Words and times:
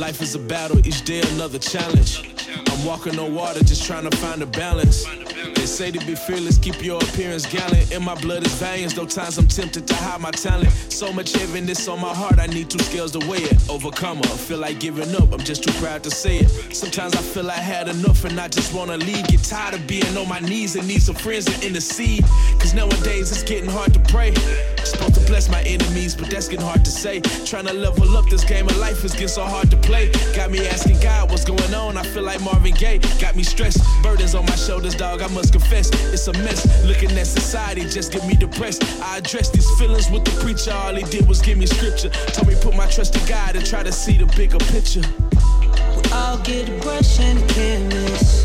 Life 0.00 0.22
is 0.22 0.34
a 0.34 0.38
battle, 0.38 0.78
each 0.88 1.04
day 1.04 1.20
another 1.34 1.58
challenge. 1.58 2.34
I'm 2.70 2.86
walking 2.86 3.18
on 3.18 3.34
water, 3.34 3.62
just 3.62 3.84
trying 3.84 4.08
to 4.08 4.16
find 4.16 4.40
a 4.40 4.46
balance. 4.46 5.04
They 5.60 5.66
say 5.66 5.90
to 5.90 6.06
be 6.06 6.14
fearless, 6.14 6.56
keep 6.56 6.82
your 6.82 6.96
appearance 7.02 7.44
gallant. 7.44 7.92
In 7.92 8.02
my 8.02 8.14
blood 8.14 8.46
is 8.46 8.54
valiance, 8.54 8.94
though 8.94 9.04
times 9.04 9.36
I'm 9.36 9.46
tempted 9.46 9.86
to 9.88 9.94
hide 9.94 10.18
my 10.18 10.30
talent. 10.30 10.70
So 10.88 11.12
much 11.12 11.34
heaviness 11.34 11.86
on 11.86 12.00
my 12.00 12.14
heart, 12.14 12.38
I 12.38 12.46
need 12.46 12.70
two 12.70 12.78
scales 12.78 13.12
to 13.12 13.18
weigh 13.28 13.42
it. 13.42 13.68
Overcomer, 13.68 14.22
feel 14.22 14.56
like 14.56 14.80
giving 14.80 15.14
up, 15.16 15.34
I'm 15.34 15.40
just 15.40 15.62
too 15.62 15.72
proud 15.72 16.02
to 16.04 16.10
say 16.10 16.38
it. 16.38 16.48
Sometimes 16.74 17.14
I 17.14 17.20
feel 17.20 17.50
I 17.50 17.60
had 17.60 17.88
enough 17.88 18.24
and 18.24 18.40
I 18.40 18.48
just 18.48 18.72
wanna 18.72 18.96
leave. 18.96 19.28
Get 19.28 19.44
tired 19.44 19.74
of 19.74 19.86
being 19.86 20.16
on 20.16 20.30
my 20.30 20.40
knees 20.40 20.76
and 20.76 20.88
need 20.88 21.02
some 21.02 21.14
friends 21.14 21.44
to 21.44 21.66
intercede. 21.66 22.24
Cause 22.58 22.72
nowadays 22.72 23.30
it's 23.30 23.42
getting 23.42 23.68
hard 23.68 23.92
to 23.92 24.00
pray. 24.00 24.34
Supposed 24.82 25.16
to 25.16 25.26
bless 25.26 25.50
my 25.50 25.60
enemies, 25.64 26.16
but 26.16 26.30
that's 26.30 26.48
getting 26.48 26.64
hard 26.64 26.86
to 26.86 26.90
say. 26.90 27.20
Trying 27.44 27.66
to 27.66 27.74
level 27.74 28.16
up 28.16 28.24
this 28.30 28.44
game 28.44 28.66
of 28.66 28.78
life 28.78 29.04
is 29.04 29.12
getting 29.12 29.28
so 29.28 29.44
hard 29.44 29.70
to 29.72 29.76
play. 29.76 30.10
Got 30.34 30.52
me 30.52 30.66
asking 30.68 31.00
God 31.00 31.30
what's 31.30 31.44
going 31.44 31.74
on, 31.74 31.98
I 31.98 32.02
feel 32.02 32.22
like 32.22 32.40
Marvin 32.40 32.72
Gaye. 32.72 32.98
Got 33.20 33.36
me 33.36 33.42
stressed, 33.42 33.82
burdens 34.02 34.34
on 34.34 34.46
my 34.46 34.56
shoulders, 34.56 34.94
dog. 34.94 35.20
I 35.20 35.28
must 35.28 35.49
confess, 35.50 35.90
it's 36.12 36.26
a 36.28 36.32
mess. 36.44 36.66
Looking 36.84 37.10
at 37.18 37.26
society 37.26 37.82
just 37.82 38.12
get 38.12 38.26
me 38.26 38.34
depressed. 38.34 38.82
I 39.02 39.18
addressed 39.18 39.52
these 39.52 39.68
feelings 39.78 40.10
with 40.10 40.24
the 40.24 40.32
preacher, 40.42 40.72
all 40.72 40.94
he 40.94 41.04
did 41.04 41.26
was 41.28 41.40
give 41.40 41.58
me 41.58 41.66
scripture. 41.66 42.10
Told 42.34 42.48
me 42.48 42.54
put 42.60 42.76
my 42.76 42.86
trust 42.86 43.16
in 43.16 43.26
God 43.26 43.56
and 43.56 43.66
try 43.66 43.82
to 43.82 43.92
see 43.92 44.16
the 44.16 44.26
bigger 44.36 44.58
picture. 44.58 45.02
We 45.96 46.12
all 46.12 46.38
get 46.38 46.68
a 46.68 46.78
brush 46.80 47.20
and 47.20 47.38
a 47.38 47.46
canvas. 47.54 48.44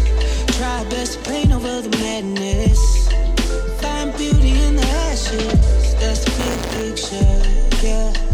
Try 0.57 0.83
best 0.89 1.23
to 1.23 1.29
paint 1.29 1.51
over 1.51 1.81
the 1.81 1.89
madness. 1.97 3.09
Find 3.81 4.15
beauty 4.17 4.51
in 4.63 4.75
the 4.75 4.87
ashes. 5.09 5.95
That's 5.99 6.23
the 6.25 6.31
big 6.41 6.59
picture, 6.75 7.85
yeah. 7.85 8.24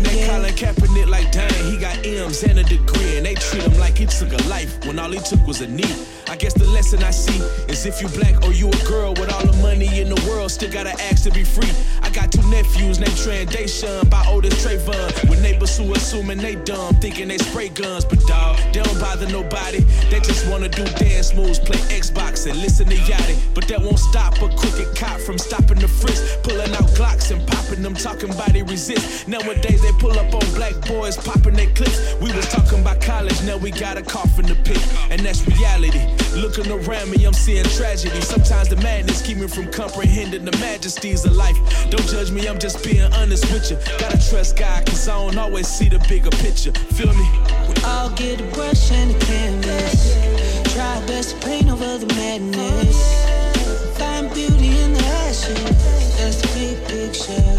Looking 0.00 0.22
at. 0.22 0.30
Colin 0.30 0.54
Kaepernick 0.54 1.06
like, 1.08 1.30
dang, 1.32 1.61
M's 2.04 2.42
and 2.42 2.58
a 2.58 2.64
degree, 2.64 3.16
and 3.16 3.26
they 3.26 3.34
treat 3.34 3.62
him 3.62 3.78
like 3.78 3.98
he 3.98 4.06
took 4.06 4.32
a 4.32 4.42
life 4.48 4.84
when 4.86 4.98
all 4.98 5.10
he 5.10 5.18
took 5.20 5.46
was 5.46 5.60
a 5.60 5.68
knee. 5.68 5.94
I 6.28 6.36
guess 6.36 6.54
the 6.54 6.66
lesson 6.66 7.02
I 7.02 7.10
see 7.10 7.38
is 7.70 7.84
if 7.86 8.00
you 8.00 8.08
black 8.08 8.42
or 8.44 8.52
you 8.52 8.68
a 8.68 8.88
girl 8.88 9.10
with 9.10 9.32
all 9.32 9.44
the 9.44 9.56
money 9.62 10.00
in 10.00 10.08
the 10.08 10.20
world, 10.28 10.50
still 10.50 10.70
gotta 10.70 10.94
ask 11.02 11.24
to 11.24 11.30
be 11.30 11.44
free. 11.44 11.70
I 12.02 12.10
got 12.10 12.32
two 12.32 12.42
nephews 12.48 12.98
named 12.98 13.16
Trey 13.16 13.42
and 13.42 13.50
Deshaun, 13.50 14.08
by 14.08 14.24
oldest 14.28 14.66
Trayvon. 14.66 15.28
With 15.28 15.42
neighbors 15.42 15.76
who 15.76 15.92
assuming 15.94 16.38
they 16.38 16.56
dumb, 16.56 16.94
thinking 16.96 17.28
they 17.28 17.38
spray 17.38 17.68
guns, 17.68 18.04
but 18.04 18.20
dawg, 18.26 18.56
they 18.72 18.82
don't 18.82 19.00
bother 19.00 19.28
nobody. 19.28 19.80
They 20.10 20.20
just 20.20 20.48
wanna 20.48 20.68
do 20.68 20.84
dance 20.96 21.34
moves, 21.34 21.58
play 21.58 21.78
Xbox 21.92 22.46
and 22.50 22.58
listen 22.60 22.86
to 22.88 22.96
Yachty. 22.96 23.36
But 23.54 23.68
that 23.68 23.80
won't 23.80 23.98
stop 23.98 24.34
a 24.42 24.48
crooked 24.48 24.96
cop 24.96 25.20
from 25.20 25.38
stopping 25.38 25.78
the 25.78 25.88
frisk, 25.88 26.42
pulling 26.42 26.72
out 26.72 26.88
Glocks 26.96 27.30
and 27.30 27.46
popping 27.46 27.82
them, 27.82 27.94
talking 27.94 28.30
they 28.52 28.62
resist. 28.62 29.28
Nowadays 29.28 29.80
they 29.82 29.92
pull 29.98 30.18
up 30.18 30.32
on 30.34 30.54
black 30.54 30.74
boys, 30.86 31.16
popping 31.16 31.54
their 31.54 31.70
clips. 31.74 31.91
We 32.20 32.32
was 32.32 32.48
talking 32.48 32.80
about 32.80 33.00
college, 33.00 33.40
now 33.42 33.56
we 33.56 33.70
got 33.70 33.96
a 33.96 34.02
cough 34.02 34.38
in 34.38 34.46
the 34.46 34.54
pit, 34.54 34.80
and 35.10 35.20
that's 35.20 35.46
reality. 35.46 36.00
Looking 36.34 36.70
around 36.70 37.10
me, 37.10 37.24
I'm 37.24 37.32
seeing 37.32 37.64
tragedy. 37.64 38.20
Sometimes 38.20 38.68
the 38.68 38.76
madness 38.76 39.22
keep 39.22 39.38
me 39.38 39.48
from 39.48 39.70
comprehending 39.70 40.44
the 40.44 40.56
majesties 40.58 41.24
of 41.24 41.34
life. 41.36 41.56
Don't 41.90 42.06
judge 42.06 42.30
me, 42.30 42.46
I'm 42.46 42.58
just 42.58 42.84
being 42.84 43.12
honest 43.12 43.50
with 43.52 43.70
you. 43.70 43.76
Gotta 43.98 44.18
trust 44.30 44.56
God, 44.56 44.86
cause 44.86 45.08
I 45.08 45.14
don't 45.14 45.36
always 45.36 45.66
see 45.68 45.88
the 45.88 45.98
bigger 46.08 46.30
picture. 46.30 46.72
Feel 46.94 47.12
me? 47.12 47.28
We 47.68 47.74
all 47.84 48.10
get 48.10 48.40
a 48.40 48.44
brush 48.54 48.90
and 48.92 49.10
a 49.14 49.18
canvas. 49.26 50.14
Try 50.74 51.04
best 51.06 51.40
to 51.40 51.46
paint 51.46 51.68
over 51.68 51.98
the 51.98 52.06
madness. 52.14 52.96
Find 53.98 54.32
beauty 54.32 54.78
in 54.80 54.92
the 54.94 55.04
ashes. 55.26 55.62
That's 56.16 56.40
the 56.40 56.48
big 56.54 56.78
picture, 56.88 57.51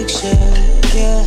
yeah. 0.00 1.24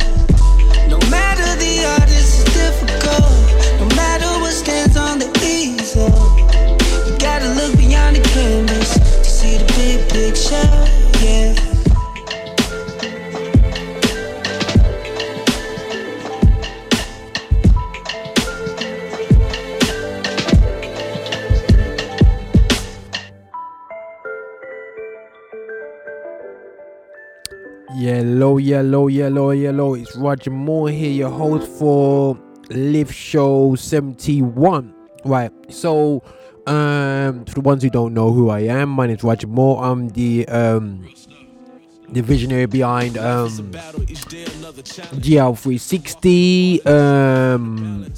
No 0.88 0.98
matter 1.08 1.46
the 1.62 1.86
artist 2.00 2.38
is 2.38 2.44
difficult. 2.54 3.30
No 3.78 3.86
matter 3.94 4.26
what 4.40 4.52
stands 4.52 4.96
on 4.96 5.20
the 5.20 5.30
easel. 5.46 6.10
You 7.06 7.16
gotta 7.18 7.48
look 7.54 7.76
beyond 7.78 8.16
the 8.16 8.22
canvas 8.30 8.94
to 8.98 9.24
see 9.24 9.58
the 9.58 9.66
big 9.78 10.00
picture, 10.10 10.66
Yellow, 28.44 28.58
yellow, 28.58 29.08
yellow, 29.08 29.50
yellow. 29.52 29.94
It's 29.94 30.14
Roger 30.16 30.50
Moore 30.50 30.90
here, 30.90 31.10
your 31.10 31.30
host 31.30 31.66
for 31.78 32.38
Lift 32.68 33.14
Show 33.14 33.74
71. 33.74 34.94
Right, 35.24 35.50
so 35.70 36.22
um 36.66 37.46
for 37.46 37.54
the 37.54 37.62
ones 37.62 37.82
who 37.82 37.88
don't 37.88 38.12
know 38.12 38.32
who 38.32 38.50
I 38.50 38.60
am, 38.60 38.90
my 38.90 39.06
name 39.06 39.16
is 39.16 39.24
Roger 39.24 39.46
Moore. 39.46 39.82
I'm 39.82 40.10
the 40.10 40.46
um 40.48 41.08
the 42.10 42.20
visionary 42.20 42.66
behind 42.66 43.16
um 43.16 43.48
GL360 45.24 46.86
um 46.86 48.12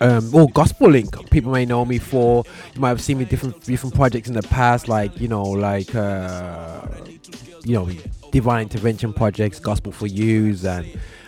um 0.00 0.30
well 0.30 0.46
gospel 0.46 0.88
link 0.88 1.30
people 1.30 1.50
may 1.50 1.66
know 1.66 1.84
me 1.84 1.98
for 1.98 2.44
you 2.74 2.80
might 2.80 2.90
have 2.90 3.00
seen 3.02 3.18
me 3.18 3.24
different 3.24 3.60
different 3.64 3.92
projects 3.96 4.28
in 4.28 4.34
the 4.34 4.42
past 4.42 4.86
like 4.86 5.20
you 5.20 5.26
know 5.26 5.42
like 5.42 5.92
uh 5.96 6.86
you 7.64 7.74
know 7.74 7.88
divine 8.34 8.62
intervention 8.62 9.12
projects 9.12 9.60
gospel 9.60 9.92
for 9.92 10.08
yous 10.08 10.64
and 10.64 10.84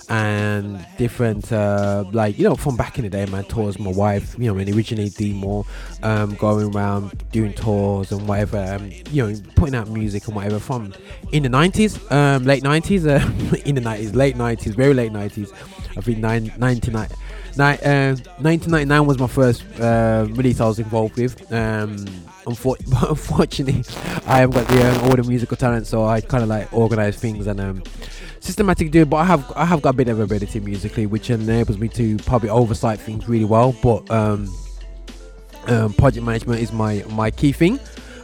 and 0.09 0.85
different 0.99 1.53
uh 1.53 2.03
like 2.13 2.37
you 2.37 2.43
know 2.43 2.57
from 2.57 2.77
back 2.77 2.99
in 2.99 3.05
the 3.05 3.11
day 3.11 3.25
man 3.27 3.45
tours 3.45 3.79
my 3.79 3.93
wife 3.93 4.35
you 4.39 4.47
know 4.47 4.55
when 4.55 4.69
originally 4.75 5.09
demo 5.11 5.65
um 6.03 6.35
going 6.35 6.75
around 6.75 7.25
doing 7.31 7.53
tours 7.53 8.11
and 8.11 8.27
whatever 8.27 8.59
um, 8.59 8.91
you 9.13 9.25
know 9.25 9.41
putting 9.55 9.77
out 9.77 9.89
music 9.89 10.27
and 10.27 10.35
whatever 10.35 10.59
from 10.59 10.93
in 11.31 11.45
the 11.45 11.49
90s 11.49 11.93
um 12.11 12.43
late 12.45 12.65
90s 12.65 13.07
uh, 13.07 13.57
in 13.65 13.77
the 13.77 13.81
90s 13.81 14.15
late 14.17 14.35
90s 14.35 14.75
very 14.75 14.93
late 14.93 15.13
90s 15.13 15.53
i 15.97 16.01
think 16.01 16.19
nine, 16.19 16.53
99 16.59 17.09
Ni- 17.57 17.63
uh, 17.65 18.15
1999 18.43 19.07
was 19.07 19.19
my 19.19 19.27
first 19.27 19.65
uh, 19.81 20.27
release 20.33 20.61
I 20.61 20.67
was 20.67 20.79
involved 20.79 21.17
with. 21.17 21.51
Um, 21.51 22.05
unfor- 22.47 23.09
unfortunately, 23.09 23.85
I 24.27 24.39
haven't 24.39 24.55
got 24.55 24.69
the 24.69 24.91
um, 24.91 25.05
all 25.05 25.17
the 25.17 25.23
musical 25.23 25.57
talent, 25.57 25.87
so 25.87 26.05
I 26.05 26.21
kind 26.21 26.43
of 26.43 26.49
like 26.49 26.73
organize 26.73 27.17
things 27.17 27.47
and 27.47 27.61
um, 27.61 27.83
systematic 28.41 28.91
do. 28.91 29.05
But 29.05 29.19
I 29.19 29.25
have 29.25 29.53
I 29.57 29.65
have 29.65 29.83
got 29.83 29.91
a 29.91 29.97
bit 29.97 30.09
of 30.09 30.21
ability 30.21 30.61
musically, 30.61 31.07
which 31.07 31.31
enables 31.31 31.79
me 31.79 31.89
to 31.89 32.17
probably 32.19 32.49
oversight 32.49 32.99
things 32.99 33.29
really 33.29 33.45
well. 33.45 33.75
But 33.83 34.11
um, 34.11 34.49
um, 35.67 35.93
project 35.93 36.25
management 36.25 36.61
is 36.61 36.73
my 36.73 37.05
my 37.11 37.31
key 37.31 37.53
thing. 37.53 37.79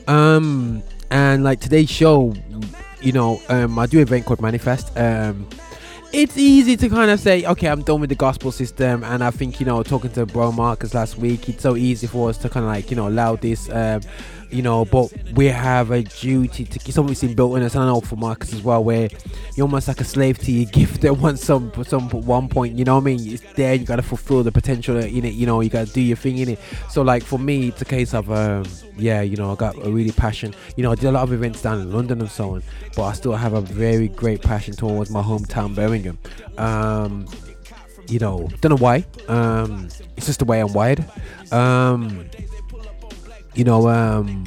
Um, 0.09 0.83
and 1.11 1.45
like 1.45 1.61
today's 1.61 1.91
show, 1.91 2.35
you 3.01 3.13
know, 3.13 3.41
um, 3.49 3.79
I 3.79 3.87
do 3.87 3.99
an 3.99 4.03
event 4.03 4.25
called 4.25 4.41
Manifest. 4.41 4.97
Um, 4.97 5.47
it's 6.13 6.37
easy 6.37 6.77
to 6.77 6.89
kind 6.89 7.11
of 7.11 7.19
say, 7.19 7.45
okay, 7.45 7.69
I'm 7.69 7.83
done 7.83 8.01
with 8.01 8.11
the 8.11 8.17
gospel 8.17 8.53
system, 8.53 9.03
and 9.05 9.25
I 9.25 9.31
think 9.31 9.61
you 9.61 9.67
know, 9.67 9.83
talking 9.83 10.11
to 10.13 10.27
Bro 10.27 10.53
Marcus 10.53 10.95
last 10.95 11.17
week, 11.17 11.49
it's 11.49 11.63
so 11.63 11.77
easy 11.77 12.07
for 12.07 12.29
us 12.29 12.39
to 12.39 12.49
kind 12.49 12.65
of 12.65 12.71
like 12.71 12.91
you 12.91 12.97
know 12.97 13.09
allow 13.09 13.37
this. 13.37 13.71
Um, 13.71 14.03
you 14.53 14.63
know, 14.63 14.85
but 14.85 15.13
we 15.35 15.47
have 15.47 15.91
a 15.91 16.03
duty 16.03 16.65
to 16.65 16.93
something's 16.93 17.21
been 17.21 17.35
built 17.35 17.57
in 17.57 17.63
us. 17.63 17.75
And 17.75 17.85
I 17.85 17.87
know 17.87 18.01
for 18.01 18.17
Marcus 18.17 18.53
as 18.53 18.63
well, 18.63 18.85
where 18.85 19.09
you're 19.57 19.65
almost 19.65 19.89
like 19.89 20.01
a 20.01 20.05
slave 20.05 20.39
to 20.39 20.53
your 20.53 20.71
gift 20.71 21.05
at 21.05 21.17
one 21.17 21.37
some 21.37 21.73
some 21.85 22.09
one 22.11 22.49
point. 22.49 22.79
You 22.79 22.85
know 22.85 22.97
what 22.97 23.03
I 23.03 23.05
mean? 23.05 23.33
It's 23.33 23.43
there. 23.55 23.75
You 23.75 23.87
gotta 23.87 24.03
fulfill 24.03 24.43
the 24.43 24.53
potential 24.53 24.97
in 24.97 25.25
it. 25.25 25.35
You 25.35 25.47
know, 25.47 25.61
you 25.61 25.71
gotta 25.71 25.91
do 25.91 26.01
your 26.01 26.17
thing 26.17 26.39
in 26.39 26.51
it. 26.51 26.59
So 26.91 27.03
like 27.03 27.23
for 27.23 27.39
me, 27.39 27.69
it's 27.69 27.83
a 27.83 27.87
case 27.87 28.15
of 28.15 28.31
um, 28.31 28.65
yeah, 28.97 29.23
you 29.23 29.37
know, 29.37 29.53
I 29.53 29.55
got 29.55 29.77
a 29.77 29.91
really 29.91 30.13
passion. 30.13 30.55
You 30.77 30.83
know, 30.83 30.93
I 30.93 30.95
did 30.95 31.07
a 31.07 31.13
lot 31.13 31.23
of 31.23 31.33
events 31.33 31.63
down 31.63 31.81
in 31.81 31.93
London 31.93 32.21
and 32.21 32.31
so 32.31 32.55
on, 32.55 32.63
but 32.97 33.05
I 33.05 33.13
still 33.15 33.35
have 33.35 33.55
a 33.55 33.61
very 33.61 34.09
great 34.09 34.43
passion 34.43 34.75
towards 34.75 35.11
my 35.11 35.23
hometown, 35.23 35.75
Birmingham. 35.75 36.19
Um, 36.59 37.27
you 38.09 38.19
know, 38.19 38.49
don't 38.61 38.71
know 38.71 38.77
why. 38.77 39.05
Um, 39.29 39.89
it's 40.17 40.27
just 40.27 40.41
the 40.41 40.45
way 40.45 40.61
I'm 40.61 40.73
wired. 40.73 41.05
Um, 41.51 42.27
you 43.55 43.65
know, 43.65 43.89
um, 43.89 44.45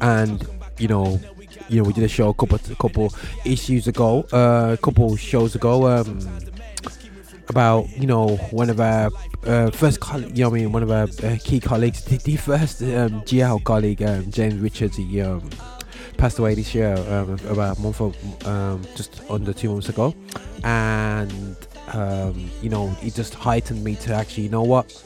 and 0.00 0.46
you 0.78 0.88
know, 0.88 1.20
you 1.68 1.78
know, 1.80 1.86
we 1.86 1.92
did 1.92 2.04
a 2.04 2.08
show 2.08 2.30
a 2.30 2.34
couple 2.34 2.58
a 2.70 2.76
couple 2.76 3.12
issues 3.44 3.86
ago, 3.86 4.26
uh, 4.32 4.70
a 4.72 4.76
couple 4.76 5.16
shows 5.16 5.54
ago, 5.54 5.86
um, 5.88 6.20
about 7.48 7.88
you 7.96 8.06
know 8.06 8.36
one 8.50 8.70
of 8.70 8.80
our 8.80 9.10
uh, 9.46 9.70
first 9.70 10.00
colleague, 10.00 10.36
you 10.36 10.44
know, 10.44 10.50
I 10.50 10.54
mean, 10.54 10.72
one 10.72 10.82
of 10.82 10.90
our 10.90 11.08
uh, 11.22 11.36
key 11.42 11.60
colleagues, 11.60 12.04
the, 12.04 12.18
the 12.18 12.36
first 12.36 12.82
um, 12.82 13.22
GL 13.22 13.62
colleague, 13.64 14.02
um, 14.02 14.30
James 14.30 14.56
Richards, 14.56 14.96
he 14.96 15.20
um, 15.20 15.48
passed 16.16 16.38
away 16.38 16.54
this 16.54 16.74
year, 16.74 16.94
um, 17.08 17.38
about 17.48 17.78
a 17.78 17.80
month, 17.80 18.00
or, 18.00 18.12
um, 18.44 18.82
just 18.96 19.20
under 19.30 19.52
two 19.52 19.70
months 19.70 19.88
ago, 19.88 20.14
and 20.64 21.56
um, 21.92 22.50
you 22.62 22.68
know, 22.68 22.94
it 23.02 23.14
just 23.14 23.34
heightened 23.34 23.82
me 23.82 23.94
to 23.96 24.14
actually, 24.14 24.44
you 24.44 24.50
know 24.50 24.62
what 24.62 25.02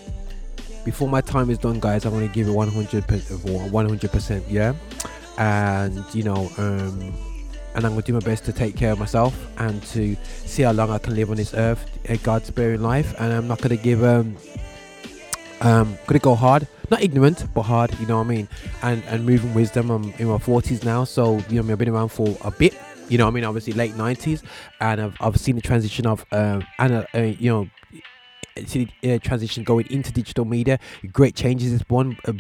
before 0.85 1.09
my 1.09 1.21
time 1.21 1.51
is 1.51 1.59
done, 1.59 1.81
guys, 1.81 2.05
I'm 2.05 2.13
gonna 2.13 2.29
give 2.29 2.49
it 2.49 2.53
100 2.53 3.05
100%, 3.07 4.43
yeah. 4.49 4.75
And 5.39 6.05
you 6.15 6.23
know, 6.23 6.51
um, 6.59 7.15
and 7.75 7.85
I'm 7.85 7.93
gonna 7.93 8.03
do 8.03 8.13
my 8.13 8.21
best 8.21 8.45
to 8.45 8.53
take 8.53 8.77
care 8.77 8.93
of 8.93 8.99
myself 8.99 9.35
and 9.59 9.83
to 9.89 10.17
see 10.25 10.63
how 10.63 10.73
long 10.73 10.91
I 10.91 10.99
can 10.99 11.15
live 11.15 11.31
on 11.31 11.37
this 11.37 11.55
earth, 11.55 11.85
a 12.09 12.17
God 12.19 12.45
sparing 12.45 12.83
life. 12.83 13.15
And 13.19 13.33
I'm 13.33 13.49
not 13.49 13.61
gonna 13.61 13.77
give 13.77 14.05
um, 14.05 14.37
um, 15.61 15.97
gonna 16.07 16.19
go 16.19 16.35
hard, 16.35 16.67
not 16.91 17.03
ignorant, 17.03 17.47
but 17.55 17.63
hard. 17.63 17.99
You 17.99 18.07
know 18.07 18.19
what 18.19 18.27
I 18.27 18.29
mean? 18.29 18.49
And 18.83 19.03
and 19.07 19.25
moving 19.25 19.55
wisdom. 19.55 19.91
I'm 19.91 20.13
in 20.19 20.29
my 20.29 20.39
40s 20.39 20.85
now, 20.85 21.05
so 21.05 21.39
you 21.49 21.63
know, 21.63 21.73
I've 21.73 21.79
been 21.79 21.89
around 21.89 22.09
for 22.09 22.37
a 22.43 22.51
bit. 22.51 22.75
You 23.09 23.19
know, 23.19 23.27
I 23.27 23.31
mean, 23.31 23.45
obviously 23.45 23.73
late 23.75 23.93
90s, 23.93 24.43
and 24.81 25.01
I've, 25.01 25.17
I've 25.21 25.37
seen 25.37 25.57
the 25.57 25.61
transition 25.61 26.07
of 26.07 26.25
um, 26.33 26.67
and 26.79 26.93
uh, 26.93 27.05
uh, 27.15 27.21
you 27.21 27.51
know 27.51 27.69
uh, 28.57 29.19
transition 29.19 29.65
going 29.65 29.87
into 29.91 30.13
digital 30.13 30.45
media. 30.45 30.79
Great 31.13 31.35
changes 31.35 31.73
is 31.73 31.83
one 31.89 32.17
uh. 32.27 32.33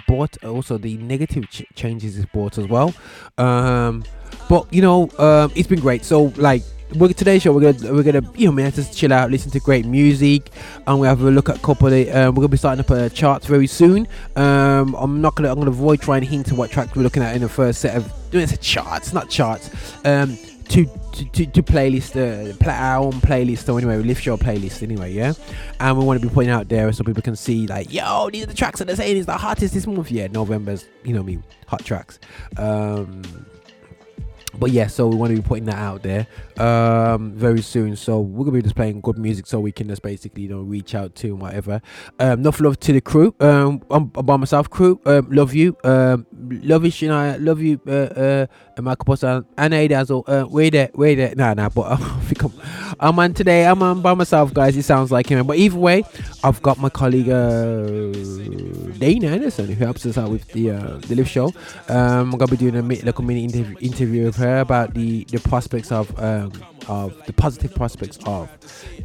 Also, 0.44 0.78
the 0.78 0.96
negative 0.98 1.48
ch- 1.50 1.64
changes 1.74 2.18
is 2.18 2.26
brought 2.26 2.58
as 2.58 2.66
well. 2.66 2.94
Um, 3.38 4.04
but 4.48 4.72
you 4.72 4.82
know, 4.82 5.10
um, 5.18 5.52
it's 5.54 5.68
been 5.68 5.80
great. 5.80 6.04
So 6.04 6.32
like. 6.36 6.62
We're, 6.94 7.10
today's 7.14 7.40
show 7.40 7.54
we're 7.54 7.72
gonna 7.72 7.90
we're 7.94 8.02
gonna 8.02 8.30
you 8.36 8.44
know 8.44 8.52
man 8.52 8.70
just 8.70 8.94
chill 8.94 9.14
out 9.14 9.30
listen 9.30 9.50
to 9.52 9.60
great 9.60 9.86
music 9.86 10.50
and 10.86 11.00
we 11.00 11.06
have 11.06 11.22
a 11.22 11.30
look 11.30 11.48
at 11.48 11.56
a 11.56 11.60
couple 11.60 11.86
of 11.86 11.92
the, 11.94 12.10
um, 12.10 12.34
we're 12.34 12.42
gonna 12.42 12.48
be 12.48 12.58
starting 12.58 12.84
up 12.84 12.90
a 12.90 13.08
charts 13.08 13.46
very 13.46 13.66
soon 13.66 14.06
um, 14.36 14.94
I'm 14.96 15.22
not 15.22 15.34
gonna 15.34 15.48
I'm 15.48 15.54
gonna 15.58 15.70
avoid 15.70 16.02
trying 16.02 16.20
to 16.20 16.26
hint 16.26 16.48
to 16.48 16.54
what 16.54 16.70
tracks 16.70 16.94
we're 16.94 17.02
looking 17.02 17.22
at 17.22 17.34
in 17.34 17.40
the 17.40 17.48
first 17.48 17.80
set 17.80 17.96
of 17.96 18.12
doing 18.30 18.44
it's 18.44 18.52
a 18.52 18.58
charts 18.58 19.14
not 19.14 19.30
charts 19.30 19.70
um, 20.04 20.36
to 20.72 20.86
to, 21.12 21.24
to, 21.26 21.46
to 21.46 21.62
playlist 21.62 22.16
uh, 22.16 22.56
play 22.56 22.72
our 22.72 23.04
own 23.04 23.12
playlist 23.12 23.70
or 23.70 23.76
anyway 23.78 23.96
lift 23.98 24.24
your 24.24 24.38
playlist 24.38 24.82
anyway 24.82 25.12
yeah 25.12 25.34
and 25.80 25.98
we 25.98 26.02
want 26.02 26.18
to 26.18 26.26
be 26.26 26.32
putting 26.32 26.48
out 26.48 26.66
there 26.68 26.90
so 26.92 27.04
people 27.04 27.22
can 27.22 27.36
see 27.36 27.66
like 27.66 27.92
yo 27.92 28.30
these 28.30 28.44
are 28.44 28.46
the 28.46 28.54
tracks 28.54 28.78
that 28.78 28.86
they're 28.86 28.96
saying 28.96 29.18
is 29.18 29.26
the 29.26 29.36
hottest 29.36 29.74
this 29.74 29.86
month 29.86 30.10
yeah 30.10 30.26
November's 30.28 30.88
you 31.04 31.12
know 31.12 31.20
I 31.20 31.24
me 31.24 31.36
mean, 31.36 31.44
hot 31.66 31.84
tracks 31.84 32.18
um 32.56 33.22
but 34.54 34.70
yeah, 34.70 34.86
so 34.86 35.06
we 35.08 35.16
want 35.16 35.34
to 35.34 35.40
be 35.40 35.46
putting 35.46 35.64
that 35.66 35.78
out 35.78 36.02
there 36.02 36.26
um, 36.58 37.32
very 37.32 37.62
soon. 37.62 37.96
So 37.96 38.20
we're 38.20 38.44
gonna 38.44 38.58
be 38.58 38.62
just 38.62 38.74
playing 38.74 39.00
good 39.00 39.18
music, 39.18 39.46
so 39.46 39.60
we 39.60 39.72
can 39.72 39.88
just 39.88 40.02
basically 40.02 40.42
you 40.42 40.48
know 40.50 40.60
reach 40.60 40.94
out 40.94 41.14
to 41.16 41.28
and 41.28 41.40
whatever. 41.40 41.80
Um, 42.18 42.40
enough 42.40 42.60
love 42.60 42.78
to 42.80 42.92
the 42.92 43.00
crew. 43.00 43.34
Um, 43.40 43.82
I'm, 43.90 44.06
by 44.06 44.36
myself, 44.36 44.68
crew. 44.68 45.00
Um, 45.06 45.28
love 45.30 45.54
you. 45.54 45.76
Um, 45.84 46.26
love 46.32 46.84
you, 46.84 47.12
I 47.12 47.36
Love 47.36 47.60
you, 47.60 47.80
uh, 47.86 47.90
uh, 47.90 48.46
Michael 48.78 49.04
Poster 49.04 49.44
and 49.58 49.88
Dazzle. 49.88 50.24
Uh, 50.26 50.46
wait 50.48 50.70
there, 50.70 50.90
wait 50.94 51.16
there. 51.16 51.34
Nah, 51.34 51.54
nah. 51.54 51.68
But 51.68 51.92
I 51.92 51.96
think 51.96 52.42
I'm, 53.00 53.18
on 53.18 53.34
today. 53.34 53.66
I'm 53.66 53.82
on 53.82 54.00
by 54.00 54.14
myself, 54.14 54.54
guys. 54.54 54.76
It 54.76 54.84
sounds 54.84 55.10
like 55.10 55.28
him. 55.28 55.46
But 55.46 55.58
either 55.58 55.78
way, 55.78 56.04
I've 56.42 56.62
got 56.62 56.78
my 56.78 56.88
colleague 56.88 57.28
uh, 57.28 57.86
Dana 58.98 59.28
Anderson 59.28 59.66
who 59.66 59.84
helps 59.84 60.06
us 60.06 60.16
out 60.16 60.30
with 60.30 60.48
the 60.52 60.70
uh, 60.70 60.98
the 60.98 61.16
live 61.16 61.28
show. 61.28 61.46
Um, 61.88 62.32
I'm 62.32 62.38
gonna 62.38 62.46
be 62.46 62.56
doing 62.56 62.76
a 62.76 62.82
little 62.82 63.24
mini 63.24 63.44
interview, 63.44 63.76
interview 63.80 64.24
with 64.26 64.36
her 64.36 64.60
about 64.60 64.94
the 64.94 65.24
the 65.24 65.40
prospects 65.40 65.92
of 65.92 66.18
um, 66.18 66.52
of 66.88 67.14
the 67.26 67.32
positive 67.32 67.74
prospects 67.74 68.18
of 68.26 68.48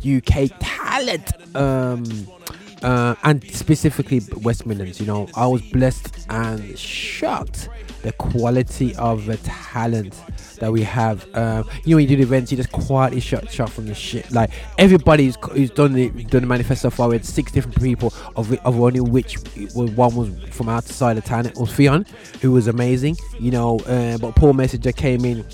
UK 0.05 0.49
talent. 0.59 1.31
Um, 1.55 2.03
uh, 2.83 3.15
and 3.23 3.43
specifically 3.51 4.21
West 4.41 4.65
Midlands. 4.65 4.99
You 4.99 5.07
know, 5.07 5.27
I 5.35 5.47
was 5.47 5.61
blessed 5.61 6.25
and 6.29 6.77
shocked 6.77 7.69
the 8.03 8.11
quality 8.13 8.95
of 8.95 9.25
the 9.25 9.37
talent 9.37 10.13
that 10.59 10.71
we 10.71 10.83
have. 10.83 11.27
Um, 11.35 11.69
you 11.83 11.95
know, 11.95 11.99
you 11.99 12.07
do 12.07 12.21
events, 12.21 12.51
you 12.51 12.57
just 12.57 12.71
quietly 12.71 13.19
shut 13.19 13.51
shot 13.51 13.69
from 13.69 13.85
the 13.87 13.95
shit. 13.95 14.31
Like 14.31 14.51
everybody's 14.77 15.37
who's 15.51 15.71
done 15.71 15.93
the 15.93 16.09
done 16.09 16.41
the 16.41 16.47
manifesto 16.47 16.89
far. 16.89 17.09
We 17.09 17.15
had 17.15 17.25
six 17.25 17.51
different 17.51 17.81
people, 17.81 18.13
of 18.35 18.51
of 18.53 18.79
only 18.79 18.99
which 18.99 19.35
one 19.73 19.95
was 19.95 20.29
from 20.51 20.69
outside 20.69 21.15
the 21.15 21.21
town. 21.21 21.45
It 21.45 21.57
was 21.57 21.69
Fion, 21.69 22.07
who 22.41 22.51
was 22.51 22.67
amazing. 22.67 23.17
You 23.39 23.51
know, 23.51 23.79
uh, 23.79 24.17
but 24.17 24.35
Paul 24.35 24.53
Messenger 24.53 24.91
came 24.91 25.25
in 25.25 25.45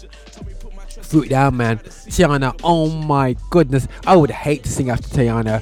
threw 1.13 1.21
it 1.21 1.30
down, 1.30 1.56
man. 1.56 1.77
Tianna, 1.77 2.60
oh 2.63 2.89
my 2.89 3.36
goodness. 3.51 3.88
I 4.07 4.15
would 4.15 4.31
hate 4.31 4.63
to 4.63 4.69
sing 4.69 4.89
after 4.89 5.07
Tianna. 5.10 5.62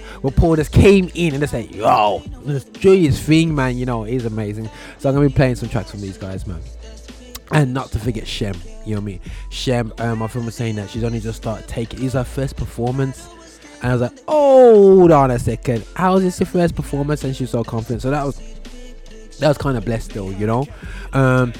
Just 0.55 0.71
came 0.71 1.11
in 1.13 1.33
and 1.33 1.41
just 1.41 1.51
said, 1.51 1.75
yo, 1.75 2.19
this 2.45 2.63
Julius 2.63 3.21
thing, 3.21 3.53
man. 3.53 3.77
You 3.77 3.85
know, 3.85 4.03
he's 4.03 4.23
amazing. 4.23 4.69
So 4.97 5.09
I'm 5.09 5.15
going 5.15 5.27
to 5.27 5.33
be 5.33 5.35
playing 5.35 5.55
some 5.55 5.67
tracks 5.67 5.91
from 5.91 5.99
these 5.99 6.17
guys, 6.17 6.47
man. 6.47 6.61
And 7.51 7.73
not 7.73 7.91
to 7.91 7.99
forget 7.99 8.25
Shem, 8.25 8.55
you 8.85 8.95
know 8.95 9.01
what 9.01 9.03
I 9.03 9.05
mean? 9.07 9.19
Shem, 9.49 9.91
um, 9.97 10.19
my 10.19 10.27
friend 10.27 10.45
was 10.45 10.55
saying 10.55 10.75
that 10.77 10.89
she's 10.89 11.03
only 11.03 11.19
just 11.19 11.41
started 11.41 11.67
taking, 11.67 12.01
it's 12.05 12.13
her 12.13 12.23
first 12.23 12.55
performance. 12.55 13.29
And 13.81 13.91
I 13.91 13.93
was 13.93 14.01
like, 14.03 14.17
oh, 14.29 14.99
hold 14.99 15.11
on 15.11 15.31
a 15.31 15.39
second. 15.39 15.83
How 15.97 16.15
is 16.15 16.23
this 16.23 16.39
your 16.39 16.47
first 16.47 16.75
performance? 16.75 17.25
And 17.25 17.35
she's 17.35 17.49
so 17.49 17.65
confident. 17.65 18.03
So 18.03 18.09
that 18.09 18.23
was, 18.23 18.39
that 19.39 19.49
was 19.49 19.57
kind 19.57 19.75
of 19.75 19.83
blessed 19.83 20.11
though, 20.11 20.29
you 20.29 20.47
know? 20.47 20.65
Um, 21.11 21.51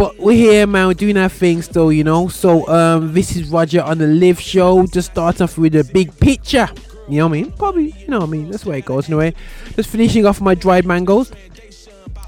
but 0.00 0.18
we're 0.18 0.32
here, 0.32 0.66
man. 0.66 0.86
We're 0.86 0.94
doing 0.94 1.18
our 1.18 1.28
thing 1.28 1.60
still, 1.60 1.92
you 1.92 2.04
know. 2.04 2.26
So 2.28 2.66
um, 2.68 3.12
this 3.12 3.36
is 3.36 3.50
Roger 3.50 3.82
on 3.82 3.98
the 3.98 4.06
Lift 4.06 4.42
Show. 4.42 4.86
Just 4.86 5.10
start 5.10 5.42
off 5.42 5.58
with 5.58 5.74
a 5.74 5.84
big 5.84 6.18
picture. 6.18 6.70
You 7.06 7.18
know 7.18 7.26
what 7.26 7.36
I 7.36 7.42
mean? 7.42 7.52
Probably, 7.52 7.90
you 7.98 8.08
know 8.08 8.20
what 8.20 8.28
I 8.28 8.30
mean. 8.30 8.50
That's 8.50 8.64
where 8.64 8.78
it 8.78 8.86
goes 8.86 9.10
anyway. 9.10 9.34
Just 9.76 9.90
finishing 9.90 10.24
off 10.24 10.40
my 10.40 10.54
dried 10.54 10.86
mangoes. 10.86 11.30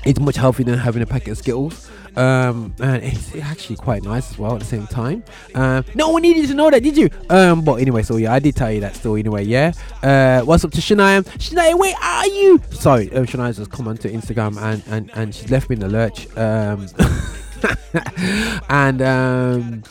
It's 0.05 0.21
much 0.21 0.37
healthier 0.37 0.67
than 0.67 0.79
having 0.79 1.03
a 1.03 1.07
packet 1.07 1.31
of 1.31 1.39
Skittles. 1.39 1.91
Um, 2.15 2.75
and 2.79 3.03
it's 3.03 3.35
actually 3.37 3.77
quite 3.77 4.03
nice 4.03 4.31
as 4.31 4.39
well 4.39 4.53
at 4.53 4.61
the 4.61 4.67
same 4.67 4.87
time. 4.87 5.25
Um, 5.55 5.83
no 5.95 6.11
one 6.11 6.21
needed 6.21 6.49
to 6.49 6.55
know 6.55 6.69
that, 6.71 6.83
did 6.83 6.99
you? 6.99 7.09
Um, 7.31 7.65
but 7.65 7.77
anyway, 7.77 8.03
so 8.03 8.19
yeah, 8.19 8.35
I 8.35 8.39
did 8.39 8.55
tell 8.55 8.71
you 8.71 8.81
that 8.81 8.97
story 8.97 9.21
anyway. 9.21 9.45
Yeah. 9.45 9.73
Uh, 10.03 10.43
what's 10.43 10.63
up 10.63 10.73
to 10.73 10.81
Shania? 10.83 11.25
Shania, 11.39 11.79
where 11.79 11.97
are 11.97 12.27
you? 12.27 12.61
Sorry, 12.73 13.11
um, 13.15 13.25
Shania's 13.25 13.57
just 13.57 13.71
come 13.71 13.89
onto 13.89 14.11
Instagram 14.11 14.61
and 14.61 14.83
and 14.89 15.11
and 15.15 15.35
she's 15.35 15.51
left 15.51 15.71
me 15.71 15.77
in 15.77 15.81
the 15.81 15.89
lurch. 15.89 16.37
Um. 16.37 16.87
and 18.69 19.03
um, 19.03 19.83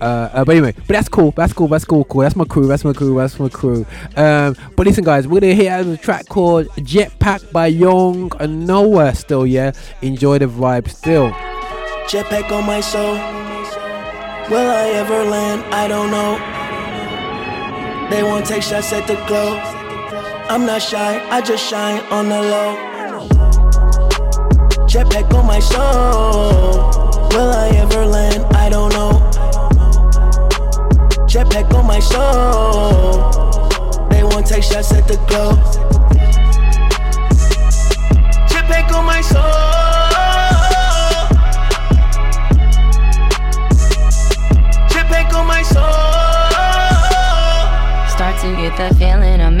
uh, 0.00 0.04
uh, 0.32 0.44
but 0.44 0.56
anyway, 0.56 0.72
but 0.72 0.88
that's 0.88 1.08
cool. 1.08 1.30
That's 1.32 1.52
cool. 1.52 1.68
That's 1.68 1.84
cool. 1.84 2.04
Cool. 2.04 2.22
That's 2.22 2.36
my 2.36 2.44
crew. 2.44 2.66
That's 2.66 2.84
my 2.84 2.92
crew. 2.92 3.16
That's 3.16 3.38
my 3.38 3.48
crew. 3.48 3.86
Um, 4.16 4.56
but 4.76 4.86
listen, 4.86 5.04
guys, 5.04 5.26
we're 5.26 5.40
gonna 5.40 5.54
hear 5.54 5.78
a 5.78 5.96
track 5.96 6.28
called 6.28 6.66
Jetpack 6.76 7.52
by 7.52 7.68
Young 7.68 8.30
Noah. 8.40 9.14
Still, 9.14 9.46
yeah. 9.46 9.72
Enjoy 10.02 10.38
the 10.38 10.46
vibe. 10.46 10.88
Still. 10.90 11.30
Jetpack 12.08 12.50
on 12.52 12.66
my 12.66 12.80
soul. 12.80 13.14
Will 14.50 14.70
I 14.70 14.90
ever 14.94 15.24
land? 15.24 15.64
I 15.74 15.88
don't 15.88 16.10
know. 16.10 16.38
They 18.10 18.22
won't 18.22 18.46
take 18.46 18.62
shots 18.62 18.92
at 18.92 19.06
the 19.08 19.16
glow. 19.26 19.56
I'm 20.48 20.64
not 20.66 20.80
shy. 20.80 21.20
I 21.30 21.40
just 21.40 21.68
shine 21.68 22.00
on 22.12 22.28
the 22.28 22.40
low. 22.40 22.95
Jetpack 24.86 25.34
on 25.34 25.46
my 25.46 25.58
soul. 25.58 26.90
Will 27.30 27.50
I 27.52 27.68
ever 27.74 28.06
land? 28.06 28.44
I 28.54 28.68
don't 28.70 28.92
know. 28.92 29.20
Jetpack 31.26 31.74
on 31.74 31.86
my 31.86 31.98
soul. 31.98 33.32
They 34.10 34.22
won't 34.22 34.46
take 34.46 34.62
shots 34.62 34.92
at 34.92 35.08
the 35.08 35.16
glow. 35.26 35.52
Jetpack 38.48 38.92
on 38.94 39.04
my 39.04 39.20
soul. 39.20 39.42
Jetpack 44.88 45.34
on 45.34 45.46
my 45.46 45.62
soul. 45.62 45.82
Start 48.08 48.40
to 48.40 48.54
get 48.56 48.76
the 48.76 48.94
feeling. 48.98 49.15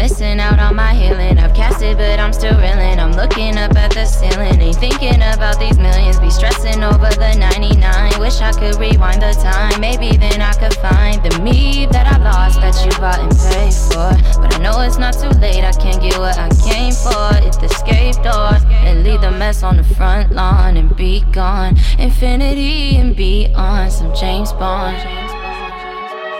Missing 0.06 0.38
out 0.38 0.60
on 0.60 0.76
my 0.76 0.94
healing. 0.94 1.36
I've 1.36 1.52
cast 1.52 1.82
it, 1.82 1.96
but 1.96 2.20
I'm 2.20 2.32
still 2.32 2.56
reeling. 2.60 3.00
I'm 3.00 3.10
looking 3.10 3.58
up 3.58 3.74
at 3.74 3.90
the 3.90 4.04
ceiling. 4.06 4.60
Ain't 4.60 4.76
thinking 4.76 5.16
about 5.16 5.58
these 5.58 5.80
millions. 5.80 6.20
Be 6.20 6.30
stressing 6.30 6.84
over 6.84 7.10
the 7.10 7.34
99. 7.34 8.20
Wish 8.20 8.40
I 8.40 8.52
could 8.52 8.76
rewind 8.76 9.20
the 9.20 9.32
time. 9.32 9.80
Maybe 9.80 10.16
then 10.16 10.40
I 10.40 10.52
could 10.52 10.74
find 10.74 11.20
the 11.24 11.36
me 11.42 11.86
that 11.86 12.06
I 12.06 12.18
lost 12.22 12.60
that 12.60 12.76
you 12.84 12.92
bought 13.00 13.18
and 13.18 13.34
paid 13.50 13.74
for. 13.74 14.40
But 14.40 14.54
I 14.54 14.58
know 14.58 14.80
it's 14.82 14.96
not 14.96 15.14
too 15.14 15.36
late. 15.40 15.64
I 15.64 15.72
can't 15.72 16.00
get 16.00 16.16
what 16.18 16.38
I 16.38 16.50
came 16.62 16.94
for. 16.94 17.34
Hit 17.42 17.58
the 17.58 17.66
escape 17.66 18.14
door 18.22 18.54
and 18.86 19.02
leave 19.02 19.22
the 19.22 19.32
mess 19.32 19.64
on 19.64 19.76
the 19.76 19.82
front 19.96 20.30
lawn 20.30 20.76
and 20.76 20.94
be 20.94 21.24
gone. 21.32 21.76
Infinity 21.98 22.94
and 22.94 23.16
beyond. 23.16 23.90
Some 23.90 24.14
James 24.14 24.52
Bond. 24.52 24.98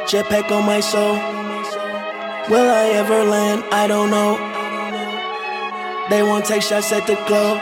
Jetpack 0.07 0.53
on 0.53 0.65
my 0.65 0.79
soul. 0.79 1.46
Will 2.49 2.71
I 2.71 2.91
ever 2.91 3.25
land? 3.25 3.65
I 3.73 3.89
don't 3.89 4.09
know. 4.09 4.37
They 6.09 6.23
won't 6.23 6.45
take 6.45 6.63
shots 6.63 6.93
at 6.93 7.05
the 7.05 7.17
globe. 7.27 7.59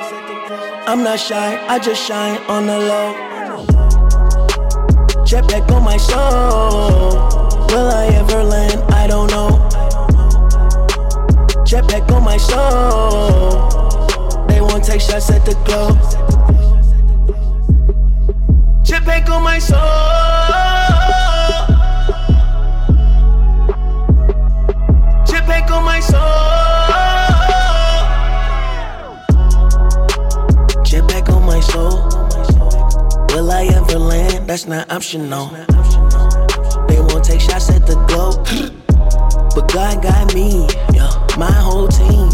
I'm 0.86 1.02
not 1.02 1.18
shy, 1.18 1.58
I 1.68 1.78
just 1.78 2.06
shine 2.06 2.36
on 2.48 2.66
the 2.66 2.78
low. 2.78 3.14
Jetpack 5.24 5.72
on 5.72 5.84
my 5.84 5.96
soul. 5.96 7.12
Will 7.68 7.88
I 7.88 8.08
ever 8.12 8.44
land? 8.44 8.82
I 8.92 9.06
don't 9.06 9.30
know. 9.30 9.48
Jetpack 11.64 12.12
on 12.12 12.22
my 12.22 12.36
soul. 12.36 13.70
They 14.48 14.60
won't 14.60 14.84
take 14.84 15.00
shots 15.00 15.30
at 15.30 15.46
the 15.46 15.54
globe. 15.64 15.96
Jetpack 18.84 19.30
on 19.30 19.42
my 19.44 19.58
soul. 19.58 20.74
My 25.84 26.00
soul. 26.00 26.20
Jetpack 30.84 31.28
on 31.34 31.44
my 31.44 31.60
soul. 31.60 32.08
Will 33.34 33.50
I 33.50 33.64
ever 33.66 33.98
land? 33.98 34.48
That's 34.48 34.66
not 34.66 34.90
optional. 34.90 35.48
They 36.88 37.00
won't 37.00 37.24
take 37.24 37.40
shots 37.40 37.70
at 37.70 37.86
the 37.86 37.96
globe. 38.08 38.46
But 39.54 39.72
God 39.72 40.02
got 40.02 40.34
me, 40.34 40.66
yeah, 40.92 41.10
my 41.38 41.52
whole 41.52 41.88
team 41.88 42.28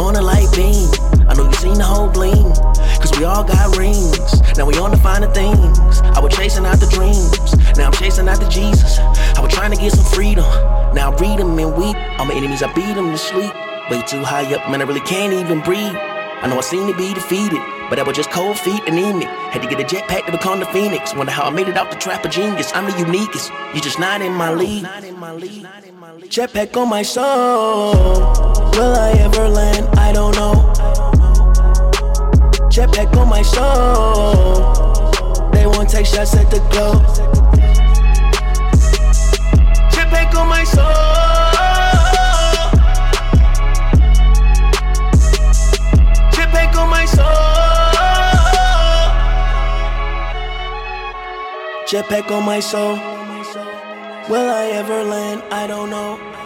on 0.00 0.16
a 0.16 0.22
light 0.22 0.50
beam. 0.54 0.87
We 3.18 3.24
all 3.24 3.42
got 3.42 3.76
rings. 3.76 4.56
Now 4.56 4.66
we 4.66 4.78
on 4.78 4.92
the 4.92 4.96
finer 4.96 5.30
things. 5.32 5.78
I 6.00 6.20
was 6.20 6.34
chasing 6.34 6.64
out 6.64 6.78
the 6.78 6.86
dreams, 6.86 7.76
now 7.76 7.86
I'm 7.86 7.92
chasing 7.92 8.28
out 8.28 8.38
the 8.40 8.48
Jesus. 8.48 8.98
I 8.98 9.40
was 9.40 9.52
trying 9.52 9.72
to 9.72 9.76
get 9.76 9.92
some 9.92 10.04
freedom, 10.04 10.44
now 10.94 11.12
I 11.12 11.16
read 11.16 11.38
them 11.38 11.58
and 11.58 11.76
weep. 11.76 11.96
All 12.18 12.26
my 12.26 12.34
enemies, 12.34 12.62
I 12.62 12.72
beat 12.72 12.94
them 12.94 13.10
to 13.10 13.18
sleep. 13.18 13.52
Way 13.90 14.02
too 14.02 14.22
high 14.22 14.52
up, 14.54 14.70
man, 14.70 14.82
I 14.82 14.84
really 14.84 15.00
can't 15.00 15.32
even 15.32 15.60
breathe. 15.62 15.96
I 15.96 16.46
know 16.46 16.58
I 16.58 16.60
seem 16.60 16.86
to 16.86 16.96
be 16.96 17.12
defeated, 17.12 17.60
but 17.90 17.98
I 17.98 18.04
was 18.04 18.16
just 18.16 18.30
cold 18.30 18.58
feet 18.58 18.82
anemic. 18.86 19.26
Had 19.26 19.62
to 19.62 19.68
get 19.68 19.80
a 19.80 19.84
jetpack 19.84 20.26
to 20.26 20.32
become 20.32 20.60
the 20.60 20.66
phoenix. 20.66 21.14
Wonder 21.14 21.32
how 21.32 21.44
I 21.44 21.50
made 21.50 21.68
it 21.68 21.76
out 21.76 21.90
the 21.90 21.96
trap 21.96 22.24
of 22.24 22.30
genius. 22.30 22.70
I'm 22.74 22.84
the 22.84 22.92
uniquest. 22.92 23.50
You're 23.74 23.82
just 23.82 23.98
not 23.98 24.22
in 24.22 24.32
my 24.32 24.52
league. 24.52 24.84
Jetpack 26.28 26.76
on 26.76 26.88
my 26.88 27.02
soul. 27.02 27.94
Will 28.72 28.94
I 28.94 29.12
ever 29.18 29.48
land? 29.48 29.88
I 29.98 30.12
don't 30.12 30.34
know. 30.36 31.07
Jetpack 32.78 33.10
on 33.16 33.28
my 33.28 33.42
soul. 33.42 35.50
They 35.50 35.66
won't 35.66 35.90
take 35.90 36.06
shots 36.06 36.36
at 36.36 36.48
the 36.48 36.60
globe. 36.70 37.02
Jetpack 39.90 40.32
on. 40.36 40.46
Jetpack 46.30 46.76
on 46.76 46.88
my 46.88 47.04
soul. 47.04 47.26
Jetpack 51.88 52.30
on 52.30 52.44
my 52.44 52.60
soul. 52.60 52.94
Will 54.30 54.48
I 54.48 54.70
ever 54.74 55.02
land? 55.02 55.42
I 55.50 55.66
don't 55.66 55.90
know. 55.90 56.37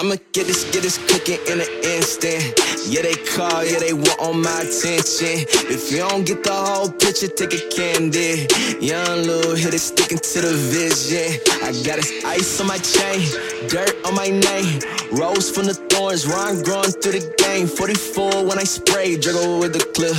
I'ma 0.00 0.16
get 0.32 0.46
this, 0.46 0.64
get 0.72 0.80
this 0.80 0.96
cooking 0.96 1.36
in 1.44 1.60
an 1.60 1.68
instant. 1.84 2.56
Yeah, 2.88 3.02
they 3.02 3.16
call, 3.36 3.62
yeah, 3.62 3.80
they 3.80 3.92
want 3.92 4.18
on 4.18 4.40
my 4.40 4.64
attention. 4.64 5.44
If 5.68 5.92
you 5.92 5.98
don't 5.98 6.24
get 6.24 6.42
the 6.42 6.56
whole 6.56 6.88
picture, 6.88 7.28
take 7.28 7.52
a 7.52 7.60
candy. 7.68 8.48
Young 8.80 9.28
little 9.28 9.54
hitter 9.54 9.76
sticking 9.76 10.16
to 10.16 10.40
the 10.40 10.56
vision. 10.72 11.36
I 11.60 11.76
got 11.84 12.00
this 12.00 12.24
ice 12.24 12.58
on 12.62 12.68
my 12.68 12.78
chain, 12.78 13.28
dirt 13.68 13.92
on 14.06 14.14
my 14.14 14.32
name. 14.32 14.80
Rose 15.12 15.50
from 15.50 15.66
the 15.66 15.76
thorns, 15.92 16.24
I'm 16.24 16.62
growing 16.62 16.96
through 16.96 17.20
the 17.20 17.34
game. 17.36 17.66
44 17.66 18.48
when 18.48 18.58
I 18.58 18.64
spray, 18.64 19.18
juggle 19.18 19.60
with 19.60 19.74
the 19.74 19.84
clip. 19.92 20.16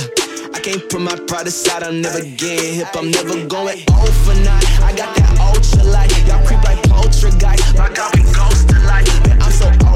I 0.54 0.60
can't 0.60 0.86
put 0.88 1.00
my 1.00 1.16
pride 1.26 1.48
aside, 1.48 1.82
I'm 1.82 2.00
never 2.00 2.20
getting 2.20 2.74
hip, 2.74 2.94
I'm 2.94 3.10
never 3.10 3.34
going 3.50 3.82
old 3.98 4.14
for 4.22 4.34
night. 4.46 4.62
I 4.78 4.94
got 4.94 5.16
that 5.16 5.40
ultra 5.42 5.82
light, 5.90 6.14
y'all 6.28 6.38
creep 6.46 6.62
like 6.62 6.78
poltergeist. 6.88 7.74
My 7.74 7.90
God, 7.90 8.14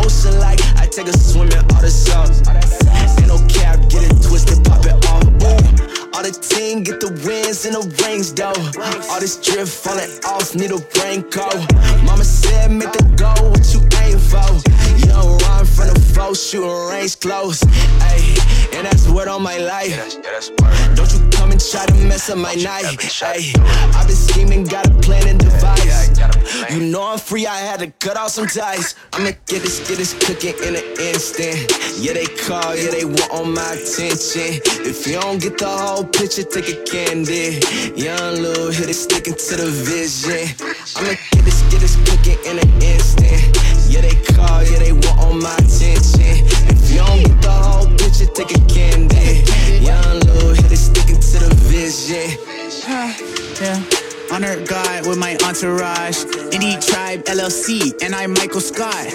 ocean 0.06 0.38
like, 0.38 0.60
I 0.78 0.86
take 0.86 1.08
a 1.08 1.18
swim 1.18 1.48
in 1.48 1.58
all 1.74 1.82
the 1.82 1.90
salt. 1.90 2.30
Ain't 3.18 3.26
no 3.26 3.38
cap, 3.50 3.78
get 3.90 4.06
it 4.06 4.14
twisted, 4.22 4.64
pop 4.64 4.86
it 4.86 4.94
off. 5.10 5.26
All 6.14 6.22
the 6.22 6.32
team 6.32 6.82
get 6.82 7.00
the 7.00 7.10
wins 7.26 7.66
and 7.66 7.74
the 7.74 7.82
rings 8.02 8.32
though. 8.32 8.56
All 9.10 9.20
this 9.20 9.36
drip 9.36 9.68
falling 9.68 10.10
off, 10.24 10.54
need 10.54 10.70
a 10.70 10.80
raincoat. 11.02 11.60
Mama 12.04 12.24
said, 12.24 12.70
make 12.70 12.92
the 12.92 13.04
goal, 13.18 13.50
what 13.50 13.66
you 13.74 13.85
for? 14.14 14.46
You 14.98 15.06
don't 15.06 15.42
run 15.42 15.64
from 15.66 15.88
the 15.88 16.00
foe, 16.14 16.34
shooting 16.34 16.70
range 16.90 17.18
close. 17.20 17.60
Ayy, 18.10 18.74
and 18.74 18.86
that's 18.86 19.08
word 19.08 19.28
on 19.28 19.42
my 19.42 19.58
life. 19.58 19.96
Don't 20.94 21.12
you 21.12 21.20
come 21.30 21.50
and 21.50 21.60
try 21.60 21.86
to 21.86 21.94
mess 22.06 22.30
up 22.30 22.38
my 22.38 22.54
night. 22.54 22.84
Ayy, 22.84 23.58
I've 23.94 24.06
been 24.06 24.16
scheming, 24.16 24.64
got 24.64 24.86
a 24.86 24.94
plan 25.00 25.26
and 25.28 25.38
device. 25.38 26.10
You 26.70 26.80
know 26.80 27.02
I'm 27.02 27.18
free, 27.18 27.46
I 27.46 27.58
had 27.58 27.80
to 27.80 27.90
cut 27.98 28.16
off 28.16 28.30
some 28.30 28.46
ties. 28.46 28.94
I'ma 29.12 29.30
get 29.46 29.62
this, 29.62 29.86
get 29.88 29.98
this 29.98 30.14
cooking 30.14 30.54
in 30.64 30.76
an 30.76 30.84
instant. 31.00 31.70
Yeah, 31.98 32.12
they 32.14 32.26
call, 32.26 32.74
yeah, 32.76 32.90
they 32.90 33.04
want 33.04 33.30
on 33.30 33.54
my 33.54 33.72
attention. 33.72 34.60
If 34.84 35.06
you 35.06 35.20
don't 35.20 35.40
get 35.40 35.58
the 35.58 35.68
whole 35.68 36.04
picture, 36.04 36.42
take 36.42 36.68
a 36.68 36.82
candy. 36.84 37.60
Young 37.94 38.42
little 38.42 38.70
hitter 38.70 38.92
sticking 38.92 39.34
to 39.34 39.56
the 39.56 39.70
vision. 39.70 40.48
I'ma 40.96 41.14
get 41.32 41.44
this, 41.44 41.62
get 41.70 41.80
this 41.80 41.96
cooking 42.08 42.38
in 42.44 42.58
an 42.58 42.82
instant. 42.82 43.75
Yeah, 43.96 44.02
they 44.02 44.14
call, 44.34 44.62
yeah, 44.62 44.78
they 44.78 44.92
want 44.92 45.18
on 45.20 45.40
my 45.40 45.54
attention. 45.56 46.44
If 46.68 46.90
you 46.90 46.98
don't 46.98 47.22
get 47.24 47.40
the 47.40 47.48
whole 47.48 47.88
picture, 47.96 48.26
take 48.26 48.52
a 48.52 48.60
candy. 48.68 49.40
Young 49.80 50.20
little 50.20 50.52
hitter 50.52 50.76
sticking 50.76 51.16
to 51.16 51.38
the 51.40 51.54
vision. 51.64 52.36
Yeah. 53.56 53.80
Honor 54.30 54.62
God 54.66 55.06
with 55.06 55.16
my 55.16 55.38
entourage. 55.46 56.24
Indie 56.52 56.76
Tribe 56.86 57.24
LLC, 57.24 57.94
and 58.02 58.14
I'm 58.14 58.32
Michael 58.34 58.60
Scott. 58.60 59.06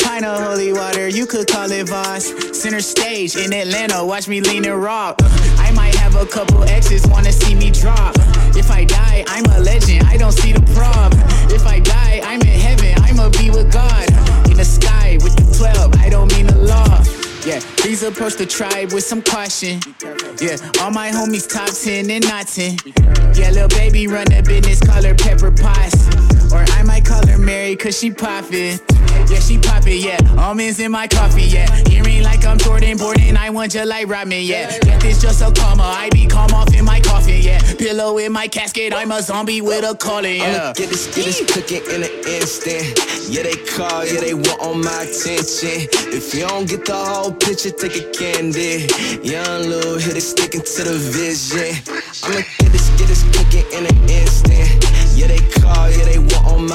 Pint 0.00 0.26
of 0.26 0.42
holy 0.42 0.74
water, 0.74 1.08
you 1.08 1.24
could 1.24 1.48
call 1.48 1.70
it 1.70 1.88
Voss. 1.88 2.26
Center 2.52 2.80
stage 2.82 3.36
in 3.36 3.54
Atlanta, 3.54 4.04
watch 4.04 4.28
me 4.28 4.42
lean 4.42 4.66
and 4.66 4.82
rock. 4.82 5.16
I 5.56 5.72
might 5.74 5.94
have 5.94 6.16
a 6.16 6.26
couple 6.26 6.62
exes 6.64 7.06
wanna 7.06 7.32
see 7.32 7.54
me 7.54 7.70
drop. 7.70 8.14
If 8.54 8.70
I 8.70 8.84
die, 8.84 9.24
I'm 9.28 9.46
a 9.46 9.60
legend, 9.60 10.06
I 10.06 10.18
don't 10.18 10.32
see 10.32 10.52
the 10.52 10.60
problem. 10.74 11.18
If 11.50 11.64
I 11.64 11.78
die, 11.78 12.20
I'm 12.24 12.42
in 12.42 12.60
heaven, 12.60 13.01
I'ma 13.12 13.28
be 13.28 13.50
with 13.50 13.70
God. 13.70 14.08
In 14.48 14.56
the 14.56 14.64
sky 14.64 15.18
with 15.22 15.36
the 15.36 15.44
12, 15.58 15.96
I 15.96 16.08
don't 16.08 16.32
mean 16.32 16.46
the 16.46 16.56
law. 16.56 17.04
Yeah, 17.44 17.60
please 17.76 18.02
approach 18.02 18.36
the 18.36 18.46
tribe 18.46 18.94
with 18.94 19.04
some 19.04 19.20
caution. 19.20 19.82
Yeah, 20.40 20.56
all 20.80 20.90
my 20.90 21.10
homies 21.10 21.46
top 21.46 21.68
10 21.68 22.10
and 22.10 22.24
not 22.24 22.46
10. 22.46 22.78
Yeah, 23.34 23.50
little 23.50 23.68
baby 23.68 24.06
run 24.06 24.24
the 24.24 24.42
business, 24.42 24.80
call 24.80 25.02
her 25.02 25.14
Pepper 25.14 25.50
Potts. 25.50 26.08
Or 26.54 26.64
I 26.78 26.84
might 26.84 27.04
call 27.04 27.26
her 27.26 27.36
Mary, 27.36 27.76
cause 27.76 27.98
she 27.98 28.10
poppin'. 28.10 28.80
Yeah, 29.28 29.40
she 29.40 29.58
poppin', 29.58 29.98
yeah. 29.98 30.18
Almonds 30.38 30.80
in 30.80 30.90
my 30.90 31.06
coffee, 31.06 31.42
yeah. 31.42 31.70
Hearing 31.88 32.22
like 32.22 32.44
I'm 32.44 32.58
Jordan 32.58 32.96
Borden, 32.96 33.36
I 33.36 33.50
want 33.50 33.74
you 33.74 33.84
like 33.84 34.08
Rodman, 34.08 34.42
yeah. 34.42 34.78
Death 34.80 35.04
is 35.04 35.20
just 35.20 35.42
a 35.42 35.50
comma, 35.52 35.82
I 35.82 36.10
be 36.10 36.26
calm 36.26 36.52
off 36.52 36.74
in 36.74 36.84
my 36.84 37.00
coffin, 37.00 37.40
yeah. 37.40 37.60
Pillow 37.78 38.18
in 38.18 38.32
my 38.32 38.48
casket, 38.48 38.92
I'm 38.94 39.12
a 39.12 39.22
zombie 39.22 39.60
with 39.60 39.84
a 39.84 39.96
calling, 39.96 40.38
yeah. 40.38 40.64
I'ma 40.64 40.72
get 40.72 40.88
this, 40.88 41.06
get 41.14 41.24
this 41.24 41.40
cooking 41.52 41.82
in 41.94 42.02
an 42.02 42.10
instant. 42.26 42.98
Yeah, 43.28 43.44
they 43.44 43.56
call, 43.56 44.04
yeah, 44.04 44.20
they 44.20 44.34
want 44.34 44.60
on 44.60 44.84
my 44.84 45.02
attention. 45.02 45.88
If 46.12 46.34
you 46.34 46.46
don't 46.46 46.68
get 46.68 46.84
the 46.84 46.94
whole 46.94 47.32
picture, 47.32 47.70
take 47.70 47.96
a 47.96 48.04
candy. 48.12 48.88
Young 49.22 49.68
little 49.68 49.98
hitter 49.98 50.20
sticking 50.20 50.62
to 50.62 50.82
the 50.84 50.96
vision. 50.98 51.76
I'ma 52.24 52.42
get 52.58 52.72
this, 52.72 52.88
get 52.98 53.08
this 53.08 53.22
cooking 53.32 53.66
in 53.72 53.86
an 53.86 53.98
instant. 54.08 54.84
Yeah, 55.14 55.28
they 55.28 55.40
call, 55.60 55.90
yeah, 55.90 56.04
they 56.04 56.18
want 56.18 56.46
on 56.46 56.68
my 56.68 56.71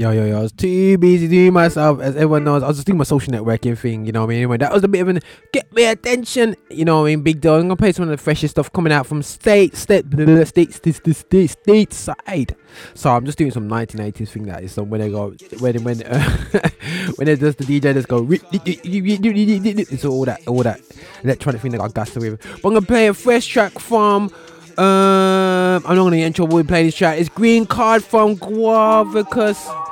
Yo, 0.00 0.12
yo, 0.12 0.24
yo, 0.24 0.38
I 0.38 0.40
was 0.40 0.52
too 0.52 0.96
busy 0.96 1.28
doing 1.28 1.52
myself, 1.52 2.00
as 2.00 2.16
everyone 2.16 2.42
knows. 2.42 2.62
I 2.62 2.68
was 2.68 2.78
just 2.78 2.86
doing 2.86 2.96
my 2.96 3.04
social 3.04 3.34
networking 3.34 3.76
thing, 3.76 4.06
you 4.06 4.12
know 4.12 4.20
what 4.20 4.28
I 4.28 4.30
mean? 4.30 4.36
Anyway, 4.38 4.56
that 4.56 4.72
was 4.72 4.82
a 4.82 4.88
bit 4.88 5.00
of 5.00 5.08
an 5.08 5.20
get 5.52 5.70
me 5.74 5.84
attention, 5.84 6.56
you 6.70 6.86
know 6.86 7.00
what 7.00 7.08
I 7.08 7.10
mean? 7.10 7.20
Big 7.20 7.42
deal. 7.42 7.56
I'm 7.56 7.60
gonna 7.64 7.76
play 7.76 7.92
some 7.92 8.04
of 8.04 8.08
the 8.08 8.16
freshest 8.16 8.52
stuff 8.52 8.72
coming 8.72 8.94
out 8.94 9.06
from 9.06 9.22
state, 9.22 9.76
state, 9.76 10.06
state, 10.10 10.72
state, 10.72 10.94
state, 10.94 11.16
state, 11.16 11.50
state 11.50 11.92
side. 11.92 12.56
So 12.94 13.10
I'm 13.10 13.26
just 13.26 13.36
doing 13.36 13.50
some 13.50 13.68
1980s 13.68 14.28
thing 14.30 14.44
that 14.44 14.64
is. 14.64 14.72
So 14.72 14.84
when 14.84 15.02
they 15.02 15.10
go, 15.10 15.34
when 15.58 15.84
when 15.84 16.02
uh, 16.04 16.30
when 17.16 17.28
it 17.28 17.38
does 17.38 17.56
the 17.56 17.64
DJ 17.64 17.92
just 17.92 18.08
go, 18.08 18.26
it's 18.30 20.04
all 20.06 20.24
that, 20.24 20.48
all 20.48 20.62
that 20.62 20.80
electronic 21.24 21.60
thing 21.60 21.72
that 21.72 21.78
got 21.78 21.92
gassed 21.92 22.16
with. 22.16 22.40
But 22.40 22.68
I'm 22.68 22.72
gonna 22.72 22.86
play 22.86 23.08
a 23.08 23.12
fresh 23.12 23.46
track 23.46 23.78
from. 23.78 24.32
Um, 24.78 25.84
I'm 25.84 25.94
not 25.94 26.04
gonna 26.04 26.16
get 26.16 26.26
in 26.28 26.32
trouble 26.32 26.54
with 26.56 26.68
playing 26.68 26.86
this 26.86 26.94
track. 26.94 27.18
It's 27.18 27.28
Green 27.28 27.66
Card 27.66 28.02
from 28.02 28.36
GAWVI. 28.36 29.89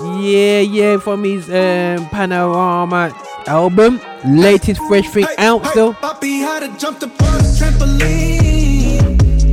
Yeah, 0.00 0.60
yeah, 0.60 0.98
from 0.98 1.24
his 1.24 1.48
um, 1.48 2.08
Panorama 2.10 3.12
album. 3.46 4.00
Latest 4.26 4.80
fresh 4.88 5.08
thing 5.10 5.24
Hey, 5.24 5.34
out 5.46 5.62
hey, 5.64 5.70
still. 5.70 5.94
Papi 5.94 6.40
had 6.40 6.60
to 6.60 6.68
jump 6.78 6.98
the 6.98 7.06
trampoline. 7.06 7.98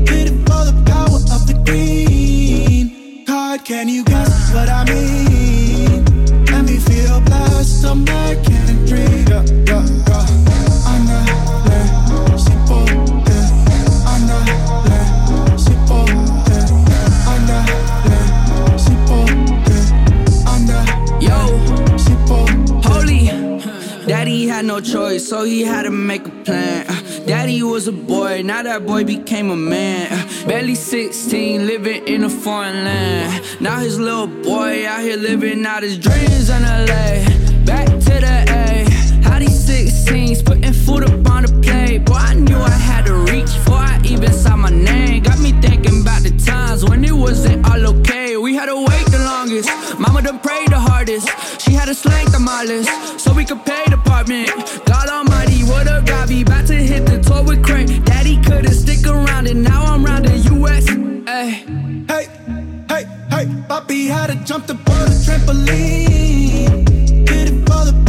Did 0.05 0.27
it 0.31 0.37
for 0.47 0.65
the 0.65 0.73
power 0.85 1.19
of 1.35 1.47
the 1.47 1.53
green 1.65 3.25
card. 3.25 3.63
Can 3.63 3.87
you 3.87 4.03
guess 4.03 4.51
what 4.53 4.67
I 4.69 4.83
mean? 4.85 6.05
Let 6.45 6.65
me 6.65 6.77
feel 6.79 7.21
blessed. 7.21 7.85
I'm 7.85 8.03
back 8.03 8.37
in 8.37 8.85
dream. 8.85 9.25
Yeah, 9.27 9.43
yeah, 9.67 9.85
yeah. 10.07 10.40
Had 24.61 24.67
no 24.67 24.79
choice, 24.79 25.27
so 25.27 25.43
he 25.43 25.63
had 25.63 25.83
to 25.83 25.89
make 25.89 26.27
a 26.27 26.29
plan. 26.45 26.85
Daddy 27.25 27.63
was 27.63 27.87
a 27.87 27.91
boy, 27.91 28.43
now 28.43 28.61
that 28.61 28.85
boy 28.85 29.03
became 29.03 29.49
a 29.49 29.55
man. 29.55 30.07
Barely 30.47 30.75
16, 30.75 31.65
living 31.65 32.07
in 32.07 32.23
a 32.25 32.29
foreign 32.29 32.83
land. 32.83 33.43
Now 33.59 33.79
his 33.79 33.99
little 33.99 34.27
boy 34.27 34.85
out 34.85 35.01
here 35.01 35.17
living 35.17 35.65
out 35.65 35.81
his 35.81 35.97
dreams 35.97 36.49
in 36.49 36.61
LA. 36.61 37.25
Back 37.65 37.87
to 37.87 38.15
the 38.25 38.45
A. 38.49 38.90
How 39.23 39.39
these 39.39 39.59
16s 39.69 40.45
putting 40.45 40.73
food 40.73 41.03
up 41.03 41.29
on 41.29 41.43
the 41.43 41.53
plate. 41.61 42.05
Boy, 42.05 42.15
I 42.15 42.33
knew 42.35 42.57
I 42.57 42.69
had 42.69 43.05
to 43.05 43.15
reach 43.31 43.51
before 43.57 43.83
I 43.93 43.99
even 44.05 44.31
saw 44.33 44.55
my 44.55 44.69
name. 44.69 45.23
Got 45.23 45.39
me 45.39 45.51
thinking 45.61 46.01
about 46.01 46.23
the 46.23 46.31
times 46.45 46.83
when 46.83 47.03
it 47.03 47.13
wasn't 47.13 47.67
all 47.69 47.83
okay. 47.93 48.37
We 48.37 48.55
had 48.55 48.67
to 48.67 48.75
wait 48.75 49.05
the 49.07 49.19
longest. 49.19 49.69
Mama 49.99 50.21
done 50.21 50.39
prayed 50.39 50.69
the 50.69 50.79
hardest. 50.79 51.27
She 51.61 51.71
had 51.73 51.85
to 51.85 51.95
slank 51.95 52.31
the 52.31 52.39
list 52.67 53.19
so 53.19 53.33
we 53.33 53.45
could 53.45 53.63
pay 53.65 53.83
the 53.87 53.95
apartment. 53.95 54.49
God 54.85 55.09
Almighty 55.09 55.61
have 56.01 56.05
got 56.05 56.29
me 56.29 56.43
back 56.43 56.65
to 56.67 56.75
hit 56.75 57.05
the 57.05 57.19
tour 57.19 57.43
with 57.43 57.63
Craig. 57.63 58.03
Daddy 58.05 58.41
couldn't 58.41 58.73
stick 58.73 59.05
around, 59.07 59.47
and 59.47 59.63
now 59.63 59.83
I'm 59.83 60.03
round 60.05 60.25
the 60.25 60.37
US. 60.55 60.85
Ay. 61.27 61.65
Hey, 62.07 62.25
hey, 62.89 63.03
hey, 63.29 63.45
Papi 63.69 64.07
had 64.07 64.27
to 64.27 64.35
jump 64.45 64.67
the 64.67 64.73
board, 64.73 65.09
trampoline. 65.25 66.85
Did 67.25 67.47
it 67.49 67.59
for 67.67 67.85
the 67.89 68.00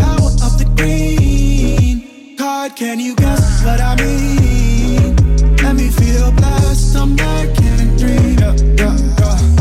card. 2.42 2.74
Can 2.74 2.98
you 2.98 3.14
guess 3.14 3.64
what 3.64 3.80
I 3.80 3.94
mean? 4.02 5.16
Let 5.62 5.74
me 5.76 5.88
feel 5.90 6.32
blessed. 6.32 6.96
I'm 6.96 7.14
back 7.14 7.48
in 7.68 7.76
a 7.84 7.98
dream. 8.00 8.38
Yeah, 8.38 8.54
yeah, 8.80 8.96
yeah. 9.20 9.51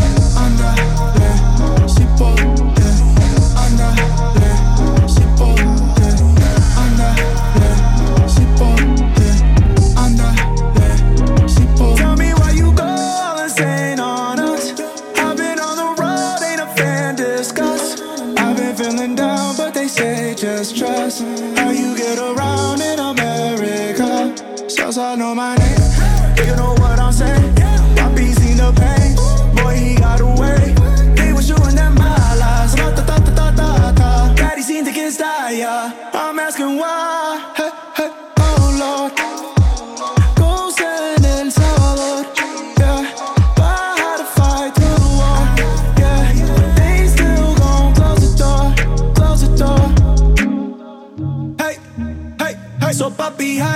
My 25.35 25.60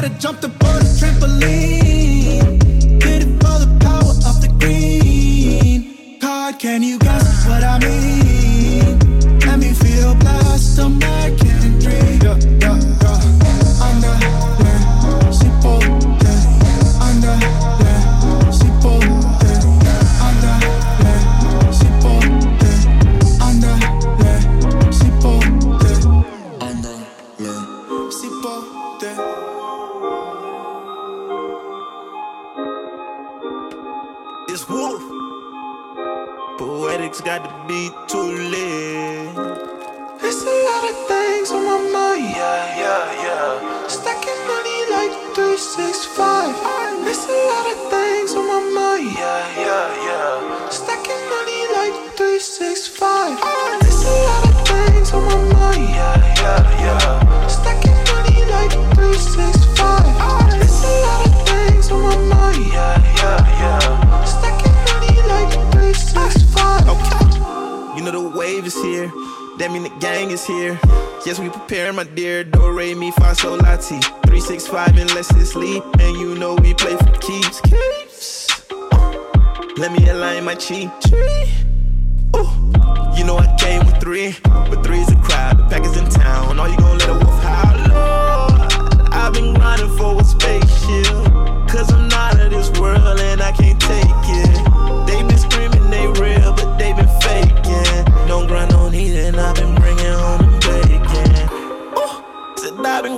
To 0.05 0.11
jump 0.19 0.39
the 0.39 0.49
board, 0.49 0.83
trampoline. 0.99 2.59
Did 2.99 3.23
it 3.23 3.41
for 3.41 3.57
the 3.57 3.75
power 3.81 4.13
of 4.29 4.39
the 4.39 4.49
green 4.59 6.19
card. 6.19 6.59
Can 6.59 6.83
you 6.83 6.99
Poetics 37.15 37.21
got 37.21 37.43
to 37.43 37.67
be 37.67 37.89
too 38.07 38.31
lit. 38.49 39.54
Is 68.65 68.81
here. 68.81 69.11
That 69.57 69.71
mean 69.71 69.83
the 69.83 69.93
gang 69.99 70.31
is 70.31 70.45
here. 70.45 70.79
Yes, 71.25 71.39
we 71.39 71.49
preparing, 71.49 71.95
my 71.95 72.03
dear. 72.03 72.43
Do 72.43 72.71
re 72.71 72.93
fa 73.11 73.35
sol 73.35 73.57
la. 73.57 73.77
Three 73.77 74.39
six 74.39 74.67
five 74.67 74.97
and 74.97 75.13
let's 75.13 75.29
sleep. 75.49 75.83
And 75.99 76.17
you 76.17 76.35
know 76.35 76.55
we 76.55 76.73
play 76.73 76.95
for 76.95 77.11
keeps. 77.19 77.61
Keeps. 77.61 78.71
Uh, 78.71 79.73
let 79.77 79.91
me 79.91 80.09
align 80.09 80.45
my 80.45 80.55
chi. 80.55 80.91
Ooh. 82.35 82.49
You 83.17 83.23
know 83.23 83.37
I 83.37 83.55
came 83.57 83.85
with 83.85 83.99
three, 84.01 84.35
but 84.43 84.83
three's 84.83 85.11
a 85.11 85.15
crowd. 85.17 85.57
The 85.57 85.63
pack 85.69 85.83
is 85.85 85.95
in 85.97 86.09
town. 86.09 86.59
All 86.59 86.67
you 86.67 86.77
gon' 86.77 86.97
let 86.97 87.09
a 87.09 87.13
wolf 87.13 87.41
howl. 87.43 87.77
Lord, 87.89 89.13
I've 89.13 89.33
been 89.33 89.53
grinding 89.53 89.95
for 89.97 90.19
a 90.19 90.23
spaceship. 90.23 91.05
Cause 91.69 91.91
I'm 91.91 92.07
not 92.07 92.39
of 92.39 92.51
this 92.51 92.69
world 92.79 93.19
and 93.19 93.41
I 93.41 93.51
can't 93.51 93.64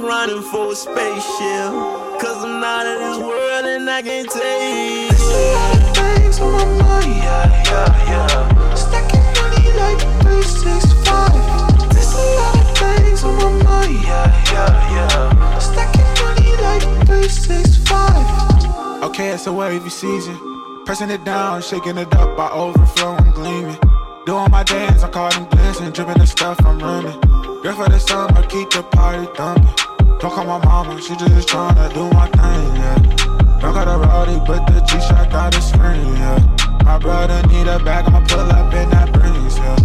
said 0.07 0.13
I've 0.13 0.29
been 0.29 0.41
for 0.41 0.71
a 0.71 0.75
spaceship. 0.75 1.71
Cause 2.19 2.43
I'm 2.43 2.63
out 2.63 2.85
of 2.85 2.99
this 2.99 3.17
world 3.17 3.65
and 3.65 3.89
I 3.89 4.01
can't 4.01 4.29
take 4.29 5.09
There's 5.09 5.21
a 5.21 5.25
lot 5.53 5.75
it. 5.75 5.81
of 5.81 5.95
things 5.95 6.39
on 6.39 6.51
my 6.51 6.65
mind. 6.65 7.15
Yeah, 7.17 7.63
yeah, 7.63 8.09
yeah. 8.11 8.73
Stacking 8.75 9.23
money 9.37 9.71
like 9.77 9.99
365. 10.23 11.93
There's 11.93 12.13
a 12.13 12.17
lot 12.39 12.55
of 12.57 12.67
things 12.77 13.23
on 13.23 13.35
my 13.37 13.49
mind. 13.63 13.93
Yeah, 14.03 14.51
yeah, 14.51 14.95
yeah. 14.95 15.59
Stacking 15.59 16.11
money 16.23 16.51
like 16.61 16.83
365. 17.05 19.03
Okay, 19.03 19.29
it's 19.29 19.47
a 19.47 19.53
wavy 19.53 19.89
season. 19.89 20.37
Pressing 20.85 21.11
it 21.11 21.23
down, 21.23 21.61
shaking 21.61 21.97
it 21.97 22.13
up, 22.15 22.39
I 22.39 22.49
overflow, 22.51 23.15
I'm 23.15 23.31
gleaming. 23.31 23.77
Doing 24.25 24.51
my 24.51 24.63
dance, 24.63 25.03
I 25.03 25.09
call 25.09 25.29
them 25.31 25.45
glisten, 25.49 25.91
dripping 25.91 26.17
the 26.17 26.27
stuff 26.27 26.57
I'm 26.65 26.79
running. 26.79 27.19
Girl 27.61 27.75
for 27.75 27.89
the 27.89 27.99
summer, 27.99 28.41
keep 28.43 28.69
the 28.69 28.83
party 28.83 29.27
thumping. 29.35 29.86
Don't 30.19 30.33
call 30.33 30.45
my 30.45 30.57
mama, 30.65 30.99
she 30.99 31.15
just 31.15 31.47
tryna 31.47 31.93
do 31.93 32.09
my 32.09 32.25
thing, 32.27 32.75
yeah. 32.75 33.59
Don't 33.61 33.73
got 33.73 33.87
a 33.87 33.99
rowdy, 33.99 34.39
but 34.47 34.65
the 34.65 34.81
G 34.81 34.99
shot 34.99 35.29
got 35.29 35.55
a 35.55 35.61
screen, 35.61 36.15
yeah. 36.15 36.39
My 36.83 36.97
brother 36.97 37.45
need 37.47 37.67
a 37.67 37.77
bag, 37.77 38.05
I'ma 38.07 38.25
pull 38.25 38.39
up 38.39 38.73
in 38.73 38.89
that 38.89 39.13
breeze, 39.13 39.57
yeah. 39.57 39.77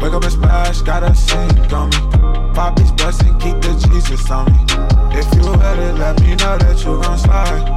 Wake 0.00 0.14
up 0.14 0.22
and 0.22 0.32
splash, 0.32 0.80
got 0.80 1.02
a 1.02 1.14
sink 1.14 1.72
on 1.74 1.90
me. 1.90 2.54
Poppy's 2.54 2.90
bustin', 2.92 3.38
keep 3.38 3.60
the 3.60 3.74
Jesus 3.90 4.30
on 4.30 4.46
me. 4.46 4.64
If 5.12 5.26
you 5.34 5.52
ready, 5.54 5.92
let 5.92 5.92
it, 5.92 5.98
let 5.98 6.20
me 6.22 6.30
know 6.36 6.56
that 6.56 6.78
you 6.82 7.02
gon' 7.02 7.18
slide. 7.18 7.68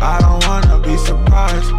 I 0.00 0.20
don't 0.20 0.46
wanna 0.46 0.78
be 0.78 0.96
surprised. 0.98 1.72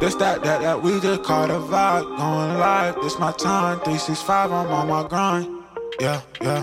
This 0.00 0.16
that 0.16 0.42
that 0.42 0.60
that 0.62 0.82
we 0.82 0.98
just 1.00 1.22
caught 1.22 1.50
a 1.50 1.60
vibe, 1.60 2.16
going 2.16 2.58
live. 2.58 2.96
This 3.02 3.16
my 3.18 3.30
time, 3.30 3.78
365, 3.78 4.50
I'm 4.50 4.66
on 4.72 4.88
my 4.88 5.08
grind. 5.08 5.46
Yeah, 6.00 6.20
yeah. 6.40 6.62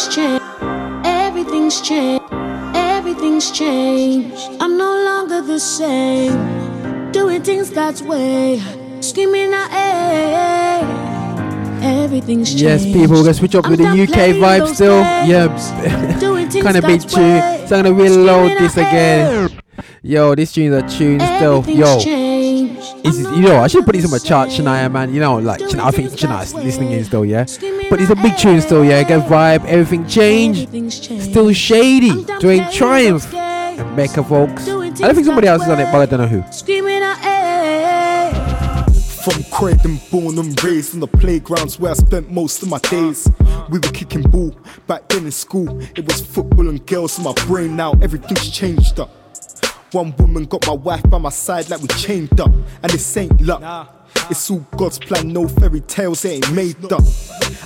Everything's 0.00 0.16
changed. 0.16 1.04
Everything's 1.04 1.80
changed. 1.82 2.32
Everything's 2.74 3.50
changed. 3.50 4.50
I'm 4.58 4.78
no 4.78 5.04
longer 5.04 5.42
the 5.42 5.60
same. 5.60 7.12
Doing 7.12 7.42
things 7.42 7.68
God's 7.68 8.02
way. 8.02 8.62
Screaming 9.00 9.52
out, 9.52 9.70
hey. 9.70 10.80
Everything's 11.82 12.48
changed. 12.48 12.62
Yes, 12.62 12.84
people, 12.86 13.16
we're 13.16 13.24
gonna 13.24 13.34
switch 13.34 13.54
up 13.54 13.66
I'm 13.66 13.72
with 13.72 13.80
the 13.80 13.88
UK 13.88 14.36
vibe 14.40 14.74
still. 14.74 15.02
games. 15.02 15.28
Yeah, 15.28 16.18
things 16.48 16.64
kind 16.64 16.78
of 16.78 16.84
big 16.84 17.02
tune. 17.02 17.68
So 17.68 17.76
I'm 17.76 17.84
gonna 17.84 17.92
reload 17.92 18.58
this 18.58 18.78
again. 18.78 19.50
Yo, 20.02 20.34
this 20.34 20.52
tune's 20.52 20.76
a 20.76 20.98
tune 20.98 21.20
still. 21.20 21.62
Yo. 21.68 21.98
It's, 23.02 23.18
you 23.18 23.42
know, 23.42 23.60
I 23.60 23.66
should 23.66 23.84
put 23.84 23.94
this 23.94 24.04
on 24.06 24.10
my 24.10 24.18
chart, 24.18 24.48
Shania, 24.48 24.90
man. 24.90 25.12
You 25.12 25.20
know, 25.20 25.38
like, 25.38 25.60
Shania, 25.60 25.84
I 25.84 25.90
think 25.90 26.10
Shania's 26.10 26.54
listening 26.54 26.92
in 26.92 27.04
still, 27.04 27.24
yeah? 27.24 27.44
But 27.90 28.00
it's 28.00 28.10
a 28.10 28.14
big 28.14 28.38
tune 28.38 28.60
still, 28.60 28.84
yeah? 28.84 29.02
Good 29.02 29.22
vibe, 29.22 29.64
everything 29.64 30.06
changed. 30.06 30.70
Changed. 30.70 31.02
Still 31.02 31.46
Shadey. 31.46 32.24
Doing 32.24 32.38
playing 32.38 32.70
Triumph. 32.72 33.24
those 33.24 33.32
games. 33.32 33.80
And 33.80 33.96
Becca 33.96 34.22
Folks. 34.22 34.64
Doing 34.64 34.92
I 34.92 34.96
don't 34.96 35.14
think 35.16 35.26
somebody 35.26 35.48
else 35.48 35.66
God's 35.66 35.72
is 35.72 35.78
on 35.78 35.88
it, 35.88 35.92
but 35.92 36.00
I 36.00 36.06
don't 36.06 36.20
know 36.20 36.40
who. 36.40 36.52
Screaming 36.52 37.02
out, 37.02 37.18
hey. 37.18 38.32
From 39.24 39.42
Croydon, 39.50 39.98
born 40.10 40.38
and 40.38 40.64
raised 40.64 40.94
on 40.94 41.00
the 41.00 41.08
playgrounds 41.08 41.80
where 41.80 41.90
I 41.90 41.94
spent 41.94 42.30
most 42.30 42.62
of 42.62 42.68
my 42.68 42.78
days. 42.78 43.28
We 43.68 43.80
were 43.80 43.90
kicking 43.92 44.22
ball 44.22 44.56
back 44.86 45.08
then 45.08 45.24
in 45.24 45.32
school. 45.32 45.80
It 45.96 46.06
was 46.06 46.20
football 46.20 46.68
and 46.68 46.86
girls 46.86 47.18
in 47.18 47.24
my 47.24 47.32
brain. 47.46 47.74
Now 47.74 47.94
everything's 48.00 48.50
changed 48.50 49.00
up. 49.00 49.10
One 49.92 50.14
woman 50.16 50.44
got 50.44 50.64
my 50.66 50.74
wife 50.74 51.02
by 51.10 51.18
my 51.18 51.30
side 51.30 51.68
like 51.68 51.80
we 51.82 51.88
chained 51.88 52.40
up, 52.40 52.52
and 52.82 52.92
this 52.92 53.16
ain't 53.16 53.40
luck. 53.40 53.99
It's 54.28 54.50
all 54.50 54.64
God's 54.76 54.98
plan, 54.98 55.32
no 55.32 55.48
fairy 55.48 55.80
tales, 55.80 56.24
it 56.24 56.30
ain't 56.30 56.52
made 56.52 56.92
up. 56.92 57.02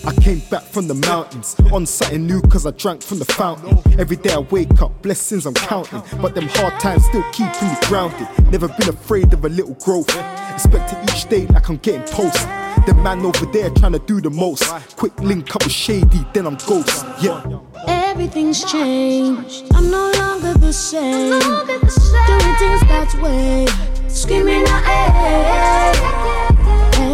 I 0.06 0.14
came 0.20 0.40
back 0.50 0.62
from 0.62 0.88
the 0.88 0.94
mountains 0.94 1.56
on 1.72 1.86
something 1.86 2.26
new 2.26 2.40
cause 2.42 2.66
I 2.66 2.70
drank 2.72 3.02
from 3.02 3.18
the 3.18 3.24
fountain. 3.24 3.78
Every 3.98 4.16
day 4.16 4.32
I 4.32 4.38
wake 4.38 4.80
up, 4.82 5.02
blessings 5.02 5.46
I'm 5.46 5.54
counting. 5.54 6.02
But 6.20 6.34
them 6.34 6.48
hard 6.48 6.78
times 6.80 7.04
still 7.06 7.24
keeping 7.32 7.68
me 7.68 7.76
grounded. 7.82 8.28
Never 8.50 8.68
been 8.68 8.88
afraid 8.88 9.32
of 9.32 9.44
a 9.44 9.48
little 9.48 9.74
growth. 9.74 10.08
Expecting 10.52 11.02
each 11.04 11.28
day 11.28 11.46
like 11.46 11.68
I'm 11.68 11.78
getting 11.78 12.02
posted. 12.02 12.63
The 12.86 12.94
man 13.02 13.24
over 13.24 13.46
there 13.46 13.70
trying 13.70 13.92
to 13.92 13.98
do 13.98 14.20
the 14.20 14.30
most. 14.30 14.64
Quick 14.96 15.18
link 15.20 15.54
up 15.54 15.64
with 15.64 15.72
Shadey, 15.72 16.32
then 16.34 16.46
I'm 16.46 16.56
ghost. 16.66 17.04
Yeah. 17.20 17.42
Everything's 17.86 18.64
changed. 18.64 19.64
I'm 19.72 19.90
no 19.90 20.10
longer 20.12 20.54
the 20.54 20.72
same. 20.72 21.40
Doing 21.40 22.56
things 22.58 22.82
God's 22.84 23.16
way. 23.16 23.66
Screaming 24.08 24.64
out, 24.68 24.84
hey. 24.84 25.92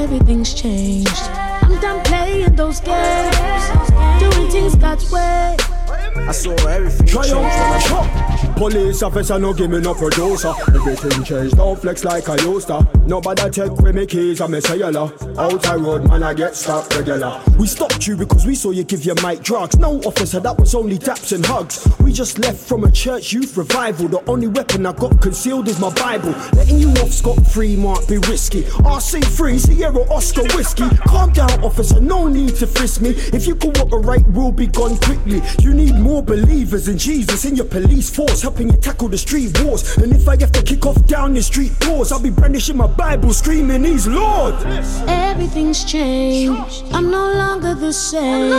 Everything's 0.02 0.54
changed. 0.54 1.22
I'm 1.62 1.80
done 1.80 2.02
playing 2.04 2.54
those 2.56 2.80
games. 2.80 3.36
Doing 4.18 4.50
things 4.50 4.74
God's 4.74 5.10
way. 5.10 5.56
I 6.16 6.32
saw 6.32 6.54
everything 6.66 7.06
Try 7.06 7.22
change 7.22 8.29
out. 8.62 8.70
Police 8.70 9.02
officer 9.02 9.38
no 9.38 9.52
give 9.52 9.70
me 9.70 9.80
no 9.80 9.94
producer. 9.94 10.52
Everything 10.68 11.24
changed, 11.24 11.56
don't 11.56 11.80
flex 11.80 12.04
like 12.04 12.28
I 12.28 12.36
used 12.36 12.68
to. 12.68 12.86
Nobody 13.06 13.50
take 13.50 13.72
with 13.72 13.94
me 13.94 14.06
keys, 14.06 14.40
I'm 14.40 14.54
a 14.54 14.60
sailor. 14.60 15.10
Outside 15.38 15.80
road, 15.80 16.08
man, 16.08 16.22
I 16.22 16.34
get 16.34 16.54
stopped 16.54 16.94
regular. 16.94 17.40
We 17.58 17.66
stopped 17.66 18.06
you 18.06 18.16
because 18.16 18.46
we 18.46 18.54
saw 18.54 18.70
you 18.70 18.84
give 18.84 19.04
your 19.04 19.20
mate 19.22 19.42
drugs. 19.42 19.78
No 19.78 19.98
officer, 20.00 20.40
that 20.40 20.58
was 20.58 20.74
only 20.74 20.98
daps 20.98 21.32
and 21.32 21.44
hugs. 21.44 21.88
We 22.00 22.12
just 22.12 22.38
left 22.38 22.58
from 22.58 22.84
a 22.84 22.90
church 22.90 23.32
youth 23.32 23.56
revival. 23.56 24.08
The 24.08 24.22
only 24.30 24.48
weapon 24.48 24.86
I 24.86 24.92
got 24.92 25.20
concealed 25.20 25.68
is 25.68 25.80
my 25.80 25.92
Bible. 25.94 26.30
Letting 26.52 26.78
you 26.78 26.90
off 27.02 27.12
scot 27.12 27.44
free 27.46 27.76
might 27.76 28.06
be 28.08 28.18
risky. 28.18 28.62
RC 28.62 29.24
free, 29.24 29.58
Sierra 29.58 30.02
Oscar 30.10 30.42
whiskey. 30.56 30.88
Calm 31.06 31.32
down, 31.32 31.64
officer, 31.64 32.00
no 32.00 32.28
need 32.28 32.56
to 32.56 32.66
frisk 32.66 33.00
me. 33.00 33.10
If 33.32 33.46
you 33.46 33.54
cooperate, 33.54 34.26
we'll 34.28 34.52
be 34.52 34.66
gone 34.66 34.96
quickly. 34.98 35.40
You 35.60 35.74
need 35.74 35.94
more 35.96 36.22
believers 36.22 36.88
in 36.88 36.98
Jesus 36.98 37.44
in 37.44 37.56
your 37.56 37.66
police 37.66 38.14
force, 38.14 38.42
helping 38.50 38.68
you 38.68 38.76
tackle 38.78 39.08
the 39.08 39.16
street 39.16 39.50
wars. 39.62 39.96
And 39.98 40.12
if 40.12 40.26
I 40.28 40.36
have 40.40 40.50
to 40.52 40.62
kick 40.62 40.84
off 40.84 40.98
down 41.06 41.34
the 41.34 41.42
street 41.42 41.78
doors, 41.78 42.10
I'll 42.10 42.20
be 42.20 42.30
brandishing 42.30 42.76
my 42.76 42.88
Bible, 42.88 43.32
screaming, 43.32 43.84
He's 43.84 44.08
Lord. 44.08 44.54
Everything's 45.06 45.84
changed. 45.84 46.84
I'm 46.90 47.10
no 47.10 47.32
longer 47.32 47.74
the 47.76 47.92
same. 47.92 48.50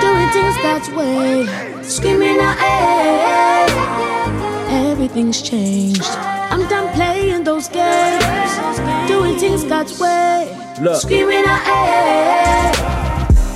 Doing 0.00 0.28
things 0.36 0.56
God's 0.62 0.88
way. 0.96 1.82
Screaming 1.82 2.38
out, 2.40 2.56
hey. 2.56 3.66
Everything's 4.90 5.42
changed. 5.42 6.14
I'm 6.52 6.66
done 6.68 6.88
playing 6.94 7.44
those 7.44 7.68
games. 7.68 8.24
Doing 9.06 9.36
things 9.38 9.64
God's 9.64 10.00
way. 10.00 10.48
Look. 10.80 11.02
Screaming 11.02 11.44
out, 11.46 11.62
hey. 11.68 12.72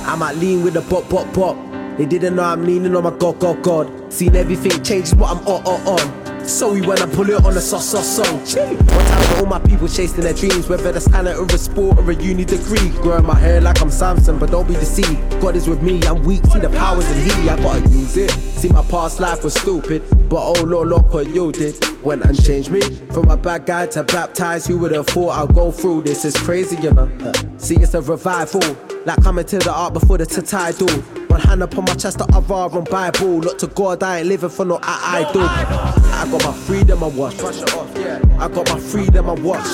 I 0.05 0.15
might 0.15 0.35
lean 0.35 0.63
with 0.63 0.75
a 0.77 0.81
bop, 0.81 1.09
bop, 1.09 1.33
bop. 1.33 1.57
They 1.99 2.05
didn't 2.05 2.37
know 2.37 2.43
I'm 2.43 2.63
leaning 2.63 2.95
on 2.95 3.03
my 3.03 3.09
God, 3.09 3.39
God, 3.39 3.61
God. 3.61 4.13
Seen 4.13 4.33
everything 4.33 4.81
change, 4.83 5.11
but 5.19 5.25
I'm 5.25 5.39
on, 5.39 5.61
on, 5.65 5.99
on. 5.99 6.38
So 6.49 6.73
when 6.73 6.99
I 6.99 7.05
pull 7.05 7.29
it 7.29 7.45
on 7.45 7.53
sauce, 7.61 7.89
sauce 7.89 8.17
song. 8.17 8.43
Chill. 8.43 8.65
One 8.65 9.05
time 9.05 9.23
for 9.23 9.39
all 9.41 9.45
my 9.45 9.59
people 9.59 9.87
chasing 9.87 10.21
their 10.21 10.33
dreams, 10.33 10.67
whether 10.67 10.91
that's 10.91 11.07
talent 11.07 11.37
or 11.37 11.45
a 11.45 11.57
sport 11.59 11.99
or 11.99 12.09
a 12.09 12.15
uni 12.15 12.43
degree. 12.43 12.89
Growing 13.01 13.25
my 13.25 13.35
hair 13.35 13.61
like 13.61 13.79
I'm 13.81 13.91
Samson, 13.91 14.39
but 14.39 14.49
don't 14.49 14.67
be 14.67 14.73
deceived. 14.73 15.41
God 15.41 15.55
is 15.55 15.69
with 15.69 15.83
me, 15.83 16.01
I'm 16.07 16.23
weak, 16.23 16.43
see 16.47 16.59
the 16.59 16.69
powers 16.69 17.09
in 17.11 17.23
He, 17.23 17.49
I 17.49 17.55
gotta 17.57 17.87
use 17.89 18.17
it. 18.17 18.31
See 18.31 18.69
my 18.69 18.81
past 18.83 19.19
life 19.19 19.43
was 19.43 19.53
stupid, 19.53 20.01
but 20.27 20.41
oh 20.41 20.63
Lord, 20.63 20.87
look 20.87 21.13
what 21.13 21.27
you 21.27 21.51
did. 21.51 21.77
Went 22.03 22.25
and 22.25 22.43
changed 22.43 22.71
me 22.71 22.81
from 22.81 23.29
a 23.29 23.37
bad 23.37 23.67
guy 23.67 23.85
to 23.85 24.03
baptized. 24.03 24.67
Who 24.67 24.79
would 24.79 24.91
have 24.91 25.05
thought 25.05 25.29
I'd 25.29 25.53
go 25.53 25.71
through 25.71 26.01
this? 26.01 26.25
It's 26.25 26.37
crazy, 26.41 26.77
you 26.77 26.91
know. 26.91 27.09
See, 27.57 27.75
it's 27.75 27.93
a 27.93 28.01
revival, 28.01 28.75
like 29.05 29.21
coming 29.21 29.45
to 29.45 29.59
the 29.59 29.71
art 29.71 29.93
before 29.93 30.17
the 30.17 30.25
tidal. 30.25 30.89
One 31.29 31.41
hand 31.41 31.61
upon 31.61 31.85
my 31.85 31.93
chest, 31.93 32.17
the 32.17 32.25
other 32.33 32.75
on 32.75 32.85
Bible. 32.85 33.39
Look 33.39 33.59
to 33.59 33.67
God, 33.67 34.01
I 34.01 34.19
ain't 34.19 34.27
living 34.27 34.49
for 34.49 34.65
no 34.65 34.79
I, 34.81 35.25
I 35.29 35.31
do. 35.31 35.41
I 35.41 36.25
my 36.43 36.53
freedom, 36.53 37.03
I 37.03 37.07
wash. 37.07 37.35
Brush 37.37 37.61
it 37.61 37.73
off, 37.73 37.91
yeah. 37.97 38.19
I 38.39 38.47
got 38.47 38.69
my 38.69 38.79
freedom, 38.79 39.29
I 39.29 39.33
wash. 39.33 39.67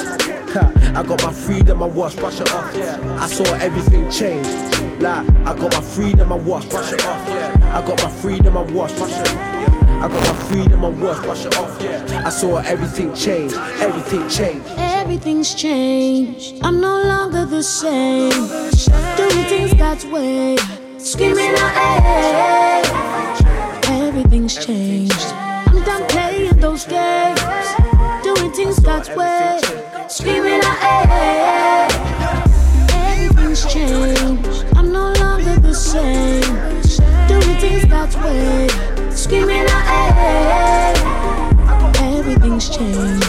Ha, 0.54 0.71
I 0.95 1.04
got 1.04 1.23
my 1.23 1.34
freedom, 1.34 1.84
I 1.84 1.88
wash. 1.88 2.15
Brush 2.15 2.39
it 2.39 2.51
off, 2.54 2.75
yeah. 2.75 3.19
I 3.21 3.28
saw 3.28 3.45
everything 3.56 4.10
change. 4.10 4.47
Like, 5.01 5.30
I 5.45 5.54
got 5.54 5.73
my 5.73 5.82
freedom, 5.82 6.32
I 6.32 6.36
wash. 6.36 6.65
Brush 6.65 6.93
it 6.93 7.06
off, 7.06 7.28
yeah. 7.28 7.78
I 7.78 7.86
got 7.86 8.01
my 8.04 8.10
freedom, 8.10 8.58
I 8.58 8.62
wash. 8.62 8.93
Brush 8.93 9.12
it 9.12 9.30
off. 9.30 9.56
I 9.95 10.06
I 10.06 10.08
got 10.08 10.21
my 10.21 10.43
freedom, 10.43 10.82
my 10.82 10.89
worth, 10.89 11.23
brush 11.23 11.45
it 11.45 11.58
off, 11.58 11.82
yeah. 11.82 12.23
I 12.25 12.30
saw 12.30 12.58
everything 12.58 13.13
change, 13.15 13.54
everything 13.80 14.28
change. 14.30 14.62
Everything's 14.78 15.56
changed. 15.56 16.60
I'm 16.62 16.80
no 16.82 17.01
longer 17.01 17.45
the 17.45 17.63
same. 17.63 18.30
Doing 19.17 19.45
things 19.45 19.73
God's 19.73 20.06
way. 20.06 20.58
Screaming 20.97 21.56
out, 21.58 21.71
hey. 21.73 22.84
Everything's 24.08 24.63
changed. 24.63 25.45
Those 26.65 26.86
games. 26.88 27.39
Doing 28.23 28.51
things 28.51 28.80
God's 28.80 29.10
way. 29.10 29.60
Screaming 30.08 30.62
out, 30.63 30.78
hey. 30.80 31.88
Everything's 32.89 33.71
changed. 33.71 34.65
I'm 34.75 34.91
no 34.91 35.13
longer 35.13 35.60
the 35.60 35.75
same. 35.75 36.41
Doing 37.28 37.60
things 37.60 37.86
God's 37.86 38.17
way. 38.17 38.67
Screaming 39.12 39.67
out, 39.69 39.86
hey. 40.17 40.93
Everything's 42.17 42.67
changed. 42.75 43.25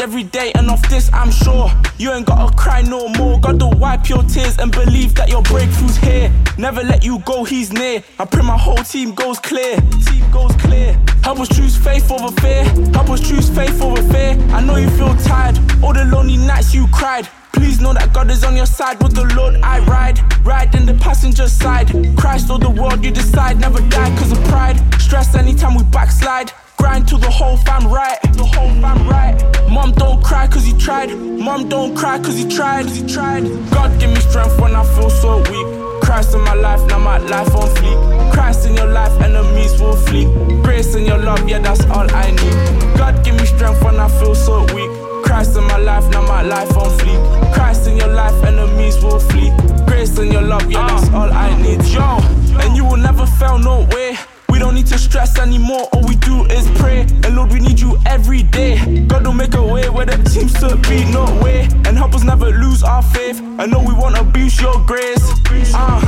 Every 0.00 0.22
day, 0.22 0.50
and 0.54 0.70
off 0.70 0.82
this 0.88 1.10
I'm 1.12 1.30
sure. 1.30 1.70
You 1.98 2.12
ain't 2.12 2.26
gotta 2.26 2.54
cry 2.56 2.82
no 2.82 3.08
more. 3.08 3.38
God 3.38 3.60
will 3.60 3.78
wipe 3.78 4.08
your 4.08 4.22
tears 4.22 4.58
and 4.58 4.72
believe 4.72 5.14
that 5.16 5.28
your 5.28 5.42
breakthrough's 5.42 5.96
here. 5.98 6.32
Never 6.58 6.82
let 6.82 7.04
you 7.04 7.18
go, 7.20 7.44
He's 7.44 7.72
near. 7.72 8.02
I 8.18 8.24
pray 8.24 8.42
my 8.42 8.56
whole 8.56 8.82
team 8.92 9.14
goes 9.14 9.38
clear. 9.38 9.76
Team 10.06 10.30
goes 10.32 10.54
clear. 10.56 10.98
Help 11.22 11.40
us 11.40 11.48
choose 11.48 11.76
faith 11.76 12.10
over 12.10 12.34
fear. 12.40 12.64
Help 12.94 13.10
us 13.10 13.20
choose 13.20 13.48
faith 13.50 13.80
over 13.82 14.02
fear. 14.12 14.38
I 14.50 14.62
know 14.64 14.76
you 14.76 14.88
feel 14.90 15.14
tired. 15.16 15.58
All 15.82 15.92
the 15.92 16.04
lonely 16.06 16.38
nights 16.38 16.74
you 16.74 16.86
cried. 16.88 17.28
Please 17.52 17.80
know 17.80 17.92
that 17.92 18.12
God 18.14 18.30
is 18.30 18.42
on 18.44 18.56
your 18.56 18.66
side. 18.66 19.02
With 19.02 19.14
the 19.14 19.24
Lord 19.36 19.56
I 19.56 19.80
ride, 19.80 20.18
ride 20.46 20.74
in 20.74 20.86
the 20.86 20.94
passenger 20.94 21.48
side. 21.48 21.88
Christ 22.16 22.50
or 22.50 22.58
the 22.58 22.70
world 22.70 23.04
you 23.04 23.10
decide. 23.10 23.60
Never 23.60 23.80
die 23.90 24.16
cause 24.16 24.32
of 24.32 24.42
pride. 24.44 24.78
Stress 25.00 25.34
anytime 25.34 25.74
we 25.74 25.84
backslide. 25.84 26.52
Grind 26.80 27.06
till 27.06 27.18
the 27.18 27.30
whole 27.30 27.58
fam 27.58 27.86
right, 27.86 28.18
the 28.32 28.44
whole 28.44 28.72
fam 28.80 29.06
right. 29.06 29.36
Mom 29.68 29.92
don't 29.92 30.22
cry 30.24 30.46
cause 30.48 30.66
you 30.66 30.76
tried. 30.78 31.10
Mom 31.10 31.68
don't 31.68 31.94
cry 31.94 32.18
cause 32.18 32.42
you 32.42 32.48
tried, 32.50 32.86
cause 32.86 32.98
you 32.98 33.06
tried. 33.06 33.44
God 33.70 34.00
give 34.00 34.10
me 34.10 34.20
strength 34.20 34.58
when 34.58 34.74
I 34.74 34.82
feel 34.96 35.10
so 35.10 35.38
weak. 35.50 35.66
Christ 36.02 36.34
in 36.34 36.40
my 36.40 36.54
life, 36.54 36.80
now 36.88 36.98
my 36.98 37.18
life 37.18 37.54
on 37.54 37.68
fleek. 37.76 38.32
Christ 38.32 38.66
in 38.66 38.74
your 38.74 38.88
life, 38.88 39.12
enemies 39.20 39.80
will 39.80 39.94
flee. 39.94 40.24
Grace 40.62 40.94
in 40.94 41.04
your 41.04 41.18
love, 41.18 41.48
yeah, 41.48 41.60
that's 41.60 41.84
all 41.86 42.10
I 42.12 42.30
need. 42.30 42.98
God 42.98 43.22
give 43.24 43.36
me 43.36 43.44
strength 43.44 43.82
when 43.84 44.00
I 44.00 44.08
feel 44.18 44.34
so 44.34 44.62
weak. 44.74 44.90
Christ 45.24 45.56
in 45.56 45.64
my 45.64 45.76
life, 45.76 46.10
now 46.10 46.22
my 46.22 46.42
life 46.42 46.76
on 46.76 46.90
fleek. 46.98 47.54
Christ 47.54 47.86
in 47.86 47.96
your 47.96 48.08
life, 48.08 48.42
enemies 48.42 49.00
will 49.04 49.20
flee. 49.20 49.52
Grace 49.86 50.18
in 50.18 50.32
your 50.32 50.42
love, 50.42 50.68
yeah, 50.70 50.86
that's 50.88 51.08
uh, 51.10 51.18
all 51.18 51.32
I 51.32 51.54
need. 51.62 51.84
Yo, 51.84 52.18
and 52.58 52.76
you 52.76 52.84
will 52.84 52.96
never 52.96 53.26
fail, 53.26 53.58
no 53.58 53.86
way. 53.92 54.16
We 54.60 54.66
don't 54.66 54.74
need 54.74 54.88
to 54.88 54.98
stress 54.98 55.38
anymore, 55.38 55.88
all 55.90 56.06
we 56.06 56.16
do 56.16 56.44
is 56.44 56.70
pray. 56.78 57.06
And 57.24 57.34
Lord, 57.34 57.50
we 57.50 57.60
need 57.60 57.80
you 57.80 57.98
every 58.04 58.42
day. 58.42 59.06
God 59.06 59.24
will 59.24 59.32
make 59.32 59.54
a 59.54 59.64
way 59.64 59.88
where 59.88 60.04
there 60.04 60.22
seems 60.26 60.52
to 60.60 60.76
be 60.76 61.06
no 61.06 61.24
way. 61.42 61.62
And 61.86 61.96
help 61.96 62.14
us 62.14 62.24
never 62.24 62.50
lose 62.50 62.82
our 62.82 63.02
faith. 63.02 63.40
I 63.58 63.64
know 63.64 63.80
we 63.80 63.94
wanna 63.94 64.22
boost 64.22 64.60
your 64.60 64.78
grace. 64.84 65.24
Ah, 65.72 65.98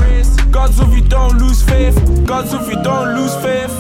God's 0.51 0.79
with 0.79 0.93
you, 0.93 1.01
don't 1.01 1.39
lose 1.39 1.63
faith. 1.63 1.97
God's 2.27 2.53
with 2.53 2.69
you, 2.69 2.77
don't 2.83 3.17
lose 3.17 3.35
faith. 3.37 3.73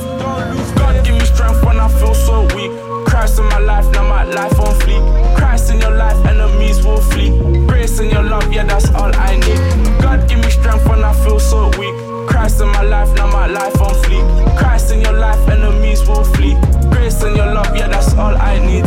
God 0.78 1.04
give 1.04 1.16
me 1.16 1.24
strength 1.26 1.62
when 1.66 1.78
I 1.78 1.88
feel 2.00 2.14
so 2.14 2.40
weak. 2.56 2.72
Christ 3.04 3.40
in 3.40 3.44
my 3.50 3.58
life, 3.58 3.84
now 3.92 4.08
my 4.08 4.24
life 4.24 4.58
on 4.58 4.74
fleek. 4.80 5.36
Christ 5.36 5.70
in 5.70 5.82
your 5.82 5.94
life, 5.98 6.16
enemies 6.24 6.82
will 6.82 7.02
flee. 7.12 7.28
Grace 7.66 8.00
in 8.00 8.08
your 8.08 8.22
love, 8.22 8.50
yeah, 8.50 8.64
that's 8.64 8.88
all 8.92 9.14
I 9.16 9.36
need. 9.36 10.00
God 10.00 10.26
give 10.30 10.38
me 10.38 10.48
strength 10.48 10.88
when 10.88 11.04
I 11.04 11.12
feel 11.22 11.38
so 11.38 11.68
weak. 11.78 12.12
Christ 12.42 12.60
in 12.60 12.66
my 12.72 12.82
life, 12.82 13.14
now 13.14 13.28
my 13.28 13.46
life 13.46 13.80
on 13.80 13.94
fleek. 14.02 14.58
Christ 14.58 14.90
in 14.90 15.00
your 15.00 15.12
life, 15.12 15.48
enemies 15.48 16.00
will 16.08 16.24
flee. 16.24 16.56
Grace 16.90 17.22
in 17.22 17.36
your 17.36 17.46
love, 17.46 17.70
yeah, 17.76 17.86
that's 17.86 18.14
all 18.14 18.34
I 18.34 18.58
need. 18.58 18.82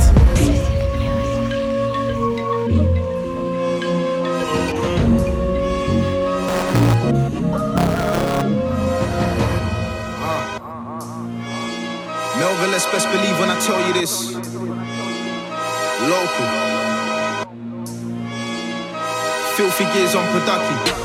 Melvillous 12.38 12.86
best 12.88 13.08
believe 13.08 13.40
when 13.40 13.52
I 13.52 13.58
tell 13.62 13.80
you 13.88 13.94
this. 13.94 14.34
Local. 16.12 16.48
Filthy 19.56 19.86
gears 19.94 20.14
on 20.14 20.26
production. 20.34 21.05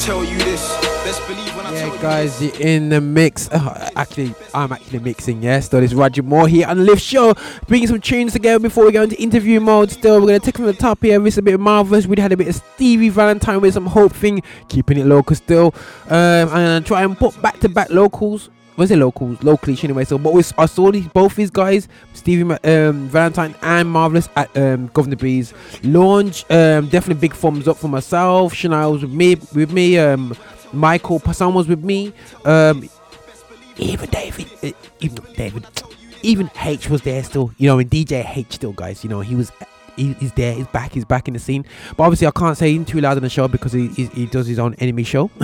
Tell 0.00 0.24
you 0.24 0.38
this. 0.38 0.66
Best 1.04 1.20
believe 1.28 1.54
when 1.54 1.66
I 1.66 1.74
Yeah, 1.74 1.92
you 1.92 2.00
guys, 2.00 2.42
you're 2.42 2.54
in 2.58 2.88
the 2.88 3.02
mix. 3.02 3.50
Actually, 3.52 4.34
I'm 4.54 4.72
actually 4.72 5.00
mixing. 5.00 5.42
Yes, 5.42 5.68
so 5.68 5.78
this 5.78 5.90
is 5.90 5.94
Roger 5.94 6.22
Moore 6.22 6.48
here 6.48 6.66
on 6.66 6.78
the 6.78 6.84
Lift 6.84 7.02
Show, 7.02 7.34
bringing 7.68 7.86
some 7.86 8.00
tunes 8.00 8.32
together 8.32 8.58
before 8.58 8.86
we 8.86 8.92
go 8.92 9.02
into 9.02 9.20
interview 9.20 9.60
mode. 9.60 9.90
Still, 9.90 10.18
we're 10.20 10.28
gonna 10.28 10.40
take 10.40 10.56
from 10.56 10.64
the 10.64 10.72
top 10.72 11.02
here. 11.02 11.18
This 11.20 11.34
is 11.34 11.38
a 11.38 11.42
bit 11.42 11.52
of 11.52 11.60
Melvillous. 11.60 12.06
We 12.06 12.18
had 12.18 12.32
a 12.32 12.36
bit 12.36 12.48
of 12.48 12.54
Stevie 12.54 13.10
Valentine 13.10 13.60
with 13.60 13.74
some 13.74 13.84
Hope 13.84 14.14
thing, 14.14 14.42
keeping 14.68 14.96
it 14.96 15.04
local 15.04 15.36
still. 15.36 15.74
Um, 16.06 16.48
gonna 16.48 16.80
try 16.80 17.02
and 17.02 17.16
put 17.18 17.40
back 17.42 17.60
to 17.60 17.68
back 17.68 17.90
locals. 17.90 18.48
Was 18.76 18.90
it 18.90 18.96
locals? 18.96 19.42
Locally, 19.42 19.78
anyway. 19.82 20.04
So, 20.04 20.16
but 20.16 20.32
we, 20.32 20.42
I 20.56 20.66
saw 20.66 20.90
these 20.90 21.06
both 21.08 21.36
these 21.36 21.50
guys, 21.50 21.88
Stevie 22.14 22.42
um, 22.42 23.08
Valentine 23.08 23.54
and 23.62 23.92
Melvillous 23.92 24.28
at 24.36 24.48
um, 24.56 24.88
Guvna 24.90 25.18
B's 25.18 25.52
launch. 25.82 26.44
Um, 26.50 26.88
definitely 26.88 27.20
big 27.20 27.34
thumbs 27.34 27.68
up 27.68 27.76
for 27.76 27.88
myself. 27.88 28.54
Chanel 28.54 28.92
was 28.92 29.02
with 29.02 29.12
me, 29.12 29.36
with 29.54 29.72
me. 29.72 29.98
Um, 29.98 30.34
Michael 30.72 31.20
Passan 31.20 31.52
was 31.52 31.68
with 31.68 31.82
me. 31.84 32.12
Um, 32.44 32.88
even 33.76 34.08
David, 34.10 34.46
uh, 34.62 34.70
even 35.00 35.24
David, 35.34 35.66
even 36.22 36.50
H 36.62 36.88
was 36.88 37.02
there 37.02 37.22
still. 37.24 37.52
You 37.58 37.68
know, 37.68 37.78
and 37.78 37.90
DJ 37.90 38.36
H 38.36 38.52
still, 38.52 38.72
guys. 38.72 39.04
You 39.04 39.10
know, 39.10 39.20
he 39.20 39.34
was. 39.34 39.52
He's 39.96 40.32
there. 40.32 40.54
He's 40.54 40.66
back. 40.68 40.92
He's 40.92 41.04
back 41.04 41.28
in 41.28 41.34
the 41.34 41.40
scene. 41.40 41.66
But 41.94 42.04
obviously, 42.04 42.26
I 42.26 42.30
can't 42.30 42.56
say 42.56 42.74
him 42.74 42.86
too 42.86 43.02
loud 43.02 43.18
on 43.18 43.22
the 43.22 43.28
show 43.28 43.48
because 43.48 43.72
he 43.72 43.88
he, 43.88 44.06
he 44.06 44.26
does 44.26 44.46
his 44.46 44.58
own 44.58 44.74
enemy 44.74 45.02
show. 45.02 45.30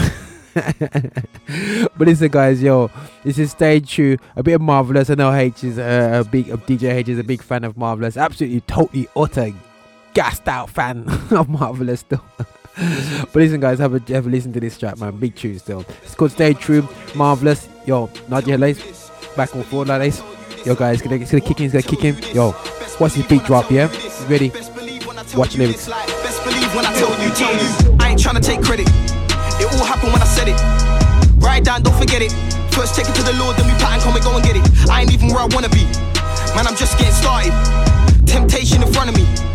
but 1.99 2.09
listen, 2.09 2.29
guys, 2.29 2.63
yo, 2.63 2.91
this 3.23 3.39
is 3.39 3.51
stage 3.51 3.93
two. 3.95 4.17
A 4.37 4.43
bit 4.43 4.55
of 4.55 4.63
Melvillous. 4.63 5.11
I 5.11 5.15
know 5.15 5.31
H 5.31 5.65
is 5.65 5.79
uh, 5.79 6.23
a 6.25 6.29
big 6.29 6.47
DJ 6.47 6.95
H 6.95 7.09
is 7.11 7.19
a 7.19 7.25
big 7.25 7.43
fan 7.43 7.63
of 7.65 7.77
Melvillous. 7.77 8.17
Absolutely, 8.17 8.63
totally, 8.63 9.07
utter, 9.15 9.53
gassed 10.15 10.49
out 10.49 10.71
fan 10.71 11.05
of 11.31 11.51
Melvillous 11.51 12.01
still. 12.01 12.25
but 12.37 13.35
listen, 13.35 13.61
guys, 13.61 13.79
have 13.81 13.95
a 13.95 14.13
have 14.13 14.27
a 14.27 14.31
listen 14.31 14.51
to 14.55 14.61
this 14.61 14.79
track, 14.79 14.99
man. 14.99 15.19
Big 15.19 15.37
tune 15.37 15.59
still. 15.59 15.85
It's 16.03 16.15
called 16.15 16.31
Stay 16.31 16.55
True, 16.55 16.89
Melvillous. 17.15 17.69
Yo, 17.85 18.09
Nadia 18.29 18.57
Lace, 18.57 19.11
back 19.37 19.55
and 19.55 19.65
forward 19.67 19.89
like 19.89 20.01
this. 20.01 20.23
Yo, 20.65 20.75
guys, 20.75 20.95
it's 20.95 21.03
gonna, 21.03 21.21
it's 21.21 21.31
gonna 21.31 21.45
kick 21.45 21.61
in. 21.61 21.67
It's 21.67 21.87
gonna 21.87 22.15
kick. 22.15 22.35
Yo, 22.35 22.55
watch 22.99 23.13
this 23.13 23.27
beat 23.27 23.45
drop, 23.45 23.71
yeah? 23.71 23.91
Ready? 24.27 24.49
Watch 25.37 25.59
lyrics. 25.59 25.87
Best 25.87 26.45
believe 26.45 26.75
when 26.75 26.87
I 26.87 26.95
tell 26.95 27.11
you. 27.23 27.97
I 28.01 28.11
ain't 28.11 28.21
tryna 28.21 28.43
take 28.43 28.63
credit. 28.63 29.16
All 29.77 29.85
happened 29.85 30.13
when 30.13 30.23
I 30.23 30.27
said 30.27 30.49
it. 30.49 30.57
Write 31.37 31.65
down, 31.65 31.83
don't 31.83 31.97
forget 31.97 32.23
it. 32.23 32.33
First 32.73 32.95
take 32.95 33.09
it 33.09 33.15
to 33.15 33.23
the 33.23 33.35
Lord, 33.35 33.57
then 33.57 33.67
we 33.67 33.75
pattern, 33.79 34.01
come 34.01 34.17
and 34.17 34.25
go 34.25 34.35
and 34.35 34.45
get 34.45 34.57
it. 34.57 34.65
I 34.89 35.03
ain't 35.03 35.13
even 35.13 35.29
where 35.29 35.41
I 35.41 35.49
wanna 35.53 35.69
be. 35.69 35.85
Man, 36.57 36.67
I'm 36.67 36.77
just 36.77 36.97
getting 36.99 37.13
started. 37.13 37.53
Temptation 38.27 38.83
in 38.83 38.91
front 38.93 39.11
of 39.11 39.17
me. 39.17 39.46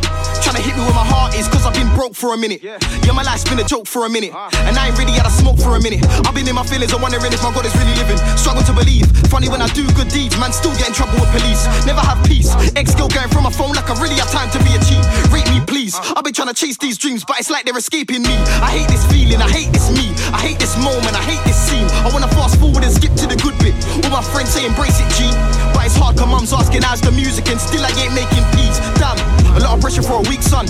Tryna 0.42 0.62
hit 0.62 0.76
me 0.76 0.84
where 0.84 0.98
my 0.98 1.06
heart 1.06 1.36
is, 1.36 1.48
cause 1.48 1.66
I've 1.66 1.74
been 1.74 1.90
broke. 1.96 2.12
for 2.22 2.34
a 2.34 2.38
minute. 2.38 2.62
Yeah, 2.62 2.78
my 3.14 3.24
life's 3.24 3.48
been 3.48 3.60
a 3.60 3.64
joke 3.64 3.88
for 3.88 4.06
a 4.06 4.10
minute. 4.10 4.34
Uh-huh. 4.34 4.68
And 4.68 4.78
I 4.78 4.90
ain't 4.90 4.98
really 5.00 5.14
had 5.14 5.26
a 5.26 5.34
smoke 5.34 5.58
for 5.58 5.76
a 5.76 5.82
minute. 5.82 6.06
I've 6.28 6.36
been 6.36 6.48
in 6.48 6.56
my 6.56 6.62
feelings, 6.62 6.94
I'm 6.94 7.02
wondering 7.02 7.32
if 7.34 7.42
my 7.42 7.50
God 7.50 7.66
is 7.66 7.74
really 7.76 7.96
living. 7.98 8.20
Struggle 8.38 8.62
to 8.70 8.74
believe. 8.74 9.08
Funny 9.34 9.50
when 9.50 9.62
I 9.62 9.68
do 9.74 9.88
good 9.98 10.10
deeds, 10.10 10.38
man, 10.38 10.52
still 10.54 10.74
get 10.78 10.88
in 10.90 10.94
trouble 10.94 11.18
with 11.18 11.32
police. 11.34 11.66
Never 11.86 12.02
have 12.02 12.20
peace. 12.26 12.54
Ex 12.76 12.94
girl 12.94 13.10
going 13.10 13.30
from 13.30 13.44
my 13.48 13.54
phone 13.54 13.74
like 13.74 13.90
I 13.90 13.96
really 13.98 14.20
have 14.22 14.30
time 14.30 14.52
to 14.54 14.60
be 14.62 14.76
a 14.76 14.82
cheat. 14.86 15.02
Rate 15.34 15.50
me, 15.50 15.66
please. 15.66 15.96
Uh-huh. 15.96 16.20
I've 16.20 16.26
been 16.26 16.34
trying 16.38 16.54
to 16.54 16.58
chase 16.58 16.78
these 16.78 16.98
dreams, 16.98 17.26
but 17.26 17.40
it's 17.40 17.50
like 17.50 17.66
they're 17.66 17.78
escaping 17.78 18.22
me. 18.22 18.36
I 18.62 18.70
hate 18.70 18.90
this 18.92 19.02
feeling, 19.10 19.42
I 19.42 19.50
hate 19.50 19.72
this 19.74 19.90
me. 19.90 20.14
I 20.30 20.40
hate 20.46 20.60
this 20.60 20.78
moment, 20.78 21.16
I 21.18 21.24
hate 21.26 21.42
this 21.48 21.58
scene. 21.58 21.90
I 22.06 22.10
wanna 22.14 22.30
fast 22.38 22.60
forward 22.62 22.84
and 22.84 22.94
skip 22.94 23.14
to 23.18 23.26
the 23.26 23.38
good 23.42 23.58
bit. 23.64 23.74
All 24.06 24.12
my 24.14 24.22
friends 24.22 24.54
say 24.54 24.66
embrace 24.66 25.00
it, 25.00 25.10
G. 25.18 25.26
But 25.74 25.88
it's 25.90 25.98
hard, 25.98 26.18
cause 26.22 26.28
mum's 26.30 26.54
asking 26.54 26.84
how's 26.86 27.02
the 27.02 27.12
music, 27.12 27.48
and 27.50 27.60
still 27.60 27.82
I 27.82 27.90
ain't 27.98 28.14
making 28.14 28.46
peace. 28.54 28.78
Damn, 29.02 29.18
a 29.56 29.60
lot 29.60 29.76
of 29.76 29.82
pressure 29.82 30.02
for 30.02 30.24
a 30.24 30.26
weak 30.30 30.42
son. 30.42 30.66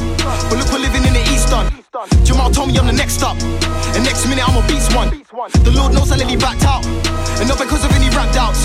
But 0.49 0.57
look, 0.57 0.71
we're 0.71 0.79
living 0.79 1.05
in 1.05 1.13
the 1.13 1.23
East 1.33 1.49
Done. 1.49 1.71
Jamal 2.23 2.51
told 2.51 2.69
me 2.69 2.77
I'm 2.79 2.87
the 2.87 2.93
next 2.93 3.21
up. 3.21 3.37
And 3.93 4.03
next 4.03 4.25
minute 4.27 4.47
I'm 4.47 4.55
a 4.55 4.65
beast 4.67 4.95
one. 4.95 5.09
The 5.63 5.73
Lord 5.75 5.93
knows 5.93 6.11
I 6.11 6.17
nearly 6.17 6.37
backed 6.37 6.63
out. 6.63 6.85
And 7.39 7.49
not 7.49 7.59
because 7.59 7.83
of 7.83 7.91
any 7.91 8.09
rap 8.15 8.33
doubts. 8.33 8.63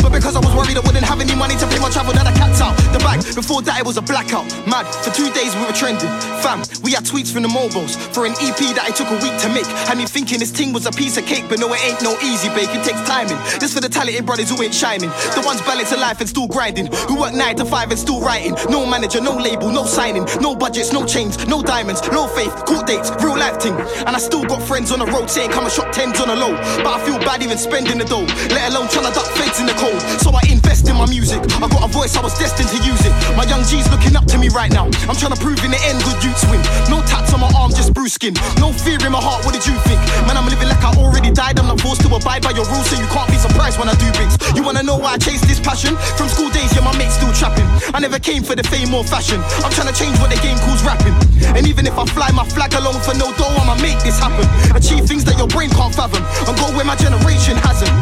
But 0.00 0.10
because 0.10 0.34
I 0.34 0.40
was 0.40 0.50
worried 0.56 0.74
I 0.76 0.80
wouldn't 0.80 1.04
have 1.04 1.20
any 1.20 1.36
money 1.36 1.54
to 1.60 1.66
pay 1.68 1.78
my 1.78 1.90
travel, 1.90 2.12
that 2.14 2.26
I 2.26 2.32
capped 2.32 2.58
out. 2.64 2.74
The 2.90 2.98
bag, 3.04 3.20
before 3.36 3.60
that 3.62 3.78
it 3.78 3.86
was 3.86 3.98
a 3.98 4.02
blackout. 4.02 4.48
Mad, 4.66 4.88
for 5.04 5.12
two 5.12 5.28
days 5.36 5.54
we 5.54 5.68
were 5.68 5.76
trending. 5.76 6.08
Fam, 6.40 6.64
we 6.80 6.96
had 6.96 7.04
tweets 7.04 7.28
from 7.28 7.42
the 7.44 7.52
mobiles 7.52 7.94
for 8.16 8.24
an 8.24 8.32
EP 8.40 8.58
that 8.72 8.88
it 8.88 8.96
took 8.96 9.12
a 9.12 9.18
week 9.20 9.36
to 9.44 9.52
make. 9.52 9.68
Had 9.84 9.98
me 9.98 10.08
thinking 10.08 10.40
this 10.40 10.50
thing 10.50 10.72
was 10.72 10.88
a 10.88 10.92
piece 10.92 11.20
of 11.20 11.26
cake, 11.28 11.44
but 11.52 11.60
no, 11.60 11.68
it 11.68 11.84
ain't 11.84 12.00
no 12.00 12.16
easy 12.24 12.48
bake. 12.56 12.72
It 12.72 12.88
takes 12.88 13.04
timing. 13.04 13.36
This 13.60 13.76
for 13.76 13.84
the 13.84 13.92
talented 13.92 14.24
brothers 14.24 14.48
who 14.48 14.56
ain't 14.64 14.72
shining. 14.72 15.12
The 15.36 15.42
ones 15.44 15.60
balancing 15.68 16.00
life 16.00 16.18
and 16.24 16.28
still 16.28 16.48
grinding. 16.48 16.88
Who 17.06 17.20
work 17.20 17.36
nine 17.36 17.60
to 17.60 17.68
five 17.68 17.92
and 17.92 18.00
still 18.00 18.24
writing. 18.24 18.56
No 18.72 18.88
manager, 18.88 19.20
no 19.20 19.36
label, 19.36 19.51
no 19.60 19.84
signing. 19.84 20.26
No 20.40 20.54
budgets, 20.54 20.92
no 20.92 21.04
chains, 21.04 21.46
no 21.46 21.62
diamonds, 21.62 22.00
no 22.10 22.26
faith, 22.26 22.54
court 22.64 22.86
dates, 22.86 23.10
real 23.22 23.36
life 23.36 23.60
thing. 23.60 23.74
And 24.06 24.16
I 24.16 24.18
still 24.18 24.44
got 24.44 24.62
friends 24.62 24.92
on 24.92 24.98
the 24.98 25.06
road 25.06 25.28
saying 25.28 25.50
come 25.50 25.64
and 25.64 25.72
shop 25.72 25.92
tens 25.92 26.20
on 26.20 26.28
the 26.28 26.36
low. 26.36 26.52
But 26.82 26.86
I 26.86 27.04
feel 27.04 27.18
bad 27.18 27.42
even 27.42 27.58
spending 27.58 27.98
the 27.98 28.04
dough, 28.04 28.26
let 28.54 28.70
alone 28.72 28.88
trying 28.88 29.06
to 29.06 29.12
duck 29.12 29.26
feds 29.36 29.60
in 29.60 29.66
the 29.66 29.74
cold. 29.74 30.00
So 30.20 30.30
I 30.30 30.42
in 30.88 30.96
my 30.96 31.06
music. 31.06 31.40
I 31.60 31.68
got 31.68 31.82
a 31.84 31.90
voice, 31.90 32.16
I 32.16 32.22
was 32.22 32.36
destined 32.38 32.68
to 32.70 32.78
use 32.82 33.02
it. 33.04 33.12
My 33.36 33.44
young 33.44 33.62
G's 33.64 33.88
looking 33.90 34.16
up 34.16 34.26
to 34.32 34.38
me 34.38 34.48
right 34.48 34.70
now. 34.70 34.86
I'm 35.08 35.18
trying 35.18 35.34
to 35.34 35.40
prove 35.40 35.62
in 35.64 35.70
the 35.70 35.80
end 35.86 36.02
good 36.02 36.18
youths 36.22 36.44
win. 36.48 36.60
No 36.88 37.02
tats 37.04 37.32
on 37.34 37.40
my 37.40 37.50
arm, 37.56 37.70
just 37.70 37.92
bruise 37.94 38.14
skin. 38.14 38.34
No 38.58 38.72
fear 38.72 38.98
in 39.02 39.12
my 39.12 39.20
heart, 39.20 39.44
what 39.44 39.54
did 39.54 39.66
you 39.66 39.76
think? 39.86 40.00
Man, 40.26 40.36
I'm 40.36 40.48
living 40.48 40.68
like 40.68 40.82
I 40.82 40.94
already 40.96 41.30
died. 41.30 41.58
I'm 41.58 41.66
not 41.66 41.80
forced 41.80 42.02
to 42.02 42.10
abide 42.14 42.42
by 42.42 42.52
your 42.52 42.66
rules, 42.70 42.88
so 42.88 42.96
you 42.98 43.08
can't 43.08 43.28
be 43.30 43.38
surprised 43.38 43.78
when 43.78 43.88
I 43.88 43.94
do 43.96 44.08
bits. 44.16 44.38
You 44.56 44.62
wanna 44.62 44.82
know 44.82 44.96
why 44.96 45.14
I 45.14 45.18
chase 45.18 45.42
this 45.42 45.60
passion? 45.60 45.96
From 46.16 46.28
school 46.28 46.50
days, 46.50 46.72
yeah, 46.74 46.84
my 46.84 46.96
mates 46.96 47.18
still 47.18 47.32
trapping. 47.32 47.66
I 47.94 48.00
never 48.00 48.18
came 48.18 48.42
for 48.42 48.54
the 48.54 48.64
fame 48.64 48.94
or 48.94 49.04
fashion. 49.04 49.40
I'm 49.64 49.72
trying 49.72 49.92
to 49.92 49.96
change 49.96 50.18
what 50.18 50.30
the 50.30 50.40
game 50.40 50.58
calls 50.64 50.82
rapping. 50.82 51.14
And 51.56 51.66
even 51.66 51.86
if 51.86 51.98
I 51.98 52.06
fly 52.06 52.30
my 52.32 52.46
flag 52.48 52.74
alone 52.74 53.00
for 53.02 53.14
no 53.14 53.32
dough, 53.36 53.52
I'ma 53.60 53.76
make 53.82 53.98
this 54.02 54.18
happen. 54.18 54.46
Achieve 54.74 55.04
things 55.04 55.24
that 55.24 55.36
your 55.38 55.48
brain 55.48 55.70
can't 55.70 55.94
fathom. 55.94 56.24
And 56.48 56.56
go 56.56 56.72
where 56.76 56.84
my 56.84 56.96
generation 56.96 57.56
hasn't. 57.60 57.92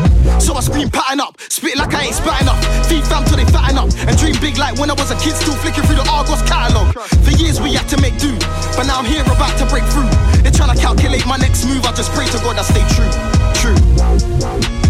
So 0.40 0.54
I 0.54 0.60
scream 0.60 0.90
pattern 0.90 1.20
up, 1.20 1.40
spit 1.48 1.76
like 1.76 1.94
I 1.94 2.06
ain't 2.06 2.14
spatting 2.14 2.48
up. 2.48 2.58
Feed 2.88 3.04
fam 3.06 3.24
till 3.24 3.36
they 3.36 3.46
fatten 3.46 3.78
up. 3.78 3.90
And 4.06 4.16
dream 4.16 4.36
big 4.40 4.58
like 4.58 4.78
when 4.78 4.90
I 4.90 4.94
was 4.94 5.10
a 5.10 5.18
kid, 5.18 5.34
still 5.36 5.56
flicking 5.62 5.84
through 5.84 6.00
the 6.02 6.08
Argos 6.10 6.42
catalogue. 6.42 6.94
For 7.24 7.32
years 7.36 7.60
we 7.60 7.74
had 7.74 7.88
to 7.88 8.00
make 8.00 8.18
do, 8.18 8.32
but 8.76 8.86
now 8.86 8.98
I'm 8.98 9.06
here 9.06 9.22
about 9.22 9.56
to 9.58 9.66
break 9.66 9.84
through. 9.92 10.10
They're 10.42 10.52
trying 10.52 10.74
to 10.74 10.80
calculate 10.80 11.26
my 11.26 11.36
next 11.36 11.64
move. 11.66 11.84
I 11.84 11.92
just 11.92 12.12
pray 12.12 12.26
to 12.26 12.38
God 12.38 12.58
I 12.58 12.62
stay 12.62 12.84
true. 12.94 13.10
True. 13.60 14.89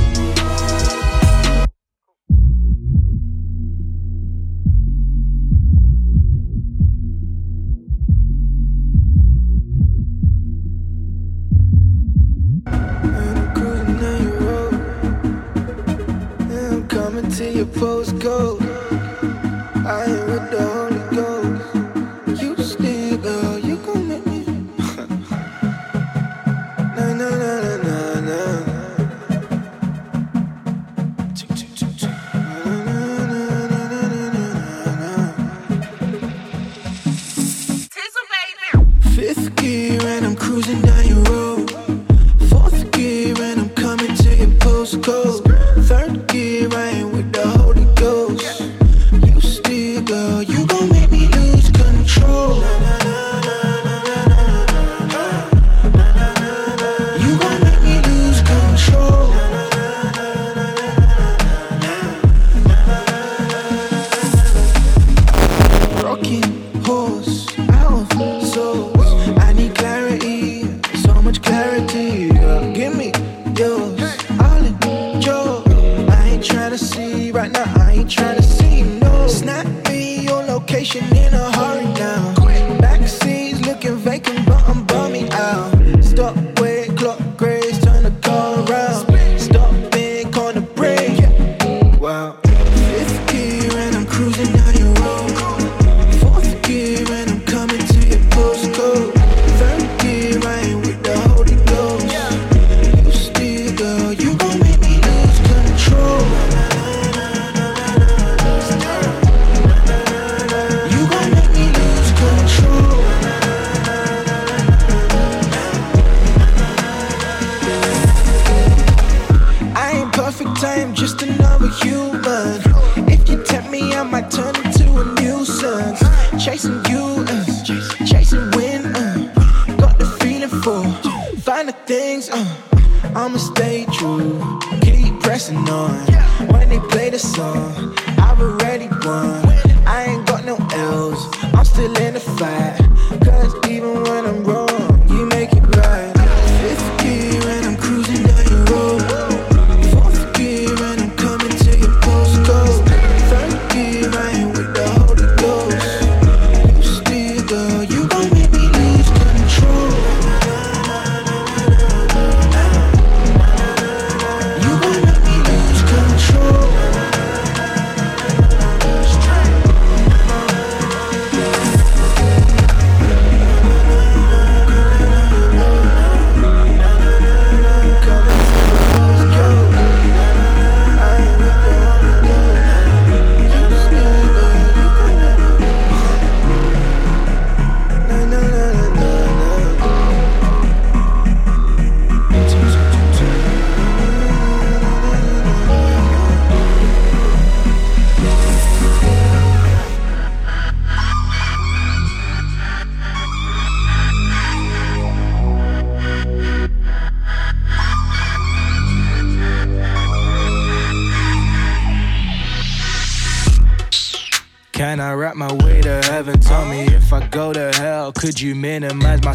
To 17.41 17.51
your 17.51 17.65
postcode. 17.65 18.61
I 19.87 20.05
ain't 20.05 20.27
with 20.27 20.51
the 20.51 20.90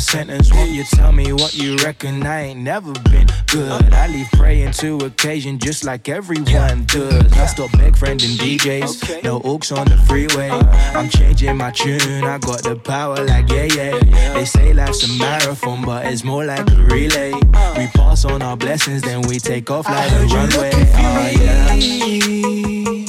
sentence. 0.06 0.54
Won't 0.54 0.72
you 0.72 0.84
tell 0.84 1.12
me 1.12 1.34
what 1.34 1.56
you 1.56 1.76
reckon? 1.78 2.26
I 2.26 2.42
ain't 2.48 2.60
never 2.60 2.94
been 3.12 3.28
good. 3.48 3.94
I 3.94 4.08
leave 4.08 4.30
praying 4.34 4.72
to 4.74 4.98
occasion 5.06 5.58
just 5.60 5.84
like 5.84 6.08
everyone 6.08 6.86
does. 6.86 7.34
I 7.34 7.46
still 7.48 7.70
beg 7.74 7.98
friend 7.98 8.22
and 8.22 8.40
DJs. 8.40 9.24
No 9.24 9.42
oaks 9.44 9.72
on 9.72 9.88
the 9.88 9.98
freeway. 9.98 10.50
I'm 10.50 11.10
changing 11.10 11.58
my 11.58 11.72
tune. 11.72 12.24
I 12.24 12.38
got 12.38 12.64
the 12.64 12.76
power 12.76 13.18
like 13.26 13.50
yeah, 13.50 13.68
yeah. 13.76 14.34
They 14.34 14.46
say 14.46 14.74
life's 14.74 15.04
a 15.04 15.20
marathon, 15.20 15.84
but 15.84 16.06
it's 16.06 16.24
more 16.24 16.46
like 16.46 16.70
a 16.70 16.76
relay. 16.84 17.34
We 17.78 17.88
pass 17.88 18.26
on 18.26 18.42
our 18.42 18.58
blessings, 18.58 19.02
then 19.02 19.22
we 19.24 19.40
take 19.40 19.72
off 19.72 19.86
like 19.86 20.12
a 20.12 20.26
runway. 20.28 20.72
Oh, 20.74 21.32
yeah. 21.40 23.05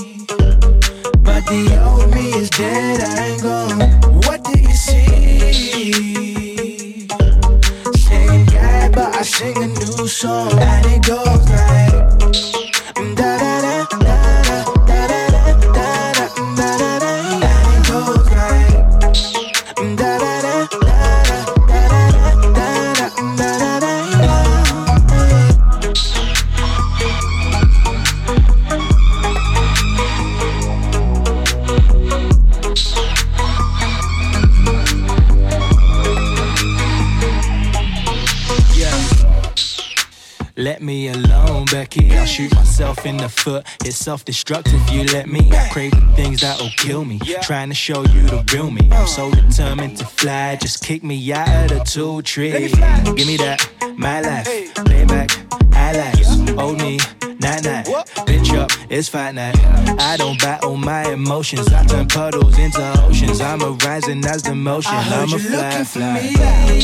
Self-destructive, 44.07 44.89
you 44.91 45.03
let 45.07 45.27
me. 45.27 45.51
Crazy 45.73 45.91
crave 45.91 46.15
things 46.15 46.41
that'll 46.43 46.71
kill 46.77 47.05
me. 47.05 47.19
Trying 47.43 47.71
to 47.71 47.75
show 47.75 48.03
you 48.03 48.23
the 48.29 48.45
real 48.53 48.71
me. 48.71 48.89
I'm 48.93 49.05
so 49.05 49.27
uh. 49.27 49.35
determined 49.35 49.97
to 49.97 50.05
fly. 50.05 50.55
Just 50.55 50.85
kick 50.85 51.03
me 51.03 51.33
out 51.33 51.73
of 51.73 51.79
the 51.79 51.85
two 51.85 52.23
tree. 52.23 52.53
Give 52.53 53.27
me 53.27 53.37
that, 53.39 53.69
my 53.97 54.21
life. 54.21 54.47
Playback, 54.77 55.33
highlights. 55.73 56.39
Old 56.53 56.79
me, 56.79 56.99
night 57.41 57.65
night. 57.65 57.87
Bitch 58.29 58.57
up, 58.57 58.71
it's 58.89 59.09
fight 59.09 59.35
night. 59.35 59.59
I 59.99 60.17
don't 60.17 60.39
battle 60.39 60.77
my 60.77 61.11
emotions. 61.11 61.67
I 61.73 61.85
turn 61.87 62.07
puddles 62.07 62.61
into 62.61 62.81
oceans. 63.03 63.41
I'm 63.41 63.61
a 63.61 63.71
rising 63.85 64.25
as 64.25 64.41
the 64.41 64.55
motion. 64.55 64.93
I'm 64.95 65.33
a 65.33 65.37
fly, 65.37 65.83
fly. 65.83 66.21
fly. 66.21 66.79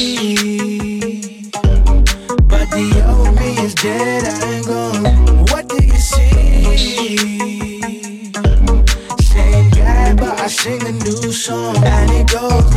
But 2.49 2.69
the 2.71 3.05
old 3.07 3.37
me 3.39 3.59
is 3.65 3.75
dead. 3.77 4.72
song 11.43 11.77
and 11.85 12.09
it 12.13 12.29
goes 12.31 12.72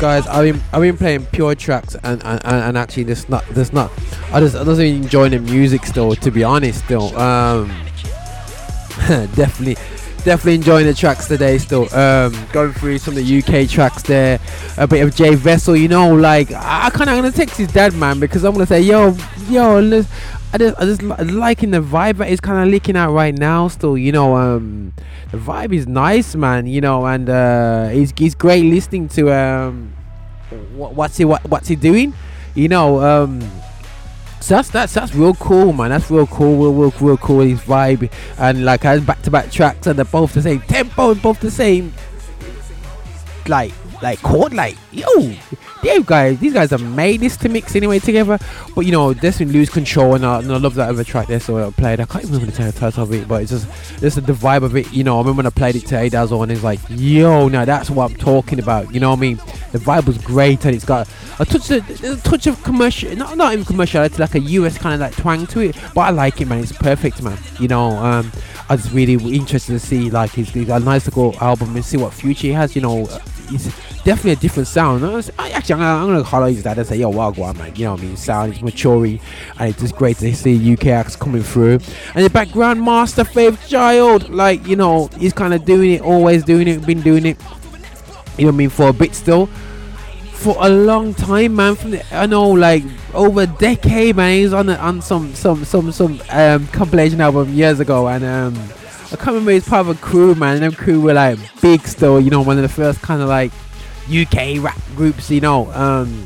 guys, 0.00 0.26
I've 0.28 0.50
been 0.50 0.62
I've 0.72 0.80
been 0.80 0.96
playing 0.96 1.26
pure 1.26 1.54
tracks 1.54 1.94
and 2.02 2.24
and, 2.24 2.40
and, 2.42 2.78
actually 2.78 3.02
this 3.02 3.28
not 3.28 3.46
this 3.48 3.70
not 3.70 3.92
I 4.32 4.40
just 4.40 4.56
I 4.56 4.64
doesn't 4.64 4.84
enjoy 4.84 5.28
the 5.28 5.38
music 5.38 5.84
still 5.84 6.14
to 6.14 6.30
be 6.30 6.42
honest 6.42 6.82
still. 6.86 7.14
Um 7.18 7.68
definitely 9.36 9.74
definitely 10.24 10.54
enjoying 10.54 10.86
the 10.86 10.94
tracks 10.94 11.28
today 11.28 11.58
still. 11.58 11.82
Um 11.94 12.32
going 12.50 12.72
through 12.72 12.96
some 12.96 13.14
of 13.14 13.26
the 13.26 13.38
UK 13.38 13.68
tracks 13.68 14.02
there. 14.02 14.40
A 14.78 14.86
bit 14.86 15.02
of 15.02 15.14
J 15.14 15.34
Vessel 15.34 15.76
you 15.76 15.88
know 15.88 16.14
like 16.14 16.50
I, 16.50 16.88
kind 16.88 17.10
of 17.10 17.16
gonna 17.16 17.30
text 17.30 17.58
his 17.58 17.68
dad 17.68 17.92
man 17.92 18.18
because 18.18 18.42
I'm 18.42 18.52
gonna 18.52 18.64
say 18.64 18.80
yo 18.80 19.14
yo 19.50 20.02
I 20.52 20.58
just 20.58 20.80
I 20.80 20.84
just 20.84 21.02
li- 21.02 21.24
liking 21.24 21.70
the 21.70 21.80
vibe 21.80 22.16
that 22.16 22.28
is 22.28 22.40
kind 22.40 22.58
of 22.62 22.68
leaking 22.68 22.96
out 22.96 23.12
right 23.12 23.36
now 23.36 23.68
still 23.68 23.96
you 23.96 24.10
know 24.10 24.36
um 24.36 24.92
the 25.30 25.38
vibe 25.38 25.72
is 25.72 25.86
nice 25.86 26.34
man 26.34 26.66
you 26.66 26.80
know 26.80 27.06
and 27.06 27.30
uh 27.30 27.88
he's, 27.88 28.12
he's 28.16 28.34
great 28.34 28.64
listening 28.64 29.08
to 29.10 29.32
um 29.32 29.92
what, 30.74 30.94
what's 30.94 31.16
he 31.16 31.24
what, 31.24 31.44
what's 31.48 31.68
he 31.68 31.76
doing 31.76 32.12
you 32.56 32.66
know 32.66 33.00
um 33.00 33.40
so 34.40 34.56
that's 34.56 34.70
that's 34.70 34.92
that's 34.92 35.14
real 35.14 35.34
cool 35.34 35.72
man 35.72 35.90
that's 35.90 36.10
real 36.10 36.26
cool 36.26 36.56
real 36.56 36.72
real, 36.72 36.94
real 37.00 37.16
cool 37.18 37.40
his 37.40 37.60
vibe 37.60 38.10
and 38.38 38.64
like 38.64 38.82
has 38.82 39.00
back 39.02 39.22
to 39.22 39.30
back 39.30 39.52
tracks 39.52 39.86
and 39.86 39.96
they're 39.96 40.04
both 40.06 40.32
the 40.32 40.42
same 40.42 40.60
tempo 40.62 41.12
and 41.12 41.22
both 41.22 41.38
the 41.38 41.50
same 41.50 41.92
like 43.46 43.72
like 44.02 44.20
chord 44.22 44.52
like 44.52 44.76
yo 44.90 45.06
these 45.82 46.04
guys 46.04 46.38
these 46.38 46.52
guys 46.52 46.70
have 46.70 46.82
made 46.82 47.20
this 47.20 47.36
to 47.38 47.48
mix 47.48 47.76
anyway 47.76 47.98
together. 47.98 48.38
But 48.74 48.86
you 48.86 48.92
know 48.92 49.14
definitely 49.14 49.54
lose 49.54 49.70
control 49.70 50.14
and, 50.14 50.24
uh, 50.24 50.38
and 50.38 50.52
I 50.52 50.56
love 50.58 50.74
that 50.74 50.88
other 50.88 51.04
track 51.04 51.28
there 51.28 51.40
so 51.40 51.66
I 51.66 51.70
played. 51.70 52.00
I 52.00 52.06
can't 52.06 52.24
even 52.24 52.40
remember 52.40 52.52
the 52.52 52.72
title 52.72 53.02
of 53.02 53.12
it 53.12 53.28
but 53.28 53.42
it's 53.42 53.50
just 53.50 53.66
this 54.00 54.16
is 54.16 54.24
the 54.24 54.32
vibe 54.32 54.62
of 54.62 54.76
it 54.76 54.92
you 54.92 55.04
know. 55.04 55.16
I 55.16 55.20
remember 55.20 55.38
when 55.38 55.46
I 55.46 55.50
played 55.50 55.76
it 55.76 55.86
to 55.86 55.94
Adazzle 55.96 56.42
and 56.42 56.52
it's 56.52 56.62
like 56.62 56.80
yo 56.88 57.48
now 57.48 57.64
that's 57.64 57.90
what 57.90 58.10
I'm 58.10 58.16
talking 58.16 58.58
about 58.58 58.92
you 58.92 59.00
know 59.00 59.10
what 59.10 59.18
I 59.18 59.20
mean? 59.20 59.36
The 59.72 59.78
vibe 59.78 60.06
was 60.06 60.18
great 60.18 60.64
and 60.64 60.74
it's 60.74 60.84
got 60.84 61.08
a 61.38 61.44
touch 61.44 61.70
of, 61.70 62.04
a 62.04 62.16
touch 62.16 62.46
of 62.46 62.62
commercial 62.62 63.14
not, 63.16 63.36
not 63.36 63.52
even 63.52 63.64
commerciality 63.64 64.18
like 64.18 64.34
a 64.34 64.40
US 64.40 64.78
kind 64.78 64.94
of 64.94 65.00
like 65.00 65.16
twang 65.16 65.46
to 65.48 65.60
it 65.60 65.76
but 65.94 66.02
I 66.02 66.10
like 66.10 66.40
it 66.40 66.48
man. 66.48 66.60
It's 66.60 66.72
perfect 66.72 67.22
man 67.22 67.38
you 67.58 67.68
know. 67.68 67.90
Um 67.90 68.32
I 68.68 68.74
was 68.74 68.92
really 68.92 69.14
interested 69.34 69.72
to 69.72 69.80
see 69.80 70.10
like 70.10 70.30
his, 70.30 70.50
his 70.50 70.68
a 70.68 70.78
nice 70.78 71.06
little 71.06 71.36
album 71.40 71.74
and 71.74 71.84
see 71.84 71.96
what 71.96 72.14
future 72.14 72.46
he 72.46 72.52
has 72.52 72.76
you 72.76 72.82
know 72.82 73.08
it's 73.52 73.66
definitely 74.04 74.32
a 74.32 74.36
different 74.36 74.68
sound. 74.68 75.04
I 75.38 75.50
actually, 75.50 75.82
I'm 75.82 76.22
gonna, 76.22 76.50
his 76.50 76.62
dad 76.62 76.78
and 76.78 76.86
say, 76.86 76.96
"Yo, 76.96 77.10
Wagwan, 77.12 77.56
man." 77.58 77.74
You 77.76 77.84
know 77.84 77.92
what 77.92 78.00
I 78.00 78.04
mean? 78.04 78.16
Sound 78.16 78.54
is 78.54 78.62
maturing, 78.62 79.20
and 79.58 79.70
it's 79.70 79.80
just 79.80 79.96
great 79.96 80.16
to 80.18 80.34
see 80.34 80.72
UK 80.72 80.86
acts 80.86 81.16
coming 81.16 81.42
through. 81.42 81.80
And 82.14 82.24
the 82.24 82.30
background 82.30 82.82
master, 82.82 83.24
Faith 83.24 83.68
Child, 83.68 84.30
like 84.30 84.66
you 84.66 84.76
know, 84.76 85.08
he's 85.18 85.32
kind 85.32 85.54
of 85.54 85.64
doing 85.64 85.92
it, 85.92 86.02
always 86.02 86.44
doing 86.44 86.68
it, 86.68 86.84
been 86.86 87.02
doing 87.02 87.26
it. 87.26 87.38
You 88.38 88.46
know 88.46 88.52
what 88.52 88.54
I 88.54 88.56
mean? 88.56 88.70
For 88.70 88.88
a 88.88 88.92
bit 88.92 89.14
still, 89.14 89.46
for 90.32 90.56
a 90.60 90.68
long 90.68 91.14
time, 91.14 91.56
man. 91.56 91.74
From 91.74 91.90
the, 91.92 92.16
I 92.16 92.26
know, 92.26 92.48
like 92.50 92.84
over 93.14 93.42
a 93.42 93.46
decade, 93.46 94.16
man. 94.16 94.38
He's 94.38 94.52
on 94.52 94.68
on 94.70 95.02
some 95.02 95.34
some 95.34 95.64
some 95.64 95.92
some 95.92 96.20
um 96.30 96.66
compilation 96.68 97.20
album 97.20 97.52
years 97.52 97.80
ago, 97.80 98.08
and 98.08 98.24
um. 98.24 98.70
I 99.12 99.16
can't 99.16 99.28
remember 99.28 99.50
he's 99.50 99.68
part 99.68 99.86
of 99.86 99.88
a 99.88 100.00
crew, 100.00 100.34
man. 100.34 100.54
And 100.54 100.62
them 100.62 100.72
crew 100.72 101.00
were 101.00 101.14
like 101.14 101.38
big 101.60 101.86
still, 101.86 102.20
you 102.20 102.30
know, 102.30 102.42
one 102.42 102.56
of 102.56 102.62
the 102.62 102.68
first 102.68 103.02
kind 103.02 103.20
of 103.20 103.28
like 103.28 103.50
UK 104.08 104.62
rap 104.62 104.80
groups, 104.94 105.30
you 105.30 105.40
know. 105.40 105.70
Um, 105.72 106.24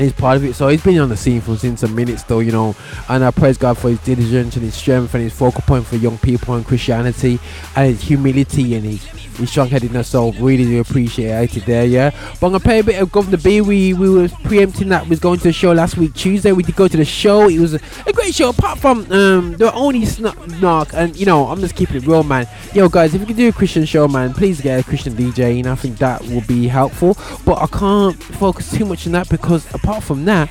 he's 0.00 0.12
part 0.12 0.36
of 0.36 0.44
it, 0.44 0.54
so 0.54 0.68
he's 0.68 0.82
been 0.82 0.98
on 0.98 1.08
the 1.08 1.16
scene 1.16 1.40
for 1.40 1.56
since 1.56 1.82
a 1.82 1.88
minute 1.88 2.18
still, 2.18 2.42
you 2.42 2.52
know. 2.52 2.74
And 3.08 3.24
I 3.24 3.30
praise 3.30 3.58
God 3.58 3.76
for 3.76 3.90
his 3.90 4.00
diligence 4.00 4.56
and 4.56 4.64
his 4.64 4.74
strength 4.74 5.14
and 5.14 5.22
his 5.22 5.32
focal 5.32 5.62
point 5.62 5.86
for 5.86 5.96
young 5.96 6.18
people 6.18 6.54
and 6.54 6.64
Christianity 6.64 7.38
and 7.76 7.88
his 7.88 8.02
humility 8.02 8.74
and 8.74 8.84
his, 8.84 9.04
his 9.04 9.50
strong-headedness. 9.50 10.08
So 10.08 10.32
really 10.32 10.64
do 10.64 10.80
appreciate 10.80 11.56
it 11.56 11.66
there, 11.66 11.84
yeah. 11.84 12.10
But 12.40 12.46
I'm 12.46 12.52
gonna 12.52 12.60
play 12.60 12.78
a 12.80 12.84
bit 12.84 13.00
of 13.00 13.10
Guvna 13.10 13.42
B. 13.42 13.60
We 13.60 13.92
we 13.94 14.08
were 14.08 14.28
preempting 14.44 14.88
that 14.88 15.04
we 15.04 15.10
was 15.10 15.20
going 15.20 15.38
to 15.38 15.44
the 15.44 15.52
show 15.52 15.72
last 15.72 15.96
week 15.96 16.14
Tuesday. 16.14 16.52
We 16.52 16.62
did 16.62 16.76
go 16.76 16.88
to 16.88 16.96
the 16.96 17.04
show. 17.04 17.48
It 17.48 17.58
was 17.58 17.74
a, 17.74 17.80
a 18.06 18.12
great 18.12 18.34
show. 18.34 18.50
Apart 18.50 18.78
from 18.78 19.10
um 19.12 19.52
the 19.56 19.72
only 19.74 20.04
snark 20.04 20.48
knock, 20.60 20.90
and 20.94 21.16
you 21.16 21.26
know 21.26 21.46
I'm 21.48 21.60
just 21.60 21.74
keeping 21.74 21.96
it 21.96 22.06
real, 22.06 22.22
man. 22.22 22.46
Yo 22.74 22.88
guys, 22.88 23.14
if 23.14 23.20
you 23.20 23.26
can 23.26 23.36
do 23.36 23.48
a 23.48 23.52
Christian 23.52 23.84
show, 23.84 24.08
man, 24.08 24.32
please 24.32 24.60
get 24.60 24.80
a 24.80 24.84
Christian 24.84 25.14
DJ, 25.14 25.58
and 25.58 25.66
I 25.66 25.74
think 25.74 25.98
that 25.98 26.22
will 26.22 26.42
be 26.42 26.68
helpful. 26.68 27.16
But 27.44 27.58
I 27.58 27.66
can't 27.66 28.22
focus 28.22 28.70
too 28.70 28.84
much 28.84 29.06
on 29.06 29.12
that 29.12 29.28
because 29.28 29.66
apart 29.74 29.89
from 29.98 30.24
that, 30.26 30.48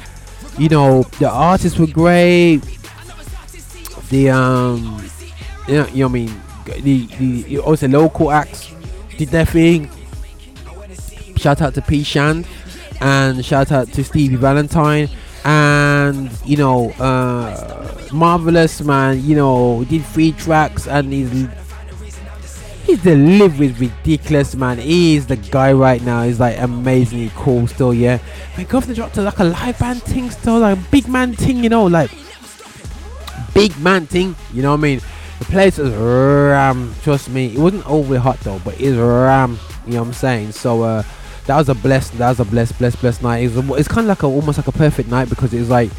you 0.57 0.67
know 0.67 1.03
the 1.19 1.29
artists 1.29 1.79
were 1.79 1.87
great. 1.87 2.59
The 4.09 4.31
um, 4.31 5.07
know, 5.67 5.87
you 5.87 5.99
know 5.99 6.05
I 6.05 6.11
mean. 6.11 6.41
The 6.65 7.07
the 7.07 7.57
also 7.59 7.87
local 7.87 8.31
acts 8.31 8.71
did 9.17 9.29
their 9.29 9.45
thing. 9.45 9.89
Shout 11.35 11.61
out 11.61 11.73
to 11.73 11.81
P 11.81 12.03
Shand 12.03 12.45
and 13.01 13.43
shout 13.43 13.71
out 13.71 13.87
to 13.93 14.03
Stevie 14.03 14.35
Valentine 14.35 15.09
and 15.45 16.29
you 16.45 16.57
know 16.57 16.89
uh 16.99 17.87
Melvillous 18.11 18.81
man 18.81 19.23
you 19.23 19.35
know 19.35 19.85
did 19.85 20.03
three 20.05 20.33
tracks 20.33 20.87
and 20.87 21.13
he's 21.13 21.47
his 22.89 23.03
delivery 23.03 23.67
is 23.67 23.79
ridiculous 23.79 24.55
man. 24.55 24.79
He 24.79 25.15
is 25.15 25.27
the 25.27 25.35
guy 25.35 25.73
right 25.73 26.01
now. 26.01 26.23
He's 26.23 26.39
like 26.39 26.57
amazingly 26.59 27.31
cool 27.35 27.67
still 27.67 27.93
yeah. 27.93 28.19
My 28.57 28.63
Guvna 28.65 28.95
dropped 28.95 29.15
to 29.15 29.21
like 29.21 29.39
a 29.39 29.43
live 29.43 29.77
band 29.77 30.01
thing 30.03 30.29
still 30.31 30.59
like 30.59 30.91
big 30.91 31.07
man 31.07 31.33
thing 31.33 31.63
you 31.63 31.69
know 31.69 31.85
like 31.85 32.11
big 33.53 33.77
man 33.79 34.07
thing 34.07 34.35
you 34.53 34.63
know 34.63 34.71
what 34.71 34.79
I 34.79 34.81
mean? 34.81 35.01
The 35.39 35.45
place 35.45 35.77
is 35.77 35.93
ram 35.93 36.93
trust 37.03 37.29
me. 37.29 37.53
It 37.53 37.59
wasn't 37.59 37.87
overly 37.87 38.19
hot 38.19 38.39
though 38.39 38.59
but 38.65 38.79
it's 38.81 38.97
ram 38.97 39.59
you 39.85 39.93
know 39.93 39.99
what 39.99 40.07
I'm 40.07 40.13
saying? 40.13 40.51
So 40.53 40.81
uh 40.81 41.03
that 41.45 41.57
was 41.57 41.69
a 41.69 41.75
blessed 41.75 42.17
that 42.17 42.29
was 42.29 42.39
a 42.39 42.45
blessed 42.45 42.77
blessed 42.79 42.99
blessed 43.01 43.21
night. 43.21 43.43
It 43.43 43.51
it's 43.77 43.87
kind 43.87 44.05
of 44.05 44.07
like 44.07 44.23
a 44.23 44.27
almost 44.27 44.57
like 44.57 44.67
a 44.67 44.71
perfect 44.71 45.09
night 45.09 45.29
because 45.29 45.53
it 45.53 45.59
was 45.59 45.69
like 45.69 45.91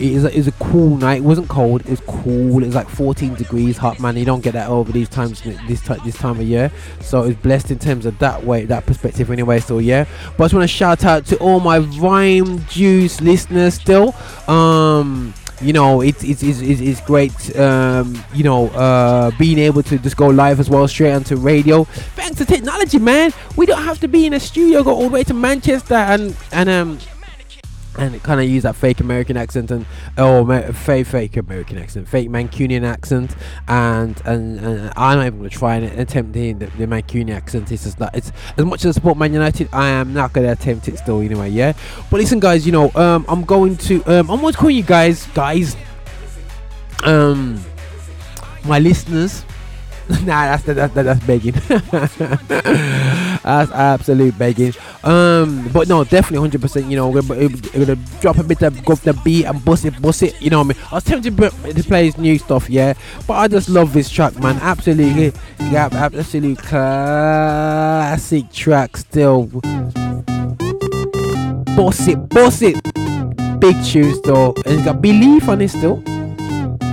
it 0.00 0.12
is 0.12 0.24
a, 0.24 0.30
it 0.32 0.36
was 0.36 0.46
a 0.48 0.52
cool 0.52 0.96
night. 0.96 1.18
It 1.18 1.24
wasn't 1.24 1.48
cold. 1.48 1.80
It 1.82 1.90
was 1.90 2.00
cool. 2.00 2.62
It 2.62 2.66
was 2.66 2.74
like 2.74 2.88
14 2.88 3.34
degrees 3.34 3.76
hot 3.76 3.98
man. 3.98 4.16
You 4.16 4.24
don't 4.24 4.42
get 4.42 4.52
that 4.52 4.68
over 4.68 4.92
these 4.92 5.08
times 5.08 5.42
this 5.42 5.80
ti- 5.80 5.98
this 6.04 6.16
time 6.16 6.38
of 6.38 6.42
year. 6.42 6.70
So 7.00 7.24
it's 7.24 7.40
blessed 7.40 7.70
in 7.70 7.78
terms 7.78 8.06
of 8.06 8.18
that 8.20 8.44
way 8.44 8.64
that 8.66 8.86
perspective 8.86 9.30
anyway 9.30 9.60
so 9.60 9.78
yeah. 9.78 10.04
But 10.36 10.44
I 10.44 10.46
just 10.46 10.54
want 10.54 10.64
to 10.64 10.68
shout 10.68 11.04
out 11.04 11.26
to 11.26 11.36
all 11.38 11.60
my 11.60 11.78
rhyme 11.78 12.64
juice 12.66 13.20
listeners 13.20 13.74
still. 13.74 14.14
Um 14.46 15.34
you 15.60 15.72
know 15.72 16.00
it's 16.00 16.22
it's, 16.22 16.42
it's, 16.42 16.60
it's, 16.60 16.80
it's 16.80 17.00
great 17.00 17.56
um 17.56 18.22
you 18.32 18.44
know 18.44 18.68
uh 18.68 19.32
being 19.38 19.58
able 19.58 19.82
to 19.82 19.98
just 19.98 20.16
go 20.16 20.28
live 20.28 20.60
as 20.60 20.70
well 20.70 20.86
straight 20.86 21.12
onto 21.12 21.36
radio. 21.36 21.84
Thanks 22.14 22.38
to 22.38 22.44
technology 22.44 22.98
man. 22.98 23.32
We 23.56 23.66
don't 23.66 23.82
have 23.82 23.98
to 24.00 24.08
be 24.08 24.26
in 24.26 24.34
a 24.34 24.40
studio. 24.40 24.84
Go 24.84 24.94
all 24.94 25.08
the 25.08 25.08
way 25.08 25.24
to 25.24 25.34
manchester 25.34 25.94
and 25.94 26.36
and 26.52 26.68
um 26.68 26.98
and 27.98 28.22
kind 28.22 28.40
of 28.40 28.48
use 28.48 28.62
that 28.62 28.76
fake 28.76 29.00
American 29.00 29.36
accent 29.36 29.70
and 29.70 29.84
oh 30.16 30.72
fake 30.72 31.06
fake 31.06 31.36
American 31.36 31.78
accent, 31.78 32.08
fake 32.08 32.28
Mancunian 32.28 32.84
accent, 32.84 33.34
and 33.66 34.20
and, 34.24 34.58
and 34.60 34.92
I'm 34.96 35.18
not 35.18 35.26
even 35.26 35.38
gonna 35.40 35.50
try 35.50 35.76
and 35.76 35.98
attempt 35.98 36.32
the, 36.32 36.52
the, 36.52 36.86
Mancunian 36.86 37.34
accent. 37.34 37.70
It's 37.72 37.84
just 37.84 37.98
that 37.98 38.14
it's 38.14 38.32
as 38.56 38.64
much 38.64 38.84
as 38.84 38.96
I 38.96 38.98
support 38.98 39.18
Man 39.18 39.32
United, 39.32 39.68
I 39.72 39.88
am 39.88 40.14
not 40.14 40.32
gonna 40.32 40.52
attempt 40.52 40.88
it 40.88 40.98
still 40.98 41.20
anyway. 41.20 41.50
Yeah, 41.50 41.72
but 42.10 42.18
listen, 42.18 42.40
guys, 42.40 42.64
you 42.64 42.72
know, 42.72 42.90
um, 42.94 43.24
I'm 43.28 43.44
going 43.44 43.76
to 43.78 44.02
um, 44.04 44.30
I'm 44.30 44.40
going 44.40 44.52
to 44.52 44.58
call 44.58 44.70
you 44.70 44.82
guys, 44.82 45.26
guys, 45.28 45.76
um, 47.04 47.60
my 48.64 48.78
listeners. 48.78 49.44
nah, 50.24 50.56
that's 50.56 50.62
that, 50.64 50.94
that, 50.94 51.02
that's 51.02 51.24
begging. 51.26 51.52
That's 53.48 53.70
absolute 53.72 54.36
begging. 54.36 54.74
Um, 55.04 55.68
but 55.72 55.88
no, 55.88 56.04
definitely 56.04 56.38
hundred 56.40 56.60
percent. 56.60 56.86
You 56.90 56.96
know, 56.96 57.08
we're, 57.08 57.22
gonna- 57.22 57.48
we're 57.74 57.86
gonna 57.86 57.96
drop 58.20 58.36
a 58.36 58.42
bit 58.42 58.60
of 58.62 58.84
go 58.84 58.94
the 58.94 59.14
beat 59.24 59.46
and 59.46 59.64
bust 59.64 59.84
it, 59.86 60.00
bust 60.02 60.22
it. 60.22 60.40
You 60.42 60.50
know 60.50 60.58
what 60.62 60.76
I 60.76 60.78
mean? 60.78 60.86
I 60.90 60.94
was 60.96 61.04
tempted 61.04 61.34
to 61.36 61.82
play 61.84 62.06
his 62.06 62.18
new 62.18 62.36
stuff, 62.38 62.68
yeah, 62.68 62.92
but 63.26 63.34
I 63.34 63.48
just 63.48 63.68
love 63.70 63.92
this 63.94 64.10
track, 64.10 64.38
man. 64.38 64.56
Absolutely, 64.60 65.32
yeah, 65.70 65.88
absolute 65.92 66.58
classic 66.58 68.50
track 68.52 68.96
still. 68.98 69.44
Boss 71.76 72.08
it, 72.08 72.28
boss 72.28 72.60
it. 72.62 72.82
Big 73.60 73.82
tunes 73.84 74.20
though, 74.22 74.52
and 74.66 74.74
he's 74.76 74.84
got 74.84 75.00
belief 75.00 75.48
on 75.48 75.60
it 75.62 75.68
still. 75.70 76.02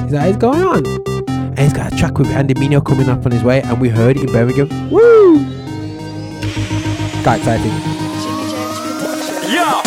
Is 0.05 0.11
that 0.11 0.25
what's 0.27 0.37
going 0.37 0.61
on? 0.63 1.14
And 1.57 1.63
he's 1.63 1.73
got 1.73 1.93
a 1.93 1.95
track 1.95 2.17
with 2.17 2.27
Andy 2.31 2.53
Mineo 2.53 2.83
coming 2.83 3.07
up 3.07 3.25
on 3.25 3.31
his 3.31 3.41
way, 3.41 3.61
and 3.61 3.79
we 3.79 3.87
heard 3.87 4.17
it 4.17 4.27
in 4.27 4.31
Birmingham. 4.33 4.67
Woo! 4.91 5.39
Got 7.23 7.39
excited. 7.39 7.71
Yeah, 9.47 9.79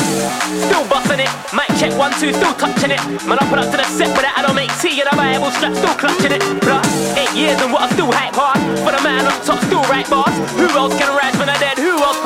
still 0.64 0.88
busting 0.88 1.20
it. 1.20 1.28
Mic 1.52 1.68
check 1.76 1.92
one, 1.98 2.10
two, 2.16 2.32
still 2.32 2.54
touching 2.54 2.90
it. 2.90 3.00
Man, 3.28 3.36
I 3.36 3.44
put 3.50 3.58
up 3.58 3.68
to 3.70 3.76
the 3.76 3.84
set 3.84 4.08
with 4.16 4.24
that 4.24 4.32
I 4.40 4.42
don't 4.48 4.56
make 4.56 4.72
tea 4.80 4.96
and 5.04 5.12
a 5.12 5.16
Bible 5.16 5.52
strap, 5.52 5.76
still 5.76 5.92
clutching 5.92 6.32
it. 6.32 6.40
Eight 7.20 7.36
years 7.36 7.60
and 7.60 7.68
what 7.68 7.84
I 7.84 7.92
still 7.92 8.08
hype 8.08 8.32
hard. 8.32 8.56
For 8.80 8.92
the 8.96 9.02
man 9.04 9.28
on 9.28 9.36
top, 9.44 9.60
still 9.68 9.84
right 9.92 10.08
bars. 10.08 10.32
Who 10.56 10.72
else 10.72 10.96
can 10.96 11.12
rise 11.12 11.36
when 11.36 11.52
I 11.52 11.58
dead? 11.60 11.76
Who 11.76 12.00
else 12.00 12.16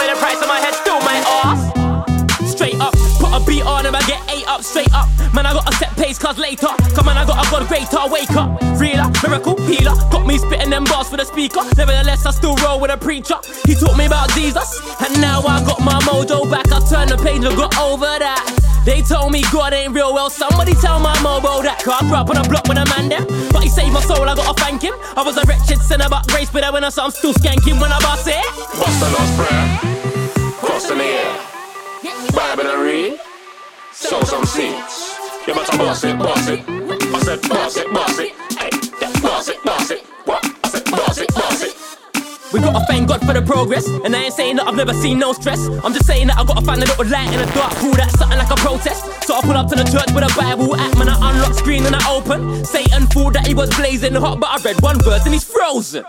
beat 3.53 3.63
on 3.69 3.85
and 3.85 3.95
I 3.95 4.01
get 4.09 4.21
eight 4.33 4.49
up, 4.49 4.63
straight 4.63 4.93
up. 4.95 5.09
Man, 5.35 5.45
I 5.45 5.53
got 5.53 5.69
a 5.69 5.77
set 5.77 5.93
pace 5.97 6.19
cause 6.19 6.39
later. 6.39 6.73
Come 6.97 7.09
on, 7.09 7.19
I 7.19 7.27
got 7.27 7.45
a 7.45 7.51
god 7.51 7.69
greater, 7.69 8.01
wake 8.09 8.33
up. 8.33 8.49
Realer, 8.81 9.13
miracle, 9.23 9.61
healer. 9.69 9.93
Got 10.09 10.27
me 10.27 10.39
spitting 10.39 10.71
them 10.71 10.85
bars 10.85 11.09
for 11.09 11.19
the 11.19 11.25
speaker. 11.25 11.61
Nevertheless, 11.77 12.25
I 12.25 12.31
still 12.31 12.57
roll 12.65 12.81
with 12.81 12.91
a 12.91 12.97
preacher. 12.97 13.37
He 13.67 13.75
taught 13.75 13.97
me 13.97 14.07
about 14.07 14.31
Jesus, 14.33 14.81
and 15.05 15.21
now 15.21 15.43
I 15.43 15.61
got 15.65 15.81
my 15.81 15.99
mojo 16.09 16.49
back. 16.51 16.73
I 16.73 16.81
turned 16.89 17.11
the 17.11 17.19
page 17.21 17.45
and 17.45 17.57
got 17.57 17.77
over 17.77 18.09
that. 18.25 18.41
They 18.85 19.03
told 19.03 19.31
me 19.31 19.45
God 19.53 19.73
ain't 19.75 19.95
real, 19.95 20.13
well, 20.13 20.31
somebody 20.31 20.75
tell 20.75 20.99
my 20.99 21.15
mobo 21.17 21.63
that. 21.63 21.79
Cause 21.85 21.95
I 22.01 22.09
grew 22.09 22.17
up 22.17 22.31
on 22.31 22.39
a 22.39 22.49
block 22.49 22.67
with 22.67 22.79
a 22.79 22.87
man 22.97 23.09
there. 23.09 23.25
But 23.53 23.63
he 23.63 23.69
saved 23.69 23.93
my 23.93 24.01
soul, 24.01 24.29
I 24.29 24.35
gotta 24.35 24.59
thank 24.59 24.83
him. 24.83 24.95
I 25.17 25.23
was 25.23 25.37
a 25.37 25.45
wretched 25.45 25.79
sinner, 25.79 26.09
but 26.09 26.27
grace, 26.29 26.51
but 26.51 26.65
I 26.65 26.71
went 26.71 26.85
on, 26.85 26.91
so 26.91 27.05
I'm 27.05 27.13
still 27.13 27.35
skanking 27.35 27.81
when 27.81 27.93
I 27.93 28.01
bust 28.01 28.27
it. 28.27 28.43
Bust 28.81 28.97
the 28.99 29.09
Lord's 29.13 29.33
Prayer, 29.37 29.67
cross 30.59 30.91
in 30.91 30.99
the 30.99 31.05
air, 31.05 31.33
Bible 32.35 32.67
and 32.67 32.83
read, 32.83 33.21
sow 34.03 34.21
some 34.23 34.45
seeds. 34.45 35.17
You 35.47 35.55
better 35.55 35.79
boss 35.79 36.05
it, 36.05 36.19
boss 36.19 36.49
it. 36.49 36.61
I 36.69 37.19
said 37.21 37.43
boss 37.49 37.77
it, 37.77 37.93
boss 37.93 38.19
it. 38.19 38.33
We 42.53 42.61
gotta 42.61 42.85
thank 42.87 43.09
God 43.09 43.21
for 43.25 43.33
the 43.33 43.41
progress. 43.41 43.87
And 43.89 44.15
I 44.15 44.25
ain't 44.25 44.35
saying 44.35 44.57
that 44.57 44.67
I've 44.67 44.77
never 44.77 44.93
seen 44.93 45.19
no 45.19 45.33
stress. 45.33 45.59
I'm 45.83 45.95
just 45.95 46.07
saying 46.07 46.27
that 46.27 46.37
I 46.37 46.45
gotta 46.45 46.61
find 46.61 46.83
a 46.83 46.85
little 46.85 47.07
light 47.07 47.33
in 47.33 47.41
the 47.41 47.51
dark 47.55 47.73
pool 47.77 47.93
that 47.93 48.11
something 48.11 48.37
like 48.37 48.51
a 48.51 48.57
protest. 48.57 49.05
So 49.25 49.35
I 49.35 49.41
pull 49.41 49.57
up 49.57 49.69
to 49.71 49.77
the 49.77 49.85
church 49.85 50.13
with 50.13 50.25
a 50.25 50.35
Bible 50.37 50.77
app, 50.77 50.99
man. 50.99 51.09
I 51.09 51.17
unlock 51.33 51.55
screen 51.55 51.87
and 51.87 51.97
I 51.97 52.13
open. 52.13 52.65
Satan 52.65 53.07
thought 53.07 53.33
that 53.35 53.47
he 53.47 53.55
was 53.55 53.71
blazing 53.77 54.15
hot, 54.15 54.41
but 54.41 54.51
I 54.51 54.63
read 54.63 54.83
one 54.83 54.99
verse 55.01 55.25
and 55.25 55.33
he's 55.33 55.45
frozen. 55.45 56.05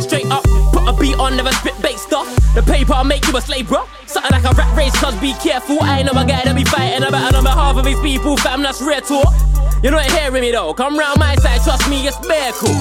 Straight 0.00 0.26
up, 0.26 0.44
put 0.72 0.88
a 0.88 0.92
beat 0.92 1.18
on, 1.18 1.36
never 1.36 1.52
spit 1.52 1.80
bait 1.80 1.98
stuff. 1.98 2.28
The 2.54 2.62
paper 2.62 2.94
I'll 2.94 3.04
make 3.04 3.26
you 3.26 3.36
a 3.36 3.40
slave, 3.40 3.68
bro. 3.68 3.86
Something 4.06 4.32
like 4.32 4.44
a 4.44 4.54
rat 4.54 4.76
race, 4.76 4.94
cause 5.00 5.18
be 5.20 5.32
careful. 5.34 5.78
I 5.82 5.98
ain't 6.00 6.06
no 6.06 6.12
guy 6.12 6.44
that 6.44 6.54
be 6.54 6.64
fighting 6.64 7.02
about 7.02 7.34
on 7.34 7.44
behalf 7.44 7.76
of 7.76 7.84
these 7.84 8.00
people, 8.00 8.36
fam, 8.36 8.62
that's 8.62 8.82
rare 8.82 9.00
talk. 9.00 9.32
You're 9.82 9.92
not 9.92 10.10
hearing 10.10 10.42
me 10.42 10.50
though, 10.50 10.74
come 10.74 10.98
round 10.98 11.18
my 11.18 11.36
side, 11.36 11.62
trust 11.62 11.88
me, 11.88 12.06
it's 12.06 12.18
cool. 12.58 12.74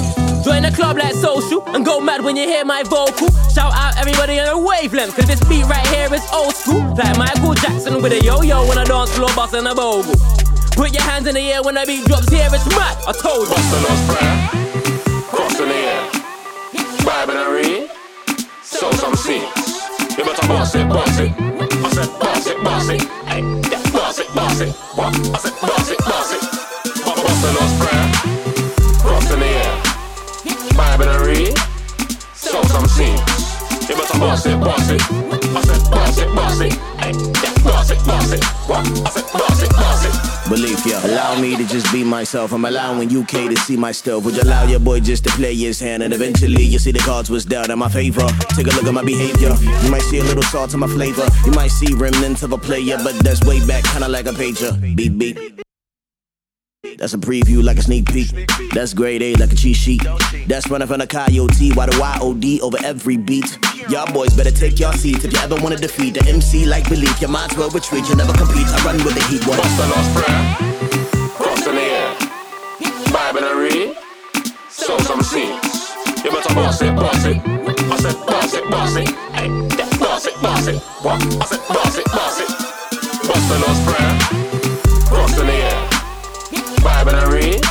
Join 0.44 0.64
the 0.64 0.72
club 0.72 0.98
like 0.98 1.14
social 1.14 1.62
and 1.76 1.86
go 1.86 2.00
mad 2.00 2.24
when 2.24 2.36
you 2.36 2.48
hear 2.48 2.66
my 2.66 2.82
vocal. 2.84 3.30
Shout 3.54 3.74
out 3.76 3.98
everybody 3.98 4.40
on 4.40 4.48
a 4.48 4.58
wavelength, 4.58 5.16
cause 5.16 5.28
this 5.28 5.40
beat 5.48 5.66
right 5.66 5.86
here 5.88 6.12
is 6.14 6.26
old 6.34 6.56
school. 6.56 6.82
Like 6.96 7.18
Michael 7.18 7.54
Jackson 7.54 8.02
with 8.02 8.14
a 8.14 8.24
yo 8.24 8.42
yo 8.42 8.68
when 8.68 8.78
I 8.78 8.84
dance 8.84 9.14
floor, 9.16 9.30
bustin' 9.36 9.68
a 9.68 9.76
bogle. 9.76 10.16
Put 10.76 10.94
your 10.94 11.04
hands 11.04 11.28
in 11.28 11.36
the 11.36 11.42
air 11.42 11.62
when 11.62 11.76
the 11.76 11.84
beat 11.86 12.06
drops 12.06 12.30
here, 12.30 12.48
it's 12.52 12.66
mad, 12.76 12.98
I 13.06 13.12
told 13.12 13.48
you. 13.48 13.54
Bust 13.54 13.72
the 13.72 14.58
cross 15.30 15.58
the 15.58 15.66
air, 15.66 16.27
Bible 17.08 17.38
and 17.38 17.54
read, 17.54 17.90
sow 18.62 18.92
some 18.92 19.16
seeds. 19.16 19.80
You 20.18 20.26
better 20.26 20.46
boss 20.46 20.76
it, 20.76 20.90
boss 20.90 21.20
it. 21.20 21.32
I 21.40 21.90
said 21.90 22.20
boss 22.20 22.48
it, 22.48 22.62
boss 22.62 22.90
it. 22.90 23.02
Hey, 23.02 23.40
yeah, 23.72 23.92
boss 23.94 24.20
it, 24.20 24.28
boss 24.36 24.60
it. 24.60 24.74
What? 24.94 25.16
I 25.16 25.38
said 25.40 25.54
boss 25.62 25.90
it, 25.90 26.00
boss 26.00 26.34
it. 26.34 26.42
Bust 27.06 27.42
the 27.42 27.52
Lord's 27.56 27.76
Prayer, 27.80 28.08
cross 29.00 29.32
in 29.32 29.40
the 29.40 29.46
air, 29.46 30.76
Bible 30.76 31.08
and 31.08 31.26
read, 31.26 31.58
sow 32.36 32.62
some 32.64 32.86
seeds. 32.88 33.57
You 33.90 33.96
better 33.96 34.20
boss 34.20 34.46
it, 34.46 34.60
boss 34.60 34.90
it. 34.90 35.02
I 35.02 35.62
said 35.62 35.92
boss 35.92 36.18
it, 36.18 36.36
boss 36.36 36.60
it. 36.60 36.74
Hey, 37.00 37.14
yeah. 38.08 38.18
Belief, 40.50 40.86
yeah. 40.86 41.06
Allow 41.06 41.40
me 41.40 41.56
to 41.58 41.66
just 41.66 41.92
be 41.92 42.04
myself. 42.04 42.54
I'm 42.54 42.66
allowing 42.66 43.16
UK 43.16 43.50
to 43.50 43.56
see 43.58 43.78
my 43.78 43.92
stuff. 43.92 44.24
Would 44.24 44.36
you 44.36 44.44
allow 44.44 44.64
your 44.66 44.80
boy 44.80 45.00
just 45.02 45.24
to 45.26 45.30
play 45.32 45.56
his 45.56 45.80
hand? 45.80 46.04
And 46.04 46.14
eventually 46.14 46.64
you 46.64 46.80
see 46.80 46.92
the 46.92 47.00
cards 47.00 47.30
was 47.30 47.46
dealt 47.46 47.70
in 47.70 47.80
my 47.80 47.90
favor. 47.90 48.26
Take 48.56 48.68
a 48.68 48.72
look 48.72 48.86
at 48.86 48.94
my 48.94 49.04
behavior. 49.04 49.54
You 49.84 49.92
might 49.92 50.04
see 50.04 50.20
a 50.20 50.24
little 50.24 50.44
salt 50.44 50.74
in 50.74 50.80
my 50.80 50.88
flavor. 50.88 51.28
You 51.46 51.52
might 51.52 51.72
see 51.72 51.94
remnants 51.94 52.44
of 52.44 52.54
a 52.54 52.58
player, 52.58 52.98
but 53.04 53.14
that's 53.24 53.44
way 53.44 53.66
back, 53.66 53.84
kinda 53.86 54.08
like 54.08 54.26
a 54.26 54.32
pager. 54.32 54.72
Beep, 54.96 55.18
beep. 55.18 55.67
That's 56.98 57.14
a 57.14 57.18
preview 57.18 57.64
like 57.64 57.78
a 57.78 57.84
sneak 57.84 58.12
peek. 58.12 58.28
That's 58.74 58.94
grade 58.94 59.22
A 59.22 59.36
like 59.36 59.52
a 59.52 59.56
cheat 59.56 59.76
sheet. 59.76 60.02
That's 60.48 60.68
running 60.70 60.88
from 60.88 60.98
the 60.98 61.06
coyote. 61.06 61.72
Why 61.74 61.86
the 61.86 61.96
YOD 61.96 62.62
over 62.62 62.78
every 62.84 63.18
beat? 63.18 63.60
Y'all 63.90 64.12
boys 64.12 64.36
better 64.36 64.50
take 64.50 64.80
your 64.80 64.92
seats 64.94 65.24
if 65.24 65.32
you 65.32 65.40
ever 65.40 65.56
wanna 65.62 65.76
defeat 65.78 66.16
the 66.16 66.26
MC 66.26 66.66
like 66.66 66.90
belief. 66.90 67.22
You 67.22 67.28
might 67.28 67.52
as 67.52 67.58
well 67.58 67.70
retreat. 67.70 68.08
You'll 68.08 68.18
never 68.18 68.34
compete. 68.34 68.66
I 68.66 68.84
run 68.84 68.98
with 69.06 69.14
the 69.14 69.24
heat. 69.30 69.46
What? 69.46 69.62
Bust 69.62 69.78
the 69.78 69.86
Lord's 69.94 70.10
Prayer, 70.18 70.42
cross 71.38 71.64
the 71.64 71.72
air, 71.78 72.18
Bible 73.14 73.46
and 73.46 73.60
read, 73.62 73.98
sow 74.70 74.98
some 74.98 75.22
seeds. 75.22 75.94
You 76.26 76.32
better 76.32 76.54
boss 76.56 76.82
it, 76.82 76.96
boss 76.96 77.26
it. 77.26 77.38
I 77.46 77.98
said 78.02 78.18
boss 78.26 78.54
it, 78.56 78.70
boss 78.72 78.96
it. 78.96 79.10
Hey, 79.38 79.50
boss 80.00 80.26
it, 80.26 80.34
boss 80.42 80.66
it. 80.66 80.82
What? 81.06 81.22
I 81.22 81.46
said 81.46 81.62
boss 81.70 81.98
it, 81.98 82.06
boss 82.10 82.42
it. 82.42 82.50
Bust 83.22 83.46
the 83.50 83.58
Lord's 83.62 83.82
Prayer, 83.86 84.14
cross 85.06 85.36
the 85.36 85.46
air, 85.46 85.97
Bible 86.84 87.16
and 87.16 87.34
read, 87.34 87.66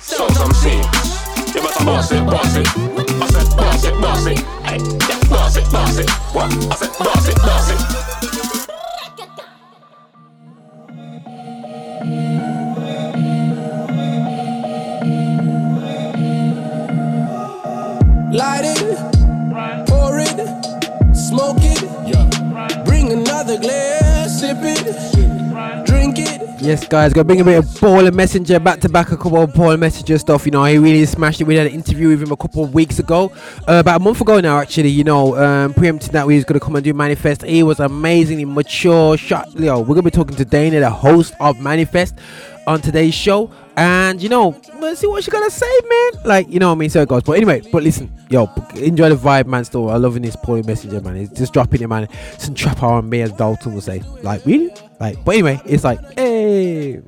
sow 0.00 0.28
some 0.28 0.52
seeds. 0.52 1.54
You 1.54 1.62
better 1.62 1.84
boss 1.84 2.12
it, 2.12 2.24
boss 2.26 2.56
it. 2.56 2.66
I 2.68 3.26
said 3.28 3.56
boss 3.56 3.84
it, 3.84 4.00
boss 4.00 4.26
it. 4.26 4.38
Hey, 4.64 4.78
yeah, 4.78 5.28
boss 5.28 5.56
it, 5.56 5.70
boss 5.72 5.98
it. 5.98 6.10
What? 6.34 6.52
I 6.52 6.76
said 6.76 6.92
boss 6.98 7.28
it, 7.28 7.36
boss 7.36 7.70
it. 7.70 7.80
Light 18.32 18.64
it, 18.64 18.98
pour 19.86 20.18
it, 20.18 20.38
smoke 21.14 21.58
it. 21.60 22.84
Bring 22.84 23.12
another 23.12 23.58
glass, 23.58 24.40
sip 24.40 24.58
it. 24.60 25.15
Yes, 26.58 26.88
guys, 26.88 27.12
gonna 27.12 27.24
bring 27.24 27.40
a 27.42 27.44
bit 27.44 27.58
of 27.58 27.78
Paul 27.78 28.06
and 28.06 28.16
Messenger 28.16 28.58
back 28.58 28.80
to 28.80 28.88
back. 28.88 29.12
A 29.12 29.16
couple 29.16 29.42
of 29.42 29.52
Paul 29.52 29.72
and 29.72 29.80
Messenger 29.80 30.16
stuff. 30.16 30.46
You 30.46 30.52
know, 30.52 30.64
he 30.64 30.78
really 30.78 31.04
smashed 31.04 31.40
it. 31.40 31.44
We 31.44 31.54
had 31.54 31.66
an 31.66 31.74
interview 31.74 32.08
with 32.08 32.22
him 32.22 32.32
a 32.32 32.36
couple 32.36 32.64
of 32.64 32.72
weeks 32.72 32.98
ago, 32.98 33.30
uh, 33.68 33.80
about 33.80 34.00
a 34.00 34.02
month 34.02 34.22
ago 34.22 34.40
now, 34.40 34.58
actually. 34.58 34.88
You 34.88 35.04
know, 35.04 35.36
um, 35.36 35.74
preempting 35.74 36.12
that 36.12 36.26
we 36.26 36.34
was 36.34 36.44
gonna 36.44 36.58
come 36.58 36.74
and 36.74 36.82
do 36.82 36.94
Manifest. 36.94 37.42
He 37.42 37.62
was 37.62 37.78
amazingly 37.78 38.46
mature. 38.46 39.18
Shot. 39.18 39.52
You 39.54 39.66
know, 39.66 39.80
we're 39.80 39.96
gonna 39.96 40.04
be 40.04 40.10
talking 40.10 40.34
to 40.36 40.46
Dana, 40.46 40.80
the 40.80 40.90
host 40.90 41.34
of 41.40 41.60
Manifest, 41.60 42.14
on 42.66 42.80
today's 42.80 43.14
show. 43.14 43.50
And 43.76 44.22
you 44.22 44.30
know, 44.30 44.58
let's 44.78 45.00
see 45.00 45.06
what 45.06 45.22
she 45.22 45.30
gonna 45.30 45.50
say, 45.50 45.80
man. 45.86 46.12
Like, 46.24 46.48
you 46.48 46.58
know 46.58 46.68
what 46.68 46.76
I 46.76 46.78
mean? 46.78 46.88
So 46.88 47.02
it 47.02 47.08
goes. 47.08 47.22
But 47.22 47.32
anyway, 47.32 47.62
but 47.70 47.82
listen, 47.82 48.10
yo, 48.30 48.48
enjoy 48.74 49.10
the 49.10 49.16
vibe, 49.16 49.46
man. 49.46 49.64
Still, 49.64 49.90
I 49.90 49.96
loving 49.96 50.22
this 50.22 50.34
and 50.36 50.62
Messenger, 50.62 51.02
man. 51.02 51.16
He's 51.16 51.30
just 51.30 51.52
dropping 51.52 51.82
it, 51.82 51.88
man. 51.88 52.08
Some 52.38 52.54
trap 52.54 52.82
R&B, 52.82 53.20
as 53.20 53.32
Dalton 53.32 53.74
will 53.74 53.82
say. 53.82 54.02
Like, 54.22 54.46
really? 54.46 54.70
Like, 54.98 55.22
but 55.24 55.34
anyway, 55.34 55.60
it's 55.66 55.84
like, 55.84 56.00
hey. 56.18 57.02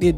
Yeah, 0.00 0.10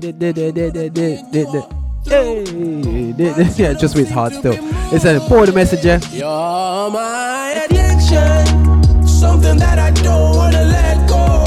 just 3.74 3.94
with 3.94 4.10
hard 4.10 4.32
still. 4.32 4.54
It's 4.92 5.04
a 5.04 5.20
the 5.46 5.52
Messenger. 5.52 6.00
You're 6.12 6.90
my 6.90 7.52
addiction, 7.64 8.82
something 9.06 9.58
that 9.58 9.78
I 9.78 9.90
don't 10.02 10.36
wanna 10.36 10.64
let 10.64 11.08
go, 11.08 11.44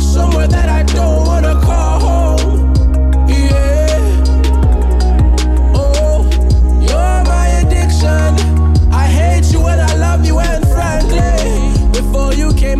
somewhere 0.00 0.48
that 0.48 0.68
I 0.68 0.82
don't 0.82 1.27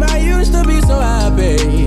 I 0.02 0.18
used 0.18 0.52
to 0.52 0.62
be 0.64 0.80
so 0.82 1.00
happy. 1.00 1.77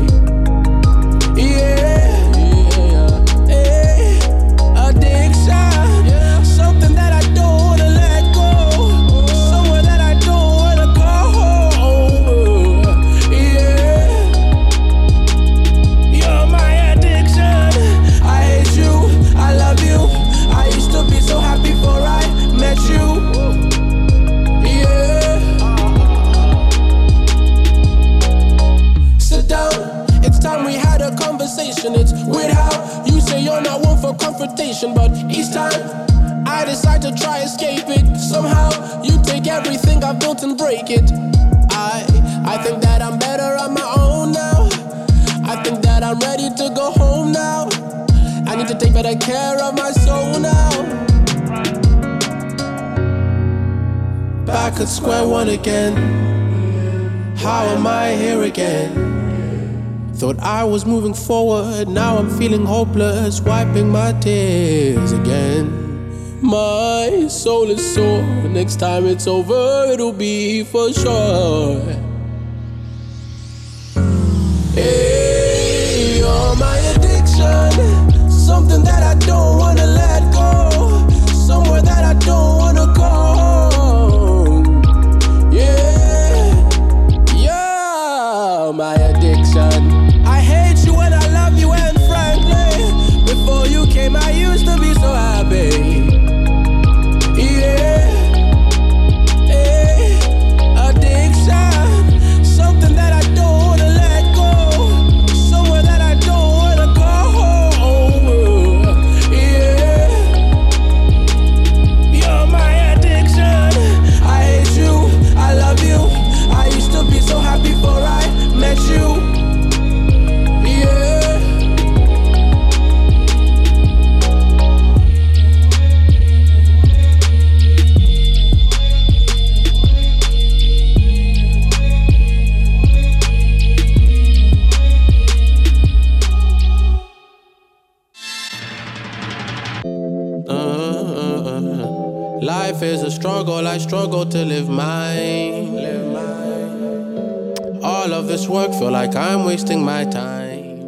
It's 31.83 32.13
with 32.25 32.51
how 32.53 33.03
you 33.05 33.19
say 33.19 33.41
you're 33.41 33.59
not 33.59 33.81
one 33.81 33.97
for 33.97 34.13
confrontation, 34.15 34.93
but 34.93 35.09
each 35.31 35.51
time 35.51 35.81
I 36.45 36.63
decide 36.63 37.01
to 37.01 37.11
try 37.15 37.39
escape 37.39 37.85
it, 37.87 38.17
somehow 38.17 39.01
you 39.01 39.19
take 39.23 39.47
everything 39.47 40.03
I've 40.03 40.19
built 40.19 40.43
and 40.43 40.55
break 40.55 40.91
it. 40.91 41.11
I 41.71 42.05
I 42.45 42.61
think 42.63 42.83
that 42.83 43.01
I'm 43.01 43.17
better 43.17 43.57
on 43.57 43.73
my 43.73 43.95
own 43.97 44.31
now. 44.31 44.69
I 45.49 45.59
think 45.63 45.81
that 45.81 46.03
I'm 46.03 46.19
ready 46.19 46.49
to 46.49 46.71
go 46.75 46.91
home 46.91 47.31
now. 47.31 47.67
I 48.45 48.55
need 48.55 48.67
to 48.67 48.77
take 48.77 48.93
better 48.93 49.17
care 49.17 49.57
of 49.59 49.73
my 49.73 49.89
soul 49.89 50.39
now. 50.39 50.69
Back 54.45 54.79
at 54.79 54.87
square 54.87 55.27
one 55.27 55.49
again. 55.49 55.97
How 57.37 57.65
am 57.65 57.87
I 57.87 58.11
here 58.11 58.43
again? 58.43 59.20
Thought 60.21 60.39
I 60.39 60.63
was 60.63 60.85
moving 60.85 61.15
forward, 61.15 61.87
now 61.87 62.19
I'm 62.19 62.29
feeling 62.37 62.63
hopeless, 62.63 63.41
wiping 63.41 63.89
my 63.89 64.13
tears 64.19 65.13
again. 65.13 65.65
My 66.43 67.25
soul 67.27 67.71
is 67.71 67.95
sore, 67.95 68.21
next 68.47 68.75
time 68.75 69.07
it's 69.07 69.25
over, 69.25 69.87
it'll 69.91 70.13
be 70.13 70.63
for 70.63 70.93
sure. 70.93 71.81
Hey, 74.75 76.19
you're 76.19 76.55
my 76.55 76.77
addiction, 76.93 78.29
something 78.29 78.83
that 78.83 79.01
I 79.01 79.15
don't 79.25 79.57
wanna 79.57 79.87
let 79.87 80.21
go, 80.31 81.09
somewhere 81.33 81.81
that 81.81 82.03
I 82.03 82.13
don't 82.19 82.57
wanna 82.59 82.93
go. 82.93 84.61
Yeah, 85.51 86.53
you're 87.33 88.71
my 88.71 88.93
addiction. 88.93 89.90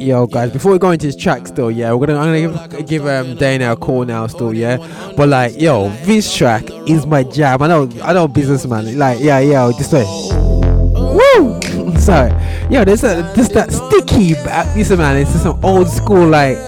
Yo, 0.04 0.26
guys, 0.26 0.52
before 0.52 0.70
we 0.70 0.78
go 0.78 0.90
into 0.90 1.06
this 1.06 1.16
track, 1.16 1.46
still, 1.46 1.70
yeah, 1.70 1.90
we're 1.94 2.06
gonna 2.06 2.18
I'm 2.18 2.46
gonna 2.46 2.66
give, 2.68 2.86
give 2.86 3.06
um 3.06 3.36
Dana 3.36 3.72
a 3.72 3.76
call 3.76 4.04
now, 4.04 4.26
still, 4.26 4.52
yeah. 4.52 4.76
But 5.16 5.30
like, 5.30 5.58
yo, 5.58 5.88
this 6.02 6.36
track 6.36 6.64
is 6.86 7.06
my 7.06 7.22
jam. 7.22 7.62
I 7.62 7.68
know, 7.68 7.88
I 8.02 8.12
know, 8.12 8.28
businessman. 8.28 8.98
Like, 8.98 9.20
yeah, 9.20 9.38
yeah, 9.38 9.72
this 9.78 9.90
way. 9.90 10.04
woo. 10.04 11.58
Sorry, 11.98 12.30
yo, 12.70 12.84
there's 12.84 13.02
a 13.02 13.32
just 13.34 13.54
that 13.54 13.72
sticky. 13.72 14.34
Listen, 14.78 14.98
man, 14.98 15.16
it's 15.16 15.32
just 15.32 15.44
some 15.44 15.64
old 15.64 15.88
school 15.88 16.28
like 16.28 16.58